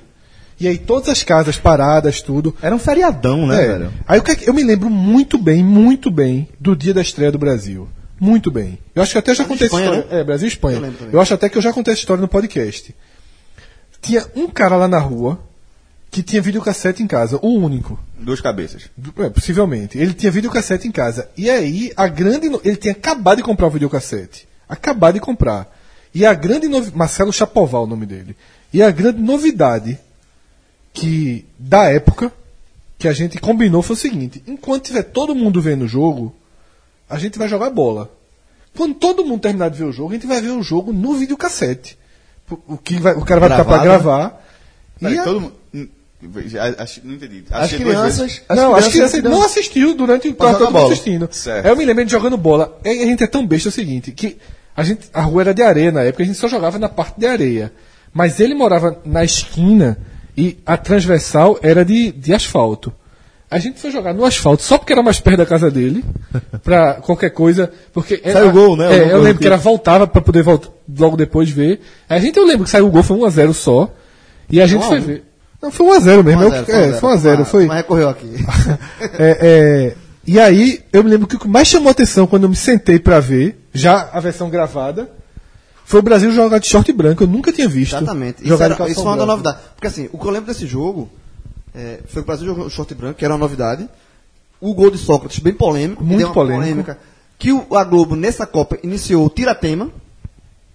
E 0.59 0.68
aí 0.68 0.78
todas 0.78 1.09
as 1.09 1.24
casas 1.24 1.57
paradas, 1.57 2.22
tudo. 2.22 2.55
Era 2.62 2.76
um 2.76 2.80
feriadão, 2.80 3.45
né, 3.47 3.64
É. 3.64 3.68
velho? 3.68 3.93
Aí 4.07 4.22
que 4.22 4.32
é 4.32 4.38
eu 4.49 4.53
me 4.53 4.64
lembro 4.64 4.89
muito 4.89 5.38
bem, 5.38 5.64
muito 5.64 6.09
bem 6.12 6.47
do 6.59 6.76
dia 6.76 6.93
da 6.93 7.01
estreia 7.01 7.32
do 7.32 7.38
Brasil. 7.38 7.88
Muito 8.24 8.51
bem. 8.51 8.78
Eu 8.93 9.01
acho 9.01 9.13
que 9.13 9.17
até 9.17 9.34
já 9.34 9.43
contei 9.43 9.65
essa 9.65 9.76
Espanha, 9.76 9.99
história. 10.01 10.19
É, 10.19 10.24
Brasil 10.24 10.45
e 10.47 10.51
Espanha. 10.51 10.93
Eu. 11.01 11.09
Eu 11.13 11.19
acho 11.22 11.34
até 11.34 11.49
que 11.49 11.57
eu 11.57 11.61
já 11.61 11.74
contei 11.74 11.91
essa 11.91 12.01
história 12.01 12.22
no 12.22 12.28
podcast. 12.28 12.93
Tinha 13.99 14.24
um 14.36 14.47
cara 14.47 14.76
lá 14.78 14.88
na 14.88 14.99
rua 14.99 15.39
que 16.11 16.22
tinha 16.22 16.39
videocassete 16.41 17.01
em 17.01 17.07
casa, 17.07 17.39
o 17.41 17.47
único. 17.47 17.97
Duas 18.19 18.39
cabeças. 18.39 18.89
É, 19.17 19.30
possivelmente. 19.30 19.97
Ele 19.97 20.13
tinha 20.13 20.32
videocassete 20.32 20.88
em 20.88 20.91
casa. 20.91 21.30
E 21.36 21.49
aí, 21.49 21.91
a 21.97 22.07
grande. 22.07 22.47
no- 22.47 22.61
Ele 22.63 22.76
tinha 22.76 22.91
acabado 22.93 23.38
de 23.38 23.43
comprar 23.43 23.65
o 23.65 23.72
videocassete. 23.72 24.47
Acabado 24.69 25.15
de 25.15 25.19
comprar. 25.19 25.76
E 26.13 26.24
a 26.24 26.34
grande 26.36 26.67
novidade. 26.67 26.95
Marcelo 26.97 27.34
Chapoval, 27.34 27.86
o 27.86 27.88
nome 27.88 28.05
dele. 28.05 28.36
E 28.72 28.84
a 28.84 28.91
grande 28.91 29.19
novidade 29.19 29.97
que. 30.93 31.43
Da 31.57 31.86
época. 31.89 32.32
Que 32.99 33.07
a 33.07 33.13
gente 33.13 33.39
combinou 33.39 33.82
foi 33.82 33.95
o 33.95 33.99
seguinte: 33.99 34.43
enquanto 34.45 34.84
tiver 34.86 35.01
todo 35.01 35.34
mundo 35.34 35.59
vendo 35.59 35.86
o 35.86 35.88
jogo, 35.88 36.36
a 37.12 37.18
gente 37.20 37.38
vai 37.38 37.47
jogar 37.47 37.70
bola. 37.70 38.12
Quando 38.76 38.95
todo 38.95 39.26
mundo 39.26 39.41
terminar 39.41 39.70
de 39.70 39.78
ver 39.78 39.84
o 39.86 39.91
jogo, 39.91 40.12
a 40.12 40.14
gente 40.14 40.26
vai 40.28 40.41
ver 40.41 40.49
o 40.51 40.64
jogo 40.64 40.93
no 40.93 41.14
videocassete. 41.16 41.97
O, 42.68 42.78
que 42.78 42.99
vai- 42.99 43.14
o 43.16 43.24
cara 43.24 43.39
vai 43.39 43.49
ficar 43.49 43.66
pra 43.66 43.78
Gravado, 43.84 44.03
gravar. 44.03 44.45
Peraí, 44.99 45.16
E 45.16 45.20
a- 45.20 45.24
todo 45.24 45.41
mundo. 45.41 45.53
acho- 46.80 47.01
Não 47.03 47.14
entendi. 47.16 47.43
As 47.49 47.64
Achei 47.66 47.80
crianças. 47.80 48.41
as 48.47 48.57
não, 48.57 48.74
que 48.76 48.89
crianças 48.91 49.24
não 49.24 49.43
assistiu 49.43 49.93
durante 49.95 50.28
o 50.28 50.36
quarto 50.36 50.59
todo 50.59 50.72
bola. 50.72 50.91
assistindo. 50.91 51.28
Certo. 51.32 51.66
Aí 51.66 51.72
eu 51.72 51.76
me 51.78 51.86
lembro 51.86 52.05
de 52.05 52.12
jogando 52.12 52.38
bola. 52.38 52.78
E 52.84 52.89
a 52.89 52.93
gente 53.05 53.24
é 53.24 53.28
tão 53.28 53.45
besta 53.45 53.70
o 53.70 53.72
seguinte, 53.72 54.12
que 54.12 54.38
a, 54.76 54.84
gente, 54.84 55.09
a 55.14 55.22
rua 55.22 55.41
era 55.41 55.53
de 55.53 55.62
areia 55.64 55.91
na 55.91 56.01
época, 56.03 56.24
a 56.24 56.26
gente 56.26 56.38
só 56.38 56.47
jogava 56.47 56.78
na 56.78 56.89
parte 56.89 57.20
de 57.20 57.26
areia. 57.26 57.72
Mas 58.14 58.39
ele 58.39 58.53
morava 58.53 58.99
na 59.05 59.24
esquina 59.24 59.97
e 60.38 60.57
a 60.66 60.76
transversal 60.78 61.57
era 61.62 61.84
de, 61.86 62.12
de 62.12 62.34
asfalto. 62.34 62.93
A 63.52 63.60
gente 63.60 63.82
foi 63.82 63.91
jogar 63.91 64.14
no 64.14 64.24
asfalto 64.24 64.64
só 64.64 64.78
porque 64.78 64.93
era 64.93 65.04
mais 65.04 65.20
perto 65.20 65.38
da 65.39 65.45
casa 65.45 65.70
dele, 65.70 66.04
pra 66.64 66.93
qualquer 66.95 67.32
coisa. 67.32 67.70
Porque 67.93 68.22
Saiu 68.24 68.47
o 68.47 68.52
gol, 68.54 68.78
né? 68.78 68.86
É, 68.97 69.12
eu 69.12 69.18
lembro 69.22 69.34
que- 69.39 69.41
que 69.41 69.47
era 69.47 69.58
voltava 69.58 70.08
pra 70.08 70.22
poder 70.22 70.41
voltar, 70.41 70.70
logo 70.97 71.18
depois 71.18 71.49
ver. 71.49 71.82
A 72.10 72.18
gente 72.18 72.38
eu 72.38 72.45
lembro 72.45 72.64
que 72.64 72.70
saiu 72.70 72.88
o 72.88 72.89
gol, 72.89 73.04
foi 73.04 73.18
1x0 73.18 73.54
só. 73.54 73.93
E 74.49 74.62
a 74.62 74.66
gente 74.68 74.86
foi 74.86 74.99
ver. 75.02 75.24
Não, 75.62 75.70
foi 75.70 75.86
1x0 75.86 76.24
mesmo. 76.24 76.41
1 76.41 76.52
a 76.52 76.58
eu- 76.58 76.66
0, 76.66 76.72
é, 76.72 76.93
foi 76.93 77.10
1x0. 77.18 77.45
Foi, 77.45 77.66
Mas 77.66 77.78
recorreu 77.78 78.08
aqui. 78.10 78.34
é, 79.20 79.38
é, 79.41 79.95
e 80.26 80.39
aí, 80.39 80.80
eu 80.93 81.04
me 81.04 81.10
lembro 81.10 81.28
que 81.28 81.36
o 81.36 81.39
que 81.39 81.47
mais 81.47 81.68
chamou 81.68 81.91
atenção 81.91 82.26
quando 82.26 82.43
eu 82.43 82.49
me 82.49 82.56
sentei 82.56 82.99
pra 82.99 83.20
ver, 83.20 83.60
já 83.74 84.10
a 84.14 84.20
versão 84.22 84.49
gravada, 84.49 85.10
foi 85.84 85.99
o 85.99 86.04
Brasil 86.04 86.32
jogar 86.32 86.58
de 86.60 86.68
short 86.68 86.91
branco. 86.93 87.24
Eu 87.24 87.28
nunca 87.28 87.52
tinha 87.52 87.68
visto. 87.68 87.95
Exatamente. 87.97 88.43
Isso, 88.43 88.64
era, 88.64 88.76
isso 88.88 88.95
foi 88.95 89.04
uma 89.04 89.16
branco. 89.18 89.26
novidade. 89.32 89.58
Porque 89.76 89.88
assim, 89.88 90.08
o 90.14 90.18
que 90.18 90.26
eu 90.26 90.32
lembro 90.32 90.47
desse 90.47 90.66
jogo 90.66 91.10
é, 91.74 91.99
foi 92.07 92.22
o 92.22 92.26
Brasil 92.26 92.45
jogou 92.45 92.69
short 92.69 92.93
branco, 92.93 93.17
que 93.17 93.26
era 93.26 93.34
uma 93.34 93.39
novidade. 93.39 93.88
O 94.59 94.74
gol 94.74 94.91
de 94.91 94.97
Sócrates, 94.97 95.39
bem 95.39 95.53
polêmico. 95.53 96.03
Muito 96.03 96.32
polêmico. 96.32 96.95
Que 97.39 97.51
o, 97.51 97.76
a 97.76 97.84
Globo, 97.84 98.15
nessa 98.15 98.45
Copa, 98.45 98.78
iniciou 98.84 99.26
o 99.26 99.30
Tiratema. 99.30 99.89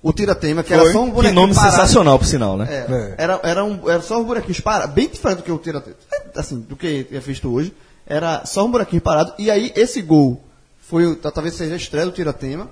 O 0.03 0.13
Tiratema, 0.13 0.63
que 0.63 0.73
era 0.73 0.83
Foi. 0.83 0.93
só 0.93 1.03
um 1.03 1.07
Que 1.07 1.13
bonequinho 1.13 1.41
nome 1.41 1.55
parado. 1.55 1.73
sensacional, 1.73 2.19
por 2.19 2.27
sinal, 2.27 2.57
né? 2.57 2.67
É, 2.69 2.93
É. 2.93 3.15
Era, 3.19 3.41
era, 3.43 3.65
um, 3.65 3.89
era 3.89 4.01
só 4.03 4.21
um 4.21 4.25
buraquinho 4.25 4.61
parado, 4.63 4.93
bem 4.93 5.09
diferente 5.09 5.39
do 5.39 5.43
que 5.43 5.53
o 5.53 5.59
Tiratema. 5.59 5.97
Assim, 6.35 6.61
do 6.61 6.77
que 6.77 7.07
é 7.11 7.19
visto 7.21 7.53
hoje. 7.53 7.73
Era 8.07 8.45
só 8.45 8.65
um 8.65 8.71
buraquinho 8.71 9.03
parado. 9.03 9.33
E 9.39 9.51
aí, 9.51 9.73
esse 9.77 10.01
gol 10.03 10.43
foi, 10.81 11.17
talvez 11.17 11.55
seja 11.55 11.75
a 11.75 11.77
estreia 11.77 12.07
do 12.07 12.13
Tiratema. 12.13 12.69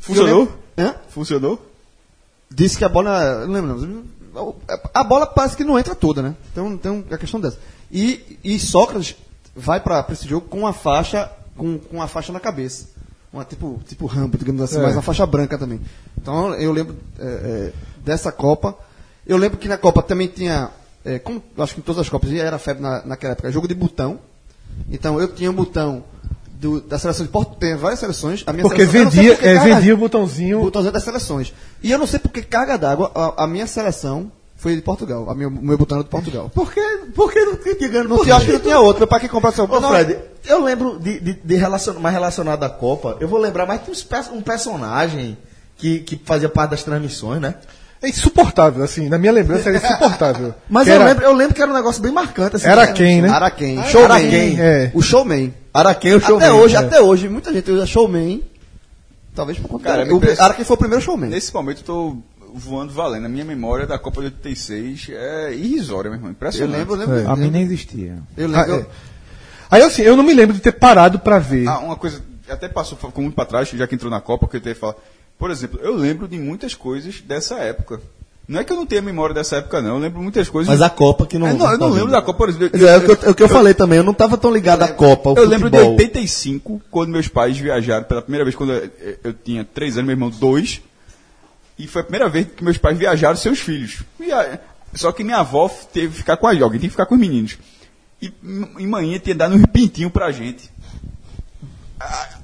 Funcionou? 0.00 0.48
Funcionou? 1.08 1.70
disse 2.50 2.76
que 2.76 2.84
a 2.84 2.88
bola. 2.88 3.46
Não 3.46 3.52
lembro, 3.54 3.86
não. 3.86 4.04
A 4.94 5.04
bola 5.04 5.26
parece 5.26 5.56
que 5.56 5.64
não 5.64 5.78
entra 5.78 5.94
toda, 5.94 6.22
né? 6.22 6.34
Então 6.52 6.76
tem 6.76 7.04
a 7.10 7.18
questão 7.18 7.40
dessa. 7.40 7.58
E, 7.90 8.38
e 8.44 8.58
Sócrates 8.58 9.16
vai 9.54 9.80
para 9.80 10.06
esse 10.10 10.28
jogo 10.28 10.46
com 10.48 10.60
uma 10.60 10.72
faixa 10.72 11.30
com, 11.56 11.78
com 11.78 11.96
uma 11.96 12.08
faixa 12.08 12.32
na 12.32 12.40
cabeça. 12.40 12.88
Uma, 13.32 13.44
tipo, 13.44 13.80
tipo 13.86 14.06
Rambo, 14.06 14.36
digamos 14.36 14.60
assim, 14.62 14.78
É. 14.78 14.82
mas 14.82 14.94
uma 14.94 15.02
faixa 15.02 15.24
branca 15.26 15.56
também. 15.56 15.80
Então 16.16 16.54
eu 16.54 16.72
lembro 16.72 16.96
é, 17.18 17.24
é, 17.24 17.72
dessa 18.04 18.32
Copa. 18.32 18.76
Eu 19.26 19.36
lembro 19.36 19.58
que 19.58 19.68
na 19.68 19.76
Copa 19.76 20.02
também 20.02 20.26
tinha. 20.26 20.70
É, 21.04 21.18
como 21.18 21.42
acho 21.58 21.74
que 21.74 21.80
em 21.80 21.82
todas 21.82 22.00
as 22.00 22.08
Copas 22.08 22.32
era 22.32 22.58
febre 22.58 22.82
na, 22.82 23.04
naquela 23.04 23.32
época, 23.32 23.52
jogo 23.52 23.68
de 23.68 23.74
botão. 23.74 24.18
Então 24.90 25.20
eu 25.20 25.28
tinha 25.28 25.50
um 25.50 25.54
botão 25.54 26.04
do- 26.60 26.80
da 26.82 26.98
seleção 26.98 27.24
de 27.24 27.32
Porto, 27.32 27.56
tem 27.56 27.74
várias 27.76 27.98
seleções. 28.00 28.44
A 28.46 28.52
minha 28.52 28.62
Porque 28.62 28.86
seleção, 28.86 29.00
eu 29.02 29.10
vendia, 29.10 29.34
por 29.34 29.40
que 29.40 29.48
é, 29.48 29.58
vendia 29.58 29.94
o 29.94 29.96
botãozinho. 29.96 30.58
o 30.60 30.62
botãozinho 30.64 30.92
das 30.92 31.02
seleções. 31.02 31.54
E 31.82 31.90
eu 31.90 31.98
não 31.98 32.06
sei 32.06 32.18
porque 32.18 32.42
carga 32.42 32.76
d'água, 32.76 33.10
a, 33.14 33.44
a 33.44 33.46
minha 33.46 33.66
seleção 33.66 34.30
foi 34.56 34.76
de 34.76 34.82
Portugal. 34.82 35.28
A 35.30 35.34
minha, 35.34 35.48
o 35.48 35.50
meu 35.50 35.78
botão 35.78 35.96
era 35.96 36.04
de 36.04 36.10
Portugal. 36.10 36.50
Por 36.54 36.70
que, 36.72 36.80
por 37.14 37.32
que 37.32 37.40
não 37.44 37.56
tinha 37.56 37.88
ganho? 37.88 38.08
Não 38.08 38.22
tinha, 38.22 38.36
acho 38.36 38.44
que 38.46 38.52
não 38.52 38.60
tinha 38.60 38.78
outro. 38.78 39.00
Meu 39.00 39.08
pai 39.08 39.20
que 39.20 39.28
comprar 39.28 39.52
seu 39.52 39.64
Ô, 39.64 39.80
Não, 39.80 39.88
Fred, 39.88 40.18
eu 40.46 40.62
lembro 40.62 40.98
de, 40.98 41.18
de, 41.18 41.32
de 41.32 41.54
relacion- 41.56 41.98
mais 41.98 42.14
relacionado 42.14 42.62
à 42.62 42.68
Copa, 42.68 43.16
eu 43.20 43.26
vou 43.26 43.38
lembrar 43.40 43.64
mais 43.66 43.80
uns 43.88 44.02
pe- 44.02 44.16
um 44.32 44.42
personagem 44.42 45.38
que, 45.78 46.00
que 46.00 46.20
fazia 46.26 46.48
parte 46.50 46.72
das 46.72 46.82
transmissões, 46.82 47.40
né? 47.40 47.54
É 48.02 48.08
insuportável, 48.08 48.82
assim. 48.82 49.08
Na 49.08 49.18
minha 49.18 49.30
lembrança 49.32 49.68
era 49.68 49.76
insuportável. 49.78 50.54
Mas 50.70 50.84
Que 50.84 50.90
eu, 50.90 50.94
era- 50.94 51.04
lembro, 51.04 51.24
eu 51.24 51.32
lembro 51.34 51.54
que 51.54 51.60
era 51.62 51.70
um 51.70 51.74
negócio 51.74 52.00
bem 52.02 52.10
marcante. 52.10 52.56
Assim, 52.56 52.66
Era 52.66 52.86
quem, 52.92 53.20
né? 53.22 53.28
Araquém. 53.28 53.82
Showman. 53.84 54.04
Araquém, 54.10 54.60
é. 54.60 54.90
O 54.94 55.02
showman. 55.02 55.54
Araquém, 55.72 56.14
o 56.14 56.16
Até 56.16 56.26
showman. 56.26 56.50
hoje, 56.52 56.74
É. 56.76 56.78
até 56.78 57.00
hoje, 57.00 57.28
muita 57.28 57.52
gente 57.52 57.70
usa 57.70 57.84
showman. 57.86 58.42
Talvez 59.34 59.58
por 59.58 59.68
conta 59.68 59.84
Cara, 59.84 60.14
o, 60.14 60.20
parece- 60.20 60.40
Araquém 60.40 60.64
foi 60.64 60.74
o 60.74 60.78
primeiro 60.78 61.04
showman. 61.04 61.28
Nesse 61.30 61.52
momento 61.54 61.78
eu 61.80 61.84
tô 61.84 62.16
voando 62.54 62.92
valendo. 62.92 63.26
A 63.26 63.28
minha 63.28 63.44
memória 63.44 63.86
da 63.86 63.98
Copa 63.98 64.20
de 64.22 64.26
86 64.28 65.08
é 65.12 65.52
irrisória, 65.54 66.10
meu 66.10 66.16
irmão. 66.16 66.30
Eu 66.30 66.32
Impressionante. 66.32 66.78
lembro, 66.78 66.94
eu 66.94 66.98
lembro. 67.06 67.30
A 67.30 67.36
mim 67.36 67.50
nem 67.50 67.62
existia. 67.62 68.16
Eu 68.36 68.48
lembro. 68.48 68.74
Ah, 68.74 68.78
é. 68.78 68.86
Aí 69.70 69.82
assim, 69.82 70.02
eu 70.02 70.16
não 70.16 70.24
me 70.24 70.34
lembro 70.34 70.54
de 70.54 70.60
ter 70.60 70.72
parado 70.72 71.18
pra 71.20 71.38
ver. 71.38 71.68
Ah, 71.68 71.78
uma 71.78 71.94
coisa, 71.96 72.20
até 72.48 72.66
passou 72.68 72.98
ficou 72.98 73.22
muito 73.22 73.34
pra 73.34 73.44
trás, 73.44 73.68
já 73.68 73.86
que 73.86 73.94
entrou 73.94 74.10
na 74.10 74.20
Copa, 74.20 74.48
que 74.48 74.56
eu 74.56 74.60
que 74.60 74.74
falar. 74.74 74.94
Por 75.40 75.50
exemplo, 75.50 75.80
eu 75.82 75.96
lembro 75.96 76.28
de 76.28 76.38
muitas 76.38 76.74
coisas 76.74 77.20
dessa 77.22 77.56
época. 77.56 78.00
Não 78.46 78.60
é 78.60 78.64
que 78.64 78.72
eu 78.72 78.76
não 78.76 78.84
tenha 78.84 79.00
memória 79.00 79.32
dessa 79.34 79.56
época, 79.56 79.80
não. 79.80 79.90
Eu 79.94 79.98
lembro 79.98 80.20
muitas 80.20 80.48
coisas. 80.48 80.68
Mas 80.70 80.82
a 80.82 80.90
Copa 80.90 81.24
que 81.26 81.38
não. 81.38 81.46
É, 81.46 81.52
não, 81.54 81.66
eu 81.66 81.72
não 81.72 81.78
tá 81.78 81.84
lembro 81.86 82.00
vindo. 82.00 82.10
da 82.10 82.20
Copa, 82.22 82.38
por 82.38 82.48
exemplo. 82.48 82.70
Mas 82.72 82.82
É, 82.82 82.96
o 82.96 83.00
que 83.00 83.10
eu, 83.10 83.28
é 83.28 83.30
o 83.30 83.34
que 83.34 83.42
eu 83.42 83.48
falei 83.48 83.72
também, 83.74 83.98
eu 83.98 84.04
não 84.04 84.12
tava 84.12 84.36
tão 84.36 84.52
ligado 84.52 84.82
à 84.82 84.88
Copa, 84.88 85.30
ao 85.30 85.36
Eu 85.36 85.46
lembro 85.48 85.70
de 85.70 85.76
futebol. 85.78 85.96
85, 85.96 86.82
quando 86.90 87.10
meus 87.10 87.26
pais 87.28 87.56
viajaram 87.56 88.04
pela 88.04 88.20
primeira 88.20 88.44
vez, 88.44 88.54
quando 88.54 88.72
eu, 88.74 88.90
eu 89.24 89.32
tinha 89.32 89.64
3 89.64 89.94
anos, 89.96 90.06
meu 90.06 90.14
irmão 90.14 90.30
2. 90.30 90.82
E 91.78 91.86
foi 91.86 92.02
a 92.02 92.04
primeira 92.04 92.28
vez 92.28 92.46
que 92.54 92.62
meus 92.62 92.76
pais 92.76 92.98
viajaram 92.98 93.36
seus 93.36 93.58
filhos. 93.60 94.02
Via- 94.18 94.60
Só 94.94 95.12
que 95.12 95.24
minha 95.24 95.38
avó 95.38 95.68
teve 95.92 96.08
que 96.08 96.18
ficar 96.18 96.36
com 96.36 96.46
a 96.46 96.50
alguém, 96.50 96.72
tem 96.80 96.88
que 96.88 96.90
ficar 96.90 97.06
com 97.06 97.14
os 97.14 97.20
meninos. 97.20 97.56
E, 98.20 98.30
e 98.78 98.86
manhã 98.86 99.18
tinha 99.18 99.34
dado 99.34 99.54
um 99.54 99.62
pintinho 99.62 100.10
pra 100.10 100.30
gente. 100.32 100.68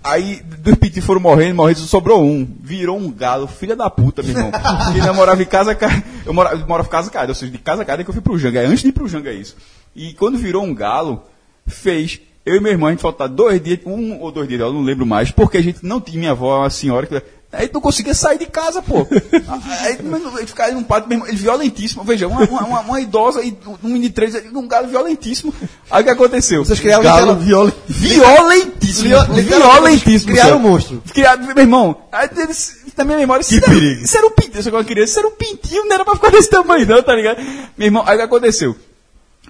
Aí, 0.05 0.41
dos 0.43 0.75
pintinhos 0.77 1.05
foram 1.07 1.21
morrendo, 1.21 1.55
morrendo, 1.57 1.79
sobrou 1.81 2.23
um. 2.25 2.47
Virou 2.63 2.97
um 2.99 3.11
galo, 3.11 3.47
filha 3.47 3.75
da 3.75 3.89
puta, 3.91 4.23
meu 4.23 4.37
irmão. 4.37 4.51
que 4.93 5.01
ainda 5.01 5.13
morava 5.13 5.43
em 5.43 5.47
casa, 5.47 5.75
Ca- 5.75 6.03
eu 6.25 6.33
morava, 6.35 6.57
eu 6.57 6.67
morava 6.67 6.89
em 6.89 6.91
casa 6.93 7.11
Caída, 7.11 7.31
ou 7.33 7.35
seja, 7.35 7.51
de 7.51 7.59
casa 7.59 7.85
Caída 7.85 8.05
que 8.05 8.11
eu 8.11 8.15
fui 8.15 8.23
pro 8.23 8.39
Janga. 8.39 8.61
É 8.63 8.67
antes 8.67 8.83
de 8.83 8.89
ir 8.89 8.93
pro 8.93 9.09
Janga 9.09 9.33
isso. 9.33 9.57
E 9.95 10.13
quando 10.15 10.39
virou 10.39 10.63
um 10.63 10.75
galo, 10.75 11.25
fez 11.67 12.21
eu 12.45 12.55
e 12.55 12.61
meu 12.61 12.71
irmão, 12.71 12.87
a 12.87 12.93
gente 12.93 13.01
faltar 13.01 13.29
dois 13.29 13.61
dias, 13.61 13.81
um 13.85 14.21
ou 14.21 14.31
dois 14.31 14.47
dias, 14.47 14.61
eu 14.61 14.73
não 14.73 14.83
lembro 14.83 15.05
mais, 15.05 15.33
porque 15.33 15.57
a 15.57 15.63
gente 15.63 15.85
não 15.85 16.01
tinha 16.01 16.19
minha 16.19 16.31
avó, 16.31 16.61
uma 16.61 16.71
senhora 16.71 17.05
que. 17.07 17.21
A 17.53 17.63
gente 17.63 17.73
não 17.73 17.81
conseguia 17.81 18.13
sair 18.13 18.39
de 18.39 18.47
casa, 18.47 18.83
pô. 18.83 19.07
Aí, 19.81 19.99
ele 20.39 20.47
ficava 20.47 20.73
num 20.73 20.83
pátio, 20.83 21.09
meu 21.09 21.17
irmão, 21.17 21.29
ele 21.29 21.37
violentíssimo. 21.39 22.03
Veja, 22.05 22.27
uma, 22.27 22.43
uma, 22.45 22.61
uma- 22.65 22.81
uma 22.81 23.01
idosa 23.01 23.41
e 23.43 23.57
um 23.83 23.89
menino 23.89 24.03
de 24.05 24.11
três, 24.11 24.35
um 24.53 24.67
galo 24.69 24.89
violentíssimo. 24.89 25.55
Aí 25.91 26.03
o 26.03 26.05
que 26.05 26.11
aconteceu? 26.11 26.65
Vocês 26.65 26.81
criaram 26.81 27.03
Galo 27.05 27.21
literal- 27.35 27.37
viola. 27.37 27.73
Violentíssimo. 27.89 29.09
Violentíssimo. 29.09 30.33
Criaram 30.33 30.57
um 30.57 30.61
monstro. 30.61 31.03
Criado, 31.13 31.47
meu 31.47 31.57
irmão, 31.59 31.97
aí 32.13 32.29
eles- 32.37 32.85
na 32.97 33.05
minha 33.05 33.19
memória, 33.19 33.43
isso, 33.43 33.55
era, 33.57 33.67
perigo. 33.67 34.03
isso 34.05 34.17
era 34.17 34.27
um 34.27 34.31
pintinho, 34.31 34.59
isso 34.61 34.69
era 34.69 34.77
uma 34.79 34.85
criança, 34.85 35.11
isso 35.11 35.19
era 35.19 35.29
um 35.29 35.33
pintinho, 35.33 35.85
não 35.85 35.95
era 35.95 36.05
pra 36.05 36.15
ficar 36.15 36.31
desse 36.31 36.49
tamanho 36.49 36.87
não, 36.87 37.03
tá 37.03 37.15
ligado? 37.15 37.37
Meu 37.77 37.87
irmão, 37.87 38.03
aí 38.07 38.15
o 38.15 38.19
que 38.19 38.25
aconteceu? 38.25 38.75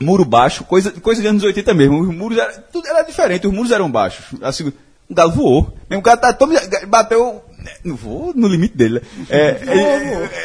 Muro 0.01 0.25
baixo, 0.25 0.65
coisa, 0.65 0.91
coisa 0.91 1.23
de 1.23 1.29
anos 1.29 1.43
80 1.45 1.73
mesmo, 1.73 2.01
os 2.01 2.15
muros 2.15 2.37
eram, 2.39 2.53
tudo 2.73 2.87
era 2.89 3.03
diferente, 3.03 3.47
os 3.47 3.53
muros 3.55 3.71
eram 3.71 3.89
baixos, 3.91 4.25
assim, 4.43 4.73
um 5.09 5.15
galo 5.15 5.31
voou, 5.33 5.73
mesmo 5.89 6.01
o 6.01 6.03
cara 6.03 6.17
tá, 6.17 6.33
todo, 6.33 6.53
bateu, 6.89 7.41
não 7.85 7.97
voou 7.97 8.33
no 8.35 8.49
limite 8.49 8.77
dele, 8.77 8.95
né? 8.95 9.01
é, 9.31 9.61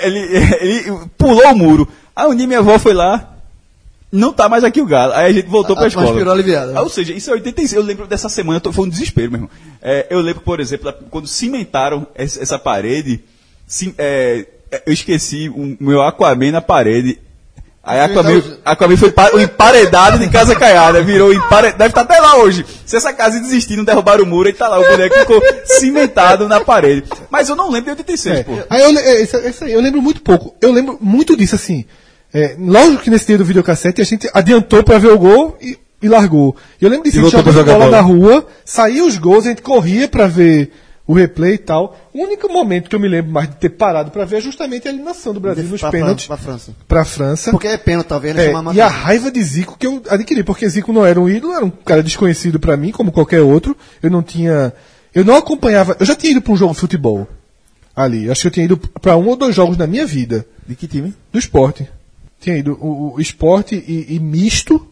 ele, 0.03 0.19
ele, 0.19 0.55
ele 0.61 0.99
pulou 1.17 1.45
o 1.51 1.55
muro, 1.55 1.87
aí 2.15 2.27
um 2.27 2.35
dia 2.35 2.47
minha 2.47 2.59
avó 2.59 2.77
foi 2.79 2.93
lá, 2.93 3.35
não 4.11 4.33
tá 4.33 4.49
mais 4.49 4.63
aqui 4.63 4.81
o 4.81 4.85
galo. 4.85 5.13
Aí 5.13 5.31
a 5.31 5.33
gente 5.33 5.47
voltou 5.47 5.75
pra 5.75 5.85
Ah, 5.85 5.87
escola. 5.87 6.13
mas 6.13 6.27
aliviado. 6.27 6.73
Ah, 6.77 6.81
ou 6.81 6.89
seja, 6.89 7.13
isso 7.13 7.29
é 7.29 7.33
86. 7.33 7.73
Eu 7.73 7.81
lembro 7.83 8.05
dessa 8.07 8.27
semana, 8.27 8.59
foi 8.71 8.85
um 8.85 8.89
desespero, 8.89 9.31
meu 9.31 9.37
irmão. 9.37 9.49
É, 9.81 10.07
eu 10.09 10.19
lembro, 10.19 10.41
por 10.41 10.59
exemplo, 10.59 10.93
quando 11.09 11.27
cimentaram 11.27 12.05
essa, 12.13 12.41
essa 12.41 12.59
parede, 12.59 13.23
sim- 13.65 13.93
é, 13.97 14.45
é, 14.69 14.83
eu 14.85 14.91
esqueci 14.93 15.47
o 15.49 15.77
meu 15.79 16.01
Aquaman 16.01 16.51
na 16.51 16.59
parede. 16.61 17.19
Aí 17.83 17.99
Aquaman, 17.99 18.43
Aquaman 18.63 18.95
foi 18.97 19.11
pa- 19.11 19.31
o 19.33 19.39
emparedado 19.39 20.19
de 20.19 20.29
casa 20.29 20.55
caiada, 20.55 21.01
virou 21.01 21.33
empare... 21.33 21.71
Deve 21.71 21.87
estar 21.89 22.01
até 22.01 22.19
lá 22.19 22.37
hoje. 22.37 22.63
Se 22.85 22.95
essa 22.95 23.11
casa 23.11 23.39
desistir, 23.39 23.75
não 23.75 23.83
derrubaram 23.83 24.23
o 24.23 24.27
muro, 24.27 24.47
ele 24.49 24.55
tá 24.57 24.67
lá, 24.67 24.79
o 24.79 24.83
boneco 24.87 25.17
ficou 25.17 25.41
cimentado 25.65 26.47
na 26.47 26.59
parede. 26.59 27.05
Mas 27.29 27.49
eu 27.49 27.55
não 27.55 27.71
lembro 27.71 27.85
de 27.85 28.01
86, 28.01 28.39
É. 28.39 28.43
pô. 28.43 28.53
Aí 28.69 28.81
eu, 28.83 28.99
é, 28.99 29.73
eu 29.73 29.81
lembro 29.81 29.99
muito 30.01 30.21
pouco. 30.21 30.55
Eu 30.61 30.71
lembro 30.71 30.97
muito 31.01 31.35
disso, 31.35 31.55
assim. 31.55 31.85
É, 32.33 32.55
lógico 32.59 33.03
que 33.03 33.09
nesse 33.09 33.25
dia 33.27 33.37
do 33.37 33.43
videocassete 33.45 33.99
a 33.99 34.05
gente 34.05 34.29
adiantou 34.33 34.83
pra 34.83 34.97
ver 34.99 35.11
o 35.11 35.17
gol 35.17 35.57
e, 35.59 35.77
e 36.03 36.07
largou. 36.07 36.55
E 36.79 36.85
eu 36.85 36.89
lembro 36.89 37.05
disso, 37.09 37.19
a 37.19 37.23
gente 37.23 37.31
jogava 37.51 37.63
bola 37.63 37.85
bola. 37.85 37.91
na 37.91 38.01
rua, 38.01 38.45
saía 38.63 39.03
os 39.03 39.17
gols, 39.17 39.45
a 39.45 39.49
gente 39.49 39.61
corria 39.63 40.07
pra 40.07 40.27
ver 40.27 40.71
o 41.11 41.13
replay 41.13 41.55
e 41.55 41.57
tal. 41.57 41.97
O 42.13 42.23
único 42.23 42.51
momento 42.51 42.89
que 42.89 42.95
eu 42.95 42.99
me 42.99 43.07
lembro 43.07 43.31
mais 43.31 43.49
de 43.49 43.55
ter 43.57 43.69
parado 43.69 44.11
pra 44.11 44.23
ver 44.23 44.37
é 44.37 44.41
justamente 44.41 44.87
a 44.87 44.91
eliminação 44.91 45.33
do 45.33 45.39
Brasil 45.39 45.65
nos 45.65 45.81
Pra 45.81 45.91
pênaltis 45.91 46.25
pra 46.25 46.37
França. 46.37 46.75
pra 46.87 47.05
França. 47.05 47.51
Porque 47.51 47.67
é 47.67 47.77
pênalti, 47.77 48.07
talvez, 48.07 48.33
né? 48.35 48.45
É, 48.45 48.53
e 48.73 48.79
a 48.81 48.87
raiva 48.87 49.29
de 49.29 49.43
Zico 49.43 49.77
que 49.77 49.85
eu 49.85 50.01
adquiri, 50.09 50.43
porque 50.43 50.67
Zico 50.69 50.93
não 50.93 51.05
era 51.05 51.19
um 51.19 51.27
ídolo, 51.27 51.53
era 51.53 51.65
um 51.65 51.69
cara 51.69 52.01
desconhecido 52.01 52.59
pra 52.59 52.77
mim, 52.77 52.91
como 52.91 53.11
qualquer 53.11 53.41
outro. 53.41 53.75
Eu 54.01 54.09
não 54.09 54.23
tinha. 54.23 54.73
Eu 55.13 55.25
não 55.25 55.35
acompanhava. 55.35 55.97
Eu 55.99 56.05
já 56.05 56.15
tinha 56.15 56.31
ido 56.31 56.41
pra 56.41 56.53
um 56.53 56.57
jogo 56.57 56.73
de 56.73 56.79
futebol 56.79 57.27
ali. 57.95 58.31
Acho 58.31 58.41
que 58.41 58.47
eu 58.47 58.51
tinha 58.51 58.65
ido 58.65 58.77
pra 58.77 59.17
um 59.17 59.27
ou 59.27 59.35
dois 59.35 59.53
jogos 59.53 59.77
na 59.77 59.85
minha 59.87 60.05
vida. 60.05 60.45
De 60.65 60.75
que 60.75 60.87
time? 60.87 61.13
Do 61.31 61.37
esporte. 61.39 61.87
Tinha 62.39 62.57
ido 62.57 62.77
o, 62.81 63.15
o 63.15 63.21
esporte 63.21 63.75
e, 63.75 64.15
e 64.15 64.19
misto, 64.19 64.87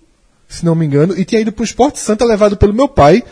se 0.48 0.66
não 0.66 0.76
me 0.76 0.86
engano, 0.86 1.18
e 1.18 1.24
tinha 1.24 1.42
ido 1.42 1.52
pro 1.52 1.64
esporte 1.64 1.98
Santa 2.00 2.26
levado 2.26 2.58
pelo 2.58 2.74
meu 2.74 2.88
pai 2.88 3.24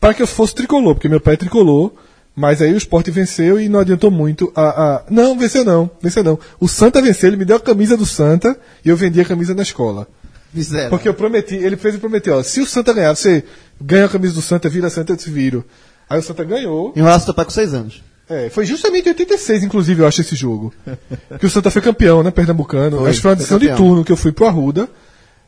para 0.00 0.12
que 0.12 0.20
eu 0.20 0.26
fosse 0.26 0.52
tricolor, 0.54 0.94
porque 0.96 1.08
meu 1.08 1.20
pai 1.20 1.34
é 1.34 1.36
tricolor. 1.36 1.92
Mas 2.34 2.62
aí 2.62 2.72
o 2.72 2.78
esporte 2.78 3.10
venceu 3.10 3.60
e 3.60 3.68
não 3.68 3.80
adiantou 3.80 4.10
muito. 4.10 4.50
A, 4.56 4.62
a... 4.62 5.02
Não, 5.10 5.38
venceu 5.38 5.64
não, 5.64 5.90
venceu 6.00 6.24
não. 6.24 6.38
O 6.58 6.66
Santa 6.66 7.02
venceu, 7.02 7.28
ele 7.28 7.36
me 7.36 7.44
deu 7.44 7.56
a 7.56 7.60
camisa 7.60 7.96
do 7.96 8.06
Santa 8.06 8.58
e 8.84 8.88
eu 8.88 8.96
vendi 8.96 9.20
a 9.20 9.24
camisa 9.24 9.54
na 9.54 9.62
escola. 9.62 10.08
Miséria. 10.52 10.90
Porque 10.90 11.08
eu 11.08 11.14
prometi, 11.14 11.54
ele 11.56 11.76
fez 11.76 11.94
e 11.94 11.98
prometeu, 11.98 12.36
ó, 12.36 12.42
se 12.42 12.60
o 12.60 12.66
Santa 12.66 12.92
ganhar, 12.92 13.14
você 13.14 13.44
ganha 13.80 14.04
a 14.06 14.08
camisa 14.08 14.34
do 14.34 14.42
Santa, 14.42 14.68
vira 14.68 14.90
Santa, 14.90 15.12
eu 15.12 15.16
te 15.16 15.30
viro. 15.30 15.64
Aí 16.08 16.18
o 16.18 16.22
Santa 16.22 16.44
ganhou. 16.44 16.92
Enrolasse 16.94 17.24
teu 17.24 17.34
pai 17.34 17.44
com 17.44 17.50
seis 17.50 17.72
anos. 17.72 18.02
É, 18.28 18.48
foi 18.48 18.64
justamente 18.64 19.06
em 19.06 19.10
86, 19.10 19.64
inclusive, 19.64 20.02
eu 20.02 20.06
acho, 20.06 20.20
esse 20.20 20.36
jogo. 20.36 20.72
que 21.38 21.46
o 21.46 21.50
Santa 21.50 21.70
foi 21.70 21.82
campeão, 21.82 22.22
né, 22.22 22.30
pernambucano. 22.30 22.98
Foi, 22.98 23.10
acho 23.10 23.18
que 23.18 23.22
foi 23.22 23.32
uma 23.32 23.58
de 23.58 23.76
turno 23.76 24.04
que 24.04 24.12
eu 24.12 24.16
fui 24.16 24.32
pro 24.32 24.46
Arruda. 24.46 24.88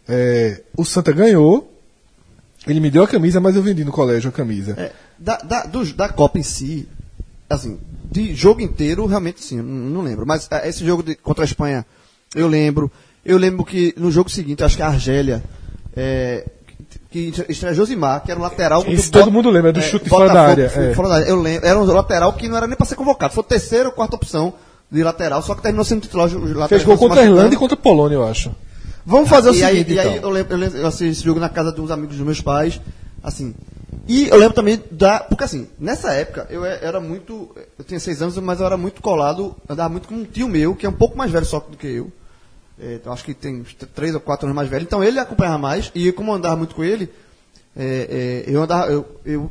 É, 0.09 0.63
o 0.77 0.85
Santa 0.85 1.13
ganhou. 1.13 1.71
Ele 2.67 2.81
me 2.81 2.91
deu 2.91 3.03
a 3.05 3.09
camisa, 3.09 3.41
mas 3.41 3.57
eu 3.57 3.63
vendi 3.63 3.85
no 3.85 3.93
colégio 3.93 4.29
a 4.31 4.33
camisa. 4.33 4.75
É, 4.79 4.93
da, 5.19 5.37
da, 5.39 5.63
do- 5.65 5.93
da 5.95 6.09
Copa 6.09 6.39
em 6.39 6.43
si, 6.43 6.89
assim, 7.49 7.79
de 8.11 8.35
jogo 8.35 8.61
inteiro, 8.61 9.05
realmente 9.07 9.43
sim, 9.45 9.57
não, 9.57 9.65
não 9.65 10.01
lembro. 10.03 10.27
Mas 10.27 10.49
ah, 10.51 10.67
esse 10.67 10.85
jogo 10.85 11.03
de- 11.03 11.15
contra 11.17 11.45
a 11.45 11.47
Espanha, 11.47 11.85
eu 12.35 12.49
lembro. 12.49 12.91
Eu 13.25 13.39
lembro 13.39 13.65
que 13.65 13.95
no 13.97 14.11
jogo 14.11 14.31
seguinte, 14.31 14.63
acho 14.65 14.77
que 14.77 14.83
a 14.83 14.89
Argélia, 14.89 15.43
é, 15.97 16.47
que 17.11 17.33
estreia 17.49 17.75
Josimar, 17.75 18.23
que 18.23 18.31
era 18.31 18.39
o 18.39 18.43
lateral. 18.43 18.85
Isso 18.89 19.11
do 19.11 19.19
todo 19.19 19.31
mundo 19.33 19.51
lembra, 19.51 19.73
do 19.73 19.81
chute 19.81 20.09
fora 20.09 20.29
da 20.33 20.43
área, 20.43 20.73
é. 20.75 20.95
fora 20.95 21.09
da 21.09 21.15
área. 21.17 21.27
Eu 21.27 21.41
lembro, 21.41 21.67
era 21.67 21.79
um 21.79 21.85
lateral 21.85 22.33
que 22.35 22.49
não 22.49 22.57
era 22.57 22.67
nem 22.67 22.77
para 22.77 22.87
ser 22.87 22.97
convocado, 22.97 23.33
foi 23.35 23.43
terceira 23.45 23.89
ou 23.89 23.95
quarta 23.95 24.17
opção 24.17 24.53
de 24.91 25.03
lateral, 25.03 25.41
só 25.43 25.55
que 25.55 25.63
terminou 25.63 25.85
sendo 25.85 26.03
titular. 26.03 26.29
Fez 26.69 26.85
gol 26.85 26.99
contra 26.99 27.21
a 27.21 27.25
Irlanda 27.25 27.55
e 27.55 27.59
contra 27.59 27.75
a 27.77 27.81
Polônia, 27.81 28.17
eu 28.17 28.27
acho. 28.27 28.51
Vamos 29.07 29.29
fazer 29.29 29.51
o 29.51 29.55
e 29.55 29.63
aí, 29.63 29.79
seguinte, 29.79 29.95
e 29.95 29.99
aí 29.99 30.17
então. 30.17 30.31
eu 30.31 30.35
lembro, 30.35 30.55
eu 30.55 30.59
lembro 30.59 30.79
eu 30.79 30.87
assisti 30.87 31.07
esse 31.07 31.23
jogo 31.23 31.39
na 31.39 31.49
casa 31.49 31.73
de 31.73 31.81
uns 31.81 31.91
amigos 31.91 32.17
dos 32.17 32.25
meus 32.25 32.41
pais, 32.41 32.81
assim. 33.23 33.55
E 34.09 34.29
eu 34.29 34.37
lembro 34.37 34.55
também 34.55 34.83
da. 34.91 35.21
Porque 35.21 35.45
assim, 35.45 35.69
nessa 35.79 36.13
época 36.13 36.47
eu 36.51 36.65
era 36.65 37.01
muito. 37.01 37.55
Eu 37.79 37.85
tinha 37.85 38.01
seis 38.01 38.21
anos, 38.23 38.37
mas 38.39 38.61
eu 38.61 38.67
era 38.67 38.77
muito 38.77 39.03
colado, 39.03 39.55
andava 39.69 39.89
muito 39.89 40.09
com 40.09 40.15
um 40.15 40.25
tio 40.25 40.49
meu, 40.49 40.75
que 40.75 40.87
é 40.87 40.89
um 40.89 40.95
pouco 40.95 41.17
mais 41.17 41.31
velho 41.31 41.45
só 41.45 41.61
do 41.61 41.77
que 41.77 41.87
eu. 41.87 42.11
É, 42.79 42.95
então, 42.95 43.13
acho 43.13 43.25
que 43.25 43.35
tem 43.35 43.65
três 43.95 44.15
ou 44.15 44.21
quatro 44.21 44.47
anos 44.47 44.57
mais 44.57 44.69
velho. 44.69 44.83
Então 44.83 45.03
ele 45.03 45.19
acompanhava 45.19 45.59
mais, 45.59 45.93
e 45.95 46.11
como 46.11 46.33
eu 46.33 46.37
andava 46.37 46.57
muito 46.57 46.75
com 46.75 46.83
ele, 46.83 47.11
é, 47.77 48.45
é, 48.47 48.53
eu 48.53 48.63
andava. 48.63 48.91
Eu, 48.91 49.07
eu 49.25 49.51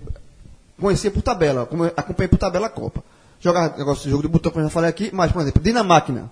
conhecia 0.80 1.12
por 1.12 1.22
tabela, 1.22 1.68
acompanhei 1.96 2.28
por 2.28 2.38
tabela 2.38 2.68
a 2.68 2.70
Copa. 2.70 3.04
Jogava 3.40 3.78
negócio 3.78 4.04
de 4.04 4.10
jogo 4.10 4.24
de 4.24 4.30
botão, 4.30 4.52
como 4.52 4.64
eu 4.64 4.70
já 4.70 4.74
falei 4.74 4.90
aqui, 4.90 5.10
mas, 5.14 5.32
por 5.32 5.42
exemplo, 5.42 5.62
Dinamáquina, 5.62 6.32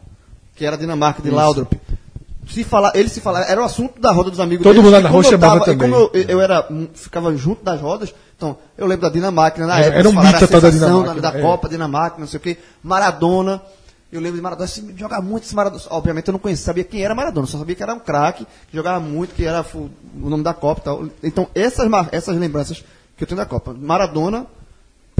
que 0.55 0.65
era 0.65 0.75
a 0.75 0.79
Dinamarca 0.79 1.21
de 1.21 1.29
Laudrup. 1.29 1.73
Se 2.47 2.63
falar, 2.63 2.91
ele 2.95 3.07
se 3.07 3.21
falar, 3.21 3.41
era 3.49 3.61
o 3.61 3.63
assunto 3.63 3.99
da 4.01 4.11
roda 4.11 4.29
dos 4.31 4.39
amigos 4.39 4.63
Todo 4.63 4.73
deles, 4.73 4.83
mundo 4.91 4.93
lá 5.03 5.09
na 5.09 5.15
eu 5.15 5.23
chamava 5.23 5.53
tava- 5.59 5.65
também. 5.65 5.89
Como 5.91 6.09
eu, 6.13 6.21
eu 6.27 6.41
era, 6.41 6.67
ficava 6.93 7.35
junto 7.37 7.63
das 7.63 7.79
rodas, 7.79 8.13
então 8.35 8.57
eu 8.77 8.87
lembro 8.87 9.03
da 9.07 9.09
Dinamáquina 9.13 9.67
na 9.67 9.75
Era- 9.77 9.85
época, 9.85 9.99
era 9.99 10.09
um 10.09 10.11
mito 10.11 10.31
da 10.31 10.39
sensação 10.39 10.71
Dinamáquina, 11.03 11.21
da, 11.21 11.37
é. 11.37 11.41
Copa, 11.41 11.69
Dinamáquina, 11.69 12.19
não 12.21 12.27
sei 12.27 12.37
o 12.37 12.41
quê, 12.41 12.57
Maradona. 12.83 13.61
Eu 14.11 14.19
lembro 14.19 14.35
de 14.37 14.41
Maradona, 14.41 14.67
se 14.67 14.93
jogava 14.97 15.21
muito 15.21 15.45
esse 15.45 15.55
Maradona. 15.55 15.81
Obviamente 15.91 16.27
eu 16.27 16.31
não 16.33 16.39
conhecia, 16.39 16.65
sabia 16.65 16.83
quem 16.83 17.01
era 17.01 17.15
Maradona, 17.15 17.47
só 17.47 17.57
sabia 17.57 17.75
que 17.75 17.83
era 17.83 17.93
um 17.93 17.99
craque, 17.99 18.45
que 18.69 18.75
jogava 18.75 18.99
muito, 18.99 19.33
que 19.33 19.45
era 19.45 19.63
o 19.73 19.89
nome 20.29 20.43
da 20.43 20.53
Copa 20.53 20.81
e 20.81 20.83
tal. 20.83 21.05
Então 21.23 21.47
essas, 21.55 21.87
essas 22.11 22.35
lembranças 22.35 22.83
que 23.15 23.23
eu 23.23 23.27
tenho 23.27 23.37
da 23.37 23.45
Copa. 23.45 23.73
Maradona, 23.79 24.47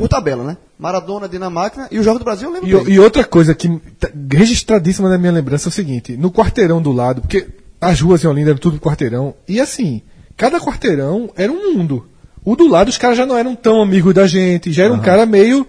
por 0.02 0.10
tabela, 0.10 0.44
né? 0.44 0.58
Maradona, 0.78 1.30
Dinamáquina 1.30 1.88
e 1.92 2.00
o 2.00 2.04
Jogo 2.04 2.20
do 2.20 2.26
Brasil 2.26 2.50
eu 2.50 2.54
lembro 2.54 2.70
E, 2.70 2.86
bem. 2.86 2.94
e 2.96 3.00
outra 3.00 3.24
coisa 3.24 3.54
que 3.54 3.70
tá 4.00 4.10
registradíssima 4.34 5.10
na 5.10 5.18
minha 5.18 5.32
lembrança 5.32 5.68
é 5.68 5.70
o 5.70 5.74
seguinte: 5.74 6.18
no 6.18 6.32
quarteirão 6.32 6.82
do 6.82 6.92
lado, 6.92 7.22
porque 7.22 7.48
as 7.80 8.02
ruas 8.02 8.24
em 8.24 8.28
Olinda 8.28 8.50
eram 8.52 8.60
tudo 8.60 8.80
quarteirão, 8.80 9.36
e 9.48 9.60
assim, 9.62 10.02
cada 10.36 10.60
quarteirão 10.60 11.30
era 11.36 11.52
um 11.52 11.74
mundo. 11.74 12.08
O 12.44 12.56
do 12.56 12.68
lado, 12.68 12.90
os 12.90 12.98
caras 12.98 13.18
já 13.18 13.26
não 13.26 13.38
eram 13.38 13.56
tão 13.56 13.82
amigos 13.82 14.14
da 14.14 14.26
gente, 14.26 14.72
já 14.72 14.86
eram 14.86 14.96
um 14.96 15.02
cara 15.02 15.26
meio. 15.26 15.68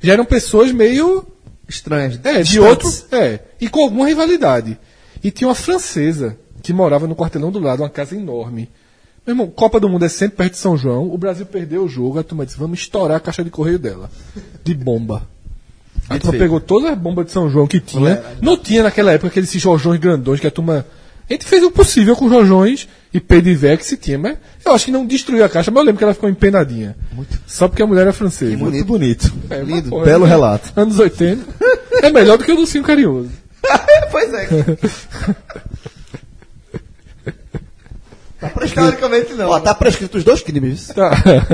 Já 0.00 0.14
eram 0.14 0.24
pessoas 0.24 0.72
meio. 0.72 1.26
Estranhas. 1.68 2.18
É, 2.24 2.42
de 2.42 2.60
outro. 2.60 2.90
É, 3.12 3.40
e 3.60 3.68
com 3.68 3.80
alguma 3.80 4.06
rivalidade. 4.06 4.78
E 5.22 5.30
tinha 5.30 5.48
uma 5.48 5.54
francesa 5.54 6.38
que 6.62 6.72
morava 6.72 7.06
no 7.06 7.14
quarteirão 7.14 7.50
do 7.50 7.58
lado, 7.58 7.82
uma 7.82 7.90
casa 7.90 8.16
enorme. 8.16 8.70
Meu 9.26 9.32
irmão, 9.32 9.46
Copa 9.48 9.80
do 9.80 9.88
Mundo 9.88 10.04
é 10.04 10.08
sempre 10.08 10.36
perto 10.36 10.52
de 10.52 10.58
São 10.58 10.76
João. 10.76 11.10
O 11.10 11.16
Brasil 11.16 11.46
perdeu 11.46 11.84
o 11.84 11.88
jogo. 11.88 12.18
A 12.18 12.22
turma 12.22 12.44
disse: 12.44 12.58
vamos 12.58 12.78
estourar 12.80 13.16
a 13.16 13.20
caixa 13.20 13.42
de 13.42 13.50
correio 13.50 13.78
dela. 13.78 14.10
De 14.62 14.74
bomba. 14.74 15.26
A 16.08 16.18
turma 16.18 16.38
pegou 16.38 16.60
todas 16.60 16.90
as 16.90 16.98
bombas 16.98 17.26
de 17.26 17.32
São 17.32 17.48
João 17.48 17.66
que 17.66 17.80
tinha. 17.80 18.22
Não 18.42 18.58
tinha 18.58 18.82
naquela 18.82 19.12
época 19.12 19.28
aqueles 19.28 19.50
jorjões 19.52 19.98
grandões 19.98 20.40
que 20.40 20.46
a 20.46 20.50
turma. 20.50 20.84
A 21.28 21.32
gente 21.32 21.46
fez 21.46 21.62
o 21.62 21.70
possível 21.70 22.14
com 22.14 22.28
jorjões 22.28 22.86
e 23.14 23.18
Pedivé 23.18 23.78
que 23.78 23.86
se 23.86 23.96
tinha, 23.96 24.18
mas 24.18 24.36
eu 24.62 24.72
acho 24.72 24.84
que 24.84 24.90
não 24.90 25.06
destruiu 25.06 25.42
a 25.42 25.48
caixa, 25.48 25.70
mas 25.70 25.80
eu 25.80 25.86
lembro 25.86 25.96
que 25.98 26.04
ela 26.04 26.12
ficou 26.12 26.28
empenadinha. 26.28 26.94
Só 27.46 27.66
porque 27.66 27.82
a 27.82 27.86
mulher 27.86 28.02
era 28.02 28.12
francesa. 28.12 28.58
Muito 28.58 28.84
bonito. 28.84 29.32
É, 29.48 29.62
Lindo. 29.62 29.88
porra, 29.88 30.04
Belo 30.04 30.26
relato. 30.26 30.70
Anos 30.78 30.98
80. 30.98 31.42
É 32.02 32.12
melhor 32.12 32.36
do 32.36 32.44
que 32.44 32.52
o 32.52 32.56
do 32.56 32.66
Cinco 32.66 32.88
Carinhoso. 32.88 33.30
pois 34.12 34.34
é. 34.34 34.48
tá 38.48 38.54
prescrito. 38.54 38.86
Teoricamente 38.86 39.34
não. 39.34 39.50
Ó, 39.50 39.60
tá 39.60 39.74
prescrito 39.74 40.18
os 40.18 40.24
dois 40.24 40.42
crimes. 40.42 40.88
Tá. 40.88 41.10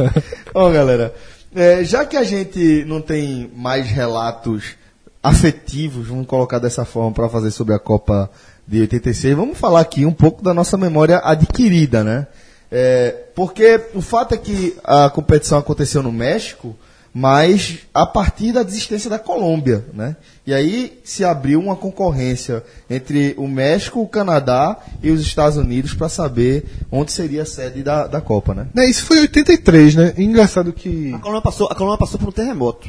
Ó, 0.54 0.70
galera, 0.70 1.14
é, 1.54 1.82
já 1.84 2.04
que 2.04 2.16
a 2.16 2.22
gente 2.22 2.84
não 2.86 3.00
tem 3.00 3.50
mais 3.54 3.88
relatos 3.88 4.76
afetivos, 5.22 6.08
vamos 6.08 6.26
colocar 6.26 6.58
dessa 6.58 6.84
forma 6.84 7.12
para 7.12 7.28
fazer 7.28 7.50
sobre 7.50 7.74
a 7.74 7.78
Copa 7.78 8.30
de 8.66 8.80
86, 8.82 9.36
vamos 9.36 9.58
falar 9.58 9.80
aqui 9.80 10.06
um 10.06 10.12
pouco 10.12 10.42
da 10.42 10.54
nossa 10.54 10.76
memória 10.76 11.20
adquirida, 11.24 12.04
né? 12.04 12.26
É, 12.70 13.10
porque 13.34 13.80
o 13.94 14.00
fato 14.00 14.34
é 14.34 14.38
que 14.38 14.76
a 14.84 15.10
competição 15.10 15.58
aconteceu 15.58 16.02
no 16.02 16.12
México, 16.12 16.76
mas 17.12 17.80
a 17.92 18.06
partir 18.06 18.52
da 18.52 18.62
desistência 18.62 19.10
da 19.10 19.18
Colômbia, 19.18 19.84
né? 19.92 20.16
E 20.46 20.54
aí 20.54 21.00
se 21.04 21.24
abriu 21.24 21.60
uma 21.60 21.74
concorrência 21.76 22.62
entre 22.88 23.34
o 23.36 23.46
México, 23.48 24.00
o 24.00 24.08
Canadá 24.08 24.76
e 25.02 25.10
os 25.10 25.20
Estados 25.20 25.56
Unidos 25.56 25.92
para 25.94 26.08
saber 26.08 26.64
onde 26.90 27.12
seria 27.12 27.42
a 27.42 27.46
sede 27.46 27.82
da, 27.82 28.06
da 28.06 28.20
Copa, 28.20 28.54
né? 28.54 28.66
Né, 28.74 28.86
Isso 28.88 29.04
foi 29.04 29.18
em 29.18 29.22
83, 29.22 29.94
né? 29.96 30.14
Engraçado 30.18 30.72
que. 30.72 31.12
A 31.14 31.18
Colômbia 31.18 31.42
passou, 31.42 31.68
a 31.70 31.74
Colômbia 31.74 31.98
passou 31.98 32.18
por 32.18 32.28
um 32.28 32.32
terremoto. 32.32 32.88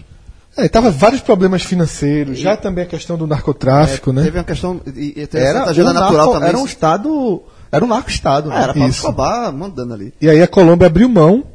É, 0.58 0.68
tava 0.68 0.92
vários 0.92 1.22
problemas 1.22 1.64
financeiros, 1.64 2.38
já 2.38 2.58
também 2.58 2.84
a 2.84 2.88
questão 2.88 3.18
do 3.18 3.26
narcotráfico, 3.26 4.12
né? 4.12 4.24
Teve 4.24 4.38
uma 4.38 4.44
questão. 4.44 4.82
E, 4.96 5.14
e 5.22 5.28
teve 5.28 5.46
Era, 5.46 5.64
um 5.64 5.84
natural 5.84 5.94
narco- 6.12 6.34
também. 6.34 6.50
era 6.50 6.58
um 6.58 6.66
estado. 6.66 7.42
Era 7.72 7.86
um 7.86 7.88
narco-estado. 7.88 8.50
né? 8.50 8.56
Ah, 8.58 8.64
era 8.64 8.80
Isso. 8.80 8.90
Escobar 9.00 9.54
mandando 9.54 9.94
ali. 9.94 10.14
E 10.20 10.30
aí 10.30 10.42
a 10.42 10.48
Colômbia 10.48 10.88
abriu 10.88 11.08
mão. 11.08 11.46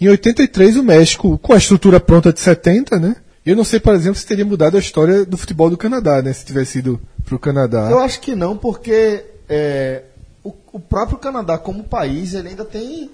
Em 0.00 0.08
83, 0.08 0.76
o 0.76 0.82
México, 0.82 1.38
com 1.38 1.52
a 1.52 1.56
estrutura 1.58 2.00
pronta 2.00 2.32
de 2.32 2.40
70, 2.40 2.98
né? 2.98 3.16
Eu 3.44 3.54
não 3.56 3.64
sei, 3.64 3.80
por 3.80 3.94
exemplo, 3.94 4.18
se 4.18 4.26
teria 4.26 4.44
mudado 4.44 4.76
a 4.76 4.80
história 4.80 5.24
do 5.24 5.36
futebol 5.36 5.68
do 5.70 5.76
Canadá, 5.76 6.22
né? 6.22 6.32
Se 6.32 6.44
tivesse 6.44 6.78
ido 6.78 7.00
pro 7.24 7.38
Canadá. 7.38 7.88
Eu 7.90 7.98
acho 7.98 8.20
que 8.20 8.34
não, 8.34 8.56
porque 8.56 9.24
é, 9.48 10.02
o, 10.44 10.52
o 10.72 10.80
próprio 10.80 11.18
Canadá, 11.18 11.58
como 11.58 11.82
país, 11.84 12.34
ele 12.34 12.48
ainda 12.48 12.64
tem 12.64 13.10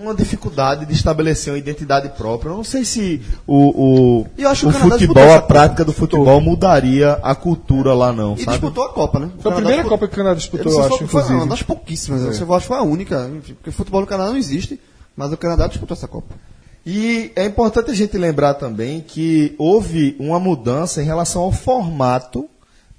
uma 0.00 0.12
dificuldade 0.12 0.86
de 0.86 0.92
estabelecer 0.92 1.52
uma 1.52 1.58
identidade 1.58 2.08
própria. 2.16 2.50
Eu 2.50 2.56
não 2.56 2.64
sei 2.64 2.84
se 2.84 3.20
o, 3.46 4.20
o, 4.22 4.26
E 4.36 4.42
eu 4.42 4.48
acho 4.48 4.62
que 4.62 4.66
o 4.66 4.70
o 4.70 4.72
Canadá 4.72 4.90
futebol, 4.94 5.14
disputou 5.14 5.34
a 5.38 5.42
prática 5.42 5.84
do 5.84 5.92
futebol 5.92 6.40
mudaria 6.40 7.12
a 7.22 7.32
cultura 7.34 7.94
lá, 7.94 8.12
não, 8.12 8.34
E 8.34 8.38
sabe? 8.38 8.58
disputou 8.58 8.84
a 8.84 8.92
Copa, 8.92 9.20
né? 9.20 9.26
O 9.26 9.42
Foi 9.42 9.52
a 9.52 9.54
Canadá 9.54 9.56
primeira 9.56 9.82
disputou- 9.82 9.90
Copa 9.98 10.08
que 10.08 10.14
o 10.14 10.16
Canadá 10.16 10.32
Eu 10.34 10.38
disputou, 10.38 10.66
eu 10.72 10.76
sei 10.78 10.80
acho, 10.80 10.88
foi, 10.98 11.06
foi 11.06 11.20
inclusive. 11.20 11.34
uma 11.40 11.46
das 11.46 11.62
pouquíssimas. 11.62 12.22
Eu 12.40 12.54
acho 12.54 12.62
que 12.62 12.68
foi 12.68 12.76
a 12.78 12.82
única. 12.82 13.30
enfim, 13.38 13.54
Porque 13.54 13.70
o 13.70 13.72
futebol 13.72 14.00
no 14.00 14.06
Canadá 14.08 14.30
não 14.30 14.36
existe, 14.36 14.80
mas 15.16 15.32
o 15.32 15.36
Canadá 15.36 15.66
disputou 15.66 15.96
essa 15.96 16.08
Copa. 16.08 16.34
E 16.86 17.32
é 17.34 17.46
importante 17.46 17.90
a 17.90 17.94
gente 17.94 18.16
lembrar 18.18 18.54
também 18.54 19.00
que 19.00 19.54
houve 19.56 20.14
uma 20.18 20.38
mudança 20.38 21.02
em 21.02 21.06
relação 21.06 21.42
ao 21.42 21.52
formato 21.52 22.46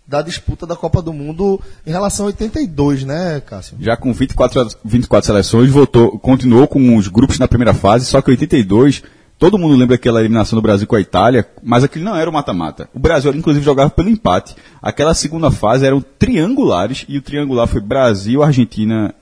da 0.07 0.21
disputa 0.21 0.65
da 0.65 0.75
Copa 0.75 1.01
do 1.01 1.13
Mundo 1.13 1.59
em 1.85 1.91
relação 1.91 2.25
a 2.25 2.27
82, 2.27 3.03
né, 3.03 3.41
Cássio? 3.45 3.77
Já 3.79 3.97
com 3.97 4.13
24, 4.13 4.69
24 4.83 5.25
seleções, 5.25 5.69
voltou, 5.69 6.17
continuou 6.19 6.67
com 6.67 6.95
os 6.95 7.07
grupos 7.07 7.39
na 7.39 7.47
primeira 7.47 7.73
fase, 7.73 8.05
só 8.05 8.21
que 8.21 8.29
82, 8.31 9.03
todo 9.37 9.57
mundo 9.57 9.75
lembra 9.75 9.95
aquela 9.95 10.19
eliminação 10.19 10.57
do 10.57 10.61
Brasil 10.61 10.87
com 10.87 10.95
a 10.95 11.01
Itália, 11.01 11.47
mas 11.63 11.83
aquele 11.83 12.05
não 12.05 12.15
era 12.15 12.29
o 12.29 12.33
mata-mata. 12.33 12.87
O 12.93 12.99
Brasil, 12.99 13.33
inclusive, 13.33 13.65
jogava 13.65 13.89
pelo 13.89 14.09
empate. 14.09 14.55
Aquela 14.81 15.13
segunda 15.13 15.49
fase 15.49 15.85
eram 15.85 16.01
triangulares, 16.01 17.05
e 17.07 17.17
o 17.17 17.21
triangular 17.21 17.67
foi 17.67 17.81
Brasil, 17.81 18.43
Argentina 18.43 19.13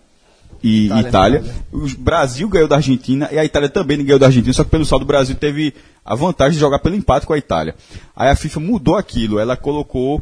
e 0.64 0.90
Itália. 1.10 1.44
O 1.72 1.88
Brasil 1.98 2.48
ganhou 2.48 2.68
da 2.68 2.78
Argentina 2.78 3.28
e 3.32 3.38
a 3.38 3.44
Itália 3.46 3.70
também 3.70 4.04
ganhou 4.04 4.18
da 4.20 4.28
Argentina, 4.28 4.54
só 4.54 4.64
que 4.64 4.70
pelo 4.70 4.86
saldo 4.86 5.04
o 5.04 5.08
Brasil 5.08 5.36
teve 5.36 5.74
a 6.06 6.16
vantagem 6.16 6.54
de 6.54 6.60
jogar 6.60 6.80
pelo 6.80 6.96
empate 6.96 7.26
com 7.28 7.34
a 7.34 7.38
Itália. 7.38 7.76
Aí 8.16 8.30
a 8.30 8.36
FIFA 8.36 8.60
mudou 8.60 8.96
aquilo, 8.96 9.40
ela 9.40 9.56
colocou 9.58 10.22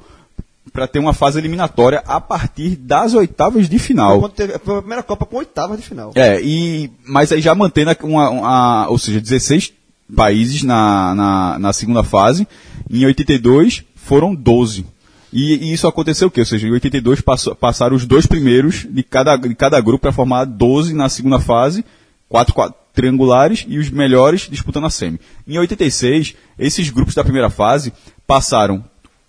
para 0.74 0.88
ter 0.88 1.00
uma 1.00 1.14
fase 1.14 1.38
eliminatória 1.40 2.02
a 2.08 2.20
partir 2.22 2.76
das 2.76 3.14
oitavas 3.14 3.68
de 3.68 3.78
final. 3.80 4.30
Teve- 4.30 4.58
foi 4.60 4.78
a 4.78 4.82
primeira 4.82 5.04
Copa 5.04 5.26
com 5.26 5.38
oitavas 5.38 5.78
de 5.80 5.86
final. 5.86 6.12
É, 6.16 6.40
e, 6.42 6.90
mas 7.06 7.32
aí 7.32 7.42
já 7.42 7.54
mantendo 7.54 7.96
uma, 8.04 8.30
uma- 8.30 8.88
ou 8.90 8.98
seja, 8.98 9.20
16 9.20 9.74
países 10.16 10.64
na, 10.64 11.14
na, 11.16 11.60
na 11.60 11.74
segunda 11.74 12.04
fase. 12.04 12.48
Em 12.90 13.06
82 13.06 13.84
foram 13.96 14.34
12. 14.36 14.86
E, 15.34 15.70
e 15.70 15.74
isso 15.74 15.88
aconteceu 15.88 16.28
o 16.28 16.32
quê? 16.32 16.42
Ou 16.42 16.46
seja, 16.46 16.68
em 16.68 16.72
82 16.72 17.22
passou, 17.22 17.56
passaram 17.56 17.96
os 17.96 18.06
dois 18.06 18.26
primeiros 18.28 18.86
de 18.90 19.02
cada, 19.04 19.36
de 19.38 19.56
cada 19.56 19.80
grupo 19.80 20.02
para 20.02 20.12
formar 20.12 20.46
12 20.46 20.94
na 20.94 21.08
segunda 21.08 21.40
fase, 21.40 21.86
quatro, 22.28 22.54
quatro 22.54 22.76
triangulares 22.94 23.66
e 23.70 23.78
os 23.78 23.90
melhores 23.90 24.50
disputando 24.52 24.86
a 24.88 24.90
semi. 24.90 25.20
Em 25.48 25.58
86, 25.58 26.36
esses 26.60 26.90
grupos 26.90 27.16
da 27.16 27.24
primeira 27.24 27.50
fase 27.50 27.94
passaram 28.28 28.84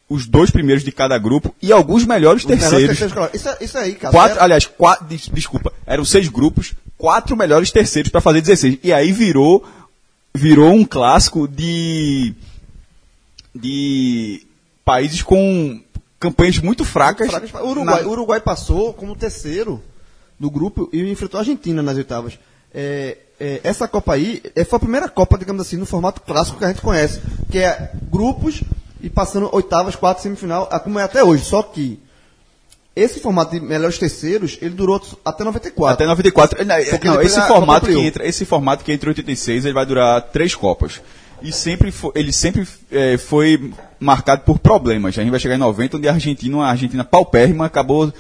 os 0.09 0.27
dois 0.27 0.51
primeiros 0.51 0.83
de 0.83 0.91
cada 0.91 1.17
grupo 1.17 1.55
e 1.63 1.73
alguns 1.73 2.05
melhores 2.05 2.43
Os 2.43 2.49
melhores 2.49 2.69
terceiros. 2.69 2.99
terceiros 2.99 3.15
colocados. 3.15 3.41
Isso, 3.41 3.65
isso 3.65 3.79
aí, 3.79 3.95
cara. 3.95 4.13
Quatro, 4.13 4.43
aliás, 4.43 4.67
quatro, 4.67 5.07
des- 5.07 5.31
desculpa, 5.33 5.73
eram 5.87 6.05
seis 6.05 6.29
grupos, 6.29 6.75
quatro 6.99 7.37
melhores 7.37 7.71
terceiros 7.71 8.11
para 8.11 8.21
fazer 8.21 8.41
16. 8.41 8.79
E 8.83 8.93
aí 8.93 9.13
virou 9.13 9.65
virou 10.35 10.73
um 10.73 10.85
clássico 10.85 11.47
de 11.47 12.35
de 13.55 14.43
países 14.85 15.23
com 15.23 15.81
campanhas 16.23 16.59
muito 16.61 16.85
fracas. 16.85 17.29
Fracas. 17.29 17.51
O 17.61 17.69
Uruguai, 17.71 18.03
na- 18.03 18.09
Uruguai 18.09 18.41
passou 18.41 18.95
como 18.95 19.17
terceiro 19.17 19.83
do 20.39 20.49
grupo 20.49 20.89
e 20.93 21.01
enfrentou 21.11 21.39
a 21.39 21.41
Argentina 21.41 21.83
nas 21.83 21.97
oitavas. 21.97 22.39
É, 22.73 23.19
é, 23.41 23.61
essa 23.65 23.89
Copa 23.89 24.15
aí 24.15 24.41
é, 24.55 24.65
foi 24.65 24.77
a 24.77 24.81
primeira 24.81 25.09
Copa, 25.09 25.37
digamos 25.37 25.61
assim, 25.61 25.77
no 25.77 25.85
formato 25.85 26.21
clássico 26.21 26.59
que 26.59 26.65
a 26.65 26.69
gente 26.69 26.81
conhece, 26.81 27.21
que 27.51 27.59
é 27.59 27.91
grupos 28.11 28.63
e 29.03 29.11
passando 29.11 29.51
oitavas, 29.53 29.97
quatro, 29.97 30.23
semifinal, 30.23 30.67
como 30.85 30.99
é 31.01 31.03
até 31.03 31.25
hoje. 31.25 31.45
Só 31.45 31.61
que 31.61 31.99
esse 32.95 33.19
formato 33.21 33.51
de 33.59 33.61
melhores 33.61 33.99
terceiros, 33.99 34.59
ele 34.63 34.75
durou 34.75 35.03
até 35.25 35.43
94. 35.43 35.95
Até 35.95 36.07
94. 36.07 36.65
Não, 36.65 37.21
esse 37.23 37.41
formato 37.49 37.87
que 37.87 37.99
entra, 37.99 38.27
esse 38.27 38.45
formato 38.45 38.85
que 38.85 38.93
entra 38.93 39.09
em 39.09 39.11
86, 39.11 39.65
ele 39.65 39.75
vai 39.75 39.85
durar 39.87 40.23
três 40.23 40.55
copas. 40.55 41.01
E 41.43 41.53
sempre 41.53 41.91
fo- 41.91 42.13
ele 42.15 42.33
sempre 42.33 42.67
eh, 42.91 43.17
foi 43.19 43.73
marcado 44.01 44.43
por 44.43 44.59
problemas. 44.59 45.17
A 45.19 45.23
gente 45.23 45.31
vai 45.31 45.41
chegar 45.41 45.55
em 45.55 45.59
90, 45.59 45.97
onde 45.97 46.09
a 46.09 46.13
Argentina, 46.13 46.57
uma 46.57 46.67
Argentina 46.69 47.05
paupérrima, 47.05 47.67
acabou 47.67 48.13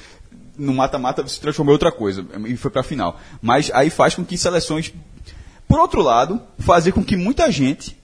no 0.58 0.74
mata-mata 0.74 1.26
se 1.26 1.40
transformou 1.40 1.72
em 1.72 1.76
outra 1.76 1.90
coisa 1.90 2.24
e 2.46 2.56
foi 2.56 2.70
pra 2.70 2.82
final. 2.82 3.18
Mas 3.40 3.70
aí 3.72 3.88
faz 3.90 4.14
com 4.14 4.24
que 4.24 4.36
seleções, 4.36 4.92
por 5.66 5.80
outro 5.80 6.02
lado, 6.02 6.40
fazer 6.58 6.92
com 6.92 7.02
que 7.02 7.16
muita 7.16 7.50
gente 7.50 7.96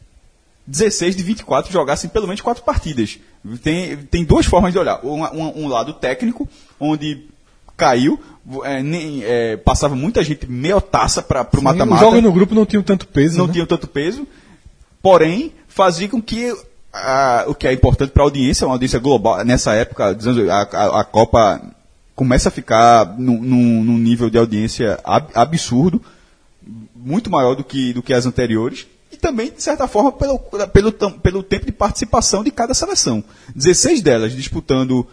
16 0.67 1.17
de 1.17 1.23
24 1.23 1.73
jogassem 1.73 2.11
pelo 2.11 2.27
menos 2.27 2.41
quatro 2.41 2.63
partidas. 2.63 3.19
Tem, 3.63 3.97
tem 3.97 4.25
duas 4.25 4.45
formas 4.47 4.73
de 4.73 4.79
olhar. 4.79 5.01
Um, 5.05 5.23
um- 5.25 5.65
um 5.65 5.69
lado 5.69 5.93
técnico, 5.95 6.49
onde 6.81 7.25
caiu, 7.77 8.19
é, 8.65 8.83
nem, 8.83 9.23
é, 9.25 9.57
passava 9.57 9.95
muita 9.95 10.23
gente 10.25 10.51
meio 10.51 10.81
taça 10.81 11.23
para 11.23 11.43
o 11.43 11.57
Os 11.57 11.63
mata-mata. 11.63 12.03
jogos 12.03 12.23
no 12.23 12.33
grupo 12.33 12.55
não 12.55 12.67
tinham 12.67 12.83
tanto 12.83 13.07
peso. 13.07 13.39
não 13.39 13.47
né? 13.47 13.53
tinham 13.53 13.67
tanto 13.67 13.87
peso, 13.87 14.27
porém 15.03 15.53
fazia 15.69 16.09
com 16.09 16.21
que 16.21 16.55
ah, 16.93 17.45
o 17.47 17.55
que 17.55 17.67
é 17.67 17.73
importante 17.73 18.11
para 18.11 18.23
a 18.23 18.27
audiência, 18.27 18.67
uma 18.67 18.75
audiência 18.75 18.99
global, 18.99 19.45
nessa 19.45 19.75
época, 19.75 20.05
a, 20.51 20.61
a- 20.77 21.01
a 21.01 21.05
Copa 21.05 21.61
começa 22.15 22.49
a 22.49 22.53
ficar 22.53 23.15
num, 23.19 23.99
nível 23.99 24.29
de 24.29 24.39
audiência 24.39 24.99
ab- 25.05 25.31
absurdo, 25.35 26.03
muito 26.97 27.31
maior 27.31 27.55
do 27.55 27.63
que, 27.63 27.93
do 27.93 28.03
que 28.03 28.13
as 28.13 28.27
anteriores, 28.27 28.87
e 29.13 29.17
também, 29.17 29.51
de 29.53 29.63
certa 29.63 29.87
forma, 29.87 30.11
pelo, 30.13 30.39
pelo, 30.73 30.93
pelo 30.93 31.43
tempo 31.43 31.67
de 31.67 31.73
participação 31.73 32.43
de 32.43 32.51
cada 32.51 32.75
seleção. 32.75 33.23
16 33.55 34.03
delas 34.03 34.33
disputando 34.33 35.07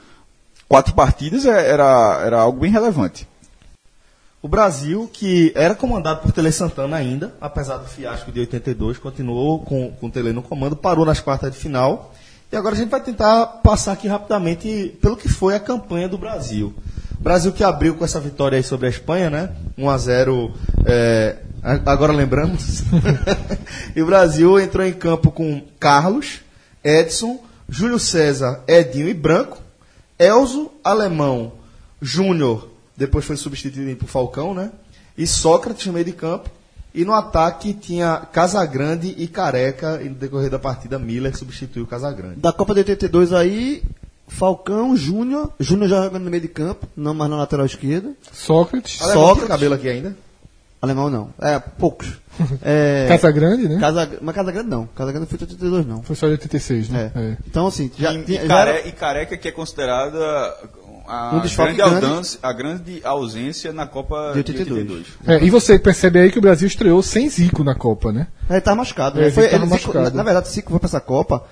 quatro 0.67 0.93
partidas 0.95 1.45
é- 1.45 1.69
era, 1.69 2.21
era 2.25 2.39
algo 2.41 2.61
bem 2.61 2.71
relevante. 2.71 3.27
O 4.45 4.47
Brasil, 4.47 5.09
que 5.11 5.51
era 5.55 5.73
comandado 5.73 6.21
por 6.21 6.31
Tele 6.31 6.51
Santana 6.51 6.97
ainda, 6.97 7.33
apesar 7.41 7.77
do 7.77 7.87
fiasco 7.87 8.31
de 8.31 8.41
82, 8.41 8.99
continuou 8.99 9.57
com, 9.65 9.89
com 9.93 10.05
o 10.05 10.11
Tele 10.11 10.31
no 10.33 10.43
comando, 10.43 10.75
parou 10.75 11.03
nas 11.03 11.19
quartas 11.19 11.51
de 11.51 11.57
final. 11.57 12.13
E 12.51 12.55
agora 12.55 12.75
a 12.75 12.77
gente 12.77 12.91
vai 12.91 13.01
tentar 13.01 13.43
passar 13.63 13.93
aqui 13.93 14.07
rapidamente 14.07 14.95
pelo 15.01 15.17
que 15.17 15.27
foi 15.27 15.55
a 15.55 15.59
campanha 15.59 16.07
do 16.07 16.15
Brasil. 16.15 16.75
O 17.19 17.23
Brasil 17.23 17.51
que 17.53 17.63
abriu 17.63 17.95
com 17.95 18.05
essa 18.05 18.19
vitória 18.19 18.55
aí 18.55 18.61
sobre 18.63 18.85
a 18.85 18.89
Espanha, 18.91 19.31
né? 19.31 19.49
1 19.75 19.89
a 19.89 19.97
0 19.97 20.53
é, 20.85 21.37
a- 21.63 21.91
agora 21.91 22.13
lembramos. 22.13 22.83
e 23.95 24.01
o 24.03 24.05
Brasil 24.05 24.59
entrou 24.59 24.85
em 24.85 24.93
campo 24.93 25.31
com 25.31 25.63
Carlos, 25.79 26.41
Edson, 26.83 27.39
Júlio 27.67 27.97
César, 27.97 28.61
Edinho 28.67 29.09
e 29.09 29.13
Branco, 29.15 29.57
Elzo, 30.19 30.69
Alemão, 30.83 31.53
Júnior, 31.99 32.74
depois 32.97 33.25
foi 33.25 33.35
substituído 33.37 33.95
por 33.97 34.07
Falcão, 34.07 34.53
né? 34.53 34.71
E 35.17 35.25
Sócrates 35.25 35.85
no 35.87 35.93
meio 35.93 36.05
de 36.05 36.11
campo. 36.13 36.49
E 36.93 37.03
no 37.03 37.13
ataque 37.13 37.73
tinha 37.73 38.21
Casagrande 38.31 39.13
e 39.17 39.27
Careca, 39.27 39.99
e 40.01 40.07
no 40.07 40.15
decorrer 40.15 40.49
da 40.49 40.57
partida 40.57 40.97
Miller 40.97 41.35
substituiu 41.37 41.83
o 41.83 41.87
Casagrande. 41.87 42.35
Da 42.39 42.53
Copa 42.53 42.73
de 42.73 42.79
82 42.79 43.33
aí, 43.33 43.83
Falcão, 44.29 44.95
Júnior, 44.95 45.51
Júnior 45.59 45.89
já 45.89 46.03
jogando 46.03 46.23
no 46.23 46.31
meio 46.31 46.41
de 46.41 46.47
campo, 46.47 46.87
não 46.95 47.13
mais 47.13 47.29
na 47.29 47.35
lateral 47.37 47.65
esquerda. 47.65 48.11
Sócrates, 48.31 49.01
Alemão 49.01 49.15
tem 49.23 49.27
Sócrates. 49.27 49.47
cabelo 49.49 49.75
aqui 49.75 49.89
ainda? 49.89 50.15
Alemão 50.81 51.09
não, 51.09 51.29
é, 51.41 51.59
poucos. 51.59 52.07
É, 52.61 53.05
Casa 53.09 53.31
Grande, 53.31 53.67
né? 53.69 53.79
Casa, 53.79 54.09
mas 54.21 54.35
Casa 54.35 54.51
Grande 54.51 54.69
não, 54.69 54.85
Casa 54.87 55.11
Grande 55.11 55.27
foi 55.27 55.37
82 55.41 55.85
não. 55.85 56.01
Foi 56.03 56.15
só 56.17 56.25
de 56.27 56.33
86, 56.33 56.89
né? 56.89 57.11
É. 57.15 57.19
É. 57.19 57.37
Então 57.47 57.67
assim, 57.67 57.89
já, 57.97 58.13
e, 58.13 58.23
tinha- 58.23 58.43
e 58.43 58.47
já 58.47 58.59
era- 58.61 58.73
care- 58.73 58.89
e 58.89 58.91
careca 58.91 59.37
que 59.37 59.47
é 59.47 59.51
considerada 59.51 60.19
a, 61.07 61.35
Um 61.35 61.39
grande 61.39 61.55
grande. 61.55 61.81
ausência, 62.05 62.39
a 62.43 62.53
grande 62.53 63.01
ausência 63.03 63.73
na 63.73 63.85
Copa 63.87 64.31
De 64.33 64.43
de 64.43 64.51
82. 64.51 64.79
82. 64.89 65.07
É, 65.41 65.45
e 65.45 65.49
você 65.49 65.77
percebe 65.79 66.19
aí 66.19 66.31
que 66.31 66.37
o 66.39 66.41
Brasil 66.41 66.67
estreou 66.67 67.01
sem 67.03 67.29
Zico 67.29 67.63
na 67.63 67.75
Copa, 67.75 68.11
né? 68.11 68.27
Ele 68.49 68.61
tá 68.61 68.73
machucado, 68.75 69.17
É, 69.17 69.21
né? 69.21 69.27
ele 69.27 69.35
Foi, 69.35 69.43
tava 69.47 69.55
ele- 69.55 69.65
Zico- 69.65 69.87
machucado. 69.87 70.09
na, 70.09 70.15
na 70.17 70.23
verdade, 70.23 70.49
Zico 70.49 70.69
foi 70.71 70.79
pra 70.79 70.87
essa 70.87 70.99
Copa. 71.01 71.43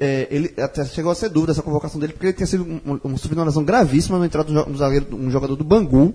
é, 0.00 0.26
ele 0.30 0.54
até 0.58 0.84
chegou 0.84 1.12
a 1.12 1.14
ser 1.14 1.28
dúvida 1.28 1.52
essa 1.52 1.62
convocação 1.62 2.00
dele, 2.00 2.12
porque 2.12 2.26
ele 2.26 2.32
tinha 2.32 2.46
sido 2.46 2.64
um, 2.64 2.80
um, 2.94 3.00
um, 3.12 3.16
sofrido 3.16 3.38
uma 3.38 3.44
lesão 3.46 3.64
gravíssima 3.64 4.18
na 4.18 4.26
entrada 4.26 4.50
do 4.52 4.70
um 4.70 4.76
zagueiro, 4.76 5.06
um 5.14 5.30
jogador 5.30 5.56
do 5.56 5.64
Bangu. 5.64 6.14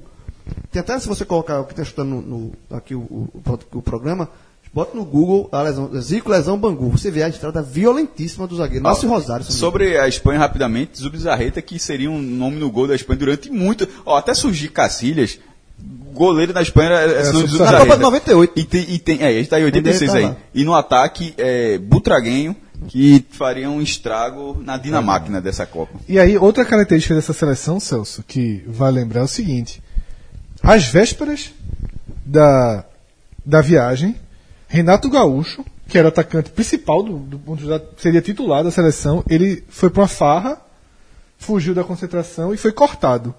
Tem 0.71 0.81
até, 0.81 0.99
se 0.99 1.07
você 1.07 1.23
colocar 1.23 1.61
o 1.61 1.65
que 1.65 1.71
está 1.71 1.83
escutando 1.83 2.09
no, 2.09 2.21
no- 2.21 2.51
aqui 2.71 2.93
o, 2.95 2.99
o- 2.99 3.29
o 3.73 3.81
programa, 3.81 4.27
bota 4.73 4.97
no 4.97 5.05
Google 5.05 5.47
a 5.51 5.61
lesão, 5.61 5.89
Zico 6.01 6.29
lesão 6.29 6.57
Bangu. 6.57 6.89
Você 6.89 7.11
vê 7.11 7.23
a 7.23 7.27
entrada 7.27 7.61
violentíssima 7.61 8.47
do 8.47 8.55
zagueiro. 8.55 8.83
Márcio 8.83 9.07
Rosário. 9.07 9.45
Sobre 9.45 9.97
a 9.99 10.07
Espanha, 10.07 10.39
rapidamente, 10.39 10.99
Zubizarreta, 10.99 11.61
que 11.61 11.77
seria 11.77 12.09
um 12.09 12.21
nome 12.21 12.57
no 12.57 12.71
gol 12.71 12.87
da 12.87 12.95
Espanha 12.95 13.19
durante 13.19 13.51
muito. 13.51 13.87
Ó, 14.05 14.17
até 14.17 14.33
surgir 14.33 14.69
Cacilhas, 14.69 15.39
goleiro 16.13 16.53
da 16.53 16.61
Espanha 16.61 17.05
engano. 17.05 17.39
Zubizarreta. 17.39 17.71
Na 17.71 17.79
Copa 17.81 17.95
de 17.97 18.01
98. 18.01 18.53
E 18.55 18.63
tem, 18.63 18.85
e 18.89 18.99
tem, 18.99 19.21
é, 19.21 19.27
a 19.27 19.33
gente 19.33 19.49
tá 19.49 19.59
em 19.59 19.65
86 19.65 20.09
Onde 20.09 20.17
ele 20.17 20.25
aí. 20.25 20.31
tá 20.33 20.39
lá. 20.39 20.45
E 20.53 20.63
no 20.65 20.73
ataque, 20.73 21.33
é, 21.37 21.77
Butraguenho, 21.77 22.55
que 22.87 23.25
faria 23.29 23.69
um 23.69 23.81
estrago 23.81 24.61
na 24.63 24.77
dinamáquina 24.77 25.39
dessa 25.39 25.65
Copa. 25.65 25.99
E 26.07 26.19
aí, 26.19 26.37
outra 26.37 26.65
característica 26.65 27.15
dessa 27.15 27.33
seleção, 27.33 27.79
Celso, 27.79 28.23
que 28.27 28.63
vai 28.67 28.91
lembrar 28.91 29.21
é 29.21 29.23
o 29.23 29.27
seguinte: 29.27 29.81
às 30.61 30.85
vésperas 30.85 31.51
da, 32.25 32.85
da 33.45 33.61
viagem, 33.61 34.15
Renato 34.73 35.07
Gaúcho, 35.07 35.63
que 35.87 35.99
era 35.99 36.07
o 36.07 36.09
atacante 36.09 36.49
principal 36.49 37.03
do, 37.03 37.19
do 37.19 37.37
ponto 37.37 37.61
de 37.61 37.67
vista, 37.69 37.85
seria 37.97 38.21
titular 38.23 38.63
da 38.63 38.71
seleção, 38.71 39.23
ele 39.29 39.63
foi 39.69 39.91
para 39.91 40.01
uma 40.01 40.07
farra, 40.07 40.59
fugiu 41.37 41.75
da 41.75 41.83
concentração 41.83 42.51
e 42.51 42.57
foi 42.57 42.71
cortado. 42.71 43.35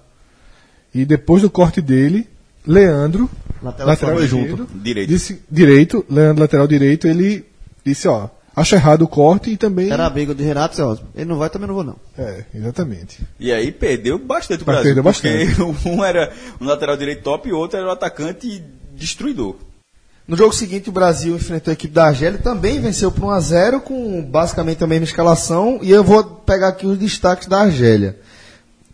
E 0.93 1.03
depois 1.03 1.41
do 1.41 1.49
corte 1.49 1.81
dele, 1.81 2.25
Leandro, 2.65 3.29
Lateral 3.61 3.87
lateral, 3.89 4.15
foi 4.17 4.27
direito, 4.29 4.57
junto. 4.57 4.77
Direito. 4.77 5.09
disse- 5.09 5.41
direito, 5.51 6.05
Leandro 6.09 6.41
lateral 6.41 6.67
direito, 6.67 7.05
ele 7.05 7.43
disse, 7.85 8.07
ó, 8.07 8.29
acho 8.55 8.73
errado 8.75 9.01
o 9.01 9.07
corte 9.09 9.49
e 9.51 9.57
também 9.57 9.91
Era 9.91 10.05
amigo 10.05 10.33
de 10.33 10.41
Renato 10.41 10.77
Celso. 10.77 11.03
Ele 11.13 11.25
não 11.25 11.37
vai, 11.37 11.49
também 11.49 11.67
não 11.67 11.75
vou 11.75 11.83
não. 11.83 11.97
É, 12.17 12.45
exatamente. 12.55 13.19
E 13.37 13.51
aí 13.51 13.73
perdeu 13.73 14.17
bastante 14.17 14.61
o 14.61 14.65
Brasil. 14.65 14.95
perdeu 14.95 15.03
porque 15.03 15.29
um 15.89 16.01
era 16.01 16.31
um 16.61 16.65
lateral 16.65 16.95
direito 16.95 17.23
top 17.23 17.49
e 17.49 17.51
o 17.51 17.57
outro 17.57 17.77
era 17.77 17.87
o 17.87 17.91
atacante 17.91 18.63
destruidor. 18.95 19.57
No 20.27 20.35
jogo 20.35 20.53
seguinte, 20.53 20.89
o 20.89 20.91
Brasil 20.91 21.35
enfrentou 21.35 21.71
a 21.71 21.73
equipe 21.73 21.93
da 21.93 22.05
Argélia, 22.07 22.39
também 22.39 22.79
venceu 22.81 23.11
por 23.11 23.25
1x0, 23.25 23.79
com 23.81 24.23
basicamente 24.23 24.83
a 24.83 24.87
mesma 24.87 25.03
escalação, 25.05 25.79
e 25.83 25.91
eu 25.91 26.03
vou 26.03 26.23
pegar 26.23 26.69
aqui 26.69 26.87
os 26.87 26.97
destaques 26.97 27.47
da 27.47 27.61
Argélia. 27.61 28.17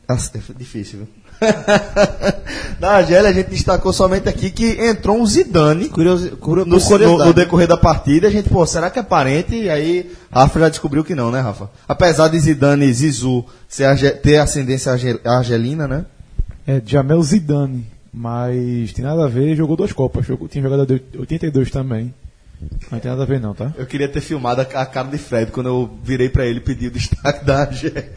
Nossa, 0.10 0.32
é 0.38 0.42
difícil, 0.58 1.00
viu? 1.00 1.08
da 2.80 2.92
Argélia, 2.98 3.30
a 3.30 3.34
gente 3.34 3.50
destacou 3.50 3.92
somente 3.94 4.28
aqui 4.30 4.52
que 4.52 4.72
entrou 4.86 5.18
um 5.18 5.26
Zidane 5.26 5.90
Curiosi, 5.90 6.32
curi- 6.32 6.66
no, 6.66 6.76
no- 7.08 7.18
no 7.28 7.34
decorrer 7.34 7.68
da 7.68 7.78
partida. 7.78 8.28
A 8.28 8.32
gente, 8.32 8.50
pô, 8.50 8.66
será 8.66 8.90
que 8.90 9.00
é 9.00 9.04
parente? 9.04 9.56
E 9.56 9.70
aí, 9.70 10.12
Rafa 10.32 10.60
já 10.60 10.70
descobriu 10.70 11.04
que 11.04 11.16
não, 11.16 11.32
né, 11.32 11.40
Rafa? 11.40 11.70
Apesar 11.88 12.28
de 12.28 12.38
Zidane 12.40 12.86
e 12.86 12.94
Zizu 12.94 13.46
ser 13.68 14.20
ter 14.22 14.38
ascendência 14.38 14.92
arge- 14.92 15.20
argelina, 15.26 15.88
né? 15.88 16.06
É 16.68 16.82
Jamel 16.86 17.22
Zidane, 17.24 17.88
mas 18.14 18.92
tem 18.94 19.04
nada 19.06 19.26
a 19.26 19.28
ver, 19.28 19.56
jogou 19.56 19.76
duas 19.78 19.94
Copas, 19.94 20.26
jogou, 20.26 20.48
tinha 20.48 20.64
jogado 20.64 20.86
de 20.86 21.02
82 21.18 21.70
também. 21.72 22.14
Não 22.92 23.00
tem 23.00 23.10
nada 23.10 23.24
a 23.24 23.26
ver 23.26 23.40
não, 23.40 23.54
tá? 23.56 23.74
Eu 23.78 23.86
queria 23.88 24.08
ter 24.08 24.22
filmado 24.22 24.62
a, 24.62 24.64
a 24.64 24.86
cara 24.86 25.08
de 25.08 25.18
Fred 25.18 25.52
quando 25.52 25.68
eu 25.68 25.90
virei 26.04 26.30
pra 26.30 26.46
ele 26.46 26.58
e 26.60 26.62
pedi 26.62 26.88
o 26.88 26.92
destaque 26.92 27.44
da 27.44 27.62
Argélia. 27.62 28.12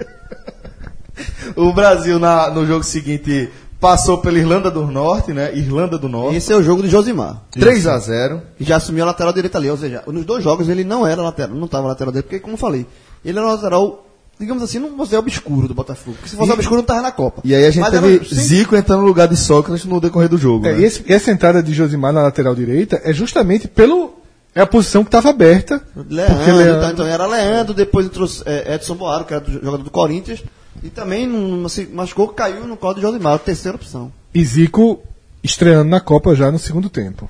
o 1.57 1.73
Brasil 1.73 2.19
na- 2.19 2.51
no 2.51 2.67
jogo 2.67 2.85
seguinte 2.85 3.49
passou 3.81 4.19
pela 4.19 4.39
Irlanda 4.39 4.71
do 4.71 4.87
Norte, 4.87 5.33
né? 5.33 5.55
Irlanda 5.57 5.97
do 5.99 6.09
Norte. 6.09 6.37
Esse 6.37 6.53
é 6.53 6.57
o 6.57 6.63
jogo 6.63 6.83
de 6.83 6.89
Josimar. 6.89 7.43
3 7.53 7.87
a 7.87 7.99
0 7.99 8.43
E 8.59 8.65
já 8.65 8.77
assumiu 8.77 9.05
a 9.05 9.09
lateral 9.09 9.33
direita 9.33 9.59
ali. 9.59 9.71
Ou 9.71 9.77
seja, 9.77 10.03
nos 10.07 10.25
dois 10.25 10.43
jogos 10.43 10.69
ele 10.69 10.85
não 10.85 11.07
era 11.07 11.23
lateral, 11.23 11.55
não 11.55 11.67
estava 11.67 11.89
lateral 11.89 12.13
dele, 12.13 12.23
porque, 12.25 12.41
como 12.41 12.55
eu 12.55 12.59
falei, 12.59 12.87
ele 13.25 13.39
era 13.39 13.47
lateral, 13.47 14.04
digamos 14.39 14.63
assim, 14.63 14.79
não 14.79 14.97
vou 14.97 15.05
dizer 15.05 15.17
obscuro 15.19 15.69
do 15.69 15.75
Botafogo. 15.75 16.17
Porque 16.17 16.29
se 16.31 16.37
fosse 16.37 16.51
E- 16.51 16.55
obscuro, 16.55 16.77
não 16.77 16.83
estava 16.83 17.03
na 17.03 17.13
Copa. 17.13 17.41
E 17.45 17.55
aí 17.55 17.65
a 17.67 17.71
gente 17.71 17.83
Mas 17.83 17.91
teve 17.93 18.17
era 18.17 18.25
Zico 18.25 18.77
entrando 18.77 19.01
no 19.01 19.07
lugar 19.07 19.29
de 19.29 19.37
Sócrates 19.37 19.85
no 19.85 20.01
decorrer 20.01 20.29
do 20.29 20.37
jogo. 20.39 20.67
É, 20.67 20.73
né? 20.73 20.81
e 20.81 20.85
esse- 20.85 21.05
essa 21.13 21.31
entrada 21.31 21.63
de 21.63 21.73
Josimar 21.73 22.13
na 22.13 22.23
lateral 22.23 22.55
direita 22.55 23.01
é 23.05 23.13
justamente 23.13 23.69
pelo. 23.69 24.23
É 24.57 24.61
a 24.61 24.67
posição 24.67 25.03
que 25.03 25.09
estava 25.09 25.31
aberta. 25.31 25.83
Leandro, 26.09 26.37
porque 26.37 26.53
Leandro- 26.53 26.77
Então, 26.79 26.91
então 26.93 27.07
era 27.07 27.27
Leandro, 27.27 27.75
depois 27.75 28.07
entrou 28.07 28.29
é, 28.47 28.75
Edson 28.77 28.95
Boaro, 28.95 29.25
que 29.25 29.35
era 29.35 29.43
do, 29.45 29.51
jogador 29.53 29.79
do 29.83 29.91
Corinthians, 29.91 30.45
e 30.81 30.89
também 30.91 31.27
não 31.27 31.69
se 31.69 31.87
machucou, 31.93 32.29
caiu 32.29 32.65
no 32.65 32.77
colo 32.77 32.95
de 32.95 33.01
Josimar, 33.01 33.37
terceira 33.41 33.75
opção. 33.77 34.13
E 34.33 34.45
Zico 34.45 35.03
estreando 35.43 35.91
na 35.91 36.01
Copa 36.01 36.37
já 36.37 36.53
no 36.53 36.59
segundo 36.61 36.89
tempo. 36.89 37.29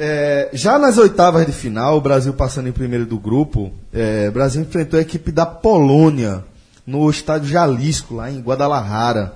É, 0.00 0.50
já 0.52 0.78
nas 0.78 0.96
oitavas 0.96 1.44
de 1.44 1.50
final, 1.50 1.96
o 1.96 2.00
Brasil 2.00 2.32
passando 2.32 2.68
em 2.68 2.72
primeiro 2.72 3.04
do 3.04 3.18
grupo, 3.18 3.72
é, 3.92 4.26
o 4.28 4.32
Brasil 4.32 4.62
enfrentou 4.62 4.96
a 4.96 5.02
equipe 5.02 5.32
da 5.32 5.44
Polônia 5.44 6.44
no 6.86 7.10
estádio 7.10 7.48
Jalisco, 7.48 8.14
lá 8.14 8.30
em 8.30 8.40
Guadalajara. 8.40 9.34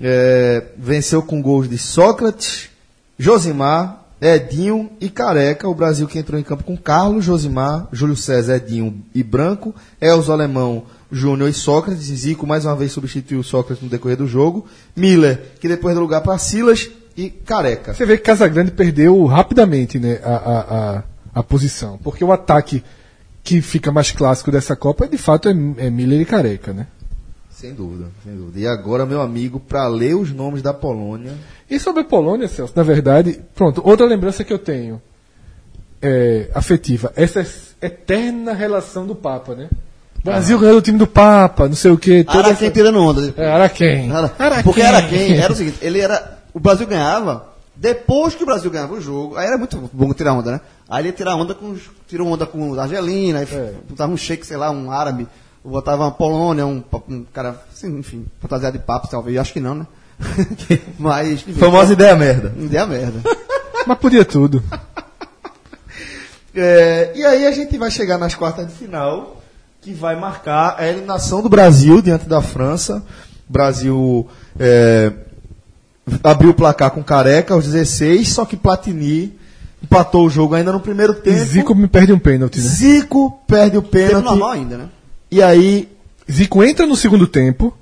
É, 0.00 0.64
venceu 0.76 1.22
com 1.22 1.40
gols 1.40 1.68
de 1.68 1.78
Sócrates, 1.78 2.70
Josimar, 3.16 4.00
Edinho 4.20 4.90
e 5.00 5.08
Careca. 5.08 5.68
O 5.68 5.74
Brasil 5.74 6.08
que 6.08 6.18
entrou 6.18 6.40
em 6.40 6.42
campo 6.42 6.64
com 6.64 6.76
Carlos, 6.76 7.24
Josimar, 7.24 7.86
Júlio 7.92 8.16
César, 8.16 8.56
Edinho 8.56 9.02
e 9.14 9.22
Branco, 9.22 9.72
Elzo 10.00 10.32
Alemão, 10.32 10.84
Júnior 11.12 11.48
e 11.48 11.54
Sócrates. 11.54 12.02
Zico 12.02 12.48
mais 12.48 12.64
uma 12.64 12.74
vez 12.74 12.90
substituiu 12.90 13.44
Sócrates 13.44 13.82
no 13.82 13.88
decorrer 13.88 14.16
do 14.16 14.26
jogo. 14.26 14.66
Miller, 14.96 15.52
que 15.60 15.68
depois 15.68 15.94
deu 15.94 16.02
lugar 16.02 16.20
para 16.22 16.36
Silas 16.36 16.90
e 17.16 17.30
Careca. 17.30 17.94
Você 17.94 18.06
vê 18.06 18.16
que 18.16 18.24
Casagrande 18.24 18.70
perdeu 18.70 19.24
rapidamente 19.26 19.98
né, 19.98 20.20
a, 20.22 20.34
a, 20.34 20.60
a, 20.98 21.02
a 21.34 21.42
posição. 21.42 21.98
Porque 22.02 22.24
o 22.24 22.32
ataque 22.32 22.82
que 23.42 23.60
fica 23.60 23.90
mais 23.90 24.10
clássico 24.10 24.50
dessa 24.50 24.76
Copa, 24.76 25.08
de 25.08 25.18
fato, 25.18 25.48
é, 25.48 25.52
é 25.52 25.90
Miller 25.90 26.20
e 26.20 26.24
Careca, 26.24 26.72
né? 26.72 26.86
Sem 27.50 27.74
dúvida, 27.74 28.06
sem 28.24 28.34
dúvida. 28.34 28.58
E 28.58 28.66
agora, 28.66 29.04
meu 29.04 29.20
amigo, 29.20 29.60
para 29.60 29.86
ler 29.86 30.14
os 30.14 30.32
nomes 30.32 30.62
da 30.62 30.72
Polônia. 30.72 31.32
E 31.68 31.78
sobre 31.78 32.02
a 32.02 32.04
Polônia, 32.04 32.48
Celso, 32.48 32.72
na 32.74 32.82
verdade, 32.82 33.40
pronto, 33.54 33.82
outra 33.84 34.06
lembrança 34.06 34.42
que 34.42 34.52
eu 34.52 34.58
tenho 34.58 35.00
é, 36.00 36.48
afetiva, 36.54 37.12
essa 37.14 37.44
eterna 37.82 38.52
relação 38.54 39.06
do 39.06 39.14
Papa, 39.14 39.54
né? 39.54 39.68
Brasil 40.24 40.58
ganhou 40.58 40.78
o 40.78 40.82
time 40.82 40.98
do 40.98 41.06
Papa, 41.06 41.66
não 41.66 41.74
sei 41.74 41.90
o 41.90 41.96
que. 41.98 42.24
Araquém 42.28 42.70
tirando 42.70 42.98
onda. 42.98 43.32
É, 43.36 43.50
Araquém. 43.50 44.10
Ara- 44.10 44.34
Araquém. 44.38 44.62
Porque 44.64 44.82
Araquém 44.82 45.38
era 45.38 45.52
o 45.52 45.56
seguinte, 45.56 45.78
ele 45.80 45.98
era. 46.00 46.39
O 46.52 46.60
Brasil 46.60 46.86
ganhava, 46.86 47.48
depois 47.76 48.34
que 48.34 48.42
o 48.42 48.46
Brasil 48.46 48.70
ganhava 48.70 48.94
o 48.94 49.00
jogo, 49.00 49.36
aí 49.36 49.46
era 49.46 49.56
muito 49.58 49.76
bom 49.92 50.12
tirar 50.12 50.32
onda, 50.34 50.52
né? 50.52 50.60
Aí 50.88 51.00
ele 51.02 51.08
ia 51.08 51.12
tirar 51.14 51.36
onda 51.36 51.54
com. 51.54 51.70
os- 51.70 51.90
Tirou 52.08 52.26
onda 52.28 52.44
com 52.44 52.74
a 52.74 52.82
Argelina, 52.82 53.38
aí 53.38 53.46
É. 53.50 53.74
botava 53.88 54.12
um 54.12 54.16
shake, 54.16 54.44
sei 54.46 54.56
lá, 54.56 54.70
um 54.70 54.90
árabe, 54.90 55.28
botava 55.64 56.02
uma 56.04 56.10
Polônia, 56.10 56.66
um, 56.66 56.82
um 57.08 57.24
cara, 57.32 57.60
assim, 57.72 57.98
enfim, 57.98 58.26
fantasiado 58.40 58.76
de 58.76 58.84
papo, 58.84 59.08
talvez, 59.08 59.36
acho 59.38 59.52
que 59.52 59.60
não, 59.60 59.74
né? 59.76 59.86
Mas. 60.98 61.32
enfim, 61.42 61.52
Famosa 61.54 61.92
ideia 61.92 62.16
merda. 62.16 62.52
Ideia 62.58 62.84
merda. 62.86 63.20
Mas 63.86 63.98
podia 63.98 64.24
tudo. 64.24 64.62
É, 66.54 67.12
e 67.14 67.24
aí 67.24 67.46
a 67.46 67.52
gente 67.52 67.78
vai 67.78 67.90
chegar 67.90 68.18
nas 68.18 68.34
quartas 68.34 68.66
de 68.66 68.72
final, 68.74 69.40
que 69.80 69.92
vai 69.92 70.16
marcar 70.18 70.76
a 70.78 70.86
eliminação 70.88 71.40
do 71.42 71.48
Brasil 71.48 72.02
diante 72.02 72.28
da 72.28 72.42
França. 72.42 73.02
Brasil 73.48 74.28
é, 74.58 75.12
abriu 76.22 76.50
o 76.50 76.54
placar 76.54 76.90
com 76.90 77.02
Careca 77.02 77.54
aos 77.54 77.64
16, 77.66 78.28
só 78.28 78.44
que 78.44 78.56
Platini 78.56 79.34
empatou 79.82 80.26
o 80.26 80.30
jogo 80.30 80.54
ainda 80.54 80.72
no 80.72 80.80
primeiro 80.80 81.12
E 81.12 81.16
tempo. 81.16 81.44
Zico 81.44 81.74
me 81.74 81.88
perde 81.88 82.12
um 82.12 82.18
pênalti, 82.18 82.58
né? 82.60 82.68
Zico 82.68 83.40
perde 83.46 83.76
o 83.78 83.82
Tempo 83.82 83.92
pênalti. 83.92 84.24
normal 84.24 84.50
ainda, 84.50 84.76
né? 84.78 84.88
E 85.30 85.42
aí, 85.42 85.88
Zico 86.30 86.62
entra 86.62 86.86
no 86.86 86.96
segundo 86.96 87.26
tempo 87.26 87.72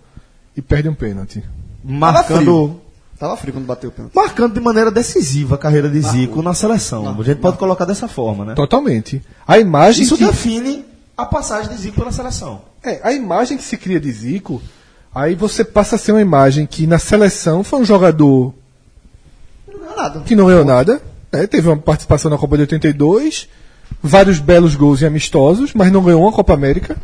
e 0.56 0.62
perde 0.62 0.88
um 0.88 0.94
pênalti. 0.94 1.42
marcando, 1.84 2.40
frio. 2.42 2.80
Tava 3.18 3.36
frio 3.36 3.52
quando 3.52 3.66
bateu 3.66 3.90
o 3.90 3.92
pênalti. 3.92 4.14
marcando 4.14 4.54
de 4.54 4.60
maneira 4.60 4.90
decisiva 4.92 5.56
a 5.56 5.58
carreira 5.58 5.88
de 5.88 6.00
Zico 6.00 6.40
na 6.42 6.54
seleção. 6.54 7.08
a 7.08 7.22
gente 7.24 7.38
pode 7.38 7.56
colocar 7.58 7.84
dessa 7.84 8.06
forma, 8.06 8.44
né? 8.44 8.54
Totalmente. 8.54 9.20
A 9.46 9.58
imagem 9.58 10.04
Isso 10.04 10.16
que... 10.16 10.24
define 10.24 10.84
a 11.16 11.26
passagem 11.26 11.70
de 11.74 11.82
Zico 11.82 11.96
pela 11.96 12.12
seleção. 12.12 12.60
É, 12.82 13.00
a 13.02 13.12
imagem 13.12 13.56
que 13.58 13.64
se 13.64 13.76
cria 13.76 13.98
de 13.98 14.12
Zico, 14.12 14.62
aí 15.14 15.34
você 15.34 15.64
passa 15.64 15.96
a 15.96 15.98
ser 15.98 16.12
uma 16.12 16.20
imagem 16.20 16.66
que 16.66 16.86
na 16.86 16.98
seleção 16.98 17.62
foi 17.64 17.80
um 17.80 17.84
jogador 17.84 18.54
Não 20.14 20.22
que 20.22 20.36
não 20.36 20.46
ganhou 20.46 20.64
nada, 20.64 21.00
né? 21.32 21.46
teve 21.46 21.68
uma 21.68 21.76
participação 21.76 22.30
na 22.30 22.38
Copa 22.38 22.56
de 22.56 22.62
82, 22.62 23.48
vários 24.02 24.38
belos 24.38 24.74
gols 24.76 25.00
e 25.00 25.06
amistosos, 25.06 25.72
mas 25.74 25.90
não 25.90 26.02
ganhou 26.02 26.22
uma 26.22 26.32
Copa 26.32 26.54
América, 26.54 26.96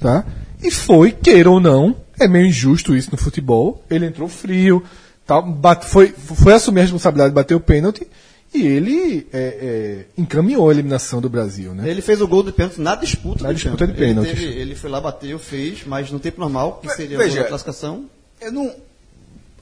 tá? 0.00 0.24
E 0.62 0.70
foi, 0.70 1.12
queira 1.12 1.50
ou 1.50 1.60
não, 1.60 1.94
é 2.18 2.26
meio 2.26 2.46
injusto 2.46 2.96
isso 2.96 3.10
no 3.12 3.16
futebol, 3.18 3.82
ele 3.88 4.06
entrou 4.06 4.28
frio, 4.28 4.82
tal, 5.26 5.42
bate- 5.42 5.86
foi, 5.86 6.08
foi 6.12 6.52
assumir 6.54 6.80
a 6.80 6.82
responsabilidade 6.82 7.30
de 7.30 7.34
bater 7.34 7.54
o 7.54 7.60
pênalti, 7.60 8.06
e 8.54 8.66
ele 8.66 9.26
é, 9.32 9.38
é, 9.38 10.04
encaminhou 10.16 10.68
a 10.68 10.72
eliminação 10.72 11.20
do 11.20 11.28
Brasil, 11.28 11.74
né? 11.74 11.88
Ele 11.88 12.00
fez 12.00 12.20
o 12.20 12.26
gol 12.28 12.42
de 12.42 12.52
pênalti 12.52 12.80
na 12.80 12.94
disputa 12.94 13.42
Na 13.44 13.50
de 13.52 13.56
disputa 13.56 13.86
de 13.86 13.92
pênalti. 13.94 14.30
Ele, 14.30 14.40
teve- 14.40 14.58
ele 14.60 14.74
foi 14.74 14.88
lá, 14.90 15.00
bateu, 15.00 15.38
fez, 15.38 15.84
mas 15.86 16.10
no 16.10 16.18
tempo 16.18 16.40
normal, 16.40 16.80
que 16.82 16.88
seria 16.90 17.18
veja, 17.18 17.42
a 17.42 17.44
classificação. 17.44 18.06
Eu 18.40 18.50
não. 18.52 18.74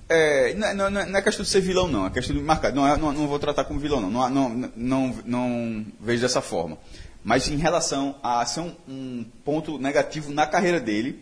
É, 0.08 0.54
não, 0.54 0.74
não, 0.74 0.90
não 0.90 1.00
é- 1.00 1.06
não 1.06 1.18
é 1.18 1.22
questão 1.22 1.42
de 1.42 1.48
ser 1.50 1.60
vilão, 1.60 1.88
não. 1.88 2.06
É 2.06 2.10
questão 2.10 2.36
de 2.36 2.40
marcar. 2.42 2.72
Não, 2.72 2.86
é- 2.86 2.96
não, 2.96 3.12
não 3.12 3.26
vou 3.26 3.38
tratar 3.40 3.64
como 3.64 3.80
vilão, 3.80 4.00
não. 4.00 4.10
Não, 4.10 4.30
não, 4.30 4.70
não, 4.76 5.14
não 5.24 5.86
vejo 6.00 6.22
dessa 6.22 6.40
forma. 6.40 6.78
Mas 7.24 7.48
em 7.48 7.56
relação 7.56 8.14
a 8.22 8.46
ser 8.46 8.60
um, 8.60 8.72
um 8.88 9.24
ponto 9.44 9.78
negativo 9.78 10.32
na 10.32 10.46
carreira 10.46 10.78
dele, 10.78 11.18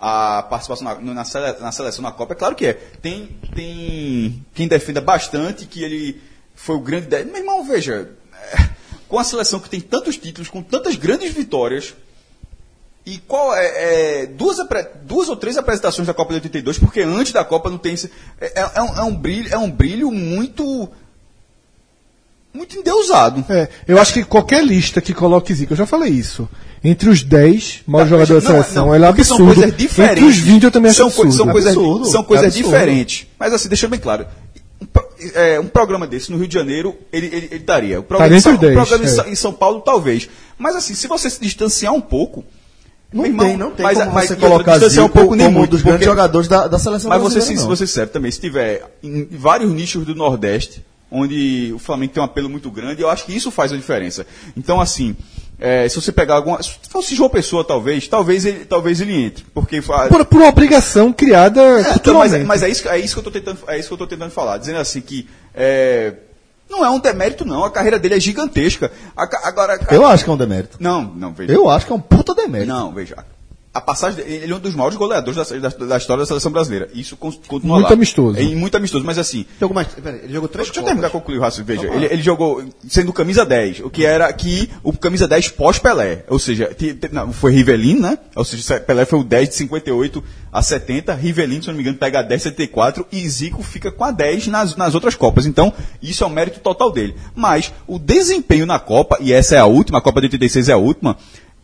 a 0.00 0.42
participação 0.42 0.84
na, 0.84 1.14
na, 1.14 1.24
sele- 1.24 1.58
na 1.60 1.70
seleção 1.70 2.02
na 2.02 2.10
Copa, 2.10 2.32
é 2.32 2.36
claro 2.36 2.56
que 2.56 2.66
é. 2.66 2.72
Tem, 2.72 3.28
tem 3.54 4.44
quem 4.52 4.66
defenda 4.66 5.00
bastante 5.00 5.64
que 5.66 5.84
ele 5.84 6.20
foi 6.60 6.76
o 6.76 6.80
grande. 6.80 7.06
de- 7.06 7.24
Meu 7.24 7.36
irmão, 7.38 7.64
veja. 7.64 8.10
é, 8.52 8.68
com 9.08 9.18
a 9.18 9.24
seleção 9.24 9.58
que 9.60 9.70
tem 9.70 9.80
tantos 9.80 10.16
títulos, 10.18 10.48
com 10.50 10.60
tantas 10.62 10.96
grandes 10.96 11.32
vitórias, 11.32 11.94
e 13.06 13.16
qual 13.26 13.54
é, 13.56 14.22
é, 14.22 14.26
duas, 14.26 14.58
duas 15.04 15.28
ou 15.30 15.36
três 15.36 15.56
apresentações 15.56 16.06
da 16.06 16.12
Copa 16.12 16.30
de 16.32 16.36
82, 16.40 16.78
porque 16.78 17.00
antes 17.00 17.32
da 17.32 17.42
Copa 17.44 17.70
não 17.70 17.78
tem 17.78 17.94
esse. 17.94 18.10
É, 18.40 18.60
é- 18.60 18.70
é 18.74 18.82
um, 18.82 18.98
é 18.98 19.02
um 19.02 19.14
brilho, 19.16 19.48
é 19.54 19.56
um 19.56 19.70
brilho 19.70 20.10
muito. 20.10 20.90
muito 22.52 22.76
endeusado. 22.78 23.44
É, 23.48 23.68
eu 23.86 23.98
acho 24.00 24.12
que 24.12 24.24
qualquer 24.24 24.64
lista 24.64 25.00
que 25.00 25.14
coloque 25.14 25.54
Zico, 25.54 25.72
eu 25.72 25.76
já 25.76 25.86
falei 25.86 26.10
isso. 26.12 26.48
Entre 26.82 27.08
os 27.08 27.22
10 27.22 27.82
maiores 27.86 28.10
Não, 28.10 28.18
jogadores 28.18 28.44
da 28.44 28.52
não, 28.52 28.62
seleção, 28.62 28.86
não, 28.86 28.94
ele 28.94 29.04
é 29.04 29.08
absurdo. 29.08 29.36
São 29.46 29.54
coisas 29.54 29.76
diferentes. 29.76 30.22
Entre 30.22 30.30
os 30.30 30.38
20 30.38 30.62
eu 30.64 30.70
também 30.70 30.90
acho 30.90 30.98
são, 30.98 31.06
absurdo. 31.08 31.32
são 31.32 31.48
coisas, 31.48 31.72
Absurdo. 31.76 32.04
são 32.06 32.22
coisas 32.24 32.46
Absurdo. 32.46 32.64
diferentes. 32.70 33.26
Mas 33.38 33.52
assim, 33.52 33.68
deixa 33.68 33.88
bem 33.88 33.98
claro. 33.98 34.26
Um, 35.20 35.30
é, 35.34 35.60
um 35.60 35.66
programa 35.66 36.06
desse 36.06 36.30
no 36.30 36.38
Rio 36.38 36.46
de 36.48 36.54
Janeiro, 36.54 36.96
ele, 37.12 37.26
ele, 37.26 37.36
ele 37.46 37.56
estaria. 37.56 38.00
O 38.00 38.02
programa, 38.02 38.36
em 38.36 38.40
São, 38.40 38.54
um 38.54 38.58
programa 38.58 38.96
em, 38.96 39.00
10, 39.06 39.10
Sa- 39.10 39.26
é. 39.26 39.30
em 39.30 39.34
São 39.34 39.52
Paulo, 39.52 39.80
talvez. 39.80 40.28
Mas 40.58 40.76
assim, 40.76 40.94
se 40.94 41.06
você 41.06 41.28
se 41.30 41.40
distanciar 41.40 41.92
um 41.92 42.00
pouco. 42.00 42.44
Não 43.10 43.24
irmão, 43.24 43.46
tem, 43.46 43.56
não 43.56 43.70
tem 43.70 43.82
mas, 43.84 43.96
como 43.98 44.12
mas, 44.12 44.28
você 44.28 44.36
colocar 44.36 44.78
Zico 44.80 45.06
um 45.06 45.08
pouco 45.08 45.34
nem 45.34 45.46
como 45.46 45.56
um 45.56 45.60
muito, 45.60 45.70
dos 45.70 45.80
grandes 45.82 46.00
porque- 46.06 46.10
jogadores 46.10 46.46
da, 46.46 46.66
da 46.68 46.78
seleção 46.78 47.08
Mas 47.08 47.22
você, 47.22 47.36
brasileira, 47.36 47.60
se 47.62 47.66
não. 47.66 47.76
você 47.76 47.86
serve 47.86 48.12
também, 48.12 48.30
se 48.30 48.38
tiver 48.38 48.84
em 49.02 49.24
vários 49.30 49.72
nichos 49.72 50.04
do 50.04 50.14
Nordeste, 50.14 50.84
onde 51.10 51.72
o 51.74 51.78
Flamengo 51.78 52.12
tem 52.12 52.22
um 52.22 52.26
apelo 52.26 52.50
muito 52.50 52.70
grande, 52.70 53.00
eu 53.00 53.08
acho 53.08 53.24
que 53.24 53.34
isso 53.34 53.50
faz 53.50 53.72
a 53.72 53.76
diferença. 53.76 54.26
Então, 54.54 54.78
assim, 54.78 55.16
é, 55.58 55.88
se 55.88 56.00
você 56.00 56.12
pegar 56.12 56.36
alguma. 56.36 56.62
Se 56.62 56.78
fosse 56.88 57.14
João 57.16 57.28
Pessoa, 57.28 57.64
talvez, 57.64 58.06
talvez 58.06 58.44
ele, 58.44 58.64
talvez 58.64 59.00
ele 59.00 59.14
entre. 59.14 59.44
Porque. 59.52 59.82
Por, 59.82 60.24
por 60.24 60.40
uma 60.40 60.48
obrigação 60.48 61.12
criada 61.12 61.60
É, 61.60 61.94
então, 61.94 62.14
mas, 62.14 62.44
mas 62.44 62.62
é, 62.62 62.68
isso, 62.68 62.88
é 62.88 62.98
isso 62.98 63.14
que 63.14 63.20
eu 63.20 63.24
tô 63.24 63.30
tentando, 63.30 63.58
é 63.66 63.78
isso 63.78 63.88
que 63.88 63.94
eu 63.94 63.98
tô 63.98 64.06
tentando 64.06 64.30
falar, 64.30 64.58
dizendo 64.58 64.78
assim 64.78 65.00
que. 65.00 65.28
é, 65.54 66.14
não 66.70 66.84
é 66.84 66.90
um 66.90 67.00
demérito, 67.00 67.44
não. 67.44 67.64
A 67.64 67.70
carreira 67.70 67.98
dele 67.98 68.14
é 68.14 68.20
gigantesca. 68.20 68.92
A 69.16 69.48
agora. 69.48 69.80
Eu 69.90 70.06
acho 70.06 70.22
que 70.22 70.30
é 70.30 70.32
um 70.32 70.36
demérito. 70.36 70.76
Não, 70.78 71.02
não, 71.02 71.32
veja. 71.32 71.52
Eu 71.52 71.68
acho 71.68 71.86
que 71.86 71.92
é 71.92 71.96
um 71.96 72.00
puta 72.00 72.34
demérito. 72.34 72.70
Não, 72.70 72.92
veja. 72.92 73.16
A 73.78 73.80
passagem 73.80 74.22
dele, 74.24 74.44
ele 74.44 74.52
é 74.52 74.56
um 74.56 74.58
dos 74.58 74.74
maiores 74.74 74.96
goleadores 74.98 75.36
da, 75.48 75.68
da- 75.68 75.86
da 75.86 75.96
história 75.96 76.22
da 76.22 76.26
seleção 76.26 76.50
brasileira. 76.50 76.88
Isso 76.94 77.16
con- 77.16 77.32
continua 77.46 77.76
Muito 77.76 77.88
lá. 77.88 77.94
amistoso. 77.94 78.38
É, 78.38 78.42
muito 78.42 78.76
amistoso, 78.76 79.04
mas 79.04 79.18
assim. 79.18 79.46
Jogou 79.60 79.74
mais. 79.74 79.88
Peraí, 79.88 80.20
ele 80.24 80.32
jogou 80.32 80.48
três 80.48 80.66
Deixa 80.68 80.80
eu 80.80 80.82
Copas. 80.82 80.88
terminar 80.88 81.06
de 81.08 81.12
concluir 81.12 81.38
o 81.38 81.40
raciocínio. 81.40 81.80
Veja, 81.82 81.94
ele, 81.94 82.06
ele 82.12 82.22
jogou 82.22 82.64
sendo 82.88 83.12
camisa 83.12 83.44
10, 83.46 83.80
o 83.80 83.90
que 83.90 84.04
era 84.04 84.32
que 84.32 84.68
o 84.82 84.92
camisa 84.92 85.28
10 85.28 85.48
pós-Pelé. 85.50 86.24
Ou 86.28 86.38
seja, 86.38 86.74
ti- 86.76 86.94
ti- 86.94 87.08
não, 87.12 87.32
foi 87.32 87.52
Rivelino, 87.52 88.00
né? 88.02 88.18
Ou 88.34 88.44
seja, 88.44 88.80
Pelé 88.80 89.04
foi 89.04 89.20
o 89.20 89.24
10 89.24 89.48
de 89.50 89.54
58 89.54 90.24
a 90.52 90.62
70, 90.62 91.14
Rivelino, 91.14 91.62
se 91.62 91.68
eu 91.68 91.72
não 91.72 91.76
me 91.76 91.82
engano, 91.82 91.98
pega 91.98 92.20
a 92.20 92.22
10 92.22 92.40
de 92.40 92.48
74 92.48 93.06
e 93.12 93.28
Zico 93.28 93.62
fica 93.62 93.92
com 93.92 94.02
a 94.04 94.10
10 94.10 94.46
nas, 94.48 94.74
nas 94.76 94.94
outras 94.94 95.14
Copas. 95.14 95.46
Então, 95.46 95.72
isso 96.02 96.24
é 96.24 96.26
o 96.26 96.30
mérito 96.30 96.60
total 96.60 96.90
dele. 96.90 97.14
Mas 97.34 97.72
o 97.86 97.98
desempenho 97.98 98.66
na 98.66 98.78
Copa, 98.78 99.18
e 99.20 99.32
essa 99.32 99.54
é 99.54 99.58
a 99.58 99.66
última, 99.66 99.98
a 99.98 100.00
Copa 100.00 100.20
de 100.20 100.26
86 100.26 100.68
é 100.68 100.72
a 100.72 100.76
última, 100.78 101.16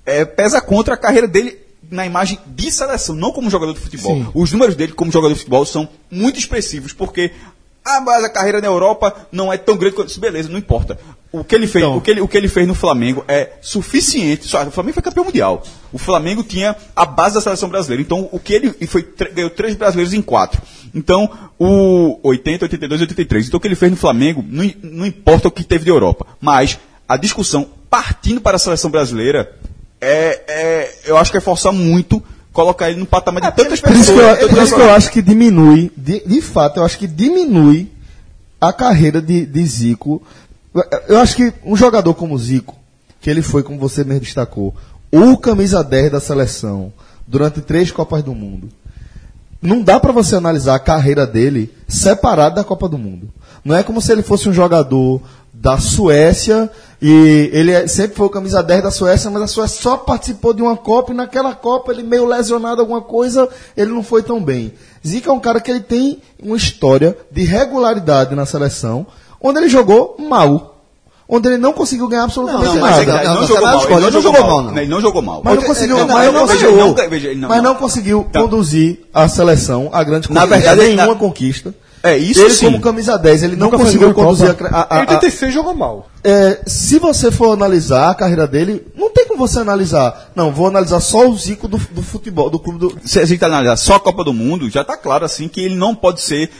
é, 0.06 0.24
pesa 0.24 0.60
contra 0.60 0.94
a 0.94 0.98
carreira 0.98 1.26
dele 1.26 1.58
na 1.90 2.06
imagem 2.06 2.38
de 2.46 2.70
seleção, 2.70 3.14
não 3.14 3.32
como 3.32 3.50
jogador 3.50 3.72
de 3.74 3.80
futebol. 3.80 4.14
Sim. 4.14 4.26
Os 4.34 4.52
números 4.52 4.74
dele 4.76 4.92
como 4.92 5.10
jogador 5.10 5.32
de 5.34 5.40
futebol 5.40 5.64
são 5.64 5.88
muito 6.10 6.38
expressivos, 6.38 6.92
porque 6.92 7.32
ah, 7.84 8.00
mas 8.00 8.24
a 8.24 8.30
carreira 8.30 8.62
na 8.62 8.66
Europa 8.66 9.14
não 9.30 9.52
é 9.52 9.58
tão 9.58 9.76
grande 9.76 9.94
quanto 9.94 10.08
isso. 10.08 10.18
Beleza, 10.18 10.48
não 10.48 10.58
importa. 10.58 10.98
O 11.30 11.44
que 11.44 11.54
ele 11.54 11.66
fez, 11.66 11.84
Então. 11.84 11.96
o 11.98 12.00
que 12.00 12.10
ele, 12.10 12.20
o 12.22 12.28
que 12.28 12.36
ele 12.36 12.48
fez 12.48 12.66
no 12.66 12.74
Flamengo 12.74 13.22
é 13.28 13.52
suficiente. 13.60 14.46
Só, 14.46 14.64
o 14.64 14.70
Flamengo 14.70 14.94
foi 14.94 15.02
campeão 15.02 15.24
mundial. 15.24 15.62
O 15.92 15.98
Flamengo 15.98 16.42
tinha 16.42 16.74
a 16.96 17.04
base 17.04 17.34
da 17.34 17.40
seleção 17.42 17.68
brasileira. 17.68 18.00
Então, 18.00 18.28
o 18.32 18.38
que 18.38 18.54
ele 18.54 18.74
e 18.80 18.86
foi 18.86 19.06
ganhou 19.34 19.50
três 19.50 19.74
brasileiros 19.74 20.14
em 20.14 20.22
quatro. 20.22 20.62
Então, 20.94 21.28
o 21.58 22.18
80, 22.22 22.64
82, 22.64 23.00
83. 23.02 23.48
Então, 23.48 23.58
o 23.58 23.60
que 23.60 23.68
ele 23.68 23.74
fez 23.74 23.90
no 23.90 23.98
Flamengo 23.98 24.42
não, 24.48 24.70
não 24.82 25.04
importa 25.06 25.48
o 25.48 25.50
que 25.50 25.62
teve 25.64 25.84
de 25.84 25.90
Europa, 25.90 26.26
mas 26.40 26.78
a 27.06 27.16
discussão 27.18 27.68
partindo 27.90 28.40
para 28.40 28.56
a 28.56 28.58
seleção 28.58 28.90
brasileira 28.90 29.52
é, 30.04 30.44
é 30.48 30.94
eu 31.06 31.16
acho 31.16 31.30
que 31.30 31.38
é 31.38 31.40
forçar 31.40 31.72
muito 31.72 32.22
colocar 32.52 32.88
ele 32.88 33.00
no 33.00 33.06
patamar 33.06 33.42
de 33.42 33.56
tantas 33.56 33.80
Por 33.80 33.92
isso, 33.92 34.12
pessoas. 34.12 34.40
eu, 34.40 34.48
por 34.48 34.62
isso 34.62 34.74
que 34.74 34.80
eu 34.80 34.90
acho 34.90 35.10
que 35.10 35.20
diminui, 35.20 35.90
de, 35.96 36.20
de 36.24 36.40
fato, 36.40 36.78
eu 36.78 36.84
acho 36.84 36.96
que 36.96 37.08
diminui 37.08 37.90
a 38.60 38.72
carreira 38.72 39.20
de, 39.20 39.44
de 39.44 39.66
Zico. 39.66 40.22
Eu 41.08 41.18
acho 41.18 41.34
que 41.36 41.52
um 41.64 41.76
jogador 41.76 42.14
como 42.14 42.38
Zico, 42.38 42.76
que 43.20 43.28
ele 43.28 43.42
foi, 43.42 43.62
como 43.62 43.78
você 43.78 44.04
mesmo 44.04 44.20
destacou, 44.20 44.72
o 45.10 45.36
camisa 45.36 45.82
10 45.82 46.12
da 46.12 46.20
seleção 46.20 46.92
durante 47.26 47.60
três 47.60 47.90
Copas 47.90 48.22
do 48.22 48.34
Mundo, 48.34 48.68
não 49.60 49.82
dá 49.82 49.98
pra 49.98 50.12
você 50.12 50.36
analisar 50.36 50.76
a 50.76 50.80
carreira 50.80 51.26
dele 51.26 51.74
separado 51.88 52.56
da 52.56 52.64
Copa 52.64 52.88
do 52.88 52.98
Mundo. 52.98 53.30
Não 53.64 53.74
é 53.74 53.82
como 53.82 54.00
se 54.00 54.12
ele 54.12 54.22
fosse 54.22 54.48
um 54.48 54.52
jogador 54.52 55.20
da 55.52 55.78
Suécia 55.78 56.70
e 57.06 57.50
ele 57.52 57.70
é- 57.72 57.86
sempre 57.86 58.16
foi 58.16 58.26
o 58.26 58.30
camisa 58.30 58.62
10 58.62 58.82
da 58.82 58.90
Suécia, 58.90 59.30
mas 59.30 59.42
a 59.42 59.46
Suécia 59.46 59.82
só 59.82 59.96
participou 59.98 60.54
de 60.54 60.62
uma 60.62 60.74
Copa 60.76 61.12
e 61.12 61.14
naquela 61.14 61.54
Copa 61.54 61.92
ele 61.92 62.02
meio 62.02 62.24
lesionado 62.24 62.80
alguma 62.80 63.02
coisa, 63.02 63.46
ele 63.76 63.90
não 63.92 64.02
foi 64.02 64.22
tão 64.22 64.42
bem. 64.42 64.72
Zica 65.06 65.28
é 65.30 65.32
um 65.32 65.38
cara 65.40 65.60
que 65.60 65.70
ele 65.70 65.80
tem 65.80 66.22
uma 66.42 66.56
história 66.56 67.14
de 67.30 67.44
regularidade 67.44 68.34
na 68.34 68.46
seleção, 68.46 69.06
onde 69.40 69.58
ele 69.58 69.68
jogou 69.68 70.16
mal. 70.18 70.70
onde 71.26 71.48
ele 71.48 71.56
não 71.56 71.72
conseguiu 71.72 72.06
ganhar 72.06 72.24
absolutamente 72.24 72.66
Não, 72.66 72.74
nada. 72.74 72.86
mas 72.86 72.98
é 72.98 73.24
ele 73.24 73.28
não, 73.34 73.46
jogou 73.46 73.62
mal. 73.62 73.82
Ele 73.82 73.94
não 74.00 74.10
jogou 74.10 74.22
jogou 74.22 74.46
mal. 74.46 74.62
não. 74.62 74.76
Ele 74.78 74.90
não 74.90 75.00
jogou 75.00 75.22
mal. 75.22 75.40
Mas 75.42 75.54
não 75.56 75.62
conseguiu, 75.62 75.96
é, 75.98 76.04
mas 76.04 76.32
não 76.34 76.46
veja, 76.46 77.08
veja, 77.08 77.34
mas 77.48 77.56
não. 77.56 77.62
não 77.62 77.74
conseguiu 77.76 78.26
Então- 78.28 78.42
conduzir 78.42 79.00
a 79.12 79.26
seleção 79.26 79.88
a 79.90 80.04
grande 80.04 80.30
Na 80.30 80.42
conquista. 80.42 80.46
verdade, 80.58 80.80
ele- 80.82 80.96
nenhuma 80.96 81.14
na- 81.14 81.18
conquista. 81.18 81.74
É, 82.04 82.16
isso 82.18 82.42
ele 82.42 82.50
sim. 82.50 82.66
como 82.66 82.80
camisa 82.80 83.16
10, 83.16 83.42
ele 83.44 83.56
não 83.56 83.66
Nunca 83.70 83.78
conseguiu 83.78 84.12
conduzir 84.12 84.50
a, 84.50 84.54
Copa. 84.54 84.70
a, 84.76 84.80
a, 84.82 84.98
a, 84.98 85.00
86 85.00 85.54
jogou 85.54 85.74
mal. 85.74 86.08
é, 86.22 86.60
se 86.66 86.98
você 86.98 87.30
for 87.30 87.52
analisar 87.54 88.10
a 88.10 88.14
carreira 88.14 88.46
dele, 88.46 88.86
não 88.94 89.10
tem 89.10 89.26
como 89.26 89.38
você 89.48 89.58
analisar. 89.58 90.30
Não, 90.36 90.52
vou 90.52 90.68
analisar 90.68 91.00
só 91.00 91.26
o 91.28 91.34
Zico 91.36 91.66
do, 91.66 91.78
do 91.90 92.02
futebol, 92.02 92.50
do 92.50 92.58
clube 92.58 92.78
do. 92.78 92.98
se 93.04 93.18
a 93.18 93.24
gente 93.24 93.42
analisar 93.44 93.76
só 93.76 93.94
a 93.94 94.00
Copa 94.00 94.22
do 94.22 94.34
Mundo, 94.34 94.68
já 94.68 94.82
está 94.82 94.96
claro 94.98 95.24
assim 95.24 95.48
que 95.48 95.60
ele 95.62 95.74
não 95.74 95.94
pode 95.94 96.20
ser 96.20 96.50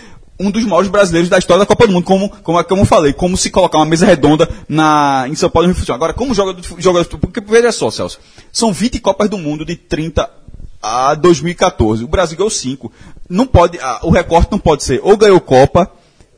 um 0.41 0.51
dos 0.51 0.65
maiores 0.65 0.89
brasileiros 0.91 1.29
da 1.31 1.39
história 1.39 1.61
da 1.61 1.67
Copa 1.67 1.87
do 1.87 1.93
Mundo, 1.93 2.05
como, 2.05 2.29
como, 2.43 2.65
como 2.65 2.81
eu 2.83 2.87
falei, 2.87 3.13
como 3.13 3.37
se 3.37 3.51
colocar 3.51 3.79
uma 3.79 3.87
mesa 3.87 4.05
redonda 4.07 4.49
na, 4.69 5.27
em 5.29 5.35
São 5.37 5.49
Paulo 5.51 5.67
e 5.67 5.69
no 5.69 5.75
Rio 5.75 5.83
de 5.83 5.87
Janeiro. 5.87 6.05
Agora, 6.05 6.13
como 6.15 6.35
jogador, 6.35 6.61
de- 6.61 6.83
jogador 6.83 7.09
de- 7.09 7.17
porque 7.19 7.41
veja 7.41 7.71
só, 7.71 7.91
Celso, 7.91 8.19
são 8.51 8.73
20 8.73 8.99
Copas 8.99 9.29
do 9.29 9.39
Mundo 9.39 9.65
de 9.65 9.77
30 9.77 10.29
a 10.85 11.15
2014. 11.15 12.05
O 12.05 12.09
Brasil 12.09 12.37
ganhou 12.37 12.51
5. 12.51 12.93
Não 13.29 13.47
pode, 13.47 13.79
ah, 13.81 14.01
o 14.03 14.11
recorte 14.11 14.53
não 14.53 14.59
pode 14.59 14.85
ser 14.85 15.01
ou 15.03 15.17
ganhou 15.17 15.41
Copa, 15.41 15.91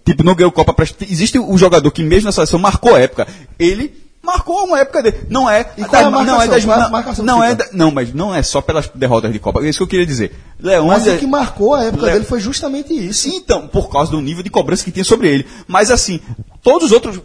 tipo, 0.05 0.23
não 0.23 0.35
ganhou 0.35 0.52
Copa. 0.52 0.74
Existe 1.09 1.39
o 1.39 1.59
jogador 1.59 1.90
que 1.90 2.02
mesmo 2.02 2.27
na 2.27 2.32
seleção 2.32 2.59
marcou 2.59 2.97
época. 2.97 3.27
Ele 3.59 3.93
marcou 4.23 4.64
uma 4.64 4.78
época 4.81 5.02
dele. 5.02 5.18
Não 5.28 5.48
é. 5.48 5.60
E 5.77 5.85
qual 5.85 6.02
é 6.02 6.05
a 6.05 6.10
não 6.10 6.20
é 6.43 6.47
das, 6.48 6.64
Qual 6.64 6.81
é 6.81 6.85
a 6.85 7.23
não, 7.23 7.43
é 7.44 7.51
fica? 7.51 7.64
da- 7.64 7.70
não, 7.73 7.90
mas 7.93 8.12
não 8.12 8.35
é 8.35 8.43
só 8.43 8.60
pelas 8.60 8.89
derrotas 8.94 9.32
de 9.32 9.39
Copa. 9.39 9.60
É 9.64 9.68
isso 9.68 9.78
que 9.78 9.82
eu 9.85 9.89
queria 9.89 10.06
dizer. 10.06 10.35
Leão 10.60 10.86
Mas 10.89 11.06
é- 11.06 11.14
o 11.14 11.18
que 11.18 11.27
marcou 11.27 11.74
a 11.74 11.85
época 11.85 12.06
Le- 12.06 12.12
dele 12.12 12.24
foi 12.24 12.40
justamente 12.40 12.93
isso. 12.93 13.28
Sim, 13.28 13.36
então, 13.36 13.66
por 13.68 13.89
causa 13.89 14.10
do 14.10 14.20
nível 14.20 14.43
de 14.43 14.51
cobrança 14.51 14.85
que 14.85 14.90
tinha 14.93 15.05
sobre 15.05 15.28
ele. 15.28 15.47
Mas 15.68 15.90
assim, 15.90 16.20
todos 16.62 16.86
os 16.86 16.93
outros. 16.93 17.20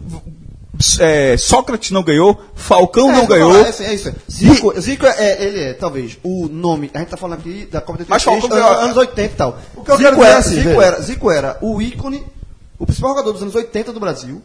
É, 0.99 1.37
Sócrates 1.37 1.91
não 1.91 2.03
ganhou, 2.03 2.39
Falcão 2.55 3.09
É, 3.09 3.13
não 3.13 3.25
ganhou. 3.25 3.55
É, 3.65 3.69
isso, 3.69 3.83
é 3.83 3.93
isso. 3.93 4.13
Zico, 4.31 4.79
Zico 4.79 5.05
é, 5.05 5.15
é- 5.17 5.43
ele 5.43 5.59
é, 5.65 5.73
talvez, 5.73 6.17
o 6.23 6.47
nome. 6.47 6.89
A 6.93 6.99
gente 6.99 7.09
tá 7.09 7.17
falando 7.17 7.39
aqui 7.39 7.65
da 7.65 7.81
Copa 7.81 8.03
de 8.03 8.09
Mas 8.09 8.25
86, 8.25 8.41
Falcão 8.41 8.57
anos, 8.57 8.69
ganhou- 8.71 8.85
anos 8.85 8.97
80 8.97 9.33
e 9.33 9.35
tal. 9.37 9.57
O 9.75 9.83
que 9.83 9.91
eu 9.91 9.97
Zico, 9.97 10.09
quero 10.09 10.15
dizer 10.15 10.27
era, 10.27 10.35
é 10.35 10.39
assim, 10.39 10.55
Zico, 10.55 10.69
veja. 10.69 10.81
era, 10.83 11.01
Zico 11.01 11.31
era 11.31 11.57
o 11.61 11.81
ícone, 11.81 12.25
o 12.79 12.85
principal 12.85 13.09
jogador 13.11 13.31
dos 13.33 13.41
anos 13.41 13.55
80 13.55 13.93
do 13.93 13.99
Brasil, 13.99 14.41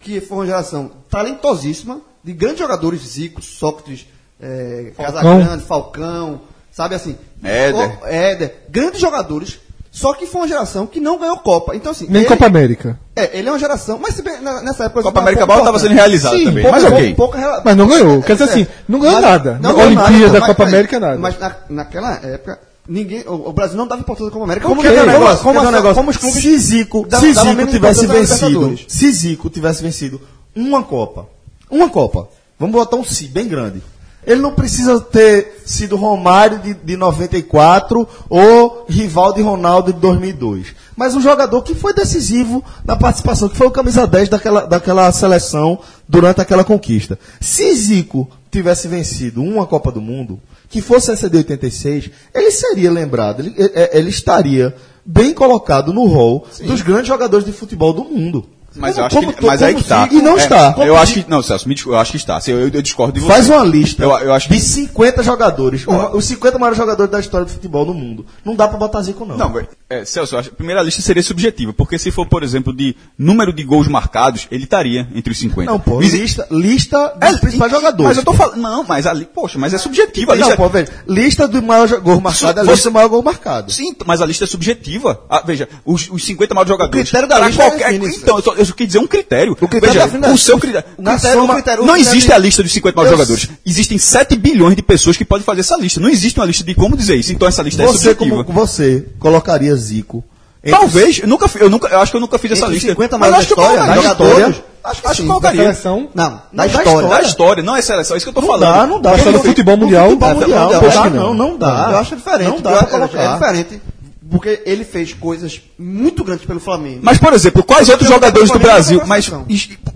que 0.00 0.20
foi 0.20 0.38
uma 0.38 0.46
geração 0.46 0.90
talentosíssima, 1.10 2.00
de 2.22 2.32
grandes 2.32 2.58
jogadores, 2.58 3.00
Zico, 3.02 3.40
Sócrates, 3.42 4.06
é, 4.40 4.92
Casagrande, 4.96 5.64
Falcão, 5.64 6.40
sabe 6.72 6.94
assim? 6.94 7.16
Éder. 7.42 7.98
Éder. 8.04 8.54
Grandes 8.68 9.00
jogadores, 9.00 9.58
só 9.98 10.12
que 10.12 10.26
foi 10.26 10.42
uma 10.42 10.48
geração 10.48 10.86
que 10.86 11.00
não 11.00 11.18
ganhou 11.18 11.38
Copa. 11.38 11.74
Então, 11.74 11.90
assim. 11.92 12.06
Nem 12.06 12.20
ele- 12.20 12.28
Copa 12.28 12.44
América. 12.44 12.98
É, 13.16 13.38
ele 13.38 13.48
é 13.48 13.50
uma 13.52 13.58
geração. 13.58 13.98
Mas 13.98 14.14
se 14.14 14.20
bem, 14.20 14.42
na- 14.42 14.60
nessa 14.60 14.84
época. 14.84 15.02
Copa 15.04 15.20
América 15.20 15.46
Bola 15.46 15.60
estava 15.60 15.78
sendo 15.78 15.92
importante. 15.94 16.08
realizada 16.10 16.38
também, 16.38 16.62
pouco- 16.64 16.70
mas 16.70 16.84
ok. 16.84 17.14
pouco 17.14 17.36
rela- 17.38 17.62
Mas 17.64 17.76
não 17.76 17.88
ganhou. 17.88 18.22
Quer 18.22 18.32
dizer 18.34 18.44
É, 18.44 18.52
assim, 18.52 18.66
não 18.86 19.00
ganhou 19.00 19.14
mas- 19.22 19.24
nada. 19.30 19.52
não 19.62 19.70
ganhou 19.74 19.86
Olimpíada, 19.86 20.18
nada, 20.26 20.32
mas 20.32 20.40
Copa 20.40 20.54
peraí, 20.56 20.72
América, 20.74 21.00
nada. 21.00 21.16
Mas 21.18 21.38
na- 21.38 21.56
naquela 21.70 22.12
época, 22.22 22.58
ninguém, 22.86 23.24
o, 23.26 23.48
o 23.48 23.52
Brasil 23.54 23.76
não 23.78 23.86
dava 23.86 24.02
importância 24.02 24.28
à 24.28 24.32
Copa 24.32 24.44
América. 24.44 24.66
Como 24.68 24.82
porque 24.82 24.92
que 24.94 24.98
é 24.98 25.02
o 25.02 25.06
como- 25.06 25.18
negócio? 25.18 25.42
como, 25.44 25.60
assim, 25.60 25.72
negócio? 25.72 25.94
como 25.96 26.10
os 26.10 26.16
clubes 26.18 26.42
se 26.42 26.58
Zico, 26.58 27.06
dava- 27.08 27.22
se 27.26 27.32
dava 27.32 27.46
Zico 27.46 27.56
menos 27.56 27.72
tivesse 27.72 28.06
vencido, 28.06 28.78
se 28.86 29.10
Zico 29.12 29.48
tivesse 29.48 29.82
vencido 29.82 30.20
uma 30.54 30.82
Copa, 30.82 31.26
uma 31.70 31.88
Copa, 31.88 32.28
vamos 32.60 32.74
botar 32.74 32.96
um 32.96 33.04
si 33.04 33.28
bem 33.28 33.48
grande. 33.48 33.82
Ele 34.26 34.40
não 34.40 34.52
precisa 34.52 35.00
ter 35.00 35.62
sido 35.64 35.94
Romário 35.96 36.58
de, 36.58 36.74
de 36.74 36.96
94 36.96 38.08
ou 38.28 38.84
Rivaldo 38.88 39.38
e 39.38 39.42
Ronaldo 39.42 39.92
de 39.92 40.00
2002. 40.00 40.74
Mas 40.96 41.14
um 41.14 41.20
jogador 41.20 41.62
que 41.62 41.74
foi 41.74 41.94
decisivo 41.94 42.64
na 42.84 42.96
participação, 42.96 43.48
que 43.48 43.56
foi 43.56 43.66
o 43.66 43.70
camisa 43.70 44.06
10 44.06 44.28
daquela, 44.28 44.66
daquela 44.66 45.12
seleção 45.12 45.78
durante 46.08 46.40
aquela 46.40 46.64
conquista. 46.64 47.18
Se 47.40 47.72
Zico 47.74 48.28
tivesse 48.50 48.88
vencido 48.88 49.42
uma 49.42 49.66
Copa 49.66 49.92
do 49.92 50.00
Mundo, 50.00 50.40
que 50.68 50.80
fosse 50.80 51.10
essa 51.12 51.30
de 51.30 51.36
86, 51.36 52.10
ele 52.34 52.50
seria 52.50 52.90
lembrado, 52.90 53.40
ele, 53.40 53.54
ele- 53.56 53.90
ele 53.92 54.08
estaria 54.10 54.74
bem 55.04 55.32
colocado 55.32 55.92
no 55.92 56.04
rol 56.06 56.44
dos 56.66 56.82
grandes 56.82 57.06
jogadores 57.06 57.46
de 57.46 57.52
futebol 57.52 57.92
do 57.92 58.02
mundo. 58.04 58.44
Mas, 58.76 58.94
Como- 58.96 59.02
eu 59.02 59.06
acho 59.06 59.36
que, 59.38 59.46
mas 59.46 59.62
aí 59.62 59.74
que 59.74 59.84
tá. 59.84 60.08
E 60.10 60.22
não 60.22 60.34
É, 60.34 60.36
está. 60.36 60.74
Eu 60.78 60.96
acho 60.96 61.14
que. 61.14 61.24
Não, 61.30 61.42
Celso, 61.42 61.68
me 61.68 61.74
desculpa, 61.74 61.96
eu 61.96 62.00
acho 62.00 62.10
que 62.12 62.16
está. 62.16 62.40
Eu, 62.46 62.60
eu 62.68 62.82
discordo 62.82 63.14
de 63.14 63.20
você. 63.20 63.32
Faz 63.32 63.48
uma 63.48 63.64
lista 63.64 64.02
Eu, 64.02 64.10
eu 64.18 64.32
acho 64.32 64.48
de 64.48 64.54
que. 64.54 64.60
50 64.60 65.22
jogadores, 65.22 65.84
os 66.12 66.24
50 66.24 66.58
maiores 66.58 66.76
jogadores 66.78 67.10
da 67.10 67.20
história 67.20 67.46
do 67.46 67.52
futebol 67.52 67.84
no 67.86 67.94
mundo. 67.94 68.26
Não 68.44 68.54
dá 68.54 68.68
pra 68.68 68.78
botar 68.78 69.02
Zico, 69.02 69.24
não. 69.24 69.36
Não, 69.36 69.54
é, 69.88 70.04
Celso, 70.04 70.34
eu 70.34 70.38
acho, 70.40 70.50
a 70.50 70.52
primeira 70.52 70.82
lista 70.82 71.00
seria 71.00 71.22
subjetiva, 71.22 71.72
porque 71.72 71.98
se 71.98 72.10
for, 72.10 72.26
por 72.26 72.42
exemplo, 72.42 72.72
de 72.74 72.96
número 73.18 73.52
de 73.52 73.62
gols 73.62 73.86
marcados, 73.88 74.46
ele 74.50 74.64
estaria 74.64 75.06
entre 75.14 75.32
os 75.32 75.38
50. 75.38 75.70
Não, 75.70 75.78
pô, 75.78 75.98
Visi- 75.98 76.18
lista, 76.18 76.46
lista 76.50 77.14
dos 77.20 77.30
É, 77.34 77.38
principais 77.38 77.70
jogadores. 77.72 78.08
Mas 78.08 78.16
eu 78.18 78.24
tô 78.24 78.32
falando. 78.34 78.56
Não, 78.60 78.84
mas 78.84 79.06
ali, 79.06 79.24
poxa, 79.24 79.58
mas 79.58 79.72
é 79.74 79.78
subjetiva. 79.78 80.32
A 80.32 80.36
Não, 80.36 80.46
lista, 80.48 80.56
pô, 80.56 80.68
veja, 80.68 80.90
lista 81.06 81.46
do 81.48 81.62
maior 81.62 81.88
gol 82.00 82.20
marcado 82.20 82.58
é 82.58 82.62
a 82.62 82.66
lista 82.66 82.90
do 82.90 82.92
maior 82.94 83.08
gol 83.08 83.22
marcado. 83.22 83.70
Sim, 83.72 83.94
mas 84.04 84.20
a 84.20 84.26
lista 84.26 84.44
é 84.44 84.46
subjetiva. 84.46 85.20
Ah, 85.30 85.42
veja, 85.44 85.68
os, 85.84 86.08
os 86.10 86.24
50 86.24 86.54
maiores 86.54 86.68
jogadores. 86.70 87.08
critério 87.10 87.28
da 87.28 87.38
lista 87.46 87.62
qualquer, 87.62 87.88
define 87.92 88.08
isso. 88.08 88.20
Então, 88.22 88.36
eu, 88.38 88.42
só, 88.42 88.54
eu 88.54 88.65
só 88.66 88.74
quis 88.74 88.86
dizer 88.86 88.98
um 88.98 89.06
critério. 89.06 89.52
O 89.60 89.68
critério 89.68 89.94
veja, 89.94 90.06
define- 90.06 90.32
o 90.34 90.38
seu 90.38 90.58
critério. 90.58 90.86
Na 90.98 91.12
critério- 91.12 91.40
soma- 91.40 91.54
critério- 91.54 91.82
o 91.82 91.86
não 91.86 91.96
existe 91.96 92.32
a 92.32 92.38
lista 92.38 92.62
dos 92.62 92.72
50 92.72 92.96
maiores 92.96 93.12
Eu 93.18 93.24
jogadores. 93.26 93.48
Existem 93.64 93.98
7 93.98 94.36
bilhões 94.36 94.76
de 94.76 94.82
pessoas 94.82 95.16
que 95.16 95.24
podem 95.24 95.44
fazer 95.44 95.60
essa 95.60 95.76
lista. 95.76 96.00
Não 96.00 96.08
existe 96.08 96.38
uma 96.38 96.46
lista 96.46 96.62
de 96.64 96.74
como 96.74 96.96
dizer 96.96 97.16
isso. 97.16 97.32
Então 97.32 97.46
essa 97.48 97.62
lista 97.62 97.82
é 97.82 97.86
Você, 97.86 98.10
subjetiva. 98.10 98.44
como 98.44 98.60
você, 98.60 99.06
colocaria 99.18 99.74
Zico 99.76 100.24
entre 100.64 100.78
Talvez, 100.78 101.18
eu 101.20 101.28
nunca, 101.28 101.48
eu 101.60 101.70
nunca, 101.70 101.86
eu 101.88 102.00
acho 102.00 102.10
que 102.10 102.16
eu 102.16 102.20
nunca 102.20 102.38
fiz 102.38 102.50
essa 102.52 102.66
lista. 102.66 102.88
50 102.90 103.16
mas 103.18 103.30
maiores 103.30 103.46
acho 103.46 103.54
que 103.54 103.60
eu 103.60 103.64
da 103.64 103.70
história, 103.72 103.86
da 104.02 104.08
história, 104.10 104.46
acho, 104.46 104.62
acho 104.84 105.02
que 105.02 105.16
sim, 105.22 105.26
colocaria. 105.28 105.62
Seleção. 105.62 106.08
Não, 106.12 106.28
da 106.28 106.40
da 106.52 106.66
história. 106.66 106.88
história. 106.88 107.08
Da 107.08 107.22
história, 107.22 107.62
não 107.62 107.76
é 107.76 107.82
seleção, 107.82 108.14
é 108.14 108.16
isso 108.18 108.26
que 108.26 108.30
eu 108.30 108.34
tô 108.34 108.40
Não 108.40 108.48
falando. 108.48 108.74
dá, 108.74 108.86
não 108.86 109.00
dá. 109.00 109.10
Mas 109.12 109.24
no 109.26 109.42
futebol 109.44 109.76
mundial, 109.76 110.06
futebol 110.10 110.28
é, 110.28 110.34
mundial, 110.34 110.72
eu 110.72 110.80
não 110.82 111.02
que 111.02 111.10
não. 111.10 111.56
dá. 111.58 111.88
Eu 111.92 111.98
acho 111.98 112.16
diferente. 112.16 112.48
Não 112.48 112.60
dá 112.60 112.70
Eu- 112.70 112.76
é-. 113.20 113.24
É 113.26 113.32
diferente. 113.34 113.82
Porque 114.30 114.62
ele 114.66 114.84
fez 114.84 115.12
coisas 115.12 115.60
muito 115.78 116.24
grandes 116.24 116.44
pelo 116.46 116.58
Flamengo. 116.58 117.00
Mas, 117.02 117.18
por 117.18 117.32
exemplo, 117.32 117.62
quais 117.62 117.88
outros 117.88 118.08
não 118.10 118.16
jogadores 118.16 118.50
do 118.50 118.58
Brasil? 118.58 119.00
Mas, 119.06 119.28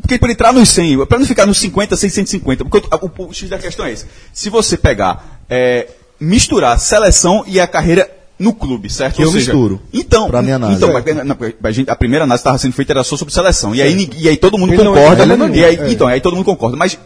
porque 0.00 0.18
para 0.18 0.30
entrar 0.32 0.52
nos 0.52 0.68
100, 0.68 1.04
para 1.06 1.18
não 1.18 1.26
ficar 1.26 1.46
nos 1.46 1.58
50, 1.58 1.96
650, 1.96 2.64
porque 2.64 2.78
o, 2.78 3.24
o, 3.24 3.28
o 3.30 3.32
X 3.34 3.48
da 3.48 3.58
questão 3.58 3.84
é 3.86 3.92
esse. 3.92 4.06
Se 4.32 4.48
você 4.48 4.76
pegar, 4.76 5.40
é, 5.48 5.88
misturar 6.20 6.78
seleção 6.78 7.42
e 7.46 7.58
a 7.58 7.66
carreira 7.66 8.08
no 8.38 8.54
clube, 8.54 8.88
certo? 8.88 9.16
Que 9.16 9.22
eu 9.24 9.32
misturo, 9.32 9.82
Então, 9.92 10.28
pra 10.28 10.40
minha 10.40 10.56
análise. 10.56 10.78
Então, 10.82 10.92
mas, 10.92 11.04
não, 11.26 11.36
a, 11.62 11.70
gente- 11.72 11.90
a 11.90 11.96
primeira 11.96 12.24
análise 12.24 12.40
estava 12.40 12.56
sendo 12.56 12.72
feita 12.72 12.92
era 12.92 13.02
só 13.04 13.16
sobre 13.16 13.34
seleção. 13.34 13.74
E 13.74 13.82
aí, 13.82 14.08
e 14.16 14.28
aí 14.28 14.36
todo 14.36 14.56
mundo 14.56 14.72
Ele 14.72 14.82
não 14.82 14.94
concorda. 14.94 15.24
entra 15.24 15.46
em 15.48 15.54
e 15.56 15.64
aí, 15.64 15.76
é. 15.76 15.90
Então, 15.90 16.06
aí 16.06 16.20
todo 16.20 16.34
mundo 16.36 16.44
concorda. 16.46 16.76
Mas, 16.76 16.96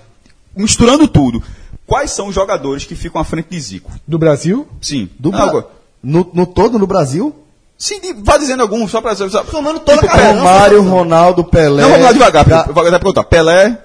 misturando 0.57 1.09
tudo, 1.09 1.43
quais 1.87 2.11
são 2.13 2.29
os 2.29 2.35
jogadores 2.35 2.85
que 2.85 2.95
ficam 2.95 3.21
à 3.21 3.25
frente 3.25 3.49
de 3.51 3.59
Zico? 3.61 3.91
Do 4.07 4.19
Brasil? 4.19 4.67
Sim. 4.81 5.09
Do 5.19 5.31
Não, 5.33 5.39
Bra- 5.39 5.49
agora- 5.49 5.67
no, 6.05 6.29
no 6.33 6.47
todo 6.47 6.79
no 6.79 6.87
Brasil? 6.87 7.35
Sim, 7.77 7.99
vá 8.23 8.37
dizendo 8.39 8.63
algum, 8.63 8.87
só 8.87 9.01
para. 9.01 9.17
Somando 9.17 9.81
toda 9.81 9.99
Tipo, 9.99 10.07
a 10.07 10.17
carreira. 10.17 10.39
Romário, 10.39 10.83
Ronaldo, 10.83 11.45
Pelé. 11.45 11.83
Não, 11.83 11.89
vamos 11.91 12.05
lá 12.05 12.13
devagar. 12.13 12.45
Ga-. 12.45 12.69
Vou 12.73 12.85
perguntar. 12.85 13.25
Pelé, 13.25 13.79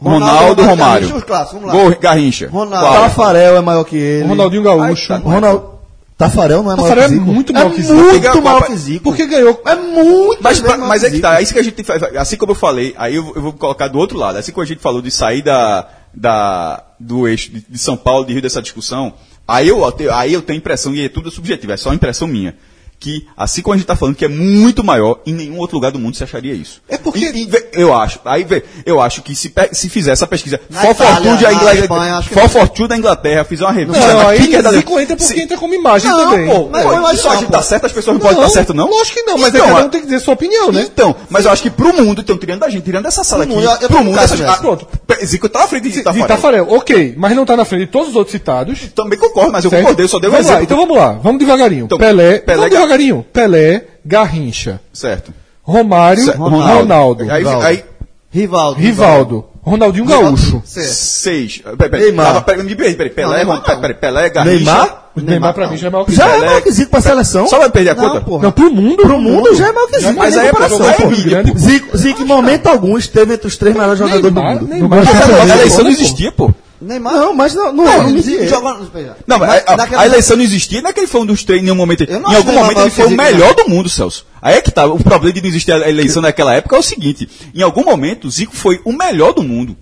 Ronaldo, 0.00 0.30
Ronaldo, 0.30 0.62
Romário. 0.62 1.08
Garrincha, 1.08 1.16
os 1.16 1.24
clássicos, 1.24 1.60
vamos 1.60 1.74
lá. 1.76 1.82
Gol, 1.82 1.96
Garrincha. 2.00 2.48
Ronaldo. 2.50 2.86
Qual? 2.88 3.02
Tafarel 3.02 3.56
é 3.56 3.60
maior 3.60 3.84
que 3.84 3.96
ele. 3.96 4.24
O 4.24 4.28
Ronaldinho 4.28 4.62
Gaúcho. 4.62 5.12
Aí 5.12 5.20
tá. 5.20 5.28
Ronaldo. 5.28 5.72
Tafarel 6.16 6.62
não 6.62 6.72
é 6.72 6.76
Tafarel 6.76 6.94
maior 6.96 7.04
é 7.04 7.08
que 7.08 7.14
Zico? 7.18 7.32
muito 7.32 7.52
maior 7.52 7.70
que 7.72 7.82
Zico. 7.82 7.94
muito 7.94 8.20
Porque- 8.22 8.40
maior 8.40 8.62
que 8.66 8.76
Zico. 8.76 9.04
Porque 9.04 9.26
ganhou. 9.26 9.60
É 9.66 9.74
muito 9.74 10.40
Mas, 10.42 10.60
mas 10.78 11.02
é 11.04 11.10
que 11.10 11.18
tá, 11.18 11.40
é 11.40 11.42
isso 11.42 11.52
que 11.52 11.58
a 11.58 11.64
gente 11.64 11.82
faz. 11.82 12.00
Assim 12.16 12.36
como 12.36 12.52
eu 12.52 12.56
falei, 12.56 12.94
aí 12.96 13.16
eu, 13.16 13.24
vou- 13.24 13.32
eu 13.34 13.42
vou 13.42 13.52
colocar 13.52 13.88
do 13.88 13.98
outro 13.98 14.16
lado. 14.18 14.38
Assim 14.38 14.52
como 14.52 14.62
a 14.62 14.66
gente 14.66 14.80
falou 14.80 15.02
de 15.02 15.10
sair 15.10 15.42
da, 15.42 15.88
da, 16.14 16.84
do 16.98 17.26
eixo 17.26 17.50
de, 17.50 17.64
de 17.68 17.78
São 17.78 17.96
Paulo, 17.96 18.26
de 18.26 18.32
Rio 18.32 18.42
dessa 18.42 18.62
discussão, 18.62 19.14
aí 19.46 19.68
eu, 19.68 19.82
aí 20.12 20.32
eu 20.32 20.42
tenho 20.42 20.58
impressão, 20.58 20.94
e 20.94 21.04
é 21.04 21.08
tudo 21.08 21.30
subjetivo, 21.30 21.72
é 21.72 21.76
só 21.76 21.92
impressão 21.92 22.28
minha, 22.28 22.56
que 23.02 23.26
assim 23.36 23.62
como 23.62 23.74
a 23.74 23.76
gente 23.76 23.82
está 23.82 23.96
falando 23.96 24.14
que 24.14 24.24
é 24.24 24.28
muito 24.28 24.84
maior, 24.84 25.18
em 25.26 25.32
nenhum 25.34 25.58
outro 25.58 25.76
lugar 25.76 25.90
do 25.90 25.98
mundo 25.98 26.16
se 26.16 26.22
acharia 26.22 26.54
isso. 26.54 26.80
É 26.88 26.96
porque- 26.96 27.18
E- 27.18 27.42
e 27.42 27.50
eu 27.72 27.92
acho, 27.92 28.20
aí 28.24 28.44
vê, 28.44 28.62
eu 28.86 29.00
acho 29.00 29.22
que 29.22 29.34
se, 29.34 29.52
se 29.72 29.88
fizer 29.88 30.12
essa 30.12 30.24
pesquisa, 30.26 30.60
Na 30.70 30.82
For 30.82 30.94
Fortune 30.94 31.36
da 31.36 31.42
na 31.42 31.52
Inglaterra, 31.52 32.22
For 32.22 32.36
não. 32.42 32.48
Fortune 32.48 32.88
da 32.88 32.96
Inglaterra, 32.96 33.44
fizer 33.44 33.64
uma 33.64 33.72
revista. 33.72 34.06
Não, 34.06 34.16
na 34.22 34.28
aí 34.28 34.38
Kicker 34.40 34.62
da- 34.62 34.70
Zico 34.72 35.00
entra 35.00 35.16
porque 35.16 35.34
Se- 35.34 35.40
entra 35.40 35.56
como 35.58 35.74
imagem 35.74 36.10
não, 36.10 36.18
também. 36.30 36.46
pô, 36.46 36.76
É. 36.78 36.82
pô, 36.84 37.00
mas 37.00 37.20
só 37.20 37.32
a 37.32 37.36
gente 37.36 37.50
tá 37.50 37.60
certo, 37.62 37.86
as 37.86 37.92
pessoas 37.92 38.14
não, 38.14 38.20
podem 38.20 38.36
estar 38.38 38.50
certo, 38.50 38.72
não? 38.72 38.88
Lógico 38.88 39.16
que 39.18 39.22
não, 39.24 39.36
mas 39.38 39.48
Então, 39.54 39.66
é 39.66 39.72
cada 39.72 39.86
um 39.86 39.88
tem 39.88 40.00
que 40.00 40.06
dizer 40.06 40.20
sua 40.20 40.34
opinião, 40.34 40.70
né? 40.70 40.82
Então, 40.82 41.14
mas 41.28 41.44
eu 41.44 41.50
acho 41.50 41.62
que 41.62 41.70
pro 41.70 41.92
mundo, 41.92 42.20
então, 42.20 42.38
tirando 42.38 42.60
da 42.60 42.68
gente, 42.68 42.84
tirando 42.84 43.02
dessa 43.04 43.24
sala 43.24 43.42
aqui, 43.44 43.52
mundo, 43.52 43.64
eu- 43.64 43.78
eu 43.80 43.88
pro 43.88 44.04
mundo, 44.04 44.16
ah, 44.18 44.20
nessa. 44.22 44.36
pronto, 44.58 44.86
Pe- 45.06 45.26
Zico 45.26 45.48
tá 45.48 45.64
à 45.64 45.68
frente 45.68 45.88
de 45.88 45.90
De 45.92 46.02
Tafarel. 46.02 46.28
Tafarel, 46.28 46.66
ok, 46.70 47.14
mas 47.16 47.34
não 47.34 47.44
tá 47.44 47.56
na 47.56 47.64
frente 47.64 47.86
de 47.86 47.90
todos 47.92 48.10
os 48.10 48.16
outros 48.16 48.32
citados. 48.32 48.78
Também 48.94 49.18
concordo, 49.18 49.50
mas 49.52 49.64
eu 49.64 49.70
concordei, 49.70 50.04
eu 50.04 50.08
só 50.08 50.18
dei 50.18 50.28
um 50.28 50.32
vamos 50.32 50.46
lá, 50.46 50.52
exemplo. 50.52 50.64
então 50.64 50.76
vamos 50.78 50.96
lá, 50.96 51.12
vamos 51.22 51.38
devagarinho. 51.38 51.84
Então, 51.86 51.98
Pelé, 51.98 52.38
Pelé, 52.38 52.68
devagarinho. 52.96 53.24
Pelé, 53.32 53.84
Garrincha, 54.04 54.80
Certo. 54.92 55.32
Romário, 55.62 56.24
Certo. 56.24 56.38
Ronaldo, 56.40 57.24
Aí, 57.30 57.44
aí, 57.46 57.84
Rivaldo. 58.30 58.80
Rivaldo, 58.80 59.44
Ronaldinho 59.62 60.04
Gaúcho. 60.06 60.60
Certo. 60.64 60.88
seis. 60.92 61.58
Peraí, 61.62 61.76
peraí, 61.90 62.00
Neymar. 62.06 62.44
peraí, 62.44 62.74
peraí, 62.94 63.10
Pelé, 63.10 63.44
Não, 63.44 63.52
Ron- 63.52 63.60
Neymar 63.60 63.74
não. 63.74 63.80
peraí, 63.80 63.94
Pelé, 63.96 64.30
Garrincha. 64.30 64.56
Neymar? 64.56 64.98
O 65.14 65.20
Neymar, 65.20 65.52
pra 65.54 65.68
mim, 65.68 65.76
já 65.76 65.88
é 65.88 65.90
maior 65.90 66.04
que 66.06 66.14
Já 66.14 66.26
é 66.26 66.32
Zico. 66.32 66.46
maior 66.46 66.62
que 66.62 66.72
Zico 66.72 66.90
pra 66.90 67.00
seleção. 67.02 67.46
Só 67.46 67.58
vai 67.58 67.68
perder 67.70 67.90
a 67.90 67.94
Não, 67.94 68.08
conta? 68.08 68.20
porra. 68.22 68.42
Não, 68.44 68.50
pro 68.52 68.72
mundo. 68.72 68.96
Pro 69.02 69.18
mundo 69.20 69.54
já 69.54 69.68
é 69.68 69.72
maior 69.72 69.86
que 69.88 70.00
Zico. 70.00 70.14
Mas 70.16 70.38
aí 70.38 70.48
é 70.48 70.52
pra 70.52 70.64
é. 70.66 71.58
Zico, 71.58 71.96
Zico, 71.98 72.22
em 72.22 72.24
momento 72.24 72.66
algum, 72.66 72.96
esteve 72.96 73.34
entre 73.34 73.46
os 73.46 73.56
três 73.58 73.76
melhores 73.76 73.98
jogadores 73.98 74.22
do 74.24 74.30
Neymar, 74.32 74.54
mundo. 74.54 74.68
Neymar. 74.68 74.88
Mas 75.04 75.08
já 75.08 75.42
a 75.52 75.56
eleição 75.58 75.84
não 75.84 75.90
existia, 75.90 76.32
pô. 76.32 76.50
Neymar. 76.82 77.14
Não, 77.14 77.34
mas 77.34 77.54
não, 77.54 77.72
não, 77.72 77.84
Não, 77.84 78.10
não, 78.10 78.22
joga- 78.48 78.84
veja. 78.92 79.16
Não, 79.26 79.38
mas 79.38 79.48
Mas 79.48 79.64
a, 79.66 79.98
a- 79.98 80.00
a 80.02 80.06
eleição 80.06 80.36
não 80.36 80.44
existia, 80.44 80.82
não 80.82 80.90
é 80.90 80.92
que 80.92 81.00
ele 81.00 81.06
foi 81.06 81.20
um 81.20 81.26
dos 81.26 81.44
três 81.44 81.60
em 81.60 81.64
nenhum 81.64 81.76
momento. 81.76 82.04
Não 82.10 82.32
Em 82.32 82.36
algum 82.36 82.50
Neymar 82.52 82.64
momento 82.64 82.80
ele 82.80 82.90
foi 82.90 83.06
o 83.06 83.10
melhor 83.10 83.54
do 83.54 83.68
mundo, 83.68 83.88
Celso. 83.88 84.26
Aí 84.40 84.56
é 84.56 84.60
que 84.60 84.70
tá. 84.70 84.86
O 84.86 84.98
problema 85.02 85.32
de 85.32 85.40
não 85.40 85.48
existir 85.48 85.72
a 85.72 85.88
eleição 85.88 86.20
naquela 86.20 86.54
época 86.54 86.76
é 86.76 86.78
o 86.78 86.82
seguinte: 86.82 87.28
em 87.54 87.62
algum 87.62 87.84
momento, 87.84 88.30
Zico 88.30 88.54
foi 88.56 88.80
o 88.84 88.92
melhor 88.92 89.32
do 89.32 89.42
mundo. 89.42 89.76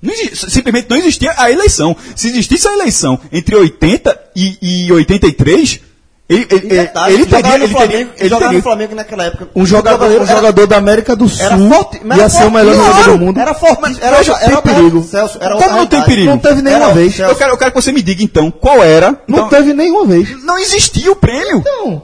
Não 0.00 0.12
exi- 0.12 0.50
simplesmente 0.50 0.90
não 0.90 0.96
existia 0.96 1.32
a 1.36 1.50
eleição. 1.50 1.96
Se 2.16 2.26
existisse 2.28 2.66
a 2.66 2.72
eleição 2.72 3.20
entre 3.30 3.54
80 3.54 4.20
e, 4.34 4.86
e 4.86 4.92
83, 4.92 5.80
ele, 6.34 6.46
ele, 6.50 6.66
detalhe, 6.68 7.14
ele 7.14 7.26
teria. 7.26 7.58
no 7.58 7.64
Ele 7.64 7.72
Flamengo, 7.72 8.10
ele 8.18 8.28
jogar 8.28 8.44
teria 8.46 8.58
no 8.58 8.62
Flamengo 8.62 8.94
naquela 8.94 9.24
época. 9.24 9.48
Um 9.54 9.66
jogador, 9.66 10.08
um 10.10 10.14
era- 10.14 10.26
jogador 10.26 10.66
da 10.66 10.76
América 10.76 11.14
do 11.16 11.28
Sul 11.28 11.44
Era 11.46 11.58
forte, 11.58 12.00
ia 12.16 12.28
ser 12.28 12.44
o 12.44 12.50
melhor 12.50 12.74
claro, 12.74 12.90
jogador 12.92 13.18
do 13.18 13.24
mundo. 13.24 13.40
Era 13.40 13.54
forte, 13.54 13.78
Mas 13.82 13.98
era, 14.00 14.16
era, 14.18 14.38
era 14.42 14.62
perigo. 14.62 15.02
Celso, 15.02 15.38
era 15.40 15.54
Como 15.56 15.64
outra 15.64 15.76
não 15.78 15.86
tem 15.86 16.02
perigo? 16.02 16.30
Não 16.30 16.38
teve 16.38 16.62
nenhuma 16.62 16.84
Era- 16.86 16.94
vez. 16.94 17.18
eu, 17.18 17.34
quero, 17.36 17.50
eu 17.52 17.56
quero 17.56 17.70
que 17.72 17.80
você 17.82 17.92
me 17.92 18.02
diga 18.02 18.22
então 18.22 18.50
qual 18.50 18.82
era. 18.82 19.10
Não 19.28 19.38
Então, 19.38 19.48
teve 19.48 19.72
nenhuma 19.72 20.06
vez. 20.06 20.42
não 20.44 20.58
existia 20.58 21.10
o 21.10 21.16
prêmio. 21.16 21.62
Não. 21.64 22.02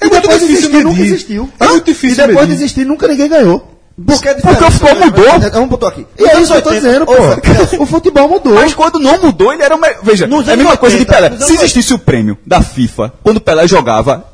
É 0.00 0.06
e 0.06 0.08
muito 0.10 0.22
depois 0.22 0.40
de 0.40 0.46
difícil 0.46 0.68
existir, 0.70 0.84
nunca 0.84 1.00
existiu. 1.00 1.50
É 1.58 1.66
muito 1.68 1.84
difícil 1.84 2.24
E 2.24 2.26
depois 2.28 2.46
de 2.46 2.52
medir. 2.52 2.64
existir, 2.64 2.84
nunca 2.84 3.08
ninguém 3.08 3.28
ganhou. 3.28 3.75
Porque, 4.04 4.28
é 4.28 4.34
Porque 4.34 4.64
o 4.64 4.70
futebol 4.70 5.06
mudou. 5.06 5.40
Vamos 5.52 5.68
botar 5.70 5.88
aqui. 5.88 6.06
E 6.18 6.24
é 6.24 6.40
isso 6.40 6.52
que 6.52 6.58
eu 6.58 6.62
tô 6.62 6.68
80, 6.70 6.86
dizendo, 6.86 7.06
pô. 7.06 7.12
O 7.82 7.86
futebol 7.86 8.28
mudou. 8.28 8.54
Mas 8.54 8.74
quando 8.74 8.98
não 8.98 9.18
mudou, 9.20 9.52
ele 9.52 9.62
era 9.62 9.76
melhor. 9.76 9.98
Veja, 10.02 10.26
Nos 10.26 10.46
é 10.48 10.52
a 10.52 10.56
mesma 10.56 10.76
coisa 10.76 10.96
de 10.96 11.02
80, 11.02 11.30
Pelé. 11.30 11.46
Se 11.46 11.54
existisse 11.54 11.94
o 11.94 11.98
prêmio 11.98 12.36
da 12.46 12.60
FIFA, 12.60 13.12
quando 13.22 13.40
Pelé 13.40 13.66
jogava, 13.66 14.24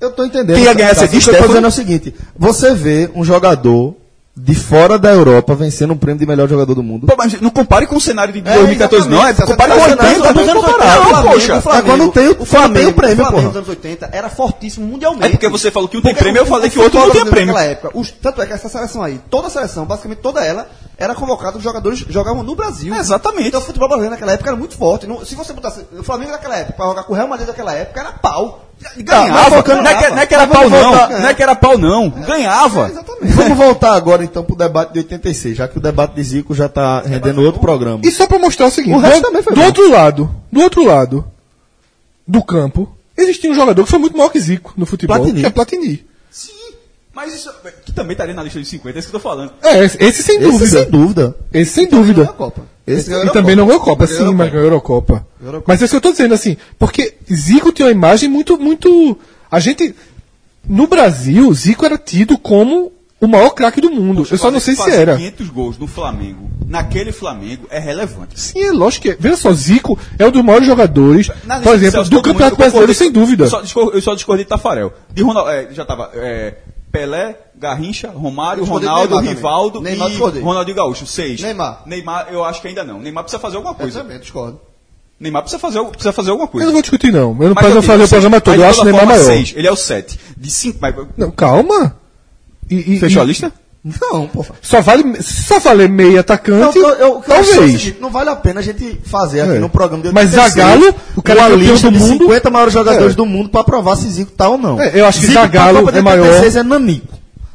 Eu 0.00 0.10
tô 0.12 0.24
entendendo. 0.24 0.56
Quem 0.56 0.64
ia 0.64 0.72
ganhar 0.72 0.90
essa 0.90 1.04
O 1.04 1.08
que 1.08 1.16
eu 1.16 1.20
tô 1.20 1.26
Stefano? 1.30 1.48
dizendo 1.48 1.64
é 1.66 1.68
o 1.68 1.72
seguinte: 1.72 2.14
você 2.36 2.74
vê 2.74 3.10
um 3.14 3.22
jogador 3.24 3.94
de 4.34 4.54
fora 4.54 4.98
da 4.98 5.10
Europa 5.12 5.54
vencendo 5.54 5.92
um 5.92 5.96
prêmio 5.96 6.18
de 6.18 6.24
melhor 6.26 6.48
jogador 6.48 6.74
do 6.74 6.82
mundo. 6.82 7.06
pô, 7.06 7.14
mas 7.18 7.38
não 7.38 7.50
compare 7.50 7.86
com 7.86 7.96
o 7.96 8.00
cenário 8.00 8.32
de 8.32 8.38
É, 8.40 8.54
2014, 8.54 9.06
não. 9.06 9.26
É, 9.28 9.34
compare 9.34 9.72
com 9.74 9.78
Tá 9.78 9.84
80, 9.84 10.32
nos 10.32 10.46
não 10.46 10.52
anos 10.52 10.64
comparar, 10.64 10.72
80, 10.72 10.94
não, 10.94 11.02
o 11.02 11.04
Flamengo- 11.04 11.34
poxa. 11.34 11.56
o 11.56 11.60
Flamengo- 11.60 11.86
É 11.86 11.90
quando 11.98 12.12
tem 12.12 12.28
o- 12.28 12.42
o 12.42 12.44
Flamengo, 12.46 12.90
o 12.90 12.92
prêmio, 12.94 13.16
Flamengo 13.16 13.32
porra. 13.34 13.46
nos 13.48 13.56
anos 13.56 13.68
80 13.68 14.08
era 14.10 14.30
fortíssimo 14.30 14.86
mundialmente. 14.86 15.26
É 15.26 15.28
porque 15.28 15.48
você 15.50 15.70
falou 15.70 15.86
que 15.86 15.98
um 15.98 16.00
tem 16.00 16.14
prêmio, 16.14 16.40
eu 16.40 16.46
falei 16.46 16.70
que 16.70 16.78
o 16.78 16.80
o 16.80 16.84
outro 16.84 16.98
não 16.98 17.10
tinha 17.10 17.26
prêmio. 17.26 17.52
Naquela 17.52 17.70
época, 17.72 17.90
os- 17.92 18.10
tanto 18.10 18.40
é 18.40 18.46
que 18.46 18.52
essa 18.54 18.70
seleção 18.70 19.02
aí, 19.02 19.20
toda 19.28 19.48
a 19.48 19.50
seleção, 19.50 19.84
basicamente 19.84 20.20
toda 20.20 20.42
ela, 20.42 20.66
era 20.96 21.14
convocada, 21.14 21.58
os 21.58 21.62
jogadores 21.62 21.98
jogavam 22.08 22.42
no 22.42 22.54
Brasil. 22.56 22.94
É, 22.94 22.98
exatamente. 23.00 23.48
Então 23.48 23.60
o 23.60 23.64
futebol 23.64 23.88
brasileiro 23.88 24.14
naquela 24.14 24.32
época 24.32 24.48
era 24.48 24.56
muito 24.56 24.76
forte. 24.78 25.06
Não- 25.06 25.22
se 25.26 25.34
você 25.34 25.52
botasse 25.52 25.84
o 25.98 26.02
Flamengo 26.02 26.30
naquela 26.32 26.56
época, 26.56 26.72
pra 26.74 26.86
jogar 26.86 27.02
com 27.02 27.12
o 27.12 27.16
Real 27.16 27.28
Madrid 27.28 27.48
naquela 27.48 27.74
época, 27.74 28.00
era 28.00 28.12
pau. 28.12 28.68
Ganhava. 28.98 29.62
Ganhava, 29.62 29.82
Não 29.82 29.90
é 29.90 29.94
que- 30.02 30.10
não 30.10 30.18
é 30.18 30.26
que 30.26 30.34
era 30.34 30.46
pau, 30.46 30.68
não. 30.70 30.92
Não 30.92 31.28
é 31.28 31.34
que 31.34 31.42
era 31.42 31.54
pau, 31.54 31.78
não. 31.78 32.10
Ganhava. 32.10 32.88
Exatamente. 32.90 33.32
Vamos 33.34 33.56
voltar 33.58 33.94
agora 33.94 34.24
então 34.24 34.42
pro 34.44 34.56
debate 34.56 34.92
de 34.92 34.98
86, 35.00 35.56
já 35.56 35.68
que 35.68 35.78
o 35.78 35.80
debate 35.80 36.14
de 36.14 36.22
Zico 36.22 36.54
já 36.54 36.68
tá 36.68 37.00
rendendo 37.00 37.42
outro 37.42 37.60
programa. 37.60 38.00
E 38.04 38.10
só 38.10 38.26
pra 38.26 38.38
mostrar 38.38 38.66
o 38.66 38.70
seguinte: 38.70 38.94
O 38.94 38.98
resto 38.98 39.20
do, 39.20 39.26
também 39.28 39.42
foi 39.42 39.54
do 39.54 39.60
bom. 39.60 39.66
outro 39.66 39.90
lado, 39.90 40.34
do 40.50 40.60
outro 40.60 40.84
lado 40.84 41.24
do 42.26 42.42
campo, 42.42 42.88
existia 43.16 43.50
um 43.50 43.54
jogador 43.54 43.84
que 43.84 43.90
foi 43.90 43.98
muito 43.98 44.16
maior 44.16 44.30
que 44.30 44.40
Zico 44.40 44.72
no 44.76 44.86
futebol, 44.86 45.16
Platini. 45.18 45.40
que 45.40 45.46
é 45.46 45.50
Platini. 45.50 46.06
Sim. 46.30 46.52
Mas 47.14 47.34
isso. 47.34 47.50
Que 47.84 47.92
também 47.92 48.12
estaria 48.12 48.34
na 48.34 48.42
lista 48.42 48.58
de 48.58 48.66
50, 48.66 48.96
é 48.96 49.00
isso 49.00 49.10
que 49.10 49.14
eu 49.16 49.20
tô 49.20 49.28
falando. 49.28 49.52
É, 49.62 49.84
esse, 49.84 50.02
esse 50.02 50.22
sem 50.22 50.36
Esse 50.38 50.44
dúvida. 50.50 50.66
sem 50.82 50.90
dúvida. 50.90 51.36
Esse 51.52 51.72
sem 51.72 51.86
dúvida. 51.88 52.26
Copa. 52.26 52.62
Esse 52.86 53.12
E 53.12 53.30
também 53.30 53.54
não 53.54 53.66
ganhou 53.66 53.80
Copa, 53.80 54.06
sim, 54.06 54.34
mas 54.34 54.50
ganhou 54.50 54.66
Eurocopa. 54.66 55.26
Mas 55.66 55.80
é 55.80 55.84
isso 55.84 55.92
que 55.92 55.96
eu 55.96 56.00
tô 56.00 56.10
dizendo, 56.10 56.34
assim, 56.34 56.56
porque 56.78 57.14
Zico 57.32 57.72
tinha 57.72 57.86
uma 57.86 57.92
imagem 57.92 58.28
muito, 58.28 58.58
muito. 58.58 59.18
A 59.50 59.60
gente. 59.60 59.94
No 60.68 60.86
Brasil, 60.86 61.52
Zico 61.52 61.84
era 61.84 61.98
tido 61.98 62.38
como 62.38 62.92
o 63.20 63.26
maior 63.26 63.50
craque 63.50 63.80
do 63.80 63.90
mundo. 63.90 64.26
eu 64.28 64.38
só 64.38 64.50
não 64.50 64.60
sei 64.60 64.74
se 64.74 64.90
era. 64.90 65.16
500 65.16 65.48
gols 65.50 65.78
no 65.78 65.86
Flamengo, 65.86 66.50
naquele 66.66 67.12
Flamengo, 67.12 67.66
é 67.70 67.78
relevante. 67.78 68.38
Sim, 68.38 68.62
é 68.62 68.72
lógico 68.72 69.02
que 69.02 69.10
é. 69.10 69.16
Veja 69.18 69.36
só, 69.36 69.52
Zico 69.52 69.98
é 70.18 70.26
um 70.26 70.30
dos 70.30 70.44
maiores 70.44 70.66
jogadores, 70.66 71.30
Na 71.44 71.60
por 71.60 71.74
exemplo, 71.74 71.92
Celso, 71.92 72.10
do 72.10 72.22
Campeonato 72.22 72.56
Brasileiro, 72.56 72.94
sem 72.94 73.12
dúvida. 73.12 73.44
Eu 73.44 73.50
só, 73.66 73.90
eu 73.90 74.00
só 74.02 74.14
discordei 74.14 74.44
de 74.44 74.48
Tafarel. 74.48 74.92
De 75.12 75.22
Ronaldo, 75.22 75.50
é, 75.50 75.68
já 75.72 75.84
tava. 75.84 76.10
é, 76.14 76.54
Pelé, 76.90 77.36
Garrincha, 77.62 78.10
Romário, 78.10 78.62
Eu 78.62 78.66
Ronaldo. 78.66 79.18
Rivaldo 79.18 79.80
Neymar 79.80 80.10
e. 80.10 80.40
Ronaldinho 80.40 80.76
Gaúcho. 80.76 81.06
Seis. 81.06 81.40
Neymar. 81.40 81.82
Neymar, 81.86 82.26
eu 82.30 82.44
acho 82.44 82.60
que 82.60 82.68
ainda 82.68 82.84
não. 82.84 82.98
Neymar 82.98 83.24
precisa 83.24 83.40
fazer 83.40 83.56
alguma 83.56 83.72
Eu 83.74 83.78
coisa. 83.78 84.00
também 84.02 84.18
discordo. 84.18 84.60
Neymar 85.20 85.42
precisa 85.42 85.60
fazer, 85.60 85.82
precisa 85.84 86.12
fazer 86.12 86.30
alguma 86.30 86.46
Eu 86.46 86.50
coisa. 86.50 86.66
não 86.66 86.72
vou 86.72 86.82
discutir, 86.82 87.12
não. 87.12 87.36
Eu 87.40 87.48
não 87.50 87.54
posso 87.54 87.68
eu 87.68 87.82
fazer 87.82 88.02
o 88.04 88.08
programa 88.08 88.40
todo. 88.40 88.56
Eu 88.60 88.66
acho 88.68 88.80
o 88.80 88.84
Neymar 88.84 89.06
maior. 89.06 89.24
seis. 89.24 89.52
Ele 89.56 89.68
é 89.68 89.72
o 89.72 89.76
7. 89.76 90.18
De 90.36 90.50
5. 90.50 90.78
Mas... 90.80 90.94
Não, 91.16 91.30
calma. 91.30 91.96
E- 92.70 92.94
e- 92.96 93.00
Fechou 93.00 93.22
e- 93.22 93.24
a 93.24 93.26
lista? 93.26 93.52
Não, 93.84 94.28
pô. 94.28 94.46
Só 94.60 94.80
vale, 94.80 95.20
só 95.20 95.58
valer 95.58 95.88
meio 95.88 96.12
Não, 96.12 96.20
atacante, 96.20 96.78
eu, 96.78 96.88
eu, 96.88 96.94
eu 96.98 97.18
é 97.18 97.22
talvez. 97.26 97.48
seguinte, 97.82 97.96
não 98.00 98.10
vale 98.10 98.30
a 98.30 98.36
pena 98.36 98.60
a 98.60 98.62
gente 98.62 99.00
fazer 99.04 99.40
aqui 99.40 99.56
É. 99.56 99.58
no 99.58 99.68
programa 99.68 100.04
de 100.04 100.12
Mas 100.12 100.32
86 100.32 100.54
Zagallo, 100.54 100.94
o 101.16 101.20
cara 101.22 101.40
campeão 101.40 101.58
lista 101.58 101.90
do 101.90 101.98
mundo- 101.98 102.12
50 102.24 102.48
maiores 102.50 102.72
jogadores 102.72 103.12
É. 103.12 103.16
do 103.16 103.26
mundo 103.26 103.48
pra 103.48 103.64
provar 103.64 103.96
se 103.96 104.08
Zico 104.08 104.30
tá 104.30 104.48
ou 104.48 104.56
não. 104.56 104.80
É, 104.80 104.92
eu 105.00 105.04
acho 105.04 105.18
que 105.18 105.26
Zico 105.26 105.40
Zagallo 105.40 105.88
é 105.90 106.00
maior. 106.00 106.22
86 106.26 106.54
é 106.56 106.62
nanico. 106.62 107.11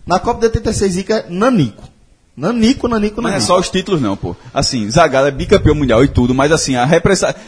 Na 0.08 0.20
Copa 0.20 0.40
de 0.40 0.46
86 0.48 0.94
Zico 0.94 1.12
é 1.14 1.26
nanico. 1.30 1.84
Nanico, 2.36 2.88
nanico, 2.88 3.16
Mas 3.22 3.24
não 3.24 3.30
é 3.30 3.34
nanico. 3.34 3.48
só 3.48 3.60
os 3.60 3.70
títulos, 3.70 4.00
não, 4.02 4.16
pô. 4.16 4.36
Assim, 4.54 4.90
Zagallo 4.90 5.28
é 5.28 5.32
bicampeão 5.32 5.76
mundial 5.76 6.04
e 6.04 6.08
tudo, 6.08 6.34
mas 6.34 6.52
assim, 6.52 6.76
a 6.76 6.86
representação. 6.86 7.42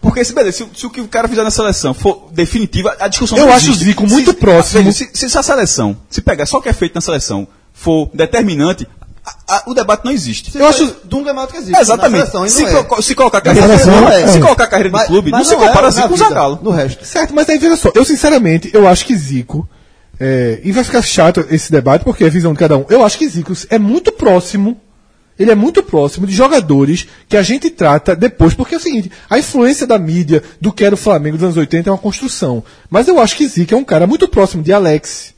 Porque 0.00 0.24
se, 0.24 0.32
beleza, 0.34 0.58
se, 0.58 0.66
se 0.80 0.86
o 0.86 0.90
que 0.90 1.00
o 1.00 1.08
cara 1.08 1.26
fizer 1.28 1.42
na 1.42 1.50
seleção 1.50 1.92
for 1.92 2.28
definitiva, 2.32 2.96
a 3.00 3.08
discussão 3.08 3.36
Eu 3.38 3.46
não 3.46 3.52
acho 3.52 3.66
o 3.66 3.70
existe. 3.70 3.84
Zico 3.86 4.06
muito 4.06 4.30
se, 4.30 4.36
próximo. 4.36 4.84
veja, 4.84 5.06
Se, 5.12 5.28
se 5.28 5.38
a 5.38 5.42
seleção, 5.42 5.96
se 6.08 6.20
pegar 6.20 6.46
só 6.46 6.58
o 6.58 6.62
que 6.62 6.68
é 6.68 6.72
feito 6.72 6.94
na 6.94 7.00
seleção, 7.00 7.46
for 7.72 8.08
determinante, 8.14 8.86
a- 9.48 9.56
a- 9.56 9.62
o 9.66 9.74
debate 9.74 10.04
não 10.04 10.12
existe. 10.12 10.56
Eu 10.56 10.66
acho 10.66 10.96
Dunga 11.04 11.30
é 11.30 11.32
maior 11.32 11.46
do 11.46 11.52
que 11.52 11.58
existe. 11.58 11.76
É, 11.76 11.80
exatamente. 11.80 12.20
Na 12.20 12.26
seleção, 12.30 12.48
Se, 12.48 12.62
não 12.72 12.78
é. 12.80 12.82
co- 12.84 13.02
se 13.02 13.14
colocar 13.14 13.38
a 13.38 13.40
carreira, 13.40 13.66
Na 13.68 13.78
seleção, 13.78 14.00
não 14.00 14.08
é. 14.08 14.26
se 14.28 14.40
colocar 14.40 14.64
a 14.64 14.68
carreira 14.68 14.90
do 14.90 14.92
Mas- 14.92 15.06
clube, 15.08 15.30
mas 15.30 15.40
não 15.40 15.46
se 15.46 15.54
é 15.54 15.66
compara 15.66 15.88
assim 15.88 16.00
na 16.00 16.08
com 16.08 16.14
o 16.14 16.16
Zagallo. 16.16 16.58
No 16.62 16.70
resto. 16.70 17.04
Certo, 17.04 17.34
mas 17.34 17.48
aí 17.48 17.58
veja 17.58 17.76
só, 17.76 17.90
eu 17.94 18.04
sinceramente, 18.04 18.70
eu 18.72 18.86
acho 18.86 19.04
que 19.04 19.16
Zico, 19.16 19.68
é, 20.18 20.60
e 20.64 20.72
vai 20.72 20.82
ficar 20.82 21.02
chato 21.02 21.44
esse 21.50 21.70
debate 21.70 22.04
porque 22.04 22.24
é 22.24 22.26
a 22.26 22.30
visão 22.30 22.52
de 22.52 22.58
cada 22.58 22.76
um, 22.76 22.84
eu 22.88 23.04
acho 23.04 23.18
que 23.18 23.28
Zico 23.28 23.52
é 23.68 23.78
muito 23.78 24.10
próximo, 24.12 24.80
ele 25.38 25.50
é 25.50 25.54
muito 25.54 25.82
próximo 25.82 26.26
de 26.26 26.34
jogadores 26.34 27.06
que 27.28 27.36
a 27.36 27.42
gente 27.42 27.68
trata 27.68 28.16
depois, 28.16 28.54
porque 28.54 28.74
é 28.74 28.78
o 28.78 28.80
seguinte, 28.80 29.10
a 29.28 29.38
influência 29.38 29.86
da 29.86 29.98
mídia 29.98 30.42
do 30.60 30.72
que 30.72 30.84
era 30.84 30.94
o 30.94 30.98
Flamengo 30.98 31.36
dos 31.36 31.44
anos 31.44 31.56
80 31.56 31.88
é 31.88 31.92
uma 31.92 31.98
construção, 31.98 32.64
mas 32.90 33.08
eu 33.08 33.20
acho 33.20 33.36
que 33.36 33.46
Zico 33.46 33.74
é 33.74 33.76
um 33.76 33.84
cara 33.84 34.06
muito 34.06 34.26
próximo 34.26 34.62
de 34.62 34.72
Alex, 34.72 35.34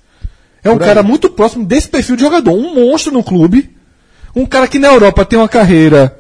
é 0.63 0.71
um 0.71 0.79
cara 0.79 1.03
muito 1.03 1.31
próximo 1.31 1.65
desse 1.65 1.89
perfil 1.89 2.17
de 2.17 2.23
jogador, 2.23 2.53
um 2.53 2.75
monstro 2.75 3.13
no 3.13 3.23
clube, 3.23 3.75
um 4.35 4.47
cara 4.47 4.69
que 4.69 4.79
na 4.79 4.89
Europa 4.89 5.25
tem 5.25 5.39
uma 5.39 5.49
carreira 5.49 6.17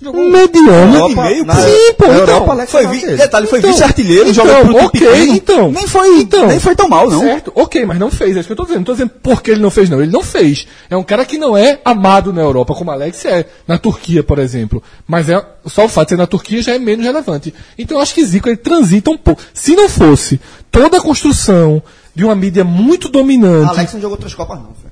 mediana. 0.00 0.98
Europa, 0.98 1.26
Sim, 1.28 1.44
na- 1.44 1.54
pô, 1.54 1.60
na 2.06 2.12
então, 2.12 2.12
Europa, 2.14 2.52
Alex 2.52 2.70
Foi, 2.72 2.86
vi- 2.86 3.16
detalhe, 3.16 3.46
foi 3.46 3.58
Então, 3.60 3.70
vice-artilheiro, 3.72 4.28
então, 4.28 4.46
joga 4.46 4.60
pro 4.60 4.68
time 4.74 4.84
ok, 4.86 5.00
pequeno. 5.00 5.34
então. 5.34 5.72
nem 5.72 5.86
foi, 5.86 6.18
Então. 6.20 6.46
nem 6.48 6.60
foi 6.60 6.74
tão 6.76 6.88
mal, 6.88 7.08
não. 7.10 7.20
Certo, 7.20 7.52
ok, 7.54 7.86
mas 7.86 7.98
não 7.98 8.10
fez, 8.10 8.36
é 8.36 8.40
isso 8.40 8.46
que 8.46 8.52
eu 8.52 8.56
tô 8.56 8.62
dizendo. 8.64 8.78
Não 8.78 8.84
tô 8.84 8.92
dizendo 8.92 9.10
porque 9.22 9.50
ele 9.50 9.60
não 9.60 9.70
fez, 9.70 9.88
não. 9.88 10.02
Ele 10.02 10.10
não 10.12 10.22
fez. 10.22 10.66
É 10.90 10.96
um 10.96 11.02
cara 11.02 11.24
que 11.24 11.38
não 11.38 11.56
é 11.56 11.80
amado 11.84 12.32
na 12.32 12.42
Europa, 12.42 12.74
como 12.74 12.90
Alex 12.90 13.24
é 13.24 13.46
na 13.66 13.78
Turquia, 13.78 14.22
por 14.22 14.38
exemplo. 14.38 14.82
Mas 15.06 15.28
é 15.30 15.42
só 15.66 15.86
o 15.86 15.88
fato 15.88 16.08
de 16.08 16.10
ser 16.10 16.16
na 16.18 16.26
Turquia 16.26 16.60
já 16.62 16.74
é 16.74 16.78
menos 16.78 17.04
relevante. 17.04 17.54
Então 17.78 17.96
eu 17.96 18.02
acho 18.02 18.14
que 18.14 18.24
Zico 18.24 18.48
ele 18.48 18.56
transita 18.56 19.10
um 19.10 19.16
pouco. 19.16 19.40
Se 19.54 19.74
não 19.74 19.88
fosse 19.88 20.38
toda 20.70 20.98
a 20.98 21.00
construção 21.00 21.82
de 22.14 22.24
uma 22.24 22.34
mídia 22.34 22.64
muito 22.64 23.08
dominante. 23.08 23.70
Alex 23.70 23.94
não 23.94 24.00
jogou 24.00 24.16
três 24.16 24.34
Copas, 24.34 24.58
não. 24.58 24.85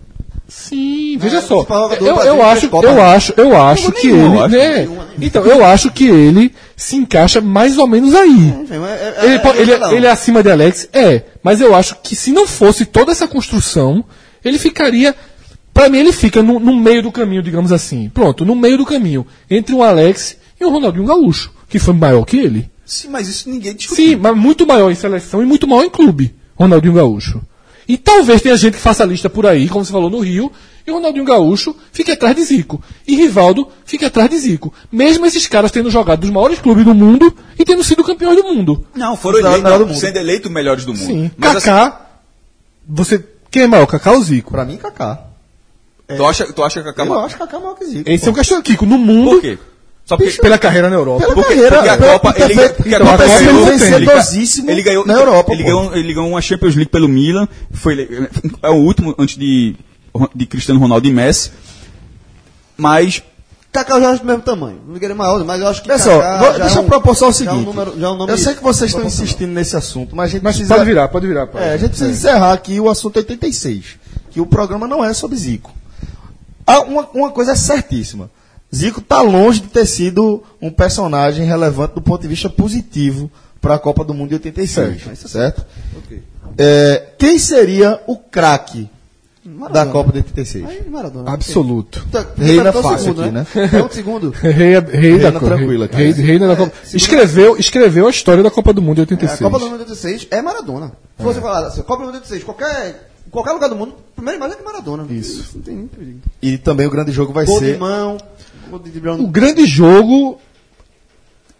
Sim, 0.47 1.17
veja 1.19 1.39
é, 1.39 1.41
só. 1.41 1.67
Eu, 2.01 2.07
eu 2.07 2.43
acho, 2.45 2.67
eu 2.67 2.95
né? 2.95 3.01
acho, 3.03 3.35
eu 3.37 3.57
acho 3.61 3.83
jogou 3.85 4.01
que 4.01 4.13
nenhuma, 4.13 4.45
ele, 4.45 4.61
acho. 4.61 4.91
né? 4.91 5.07
Então, 5.21 5.43
eu 5.45 5.65
acho 5.65 5.91
que 5.91 6.07
ele 6.07 6.55
se 6.77 6.97
encaixa 6.97 7.41
mais 7.41 7.79
ou 7.79 7.87
menos 7.89 8.15
aí. 8.15 8.31
Enfim, 8.31 8.75
é- 8.75 9.15
é- 9.21 9.25
Ele, 9.25 9.35
é- 9.37 9.49
é 9.49 9.61
ele, 9.63 9.97
ele 9.97 10.07
é 10.07 10.11
acima 10.11 10.43
de 10.43 10.51
Alex? 10.51 10.89
É. 10.93 11.23
Mas 11.43 11.61
eu 11.61 11.75
acho 11.75 11.97
que 12.03 12.15
se 12.15 12.31
não 12.31 12.47
fosse 12.47 12.85
toda 12.85 13.11
essa 13.13 13.27
construção, 13.27 14.05
ele 14.45 14.59
ficaria. 14.59 15.15
Pra 15.73 15.89
mim, 15.89 15.99
ele 15.99 16.13
fica 16.13 16.43
no, 16.43 16.61
no 16.61 16.77
meio 16.77 17.03
do 17.03 17.11
caminho, 17.11 17.43
digamos 17.43 17.73
assim. 17.73 18.09
Pronto, 18.13 18.45
no 18.45 18.55
meio 18.55 18.77
do 18.79 18.85
caminho. 18.87 19.27
Entre 19.51 19.75
um 19.75 19.83
Alex 19.83 20.37
e 20.61 20.65
um 20.65 20.71
Ronaldinho 20.71 21.07
Gaúcho, 21.07 21.51
que 21.69 21.79
foi 21.79 21.95
maior 21.95 22.25
que 22.25 22.37
ele. 22.37 22.71
Sim, 22.85 23.09
mas 23.09 23.27
isso 23.29 23.49
ninguém 23.49 23.75
discute. 23.75 24.01
Sim, 24.01 24.17
mas 24.17 24.37
muito 24.37 24.67
maior 24.67 24.91
em 24.91 24.95
seleção 24.95 25.43
e 25.43 25.47
muito 25.47 25.67
maior 25.67 25.85
em 25.85 25.91
clube. 25.91 26.35
Ronaldinho 26.55 26.95
Gaúcho. 26.95 27.41
E 27.89 27.97
talvez 27.99 28.41
tenha 28.41 28.57
gente 28.57 28.75
que 28.75 28.81
faça 28.81 29.05
lista 29.05 29.29
por 29.29 29.47
aí, 29.47 29.69
como 29.69 29.85
você 29.85 29.93
falou 29.93 30.09
no 30.11 30.21
Rio, 30.21 30.51
e 30.87 30.91
o 30.91 30.95
Ronaldinho 30.95 31.25
Gaúcho 31.25 31.75
fique 31.93 32.11
atrás 32.11 32.37
de 32.37 32.43
Zico. 32.45 32.83
E 33.07 33.17
Rivaldo 33.17 33.69
fique 33.85 34.05
atrás 34.05 34.29
de 34.31 34.39
Zico. 34.39 34.73
Mesmo 34.93 35.25
esses 35.27 35.47
caras 35.47 35.71
tendo 35.71 35.91
jogado 35.91 36.21
dos 36.21 36.31
maiores 36.31 36.59
clubes 36.59 36.85
do 36.85 36.95
mundo 36.95 37.35
e 37.59 37.65
tendo 37.65 37.83
sido 37.83 38.05
campeões 38.05 38.37
do 38.37 38.45
mundo. 38.45 38.87
Não, 38.95 39.17
foram 39.17 39.39
Os 39.39 39.45
eleitos, 39.59 39.99
sendo 40.01 40.17
eleitos 40.19 40.51
melhores 40.51 40.85
do 40.85 40.93
mundo. 40.93 41.07
Sim. 41.07 41.31
Mas 41.37 41.57
assim, 41.57 41.67
Kaká, 41.67 42.07
você. 42.87 43.25
Quem 43.51 43.63
é 43.63 43.67
maior, 43.67 43.87
Kaká 43.87 44.13
ou 44.13 44.23
Zico? 44.23 44.51
Pra 44.51 44.65
mim, 44.65 44.77
Kaká. 44.77 45.25
tu, 46.17 46.25
acha, 46.27 46.53
tu 46.53 46.63
acha 46.63 46.81
a 46.81 46.85
Eu 46.85 46.95
Cama... 46.95 47.25
acho 47.25 47.39
Kaká 47.39 47.59
maior 47.59 47.75
que 47.77 47.85
Zico. 47.87 48.11
Esse 48.11 48.25
pô. 48.25 48.29
é 48.29 48.33
um 48.33 48.35
questionamento. 48.35 48.67
Kiko, 48.67 48.85
no 48.87 48.99
mundo. 48.99 49.31
Por 49.31 49.41
quê? 49.41 49.59
Só 50.05 50.17
porque, 50.19 50.33
Pela 50.41 50.59
carreira 50.59 50.91
na 50.91 50.97
Europa. 50.97 51.21
Pela 51.23 51.35
porque, 51.35 51.55
carreira, 51.55 51.77
porque 51.77 51.89
a 51.89 51.97
Copa, 51.97 52.35
ele, 52.37 52.69
porque 52.71 52.95
a 52.95 53.01
Copa 53.01 53.25
ele 53.25 53.33
sido 53.39 53.47
ganhou- 53.53 53.67
vencedorosíssimo 53.67 54.71
ele 54.71 54.83
ganhou, 54.83 55.07
na 55.07 55.15
Europa, 55.15 55.53
Ele 55.53 55.63
ganhou, 55.63 55.97
ele 55.97 56.13
ganhou 56.15 56.29
uma 56.31 56.43
Champions 56.43 56.75
League 56.75 56.91
pelo 56.91 57.09
Milan, 57.09 57.49
foi 57.73 58.29
é 58.63 58.69
o 58.71 58.75
último 58.75 59.15
antes 59.19 59.37
de 59.39 59.75
de 60.35 60.47
Cristiano 60.47 60.79
Ronaldo 60.79 61.09
e 61.09 61.11
Messi. 61.13 61.51
Mas 62.77 63.23
Kaká 63.73 63.99
já 64.01 64.11
acho 64.11 64.21
do 64.23 64.27
mesmo 64.27 64.43
tamanho. 64.43 64.81
Não 64.87 64.99
queria 64.99 65.15
maior, 65.17 65.43
mas 65.45 65.61
eu 65.61 65.67
acho 65.67 65.83
que 65.83 65.89
já 65.89 65.97
deixa 65.97 66.79
é 66.79 66.79
eu 66.79 66.85
propor 66.85 67.17
só 67.17 67.29
o 67.29 67.33
já 67.33 67.51
é 67.51 67.53
um 67.53 67.57
seguinte. 67.57 67.67
número- 67.67 67.99
já 67.99 68.07
é 68.07 68.11
um 68.11 68.29
eu 68.29 68.39
sei 68.39 68.55
que 68.55 68.63
vocês 68.63 68.91
estão 68.91 69.05
insistindo 69.07 69.51
nesse 69.53 69.77
assunto, 69.77 70.15
mas 70.15 70.27
a 70.31 70.33
gente 70.33 70.43
Mas 70.45 70.55
precisa. 70.57 70.75
pode 70.75 70.87
virar, 70.87 71.09
pode 71.09 71.27
virar. 71.27 71.47
pai. 71.49 71.71
É, 71.71 71.73
a 71.73 71.77
gente 71.77 71.91
precisa 71.91 72.11
encerrar 72.11 72.53
aqui 72.53 72.79
o 72.79 72.89
assunto 72.89 73.17
86. 73.17 73.97
Que 74.31 74.41
o 74.41 74.47
programa 74.47 74.87
não 74.87 75.05
é 75.05 75.13
sobre 75.13 75.37
Zico. 75.37 75.73
Ah, 76.67 76.81
uma, 76.83 77.09
uma 77.13 77.31
coisa 77.31 77.53
é 77.53 77.57
certíssima. 77.57 78.31
Zico 78.75 79.01
está 79.01 79.21
longe 79.23 79.61
de 79.61 79.69
ter 79.69 79.87
sido 79.87 80.43
um 80.61 80.71
personagem 80.71 81.47
relevante 81.47 81.95
do 81.95 82.01
ponto 82.03 82.23
de 82.23 82.29
vista 82.29 82.49
positivo 82.51 83.31
para 83.61 83.75
a 83.75 83.79
Copa 83.79 84.05
do 84.05 84.13
Mundo 84.13 84.29
de 84.31 84.35
86. 84.35 85.03
Certo? 85.31 85.65
É, 86.59 87.11
quem 87.19 87.39
seria 87.39 88.01
o 88.07 88.17
craque 88.17 88.89
da 89.73 89.85
Copa 89.87 90.11
de 90.13 90.19
86? 90.19 90.65
Aí, 90.67 90.89
Maradona. 90.89 91.31
Absoluto. 91.33 92.07
Tá- 92.11 92.27
Reina 92.37 92.65
tá- 92.65 92.73
tá 92.73 92.79
um 92.79 92.83
fácil 92.83 92.99
segundo, 93.15 93.23
aqui, 93.23 93.31
né? 93.33 93.47
É 93.73 93.83
um 93.83 93.91
segundo. 93.91 94.31
Rei, 94.41 94.53
rei 94.53 94.81
da 94.81 94.91
Reina 94.91 95.33
Copa. 95.33 95.47
tranquila, 95.57 95.89
cara. 95.89 96.03
Rei, 96.03 96.13
reina 96.13 96.49
da 96.49 96.57
Copa. 96.57 96.73
Escreveu, 96.93 97.57
escreveu 97.59 98.07
a 98.07 98.11
história 98.11 98.43
da 98.43 98.51
Copa 98.51 98.73
do 98.73 98.81
Mundo 98.83 98.97
de 98.97 99.01
É, 99.03 99.05
86. 99.05 99.41
a 99.41 99.45
Copa 99.45 99.59
do 99.59 99.65
Mundo 99.71 99.81
86 99.81 100.27
é 100.31 100.41
Maradona. 100.43 100.93
Se 101.19 101.23
você 101.25 101.41
falar 101.41 101.67
assim, 101.67 101.83
Copa 101.83 101.97
do 102.03 102.07
Mundo 102.07 102.15
86, 102.15 102.43
qualquer, 102.45 103.11
qualquer 103.31 103.53
lugar 103.53 103.69
do 103.69 103.77
mundo, 103.77 103.95
a 104.13 104.17
primeira 104.17 104.37
imagem 104.39 104.57
é 104.57 104.59
de 104.59 104.65
Maradona. 104.65 105.07
Isso. 105.11 105.51
Não 105.57 105.63
tem 105.63 105.77
nem 105.77 105.87
perigo. 105.89 106.19
E 106.41 106.57
também 106.57 106.87
o 106.87 106.91
grande 106.91 107.13
jogo 107.13 107.33
vai 107.33 107.45
Gol 107.45 107.61
de 107.61 107.67
ser. 107.67 107.79
mão, 107.79 108.17
de 108.17 108.17
driblão. 108.17 108.34
O 109.25 109.29
grande 109.29 109.67
jogo. 109.67 110.39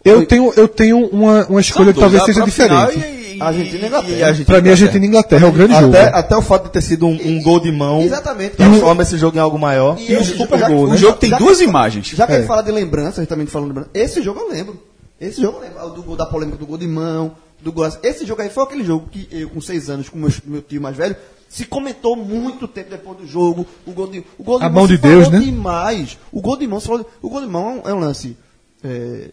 Eu 0.03 0.23
tenho, 0.25 0.53
eu 0.55 0.67
tenho 0.67 1.07
uma, 1.07 1.45
uma 1.47 1.59
escolha 1.61 1.91
que 1.91 1.99
talvez 1.99 2.23
seja 2.25 2.43
diferente. 2.43 3.15
Argentina 3.39 3.83
e 3.83 3.87
Inglaterra. 3.87 4.15
E 4.17 4.23
Argentina 4.23 4.45
Pra 4.45 4.61
mim, 4.61 4.67
a 4.69 4.71
Argentina 4.71 5.05
e 5.05 5.07
Inglaterra 5.07 5.45
é 5.45 5.49
o 5.49 5.51
grande 5.51 5.73
jogo. 5.73 5.87
Até, 5.97 6.03
até 6.17 6.37
o 6.37 6.41
fato 6.43 6.65
de 6.65 6.69
ter 6.71 6.81
sido 6.81 7.07
um, 7.07 7.13
um 7.25 7.41
gol 7.41 7.59
de 7.59 7.71
mão 7.71 8.01
Exatamente. 8.01 8.55
transforma 8.55 9.01
esse 9.01 9.17
jogo 9.17 9.35
em 9.35 9.39
algo 9.39 9.57
maior. 9.57 9.97
E 9.99 10.15
o 10.15 10.23
super 10.23 10.59
já- 10.59 10.67
gol, 10.69 10.83
O 10.85 10.89
né? 10.91 10.97
jogo 10.97 11.17
tem 11.17 11.31
Já 11.31 11.37
duas 11.39 11.57
que- 11.57 11.63
imagens. 11.63 12.07
Já 12.07 12.27
que 12.27 12.33
É. 12.33 12.35
a 12.35 12.39
gente 12.39 12.47
fala 12.47 12.61
de 12.61 12.71
lembrança, 12.71 13.19
a 13.19 13.23
gente 13.23 13.29
também 13.29 13.47
falando 13.47 13.69
de 13.71 13.73
lembrança, 13.79 13.89
esse 13.95 14.21
jogo 14.21 14.39
eu 14.41 14.49
lembro. 14.49 14.79
Esse 15.19 15.41
jogo 15.41 15.57
eu 15.57 15.61
lembro. 15.63 15.85
O 15.85 15.89
do 15.89 16.03
gol 16.03 16.15
da 16.15 16.25
polêmica 16.27 16.57
do 16.57 16.65
gol 16.67 16.77
de 16.77 16.87
mão, 16.87 17.31
do 17.61 17.71
gol. 17.71 17.89
Esse 18.03 18.25
jogo 18.25 18.41
aí 18.43 18.49
foi 18.49 18.63
aquele 18.63 18.83
jogo 18.83 19.07
que 19.11 19.27
eu, 19.31 19.49
com 19.49 19.59
seis 19.59 19.89
anos, 19.89 20.07
com 20.07 20.17
meu, 20.19 20.29
meu 20.45 20.61
tio 20.61 20.79
mais 20.81 20.95
velho, 20.95 21.15
se 21.49 21.65
comentou 21.65 22.15
muito 22.15 22.67
tempo 22.67 22.89
depois 22.89 23.17
do 23.17 23.27
jogo. 23.27 23.65
O 23.85 23.91
gol 23.91 24.07
de, 24.07 24.23
o 24.37 24.43
gol 24.43 24.59
de 24.59 24.65
A 24.65 24.69
mão 24.69 24.87
de 24.87 24.97
Deus, 24.97 25.29
né? 25.29 25.39
demais. 25.39 26.17
O 26.31 26.41
gol 26.41 26.57
de 26.57 26.67
mão, 26.67 26.79
falou, 26.79 27.09
o 27.21 27.29
gol 27.29 27.41
de 27.41 27.47
mão 27.47 27.81
é 27.85 27.93
um 27.93 27.99
lance. 27.99 28.37
é, 28.83 29.31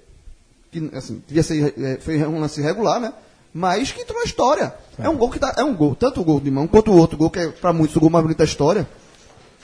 que, 0.71 0.91
assim, 0.95 1.23
devia 1.27 1.43
ser, 1.43 1.75
é, 1.79 1.99
foi 2.01 2.25
um 2.27 2.41
lance 2.41 2.61
regular, 2.63 2.99
né? 2.99 3.13
Mas 3.53 3.93
que 3.93 4.01
entrou 4.01 4.19
na 4.19 4.25
história. 4.25 4.75
É. 4.99 5.09
um 5.09 5.17
gol 5.17 5.31
que 5.31 5.39
tá. 5.39 5.55
É 5.59 5.65
um 5.65 5.75
gol, 5.75 5.95
tanto 5.95 6.21
o 6.21 6.25
gol 6.25 6.41
de 6.41 6.51
mão 6.51 6.67
quanto 6.67 6.91
o 6.91 6.97
outro 6.97 7.19
gol, 7.19 7.29
que 7.29 7.39
é 7.39 7.49
pra 7.49 7.73
muitos 7.73 7.97
o 7.97 8.01
gol 8.01 8.09
mais 8.09 8.23
bonito 8.23 8.39
da 8.39 8.45
história 8.45 8.89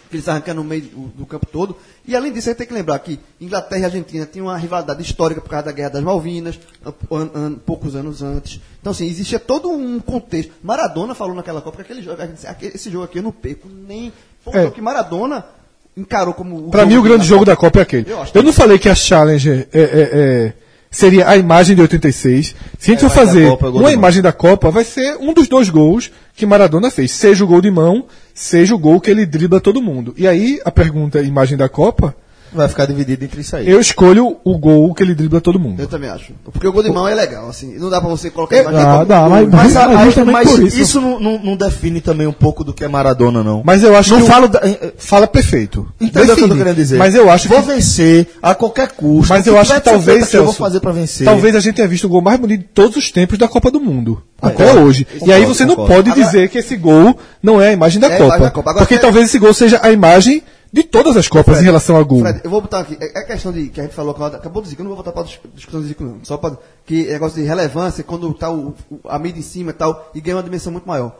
que 0.08 0.16
eles 0.16 0.28
arrancando 0.28 0.62
no 0.62 0.68
meio 0.68 0.82
do, 0.82 1.26
campo 1.26 1.46
todo. 1.46 1.76
E 2.06 2.16
além 2.16 2.32
disso, 2.32 2.48
a 2.48 2.52
gente 2.52 2.58
tem 2.58 2.66
que 2.66 2.72
lembrar 2.74 2.98
que 3.00 3.18
Inglaterra 3.40 3.82
e 3.82 3.84
Argentina 3.84 4.26
tinham 4.30 4.46
uma 4.46 4.56
rivalidade 4.56 5.02
histórica 5.02 5.40
por 5.40 5.48
causa 5.50 5.66
da 5.66 5.72
Guerra 5.72 5.90
das 5.90 6.02
Malvinas, 6.02 6.58
an- 6.84 7.30
an- 7.34 7.54
poucos 7.66 7.94
anos 7.94 8.22
antes. 8.22 8.60
Então, 8.80 8.90
assim, 8.92 9.06
existia 9.06 9.38
todo 9.38 9.70
um 9.70 10.00
contexto. 10.00 10.52
Maradona 10.62 11.14
falou 11.14 11.34
naquela 11.34 11.60
Copa 11.60 11.76
que 11.78 11.82
aquele 11.92 12.02
jogo, 12.02 12.18
esse 12.62 12.90
jogo 12.90 13.04
aqui 13.04 13.18
eu 13.18 13.22
não 13.22 13.32
perco 13.32 13.68
nem. 13.68 14.12
Foi 14.44 14.52
um 14.54 14.56
É. 14.56 14.62
jogo 14.62 14.74
que 14.74 14.80
Maradona 14.80 15.44
encarou 15.96 16.32
como. 16.32 16.70
Pra 16.70 16.86
mim, 16.86 16.96
o 16.96 17.02
grande 17.02 17.26
jogo 17.26 17.44
da 17.44 17.56
Copa 17.56 17.80
é 17.80 17.82
aquele. 17.82 18.10
Eu 18.10 18.24
Eu 18.34 18.42
não 18.42 18.52
falei 18.52 18.78
que 18.78 18.88
a 18.88 18.94
Challenger 18.94 19.68
é, 19.72 19.80
é- 19.80 19.84
é- 19.84 20.52
seria 20.90 21.28
a 21.28 21.36
imagem 21.36 21.76
de 21.76 21.82
86. 21.82 22.54
Se 22.78 22.90
a 22.90 22.94
gente 22.94 23.00
for 23.00 23.06
mas 23.08 23.14
da 23.14 23.24
fazer 23.24 23.48
Copa 23.48 23.66
é 23.66 23.70
uma 23.70 23.92
imagem 23.92 24.22
da 24.22 24.32
Copa, 24.32 24.70
vai 24.70 24.84
ser 24.84 25.16
um 25.18 25.32
dos 25.32 25.48
dois 25.48 25.68
gols 25.68 26.10
que 26.34 26.46
Maradona 26.46 26.90
fez. 26.90 27.10
Seja 27.10 27.44
o 27.44 27.46
gol 27.46 27.60
de 27.60 27.70
mão, 27.70 28.06
seja 28.34 28.74
o 28.74 28.78
gol 28.78 29.00
que 29.00 29.10
ele 29.10 29.26
dribla 29.26 29.60
todo 29.60 29.82
mundo. 29.82 30.14
E 30.16 30.26
aí, 30.26 30.60
a 30.64 30.70
pergunta, 30.70 31.20
imagem 31.20 31.56
da 31.56 31.68
Copa, 31.68 32.14
Vai 32.52 32.68
ficar 32.68 32.86
dividido 32.86 33.24
entre 33.24 33.40
isso 33.40 33.54
aí. 33.56 33.68
eu 33.68 33.80
escolho 33.80 34.36
o 34.44 34.58
gol 34.58 34.94
que 34.94 35.02
ele 35.02 35.14
dribla 35.14 35.40
todo 35.40 35.58
mundo. 35.58 35.80
Eu 35.80 35.86
também 35.86 36.08
acho. 36.10 36.32
Porque 36.44 36.66
o 36.66 36.72
gol 36.72 36.82
de 36.82 36.90
mão 36.90 37.06
é 37.06 37.14
legal, 37.14 37.48
assim. 37.48 37.76
Não 37.78 37.90
dá 37.90 38.00
pra 38.00 38.08
você 38.10 38.30
colocar 38.30 38.56
É, 38.56 38.60
imagem 38.62 38.80
dá, 38.82 39.04
dá, 39.04 39.28
mas- 39.28 39.48
Mas, 39.48 39.76
a- 39.76 39.88
Mas 39.88 40.16
mas 40.16 40.50
por 40.50 40.62
isso, 40.62 40.78
isso. 40.80 41.00
não, 41.00 41.20
não- 41.20 41.38
não 41.38 41.56
define 41.56 42.00
também 42.00 42.26
um 42.26 42.32
pouco 42.32 42.64
do 42.64 42.72
que 42.72 42.84
é 42.84 42.88
Maradona, 42.88 43.42
não. 43.44 43.62
Mas 43.64 43.82
eu 43.82 43.96
acho 43.96 44.10
não 44.10 44.18
que. 44.18 44.24
o- 44.24 44.26
falo. 44.26 44.48
da- 44.48 44.60
eh, 44.62 44.92
Fala 44.98 45.26
perfeito. 45.26 45.86
Entendeu 46.00 46.34
o 46.34 46.36
que 46.38 46.44
eu 46.44 46.48
tô 46.48 46.56
querendo 46.56 46.76
dizer? 46.76 46.98
Mas 46.98 47.14
eu 47.14 47.30
acho 47.30 47.48
Vou 47.48 47.60
que. 47.62 47.68
vencer 47.68 48.26
a 48.42 48.54
qualquer 48.54 48.88
custo. 48.92 49.32
Mas 49.32 49.46
eu 49.46 49.58
acho 49.58 49.74
que 49.74 49.80
talvez, 49.80 50.18
feito, 50.20 50.34
eu 50.36 50.44
vou 50.44 50.52
Celso, 50.52 50.58
fazer 50.58 50.80
pra 50.80 50.92
vencer. 50.92 51.24
Talvez 51.24 51.54
a 51.54 51.60
gente 51.60 51.74
tenha 51.76 51.88
visto 51.88 52.04
o 52.04 52.08
gol 52.08 52.22
mais 52.22 52.38
bonito 52.38 52.60
de 52.60 52.66
todos 52.68 52.96
os 52.96 53.10
tempos 53.10 53.38
da 53.38 53.46
Copa 53.48 53.70
do 53.70 53.80
Mundo. 53.80 54.22
Até 54.40 54.54
Concordo. 54.54 54.86
hoje. 54.86 55.02
e 55.02 55.18
Concordo, 55.18 55.34
aí 55.34 55.44
você 55.44 55.64
não 55.64 55.74
concordo. 55.76 55.94
pode 55.94 56.10
Agora- 56.10 56.26
dizer 56.26 56.48
que 56.48 56.58
esse 56.58 56.76
gol 56.76 57.18
não 57.42 57.60
é 57.60 57.68
a 57.68 57.72
imagem 57.72 58.00
da 58.00 58.06
É 58.08 58.14
a 58.14 58.18
Copa. 58.18 58.24
imagem 58.26 58.42
da 58.44 58.50
Copa. 58.50 58.72
Porque 58.74 58.86
Fred- 58.86 59.00
talvez 59.02 59.26
esse 59.26 59.38
gol 59.38 59.52
seja 59.52 59.80
a 59.82 59.90
imagem 59.90 60.42
de 60.72 60.82
todas 60.82 61.16
as 61.16 61.28
Copas 61.28 61.46
Fred, 61.54 61.60
em 61.62 61.64
relação 61.64 61.96
a 61.96 62.02
gol. 62.02 62.20
Fred, 62.20 62.40
eu 62.44 62.50
vou 62.50 62.60
botar 62.60 62.80
aqui. 62.80 62.96
É 63.00 63.20
é 63.20 63.22
questão 63.24 63.50
de 63.52 63.68
que 63.68 63.80
a 63.80 63.84
gente 63.84 63.94
falou, 63.94 64.12
que 64.14 64.22
acabou 64.22 64.60
de 64.62 64.66
dizer 64.66 64.76
que 64.76 64.82
eu 64.82 64.84
não 64.84 64.94
vou 64.94 65.02
botar 65.02 65.12
para 65.12 65.26
discussão 65.54 65.80
de 65.80 65.88
Zico, 65.88 66.04
não. 66.04 66.18
Só 66.24 66.36
para 66.36 66.56
que 66.84 67.08
é 67.08 67.12
negócio 67.12 67.40
de 67.40 67.46
relevância, 67.46 68.04
quando 68.04 68.32
tá 68.34 68.50
o, 68.50 68.74
o- 68.90 69.00
a 69.08 69.18
mídia 69.18 69.40
em 69.40 69.42
cima 69.42 69.70
e 69.70 69.74
tal, 69.74 70.10
e 70.14 70.20
ganha 70.20 70.36
uma 70.36 70.42
dimensão 70.42 70.70
muito 70.72 70.86
maior. 70.86 71.12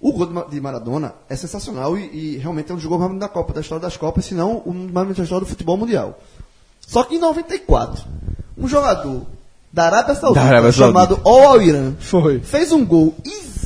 O 0.00 0.12
gol 0.12 0.26
de 0.26 0.32
Ma- 0.32 0.44
de 0.44 0.60
Maradona 0.60 1.14
é 1.28 1.36
sensacional 1.36 1.96
e, 1.98 2.34
e 2.34 2.36
realmente 2.38 2.70
é 2.70 2.74
um 2.74 2.76
dos 2.76 2.86
gols 2.86 3.00
mais 3.00 3.18
da 3.20 3.28
Copa, 3.28 3.52
da 3.52 3.60
história 3.60 3.82
das 3.82 3.96
Copas, 3.96 4.24
se 4.24 4.34
não 4.34 4.58
o 4.58 4.72
mais 4.72 5.14
da 5.16 5.22
história 5.22 5.44
do 5.44 5.48
futebol 5.50 5.76
mundial. 5.76 6.18
Só 6.86 7.02
que 7.04 7.16
em 7.16 7.18
94, 7.18 8.02
um 8.56 8.66
jogador 8.66 9.22
da 9.72 9.84
Arábia 9.86 10.14
Saudita, 10.14 10.40
Da 10.40 10.46
Arábia 10.46 10.72
Saudita. 10.72 11.00
chamado 11.00 11.20
Al 11.28 11.62
Irã, 11.62 11.92
Foi. 12.00 12.40
fez 12.40 12.72
um 12.72 12.84
gol 12.84 13.14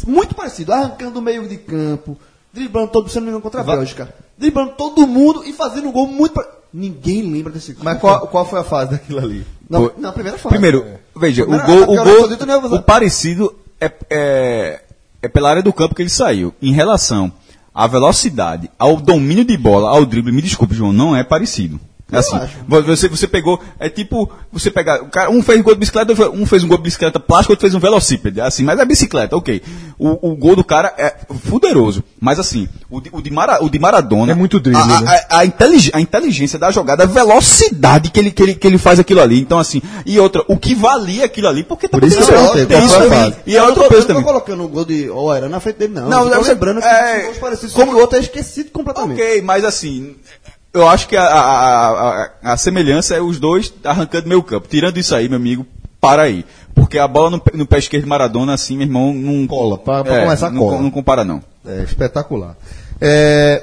muito 0.06 0.35
parecido, 0.35 0.73
arrancando 0.73 1.19
o 1.19 1.23
meio 1.23 1.48
de 1.48 1.56
campo, 1.56 2.19
driblando 2.52 2.89
todo, 2.89 3.09
se 3.09 3.16
não 3.16 3.23
me 3.23 3.28
engano, 3.28 3.43
contra 3.43 3.61
a 3.61 3.65
Bélgica. 3.65 4.12
Driblando 4.39 4.73
todo 4.73 5.06
mundo 5.06 5.44
e 5.44 5.52
fazendo 5.52 5.89
um 5.89 5.93
gol 5.93 6.06
muito 6.06 6.32
parecido. 6.35 6.59
Ninguém 6.73 7.23
lembra 7.31 7.52
desse 7.52 7.73
gol. 7.73 7.85
Mas 7.85 8.01
qual, 8.01 8.27
qual 8.27 8.44
foi 8.44 8.59
a 8.59 8.65
fase 8.65 8.90
daquilo 8.93 9.20
ali? 9.20 9.47
Não, 9.70 9.93
na 9.97 10.11
primeira 10.12 10.36
fase. 10.36 10.48
Primeiro, 10.52 10.85
veja, 11.16 11.44
o 11.44 11.47
Primeira- 11.47 11.66
gol, 11.66 11.86
porque 11.86 12.01
o, 12.01 12.05
gol 12.05 12.47
não 12.47 12.55
ia 12.55 12.66
usar. 12.66 12.77
o 12.77 12.82
parecido 12.82 13.55
é, 13.81 13.93
é, 14.11 14.82
é 15.23 15.28
pela 15.28 15.51
área 15.51 15.62
do 15.62 15.73
campo 15.73 15.94
que 15.94 16.02
ele 16.02 16.11
saiu. 16.11 16.52
Em 16.61 16.73
relação 16.73 17.32
à 17.73 17.86
velocidade, 17.86 18.69
ao 18.77 18.97
domínio 18.97 19.44
de 19.44 19.56
bola, 19.56 19.89
ao 19.89 20.05
drible, 20.05 20.32
me 20.32 20.43
desculpe, 20.43 20.74
João, 20.74 20.93
não 20.93 21.15
é 21.15 21.23
parecido. 21.23 21.78
Assim, 22.12 22.39
você, 22.68 23.09
você 23.09 23.26
pegou, 23.26 23.59
é 23.81 23.89
tipo, 23.89 24.31
você 24.52 24.70
pegar, 24.70 25.02
o 25.02 25.06
cara, 25.06 25.31
um 25.31 25.43
fez 25.43 25.60
gol 25.62 25.72
de 25.74 25.81
bicicleta, 25.81 26.12
um 26.32 26.47
fez 26.47 26.62
um 26.62 26.68
gol 26.68 26.76
de 26.76 26.85
bicicleta 26.85 27.18
plástica, 27.18 27.52
outro 27.52 27.62
fez 27.62 27.74
um 27.74 27.81
velocípede, 27.81 28.40
assim, 28.40 28.62
mas 28.62 28.78
é 28.78 28.85
bicicleta, 28.85 29.35
ok. 29.36 29.60
O, 29.98 30.31
o 30.31 30.36
gol 30.36 30.55
do 30.55 30.62
cara 30.62 30.94
é 30.98 31.16
fuderoso, 31.48 32.05
mas 32.20 32.39
assim, 32.39 32.68
o 32.90 33.01
de, 33.01 33.09
o 33.10 33.20
de, 33.22 33.31
Mara- 33.31 33.64
o 33.64 33.70
de 33.70 33.78
Maradona... 33.78 34.32
É 34.32 34.35
muito 34.35 34.60
drible, 34.60 34.81
a- 34.93 34.98
a- 34.98 35.01
né? 35.01 35.20
a, 35.31 35.39
a 35.39 35.47
intelig- 35.47 35.90
a 35.94 36.01
inteligência 36.01 36.59
da 36.59 36.70
jogada, 36.70 37.02
a 37.05 37.06
velocidade 37.06 38.10
que 38.10 38.20
ele, 38.20 38.31
que, 38.31 38.43
ele, 38.43 38.55
que 38.55 38.66
ele 38.66 38.78
faz 38.78 39.01
aquilo 39.01 39.20
ali. 39.20 39.40
Então, 39.40 39.59
assim, 39.59 39.81
e 40.06 40.20
outra, 40.20 40.44
o 40.47 40.56
que 40.59 40.74
valia 40.74 41.24
aquilo 41.24 41.48
ali, 41.48 41.64
porque 41.64 41.89
tá 41.89 41.98
Por 41.98 42.06
isso 42.06 42.18
que 42.18 42.22
eu 42.22 42.26
perguntei, 42.28 42.66
qual 42.66 42.82
Isso 42.85 42.98
também. 42.98 43.35
E 43.47 43.56
é 43.56 43.62
outro 43.62 43.82
peso 43.89 43.94
eu 43.94 43.98
não 44.01 44.06
também. 44.06 44.22
tô 44.22 44.28
colocando 44.28 44.64
o 44.64 44.68
gol 44.68 44.85
de 44.85 45.05
Irã 45.36 45.48
na 45.48 45.59
frente 45.59 45.76
dele, 45.78 45.94
não. 45.94 46.09
Não, 46.09 46.28
eu 46.28 46.39
tô 46.43 46.47
lembrando 46.48 46.81
que 46.81 46.86
é- 46.86 47.22
gols 47.24 47.39
parecidos. 47.39 47.74
Como 47.74 47.93
o 47.93 47.98
outro 47.98 48.18
é 48.18 48.20
esquecido 48.20 48.70
completamente. 48.70 49.20
Ok, 49.20 49.40
mas 49.43 49.64
assim, 49.64 50.14
eu 50.75 50.89
acho 50.89 51.09
que 51.09 51.17
a, 51.17 51.23
a, 51.25 51.41
a, 51.41 51.89
a- 52.25 52.31
a 52.53 52.57
semelhança 52.57 53.15
é 53.15 53.21
os 53.21 53.39
dois 53.39 53.73
arrancando 53.85 54.29
meio 54.29 54.43
campo. 54.43 54.67
Tirando 54.69 54.99
isso 54.99 55.15
aí, 55.15 55.29
meu 55.29 55.37
amigo, 55.39 55.65
para 56.01 56.23
aí. 56.23 56.45
Porque 56.75 56.99
a 56.99 57.07
bola 57.09 57.31
no, 57.31 57.41
pé- 57.41 57.57
no 57.57 57.65
pé 57.67 57.79
esquerdo 57.79 58.03
de 58.03 58.09
Maradona, 58.09 58.53
assim, 58.55 58.77
meu 58.77 58.87
irmão, 58.87 59.15
não. 59.15 59.47
Cola, 59.47 59.79
pra- 59.79 60.03
pra 60.05 60.21
começar, 60.25 60.51
não, 60.51 60.61
cola. 60.61 60.83
Não 60.83 60.91
compara, 60.91 61.25
não. 61.25 61.41
É 61.67 61.83
espetacular. 61.85 62.57
É, 63.01 63.63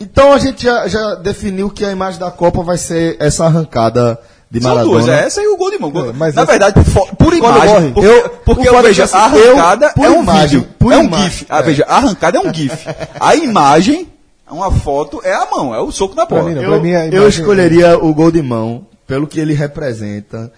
então 0.00 0.32
a 0.32 0.38
gente 0.38 0.64
já, 0.64 0.86
já 0.88 1.14
definiu 1.14 1.70
que 1.70 1.84
a 1.84 1.90
imagem 1.92 2.20
da 2.20 2.30
Copa 2.30 2.62
vai 2.62 2.76
ser 2.76 3.16
essa 3.20 3.46
arrancada 3.46 4.18
de 4.50 4.60
São 4.60 4.70
Maradona. 4.74 5.00
duas, 5.00 5.08
é 5.08 5.24
essa 5.26 5.40
e 5.42 5.46
o 5.48 5.56
gol 5.56 5.70
de 5.70 5.78
mão. 5.78 5.90
Gol- 5.90 6.10
É, 6.10 6.12
mas 6.12 6.34
Na 6.34 6.42
essa- 6.42 6.50
verdade, 6.50 6.84
por, 6.92 7.16
por 7.16 7.32
imagem. 7.34 7.66
morre. 7.74 7.90
Porque, 7.92 8.08
Eu- 8.08 8.28
porque 8.44 8.68
o 8.68 8.72
foda 8.72 8.78
é 8.78 8.82
veja, 8.88 9.02
que 9.08 9.14
assim, 9.14 9.16
a 9.16 9.24
arrancada 9.24 9.92
eu- 9.96 10.04
é 10.04 10.10
um 10.10 10.22
imagem, 10.22 10.58
vídeo. 10.60 10.68
por 10.78 10.92
é 10.92 10.96
um 10.98 11.04
imagem, 11.04 11.28
GIF. 11.30 11.46
Ah, 11.48 11.58
é. 11.58 11.62
veja, 11.62 11.84
a 11.88 11.96
arrancada 11.96 12.38
é 12.38 12.40
um 12.40 12.52
GIF. 12.54 12.86
A 13.18 13.34
imagem, 13.36 14.08
uma 14.52 14.70
foto, 14.70 15.20
é 15.24 15.32
a 15.32 15.46
mão, 15.50 15.74
é 15.74 15.80
o 15.80 15.90
soco 15.90 16.14
na 16.14 16.24
bola. 16.24 16.44
mim. 16.80 16.90
Eu, 16.90 17.00
a 17.00 17.06
eu 17.06 17.28
escolheria 17.28 17.98
o 17.98 18.14
gol 18.14 18.30
de 18.30 18.42
mão 18.42 18.86
pelo 19.06 19.26
que 19.26 19.40
ele 19.40 19.54
representa 19.54 20.52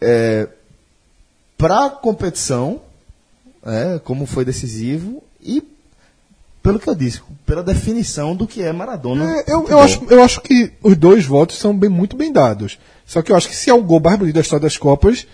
é, 0.00 0.48
para 1.56 1.86
a 1.86 1.90
competição, 1.90 2.80
é, 3.66 3.98
como 4.04 4.26
foi 4.26 4.44
decisivo 4.44 5.22
e 5.42 5.62
pelo 6.62 6.78
que 6.78 6.88
eu 6.88 6.94
disse, 6.94 7.22
pela 7.46 7.62
definição 7.62 8.36
do 8.36 8.46
que 8.46 8.62
é 8.62 8.72
Maradona. 8.72 9.38
É, 9.38 9.44
eu, 9.52 9.66
eu, 9.68 9.80
acho, 9.80 10.04
eu 10.10 10.22
acho 10.22 10.40
que 10.40 10.72
os 10.82 10.96
dois 10.96 11.24
votos 11.24 11.58
são 11.58 11.76
bem, 11.76 11.88
muito 11.88 12.16
bem 12.16 12.32
dados. 12.32 12.78
Só 13.06 13.22
que 13.22 13.32
eu 13.32 13.36
acho 13.36 13.48
que 13.48 13.56
se 13.56 13.70
é 13.70 13.74
o 13.74 13.82
gol 13.82 14.00
mais 14.00 14.18
bonito 14.18 14.34
da 14.34 14.40
história 14.40 14.62
das 14.62 14.76
Copas. 14.76 15.26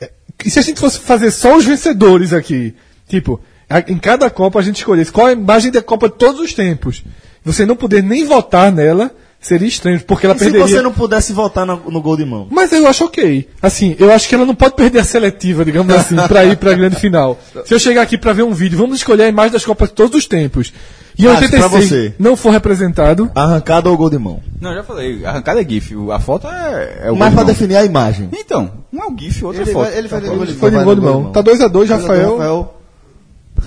é, 0.00 0.10
e 0.44 0.50
se 0.50 0.58
a 0.58 0.62
gente 0.62 0.78
fosse 0.78 1.00
fazer 1.00 1.30
só 1.30 1.56
os 1.56 1.64
vencedores 1.64 2.32
aqui, 2.32 2.74
tipo, 3.08 3.40
em 3.88 3.98
cada 3.98 4.28
Copa 4.30 4.58
a 4.58 4.62
gente 4.62 4.76
escolhesse 4.76 5.12
qual 5.12 5.28
é 5.28 5.30
a 5.30 5.34
imagem 5.34 5.70
da 5.70 5.82
Copa 5.82 6.08
de 6.08 6.14
todos 6.16 6.40
os 6.40 6.52
tempos, 6.54 7.02
você 7.44 7.64
não 7.66 7.76
poder 7.76 8.02
nem 8.02 8.24
votar 8.24 8.70
nela, 8.72 9.10
Seria 9.44 9.66
estranho, 9.66 10.00
porque 10.06 10.24
ela 10.24 10.36
E 10.36 10.38
se 10.38 10.44
perderia. 10.44 10.68
você 10.68 10.80
não 10.80 10.92
pudesse 10.92 11.32
votar 11.32 11.66
no, 11.66 11.74
no 11.90 12.00
gol 12.00 12.16
de 12.16 12.24
mão? 12.24 12.46
Mas 12.48 12.70
eu 12.70 12.86
acho 12.86 13.06
ok. 13.06 13.48
Assim, 13.60 13.96
eu 13.98 14.12
acho 14.12 14.28
que 14.28 14.36
ela 14.36 14.46
não 14.46 14.54
pode 14.54 14.76
perder 14.76 15.00
a 15.00 15.04
seletiva, 15.04 15.64
digamos 15.64 15.92
assim, 15.96 16.14
pra 16.28 16.44
ir 16.44 16.56
pra 16.56 16.72
grande 16.74 16.94
final. 16.94 17.36
Se 17.66 17.74
eu 17.74 17.78
chegar 17.80 18.02
aqui 18.02 18.16
pra 18.16 18.32
ver 18.32 18.44
um 18.44 18.52
vídeo, 18.52 18.78
vamos 18.78 18.98
escolher 18.98 19.24
a 19.24 19.28
imagem 19.28 19.50
das 19.50 19.64
Copas 19.64 19.88
de 19.88 19.96
todos 19.96 20.16
os 20.16 20.26
tempos. 20.26 20.72
E 21.18 21.24
em 21.24 21.26
Ah, 21.26 21.30
pra 21.32 21.40
86 21.40 21.88
você. 21.88 22.14
não 22.20 22.36
for 22.36 22.50
representado, 22.50 23.32
Arrancada 23.34 23.90
ou 23.90 23.96
gol 23.96 24.08
de 24.10 24.16
mão? 24.16 24.40
Não, 24.60 24.72
já 24.76 24.84
falei, 24.84 25.26
arrancada 25.26 25.60
é 25.60 25.68
GIF, 25.68 25.92
a 26.12 26.20
foto 26.20 26.46
é, 26.46 27.00
é 27.06 27.10
o 27.10 27.16
Mas 27.16 27.18
gol 27.18 27.18
pra 27.18 27.28
de 27.30 27.34
mão. 27.36 27.44
definir 27.46 27.76
a 27.78 27.84
imagem. 27.84 28.28
Então, 28.32 28.70
um 28.92 29.02
é 29.02 29.06
o 29.08 29.18
GIF, 29.18 29.44
outro 29.44 29.60
é 29.60 29.64
Ele 29.64 29.72
foto. 29.72 29.82
vai, 29.90 29.98
ele 29.98 30.06
vai, 30.06 30.20
ele 30.20 30.28
vai, 30.28 30.46
foi 30.46 30.46
de 30.46 30.56
gol 30.60 30.70
de 30.70 30.76
no 30.78 30.84
gol 30.84 30.94
de 30.94 31.00
mão. 31.24 31.32
Tá 31.32 31.42
2x2, 31.42 31.88
Rafael. 31.88 32.30
Rafael. 32.38 32.74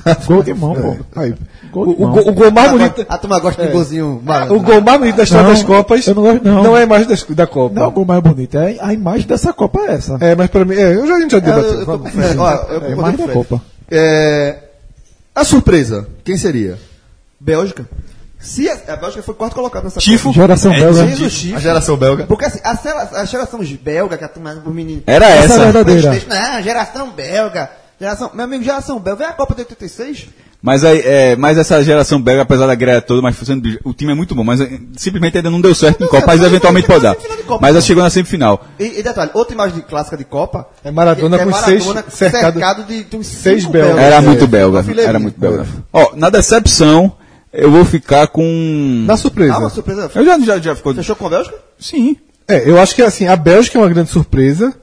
Gol 0.27 0.43
de 0.43 0.53
mão, 0.53 0.73
pô. 0.75 0.95
Aí, 1.19 1.33
gol 1.71 1.83
O, 1.89 1.95
de 1.95 2.01
o 2.03 2.05
mão. 2.05 2.11
gol- 2.13 2.27
o 2.29 2.33
gol 2.33 2.51
mais 2.51 2.71
bonito. 2.71 3.05
A 3.09 3.17
turma 3.17 3.39
gosta 3.39 3.65
de 3.65 3.71
golzinho 3.71 4.21
malandro. 4.23 4.55
O 4.57 4.59
gol 4.61 4.81
mais 4.81 4.99
bonito 4.99 5.15
da 5.15 5.23
história 5.23 5.43
Não, 5.47 5.53
das 5.53 5.63
Copas 5.63 6.07
eu 6.07 6.15
não 6.15 6.23
gosto, 6.23 6.43
não. 6.43 6.77
é 6.77 6.81
a 6.81 6.83
imagem 6.83 7.07
das- 7.07 7.23
da 7.23 7.47
Copa. 7.47 7.75
Não 7.75 7.83
é 7.83 7.87
o 7.87 7.91
gol 7.91 8.05
mais 8.05 8.21
bonito, 8.21 8.57
é 8.57 8.77
a 8.79 8.93
imagem 8.93 9.27
dessa 9.27 9.53
Copa 9.53 9.79
é 9.81 9.93
essa. 9.93 10.17
É, 10.21 10.35
mas 10.35 10.49
pra 10.49 10.63
mim, 10.65 10.75
é, 10.75 10.93
eu 10.95 11.07
já, 11.07 11.15
a 11.15 11.19
gente 11.21 11.31
já 11.31 11.37
É, 11.37 11.41
debateu. 11.41 11.71
eu, 11.73 11.79
eu 11.79 11.85
tô 11.85 11.97
vamos. 11.97 12.11
Ó, 12.15 12.19
eu 12.19 12.25
É 12.25 12.35
a 12.35 12.65
concordo 12.65 12.91
imagem 12.91 13.27
da. 13.27 13.33
Copa. 13.33 13.61
É, 13.91 14.57
a 15.33 15.43
surpresa, 15.43 16.07
quem 16.23 16.37
seria? 16.37 16.77
Bélgica. 17.39 17.85
Se 18.39 18.69
a, 18.69 18.77
a 18.89 18.95
Bélgica 18.95 19.23
foi 19.23 19.33
quarto 19.33 19.55
colocado 19.55 19.85
nessa 19.85 19.99
Tifo. 19.99 20.31
Geração 20.31 20.71
É, 20.71 20.79
belga. 20.79 20.99
Copa. 21.03 21.15
Jesus, 21.15 21.53
A 21.55 21.59
geração 21.59 21.97
belga. 21.97 22.25
Porque 22.25 22.45
assim, 22.45 22.59
a, 22.63 23.21
a 23.21 23.25
geração 23.25 23.59
belga, 23.81 24.17
que 24.17 24.23
a 24.23 24.27
turma, 24.27 24.61
os 24.63 24.73
meninos. 24.73 25.03
Era 25.07 25.25
Essa 25.27 25.41
é 25.41 25.45
essa. 25.45 25.63
verdadeira. 25.71 26.21
Não, 26.29 26.61
geração 26.61 27.09
belga. 27.11 27.69
Geração, 27.99 28.31
meu 28.33 28.43
amigo, 28.45 28.63
geração 28.63 28.99
belga. 28.99 29.19
Vem 29.23 29.27
a 29.27 29.33
Copa 29.33 29.53
de 29.55 29.61
86. 29.61 30.27
Mas, 30.61 30.83
aí, 30.83 30.99
é, 31.05 31.35
mas 31.35 31.59
essa 31.59 31.83
geração 31.83 32.19
belga, 32.19 32.41
apesar 32.41 32.65
da 32.65 32.73
greia 32.73 32.99
toda, 32.99 33.21
mas 33.21 33.37
o 33.83 33.93
time 33.93 34.11
é 34.11 34.15
muito 34.15 34.33
bom, 34.33 34.43
mas 34.43 34.59
é, 34.59 34.79
simplesmente 34.97 35.37
ainda 35.37 35.51
não 35.51 35.61
deu 35.61 35.75
certo 35.75 35.99
em 35.99 36.03
Não, 36.05 36.09
Copa, 36.09 36.25
mas 36.25 36.41
eventualmente 36.41 36.87
pode 36.87 37.03
dar. 37.03 37.15
de 37.15 37.43
Copa, 37.43 37.59
Mas 37.61 37.69
ela 37.71 37.81
chegou 37.81 38.01
na 38.03 38.09
semifinal. 38.09 38.65
E, 38.79 38.99
e 38.99 39.03
detalhe, 39.03 39.29
outra 39.35 39.53
imagem 39.53 39.75
de 39.75 39.81
clássica 39.83 40.17
de 40.17 40.23
Copa. 40.23 40.67
É 40.83 40.89
Maradona 40.89 41.37
que 41.37 41.45
com 41.45 41.53
seis 41.53 41.83
cercado- 42.09 42.83
de, 42.85 43.03
de 43.03 43.15
uns 43.15 43.27
seis 43.27 43.63
belgas. 43.65 43.97
Era 43.99 44.15
É, 44.15 44.21
muito 44.21 44.47
belga, 44.47 44.81
Fileirinho. 44.81 45.09
era 45.09 45.19
muito 45.19 45.39
belga. 45.39 45.67
Ó, 45.93 46.13
na 46.15 46.31
decepção, 46.31 47.15
eu 47.53 47.69
vou 47.69 47.85
ficar 47.85 48.25
com... 48.27 49.03
Na 49.05 49.17
surpresa. 49.17 49.53
Ah, 49.53 49.59
uma 49.59 49.69
surpresa. 49.69 50.09
Eu 50.15 50.25
já, 50.25 50.39
já, 50.39 50.57
já 50.57 50.75
ficou... 50.75 50.95
Fechou 50.95 51.15
com 51.15 51.27
a 51.27 51.29
Bélgica? 51.29 51.55
Sim. 51.79 52.17
É, 52.47 52.67
eu 52.67 52.79
acho 52.79 52.95
que 52.95 53.03
assim, 53.03 53.27
a 53.27 53.35
Bélgica 53.35 53.77
é 53.77 53.81
uma 53.81 53.89
grande 53.89 54.09
surpresa. 54.09 54.73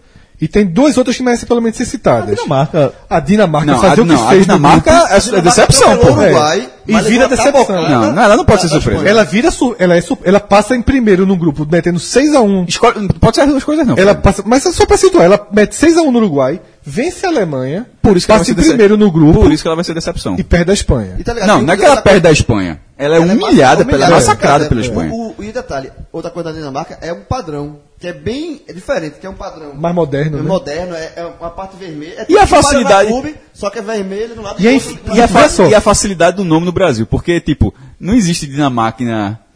E 0.43 0.48
tem 0.48 0.66
duas 0.66 0.98
outras 0.98 1.16
que 1.16 1.23
merecem 1.23 1.47
pelo 1.47 1.60
menos 1.60 1.77
ser 1.77 1.85
citadas. 1.85 2.35
Dinamarca. 2.35 2.93
A 3.09 3.20
Dinamarca 3.20 3.66
Não, 3.73 3.81
fazer 3.81 4.01
a, 4.01 4.02
o 4.02 4.06
que 4.06 4.12
não, 4.12 4.24
a 4.27 4.28
fez 4.28 4.40
no 4.40 4.56
Dinamarca 4.56 4.90
grupo. 4.90 5.06
é, 5.12 5.39
é 5.39 5.40
decepção, 5.40 5.93
atropelou 5.93 6.16
pô. 6.16 6.20
Uruguai, 6.24 6.69
É. 6.89 6.93
E 6.93 7.01
vira 7.02 7.24
a 7.27 7.28
decepção. 7.28 7.89
Não, 7.89 8.12
não, 8.12 8.23
ela 8.24 8.36
não 8.36 8.44
pode 8.44 8.62
ser 8.62 8.69
da 8.69 8.81
surpresa. 8.81 9.09
Ela 9.09 9.23
vira 9.24 9.52
su- 9.52 9.77
ela, 9.78 9.97
é 9.97 10.01
su- 10.01 10.19
ela 10.24 10.40
passa 10.40 10.74
em 10.74 10.82
primeiro 10.82 11.24
no 11.24 11.36
grupo, 11.36 11.64
metendo 11.70 12.01
6x1. 12.01 12.64
Escolhe- 12.69 13.09
pode 13.20 13.36
ser 13.36 13.43
as 13.43 13.48
duas 13.51 13.62
coisas, 13.62 13.86
não. 13.86 13.97
Ela 13.97 14.16
passa, 14.16 14.43
mas 14.44 14.66
é 14.66 14.73
só 14.73 14.85
pra 14.85 14.97
situar, 14.97 15.27
ela 15.27 15.47
mete 15.52 15.77
6x1 15.77 16.10
no 16.10 16.19
Uruguai, 16.19 16.60
vence 16.84 17.24
a 17.26 17.28
Alemanha, 17.28 17.86
Por 18.00 18.16
isso 18.16 18.26
que 18.26 18.32
ela 18.32 18.40
passa 18.40 18.50
em 18.50 18.54
primeiro 18.54 18.96
no 18.96 19.10
grupo 19.10 19.40
Por 19.40 19.52
isso 19.52 19.62
que 19.62 19.68
ela 19.68 19.76
vai 19.76 19.84
ser 19.84 19.94
decepção. 19.94 20.36
e 20.38 20.42
perde 20.42 20.70
a 20.70 20.74
Espanha. 20.74 21.16
E 21.18 21.24
tá 21.24 21.32
ligado? 21.32 21.48
Não, 21.48 21.60
E 21.60 21.64
não 21.64 21.74
é 21.74 21.76
que 21.76 21.84
ela 21.84 21.92
ela- 21.94 22.02
perde 22.02 22.20
da 22.20 22.32
Espanha. 22.32 22.80
Ela 22.98 23.16
é 23.16 23.18
ela 23.22 23.32
humilhada, 23.32 23.84
pela, 23.84 23.96
humilhada, 23.98 24.14
massacrada 24.14 24.64
é, 24.66 24.68
pela 24.68 24.80
é, 24.80 24.84
Espanha. 24.84 25.12
O, 25.12 25.34
o- 25.38 25.42
e 25.44 25.50
detalhe, 25.50 25.90
outra 26.12 26.30
coisa 26.30 26.50
da 26.52 26.56
Dinamarca 26.56 26.98
é 27.00 27.12
um 27.12 27.22
padrão, 27.22 27.80
que 27.98 28.06
é 28.06 28.12
bem 28.12 28.60
diferente, 28.72 29.16
que 29.18 29.26
é 29.26 29.30
um 29.30 29.34
padrão. 29.34 29.74
Mais 29.74 29.94
moderno, 29.94 30.38
É 30.38 30.42
né? 30.42 30.46
moderno, 30.48 30.94
é, 30.94 31.12
é 31.16 31.24
uma 31.40 31.50
parte 31.50 31.76
vermelha. 31.76 32.14
É 32.18 32.26
E 32.28 32.36
a 32.38 32.42
tipo 32.46 32.46
facilidade- 32.56 33.09
Clube, 33.09 33.34
só 33.52 33.70
que 33.70 33.78
é 33.80 33.82
vermelho 33.82 34.34
do 34.36 34.42
lado 34.42 34.60
E 34.62 34.68
a 34.68 34.70
do 34.70 34.76
inf- 34.76 34.86
outro. 34.88 35.16
E 35.16 35.20
a, 35.20 35.68
e 35.70 35.74
a 35.74 35.80
facilidade 35.80 36.36
do 36.36 36.44
nome 36.44 36.64
no 36.66 36.70
Brasil, 36.72 37.04
porque, 37.06 37.40
tipo, 37.40 37.74
não 37.98 38.14
existe 38.14 38.46
Dinamarca 38.46 39.02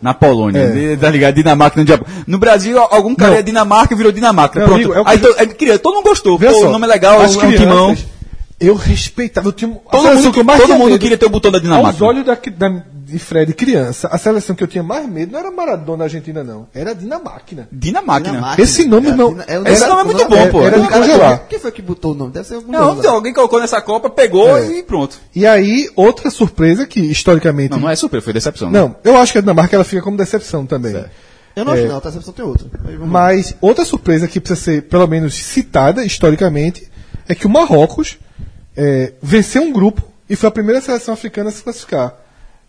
na, 0.00 0.12
Polônia, 0.14 0.60
É. 0.60 0.96
tá 0.96 1.10
ligado? 1.10 1.34
Dinamarca 1.34 1.80
no 1.80 1.86
Japão. 1.86 2.06
No 2.26 2.38
Brasil, 2.38 2.78
algum 2.78 3.14
cara 3.14 3.32
Não. 3.32 3.38
é 3.38 3.42
Dinamarca 3.42 3.94
e 3.94 3.96
virou 3.96 4.12
Dinamarca. 4.12 4.58
Meu 4.58 4.68
Pronto. 4.68 4.92
amigo, 4.92 5.00
é 5.00 5.04
que 5.04 5.10
Aí 5.10 5.18
to, 5.18 5.34
é, 5.38 5.46
queria, 5.46 5.78
todo 5.78 5.94
mundo 5.94 6.04
gostou. 6.04 6.38
Pô, 6.38 6.50
só, 6.50 6.68
o 6.68 6.72
nome 6.72 6.84
é 6.86 6.88
legal, 6.88 7.22
é 7.22 7.26
um 7.26 7.52
timão. 7.52 7.96
Eu 8.58 8.74
respeitava, 8.74 9.48
eu 9.48 9.52
tinha 9.52 9.70
a 9.70 9.74
Todo 9.90 10.02
seleção 10.02 10.22
mundo, 10.24 10.32
que 10.32 10.40
eu 10.40 10.44
mais 10.44 10.58
todo 10.60 10.66
tinha 10.68 10.78
mundo 10.78 10.88
medo. 10.92 10.98
queria 11.00 11.18
ter 11.18 11.26
o 11.26 11.30
botão 11.30 11.50
da 11.52 11.58
Aos 11.58 11.62
Dinamarca. 11.64 12.04
olhos 12.04 12.24
da, 12.24 12.34
da- 12.34 12.82
de 13.06 13.18
Fred 13.20 13.52
criança, 13.54 14.08
a 14.08 14.18
seleção 14.18 14.56
que 14.56 14.64
eu 14.64 14.66
tinha 14.66 14.82
mais 14.82 15.06
medo 15.08 15.30
não 15.32 15.38
era 15.38 15.50
Maradona 15.50 16.04
Argentina, 16.04 16.42
não. 16.42 16.66
Era 16.74 16.90
a 16.90 16.94
Dinamarca. 16.94 17.68
Dinamarca. 17.70 18.60
Esse 18.60 18.84
nome, 18.84 19.08
é, 19.10 19.14
não- 19.14 19.36
é 19.46 19.58
o 19.60 19.68
Esse 19.68 19.86
nome- 19.86 19.94
nome 19.94 20.00
é 20.00 20.04
muito 20.16 20.28
bom, 20.28 20.48
pô. 20.50 20.62
Era 20.66 20.80
de 20.80 20.88
congelar. 20.88 21.46
Quem 21.48 21.58
foi 21.58 21.70
que 21.70 21.82
botou 21.82 22.12
o 22.12 22.14
nome? 22.16 22.32
Deve 22.32 22.48
ser 22.48 22.54
algum 22.54 22.72
Não, 22.72 23.08
alguém 23.10 23.32
colocou 23.32 23.60
nessa 23.60 23.80
Copa, 23.80 24.08
pegou 24.10 24.58
e 24.58 24.82
pronto. 24.82 25.18
E 25.34 25.46
aí, 25.46 25.88
outra 25.94 26.30
surpresa 26.30 26.84
que, 26.86 26.98
historicamente... 27.00 27.70
Não, 27.72 27.78
não 27.80 27.90
é 27.90 27.94
super, 27.94 28.20
foi 28.22 28.32
decepção. 28.32 28.70
né? 28.70 28.80
Não, 28.80 28.96
eu 29.04 29.16
acho 29.18 29.30
que 29.32 29.38
a 29.38 29.40
Dinamarca 29.42 29.76
ela 29.76 29.84
fica 29.84 30.00
como 30.02 30.16
decepção 30.16 30.64
também. 30.66 31.04
Eu 31.54 31.64
não 31.64 31.72
acho 31.74 31.82
É. 31.84 31.88
não, 31.88 31.96
a 31.98 32.00
decepção 32.00 32.32
tem 32.32 32.44
outra. 32.44 32.66
Mas 33.06 33.54
outra 33.60 33.84
surpresa 33.84 34.26
que 34.26 34.40
precisa 34.40 34.60
ser, 34.60 34.82
pelo 34.82 35.06
menos, 35.06 35.34
citada 35.34 36.04
historicamente, 36.04 36.90
é 37.28 37.34
que 37.36 37.46
o 37.46 37.50
Marrocos 37.50 38.16
é, 38.76 39.12
venceu 39.22 39.62
um 39.62 39.72
grupo 39.72 40.02
e 40.28 40.36
foi 40.36 40.48
a 40.48 40.52
primeira 40.52 40.80
seleção 40.80 41.14
africana 41.14 41.48
a 41.50 41.52
se 41.52 41.62
classificar. 41.62 42.14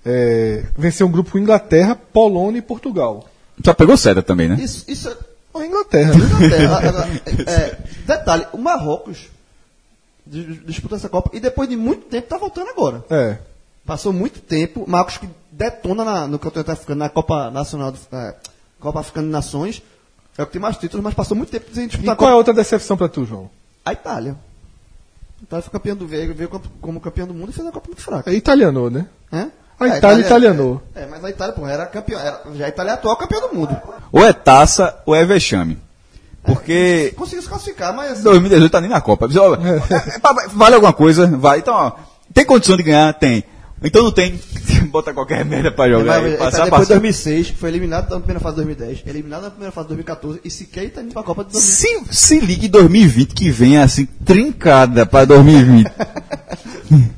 É, 0.06 0.64
venceu 0.78 1.08
um 1.08 1.12
grupo 1.12 1.32
com 1.32 1.38
Inglaterra, 1.40 1.96
Polônia 1.96 2.60
e 2.60 2.62
Portugal. 2.62 3.28
Só 3.66 3.74
pegou 3.74 3.98
seda 3.98 4.22
também, 4.22 4.48
né? 4.48 4.58
Isso, 4.60 4.86
isso 4.88 5.10
é 5.10 5.18
Ou 5.54 5.64
Inglaterra, 5.66 6.14
né? 6.14 6.26
Inglaterra. 6.26 7.10
É, 7.48 7.52
é, 7.52 7.78
detalhe, 8.06 8.46
o 8.54 8.58
Marrocos 8.58 9.28
dis- 10.26 10.66
disputou 10.66 10.98
essa 10.98 11.10
Copa 11.10 11.32
e 11.34 11.40
depois 11.40 11.68
de 11.68 11.76
muito 11.76 12.06
tempo 12.06 12.28
tá 12.28 12.38
voltando 12.38 12.70
agora. 12.70 13.04
É. 13.10 13.38
Passou 13.86 14.14
muito 14.14 14.40
tempo, 14.40 14.86
Marcos 14.88 15.18
que 15.18 15.28
detona 15.52 16.04
na- 16.06 16.28
no 16.28 16.38
Campeonato 16.38 16.72
Africano, 16.72 17.00
na 17.00 17.10
Copa 17.10 17.50
Nacional, 17.50 17.92
do- 17.92 18.00
é, 18.14 18.36
Copa 18.80 19.00
Africana 19.00 19.26
de 19.28 19.32
Nações, 19.34 19.82
é 20.38 20.44
o 20.44 20.46
que 20.46 20.52
tem 20.54 20.62
mais 20.62 20.78
títulos, 20.78 21.04
mas 21.04 21.14
passou 21.16 21.36
muito 21.36 21.50
tempo 21.50 21.66
sem 21.74 21.86
E 21.86 21.88
disputar 21.88 22.14
a 22.14 22.16
qual 22.18 22.30
é 22.30 22.32
a 22.32 22.36
Copa. 22.36 22.38
outra 22.50 22.54
decepção 22.54 22.96
pra 22.96 23.10
tu, 23.10 23.26
João? 23.26 23.50
A 23.84 23.94
Itália. 23.94 24.36
A 25.40 25.44
Itália 25.44 25.64
foi 25.64 25.72
campeã 25.72 25.96
do 25.96 26.08
veio, 26.08 26.34
veio 26.34 26.50
como- 26.50 26.64
como 26.82 27.00
campeã 27.00 27.26
do 27.26 27.34
mundo 27.34 27.50
e 27.50 27.54
fez 27.54 27.66
uma 27.66 27.72
Copa 27.72 27.88
muito 27.88 28.02
fraca. 28.02 28.30
É 28.32 28.34
italiano, 28.34 28.90
né? 28.90 29.06
Hã? 29.32 29.50
A 29.80 29.88
É, 29.88 29.98
Itália 30.00 30.26
italianou. 30.26 30.82
É, 30.96 31.04
é, 31.04 31.06
mas 31.06 31.24
a 31.24 31.30
Itália, 31.30 31.54
pô, 31.54 31.68
era 31.68 31.86
campeã, 31.86 32.18
era, 32.20 32.42
já 32.56 32.66
a 32.66 32.70
Itália 32.70 32.92
é 32.92 32.94
atual 32.96 33.16
campeã 33.16 33.40
do 33.42 33.54
mundo. 33.56 33.78
Ou 34.12 34.26
é 34.26 34.34
taça 34.34 34.98
ou 35.06 35.14
é 35.16 35.24
vexame. 35.24 35.78
Porque 36.44 37.14
Conseguiu 37.18 37.42
se 37.44 37.50
classificar, 37.50 37.94
mas 37.94 38.14
assim, 38.14 38.24
2018 38.24 38.72
tá 38.72 38.82
nem 38.82 38.90
na 38.90 39.02
Copa. 39.02 39.28
É, 39.30 40.16
é, 40.16 40.20
pra- 40.20 40.48
Vale 40.54 40.76
alguma 40.76 40.94
coisa? 40.94 41.28
Vai. 41.28 41.60
Então, 41.60 41.76
ó, 41.76 41.92
tem 42.34 42.46
condição 42.46 42.76
de 42.78 42.84
ganhar? 42.84 43.14
Tem. 43.14 43.44
Então 43.82 44.04
não 44.04 44.12
tem. 44.12 44.40
Bota 44.92 45.14
qualquer 45.14 45.46
merda 45.46 45.72
pra 45.72 45.90
jogar. 45.90 46.22
Mas, 46.22 46.34
e 46.34 46.38
tá 46.38 46.46
passar, 46.46 46.64
depois 46.66 46.88
de 46.88 46.94
passar. 46.94 47.00
2006, 47.00 47.50
foi 47.50 47.70
eliminado 47.70 48.10
na 48.10 48.18
primeira 48.18 48.40
fase 48.40 48.56
de 48.56 48.64
2010, 48.64 49.04
eliminado 49.08 49.44
na 49.44 49.50
primeira 49.50 49.72
fase 49.72 49.88
de 49.88 49.96
2014 49.96 50.40
e 50.44 50.50
sequer 50.50 50.86
está 50.86 51.02
indo 51.02 51.14
pra 51.14 51.24
Copa 51.24 51.44
de 51.44 51.54
2020. 51.54 52.14
Se, 52.14 52.16
se 52.16 52.40
ligue 52.40 52.68
2020 52.68 53.34
que 53.34 53.52
vem 53.52 53.78
assim, 53.78 54.06
trincada 54.06 55.06
pra 55.06 55.26
2020. 55.26 55.92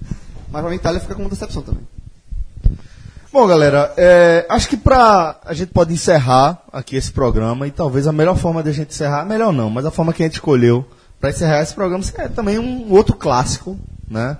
Mas 0.52 0.61
pra 0.61 0.64
mim, 0.64 0.72
a 0.72 0.76
Itália 0.76 0.99
fica 0.99 1.15
como 1.15 1.30
decepção 1.30 1.61
também. 1.61 1.84
Bom, 3.31 3.45
galera, 3.45 3.94
é, 3.95 4.45
acho 4.49 4.68
que 4.68 4.76
pra. 4.76 5.40
A 5.45 5.53
gente 5.53 5.72
pode 5.72 5.94
encerrar 5.94 6.64
aqui 6.73 6.95
esse 6.95 7.11
programa 7.11 7.68
e 7.68 7.72
talvez 7.72 8.07
a 8.07 8.11
melhor 8.11 8.36
forma 8.36 8.64
de 8.64 8.69
a 8.69 8.73
gente 8.73 8.90
encerrar, 8.90 9.23
melhor 9.23 9.53
não, 9.53 9.69
mas 9.69 9.86
a 9.86 9.91
forma 9.91 10.11
que 10.11 10.23
a 10.23 10.26
gente 10.26 10.36
escolheu 10.36 10.84
pra 11.19 11.30
encerrar 11.30 11.61
esse 11.61 11.76
programa 11.76 12.03
é 12.15 12.27
também 12.27 12.57
um 12.57 12.91
outro 12.91 13.15
clássico, 13.15 13.77
né? 14.10 14.36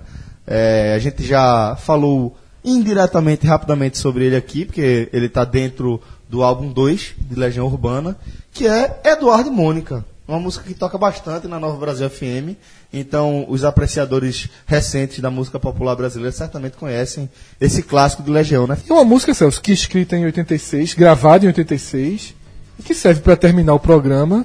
É, 0.52 0.94
a 0.96 0.98
gente 0.98 1.24
já 1.24 1.76
falou 1.76 2.36
indiretamente, 2.64 3.46
rapidamente 3.46 3.96
sobre 3.96 4.26
ele 4.26 4.34
aqui, 4.34 4.64
porque 4.64 5.08
ele 5.12 5.28
tá 5.28 5.44
dentro 5.44 6.02
do 6.28 6.42
álbum 6.42 6.72
2 6.72 7.14
de 7.18 7.36
Legião 7.36 7.66
Urbana, 7.66 8.16
que 8.52 8.66
é 8.66 9.00
Eduardo 9.04 9.48
e 9.48 9.52
Mônica. 9.52 10.04
Uma 10.26 10.40
música 10.40 10.64
que 10.64 10.74
toca 10.74 10.98
bastante 10.98 11.46
na 11.46 11.58
Nova 11.58 11.76
Brasil 11.78 12.10
FM. 12.10 12.56
Então, 12.92 13.46
os 13.48 13.62
apreciadores 13.62 14.48
recentes 14.66 15.20
da 15.20 15.30
música 15.30 15.58
popular 15.58 15.94
brasileira 15.94 16.32
certamente 16.32 16.76
conhecem 16.76 17.30
esse 17.60 17.82
clássico 17.82 18.22
de 18.22 18.30
Legião, 18.30 18.66
né? 18.66 18.76
E 18.88 18.92
uma 18.92 19.04
música, 19.04 19.32
Celso, 19.32 19.60
que 19.60 19.70
é 19.70 19.74
escrita 19.74 20.16
em 20.16 20.24
86, 20.24 20.94
gravada 20.94 21.44
em 21.44 21.48
86, 21.48 22.34
e 22.78 22.82
que 22.82 22.94
serve 22.94 23.20
pra 23.20 23.36
terminar 23.36 23.74
o 23.74 23.80
programa 23.80 24.44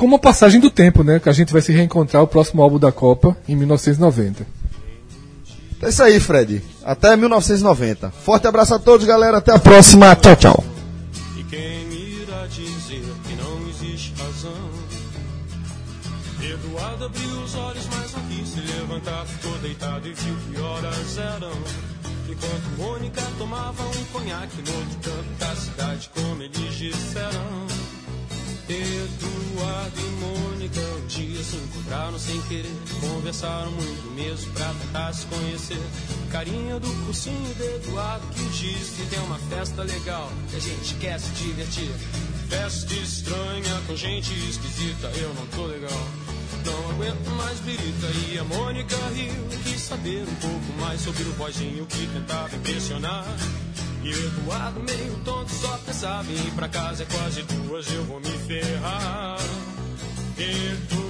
como 0.00 0.14
uma 0.14 0.18
passagem 0.18 0.58
do 0.58 0.70
tempo, 0.70 1.04
né? 1.04 1.20
Que 1.20 1.28
a 1.28 1.32
gente 1.32 1.52
vai 1.52 1.60
se 1.60 1.72
reencontrar 1.72 2.22
o 2.22 2.26
próximo 2.26 2.62
álbum 2.62 2.78
da 2.78 2.90
Copa 2.90 3.36
em 3.46 3.54
1990. 3.54 4.46
É 5.82 5.90
isso 5.90 6.02
aí, 6.02 6.18
Fred. 6.18 6.62
Até 6.82 7.14
1990. 7.14 8.10
Forte 8.24 8.46
abraço 8.46 8.74
a 8.74 8.78
todos, 8.78 9.06
galera. 9.06 9.36
Até 9.36 9.52
a 9.52 9.58
próxima. 9.58 10.16
Tchau, 10.16 10.36
tchau. 10.36 10.79
Encontraram 31.90 32.18
sem 32.18 32.40
querer. 32.42 32.72
Conversaram 33.00 33.72
muito 33.72 34.10
mesmo 34.14 34.52
pra 34.52 34.72
tentar 34.80 35.12
se 35.12 35.26
conhecer. 35.26 35.82
Carinha 36.30 36.78
do 36.78 36.88
cursinho 37.04 37.54
de 37.54 37.62
Eduardo 37.64 38.26
que 38.28 38.44
diz 38.44 38.90
que 38.90 39.06
tem 39.10 39.18
uma 39.24 39.38
festa 39.38 39.82
legal 39.82 40.30
e 40.52 40.56
a 40.56 40.60
gente 40.60 40.94
quer 40.94 41.18
se 41.18 41.30
divertir. 41.30 41.90
Festa 42.48 42.94
estranha 42.94 43.82
com 43.86 43.96
gente 43.96 44.32
esquisita, 44.48 45.08
eu 45.16 45.34
não 45.34 45.46
tô 45.48 45.66
legal. 45.66 46.06
Não 46.64 46.90
aguento 46.90 47.28
mais 47.36 47.58
birita 47.60 48.06
e 48.28 48.38
a 48.38 48.44
Mônica 48.44 48.96
riu. 49.14 49.48
Quis 49.64 49.80
saber 49.80 50.22
um 50.22 50.34
pouco 50.36 50.80
mais 50.80 51.00
sobre 51.00 51.24
o 51.24 51.32
boizinho 51.32 51.86
que 51.86 52.06
tentava 52.06 52.54
impressionar. 52.54 53.26
E 54.02 54.10
o 54.10 54.26
Eduardo 54.26 54.80
meio 54.80 55.16
tonto 55.24 55.50
só 55.52 55.76
pensava 55.84 56.30
em 56.30 56.36
ir 56.36 56.52
pra 56.52 56.68
casa 56.68 57.02
é 57.02 57.06
quase 57.06 57.42
duas, 57.42 57.92
eu 57.92 58.04
vou 58.04 58.20
me 58.20 58.30
ferrar. 58.46 59.38
Eduardo 60.38 61.09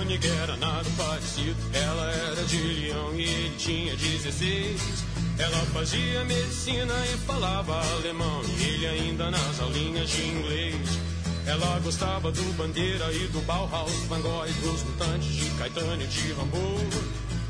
era 0.41 0.57
nada 0.57 0.89
parecido. 0.97 1.55
Ela 1.73 2.11
era 2.11 2.43
de 2.43 2.57
leão 2.57 3.13
e 3.15 3.23
ele 3.23 3.55
tinha 3.57 3.95
16. 3.95 5.05
Ela 5.37 5.57
fazia 5.67 6.23
medicina 6.25 6.93
e 7.13 7.17
falava 7.19 7.79
alemão. 7.93 8.41
E 8.57 8.63
ele 8.63 8.87
ainda 8.87 9.31
nas 9.31 9.59
aulinhas 9.59 10.09
de 10.09 10.21
inglês. 10.21 10.99
Ela 11.45 11.79
gostava 11.79 12.31
do 12.31 12.57
Bandeira 12.57 13.11
e 13.13 13.27
do 13.27 13.41
Bauhaus, 13.41 13.91
Van 14.07 14.21
Gogh, 14.21 14.51
dos 14.61 14.83
Mutantes, 14.83 15.33
de 15.35 15.49
Caetano 15.51 16.03
e 16.03 16.07
de 16.07 16.33
Rambo. 16.33 16.79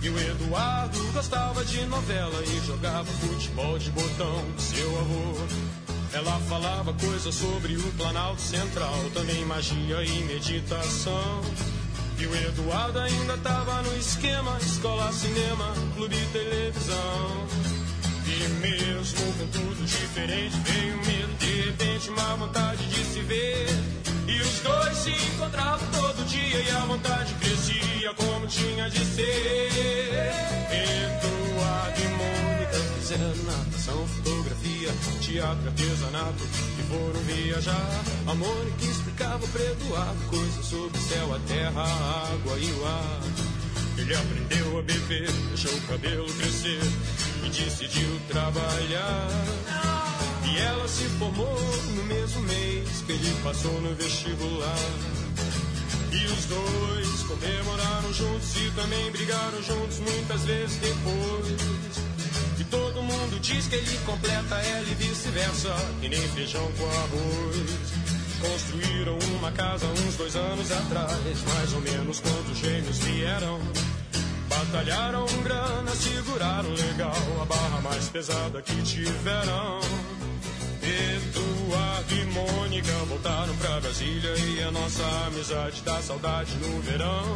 E 0.01 0.09
o 0.09 0.19
Eduardo 0.19 1.11
gostava 1.13 1.63
de 1.65 1.85
novela 1.85 2.43
e 2.43 2.65
jogava 2.65 3.05
futebol 3.05 3.77
de 3.77 3.91
botão 3.91 4.45
com 4.51 4.59
seu 4.59 4.99
avô. 4.99 5.81
Ela 6.13 6.39
falava 6.49 6.93
coisas 6.93 7.35
sobre 7.35 7.75
o 7.75 7.91
Planalto 7.93 8.41
Central, 8.41 8.95
também 9.13 9.45
magia 9.45 10.03
e 10.03 10.23
meditação. 10.23 11.41
E 12.22 12.27
o 12.27 12.35
Eduardo 12.35 12.99
ainda 12.99 13.35
tava 13.38 13.81
no 13.81 13.98
esquema: 13.98 14.56
escola, 14.61 15.11
cinema, 15.11 15.73
clube 15.95 16.15
televisão. 16.31 17.48
E 18.27 18.48
mesmo 18.61 19.34
com 19.34 19.48
tudo 19.48 19.84
diferente, 19.84 20.56
veio 20.64 20.98
medo, 20.98 21.34
de 21.39 21.61
repente 21.61 22.10
uma 22.11 22.35
vontade 22.35 22.88
de 22.89 23.03
se 23.06 23.22
ver. 23.22 23.65
E 24.27 24.39
os 24.39 24.60
dois 24.60 24.98
se 24.98 25.10
encontravam 25.10 25.88
todo 25.88 26.23
dia 26.27 26.61
e 26.61 26.69
a 26.69 26.80
vontade 26.81 27.34
crescia 27.34 28.14
como 28.14 28.45
tinha 28.45 28.88
de 28.88 29.03
ser. 29.03 30.31
Eduardo 30.69 32.02
e 32.02 32.07
Fizeram 33.11 33.43
natação, 33.43 34.07
fotografia, 34.07 34.89
teatro, 35.19 35.67
artesanato 35.67 36.43
e 36.79 36.83
foram 36.83 37.19
viajar. 37.23 38.03
A 38.25 38.33
Mônica 38.33 38.85
explicava 38.85 39.43
Eduardo 39.43 40.25
coisas 40.29 40.65
sobre 40.65 40.97
o 40.97 41.01
céu, 41.01 41.35
a 41.35 41.39
terra, 41.39 41.81
a 41.81 42.31
água 42.31 42.57
e 42.57 42.71
o 42.71 42.85
ar. 42.85 43.21
Ele 43.97 44.15
aprendeu 44.15 44.79
a 44.79 44.81
beber, 44.83 45.29
deixou 45.49 45.73
o 45.73 45.81
cabelo 45.88 46.33
crescer 46.35 46.79
e 47.43 47.49
decidiu 47.49 48.17
trabalhar. 48.29 49.27
E 50.49 50.57
ela 50.59 50.88
se 50.88 51.03
formou 51.19 51.59
no 51.93 52.03
mesmo 52.05 52.41
mês 52.43 53.03
que 53.05 53.11
ele 53.11 53.35
passou 53.43 53.81
no 53.81 53.93
vestibular. 53.93 54.89
E 56.13 56.25
os 56.27 56.45
dois 56.45 57.23
comemoraram 57.23 58.13
juntos 58.13 58.55
e 58.55 58.71
também 58.71 59.11
brigaram 59.11 59.61
juntos 59.63 59.99
muitas 59.99 60.45
vezes 60.45 60.77
depois. 60.77 62.10
E 62.61 62.63
todo 62.65 63.01
mundo 63.01 63.39
diz 63.39 63.65
que 63.65 63.73
ele 63.73 63.97
completa 64.05 64.53
ela 64.53 64.88
e 64.88 64.93
vice-versa, 64.93 65.75
e 65.99 66.07
nem 66.07 66.21
feijão 66.29 66.71
com 66.73 66.85
arroz. 66.85 67.57
Construíram 68.39 69.17
uma 69.39 69.51
casa 69.51 69.88
uns 69.88 70.15
dois 70.15 70.35
anos 70.35 70.71
atrás, 70.71 71.43
mais 71.55 71.73
ou 71.73 71.81
menos 71.81 72.19
quando 72.19 72.51
os 72.51 72.59
gêmeos 72.59 72.99
vieram. 72.99 73.59
Batalharam 74.47 75.25
grana, 75.41 75.89
seguraram 75.95 76.69
legal 76.69 77.41
a 77.41 77.45
barra 77.45 77.81
mais 77.81 78.09
pesada 78.09 78.61
que 78.61 78.79
tiveram. 78.83 79.79
Eduardo 80.83 82.13
e 82.13 82.25
Mônica 82.25 82.93
voltaram 83.09 83.57
pra 83.57 83.79
Brasília 83.79 84.35
e 84.38 84.61
a 84.61 84.69
nossa 84.69 85.03
amizade 85.25 85.81
dá 85.83 85.99
saudade 85.99 86.55
no 86.57 86.79
verão. 86.81 87.35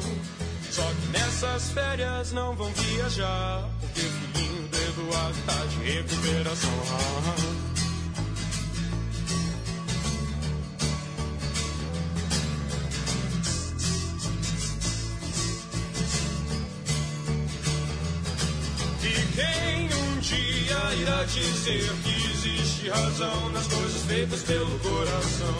Só 0.75 0.83
que 0.83 1.07
nessas 1.07 1.69
férias 1.69 2.33
não 2.33 2.53
vão 2.53 2.69
viajar, 2.73 3.63
porque 3.79 4.01
filhinho 4.01 4.67
do 4.67 4.77
Eduardo 4.77 5.37
tá 5.45 5.65
de 5.67 5.77
recuperação. 5.89 6.69
E 19.01 19.13
quem 19.33 19.93
um 19.93 20.19
dia 20.19 20.95
irá 20.99 21.23
dizer 21.23 21.89
que 22.03 22.31
existe 22.31 22.89
razão 22.89 23.49
nas 23.51 23.65
coisas 23.67 24.01
feitas 24.01 24.43
pelo 24.43 24.77
coração? 24.79 25.55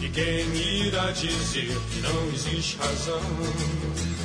E 0.00 0.08
quem 0.08 0.86
irá 0.86 1.10
dizer 1.10 1.78
que 1.90 2.00
não 2.00 2.28
existe 2.32 2.78
razão? 2.78 4.15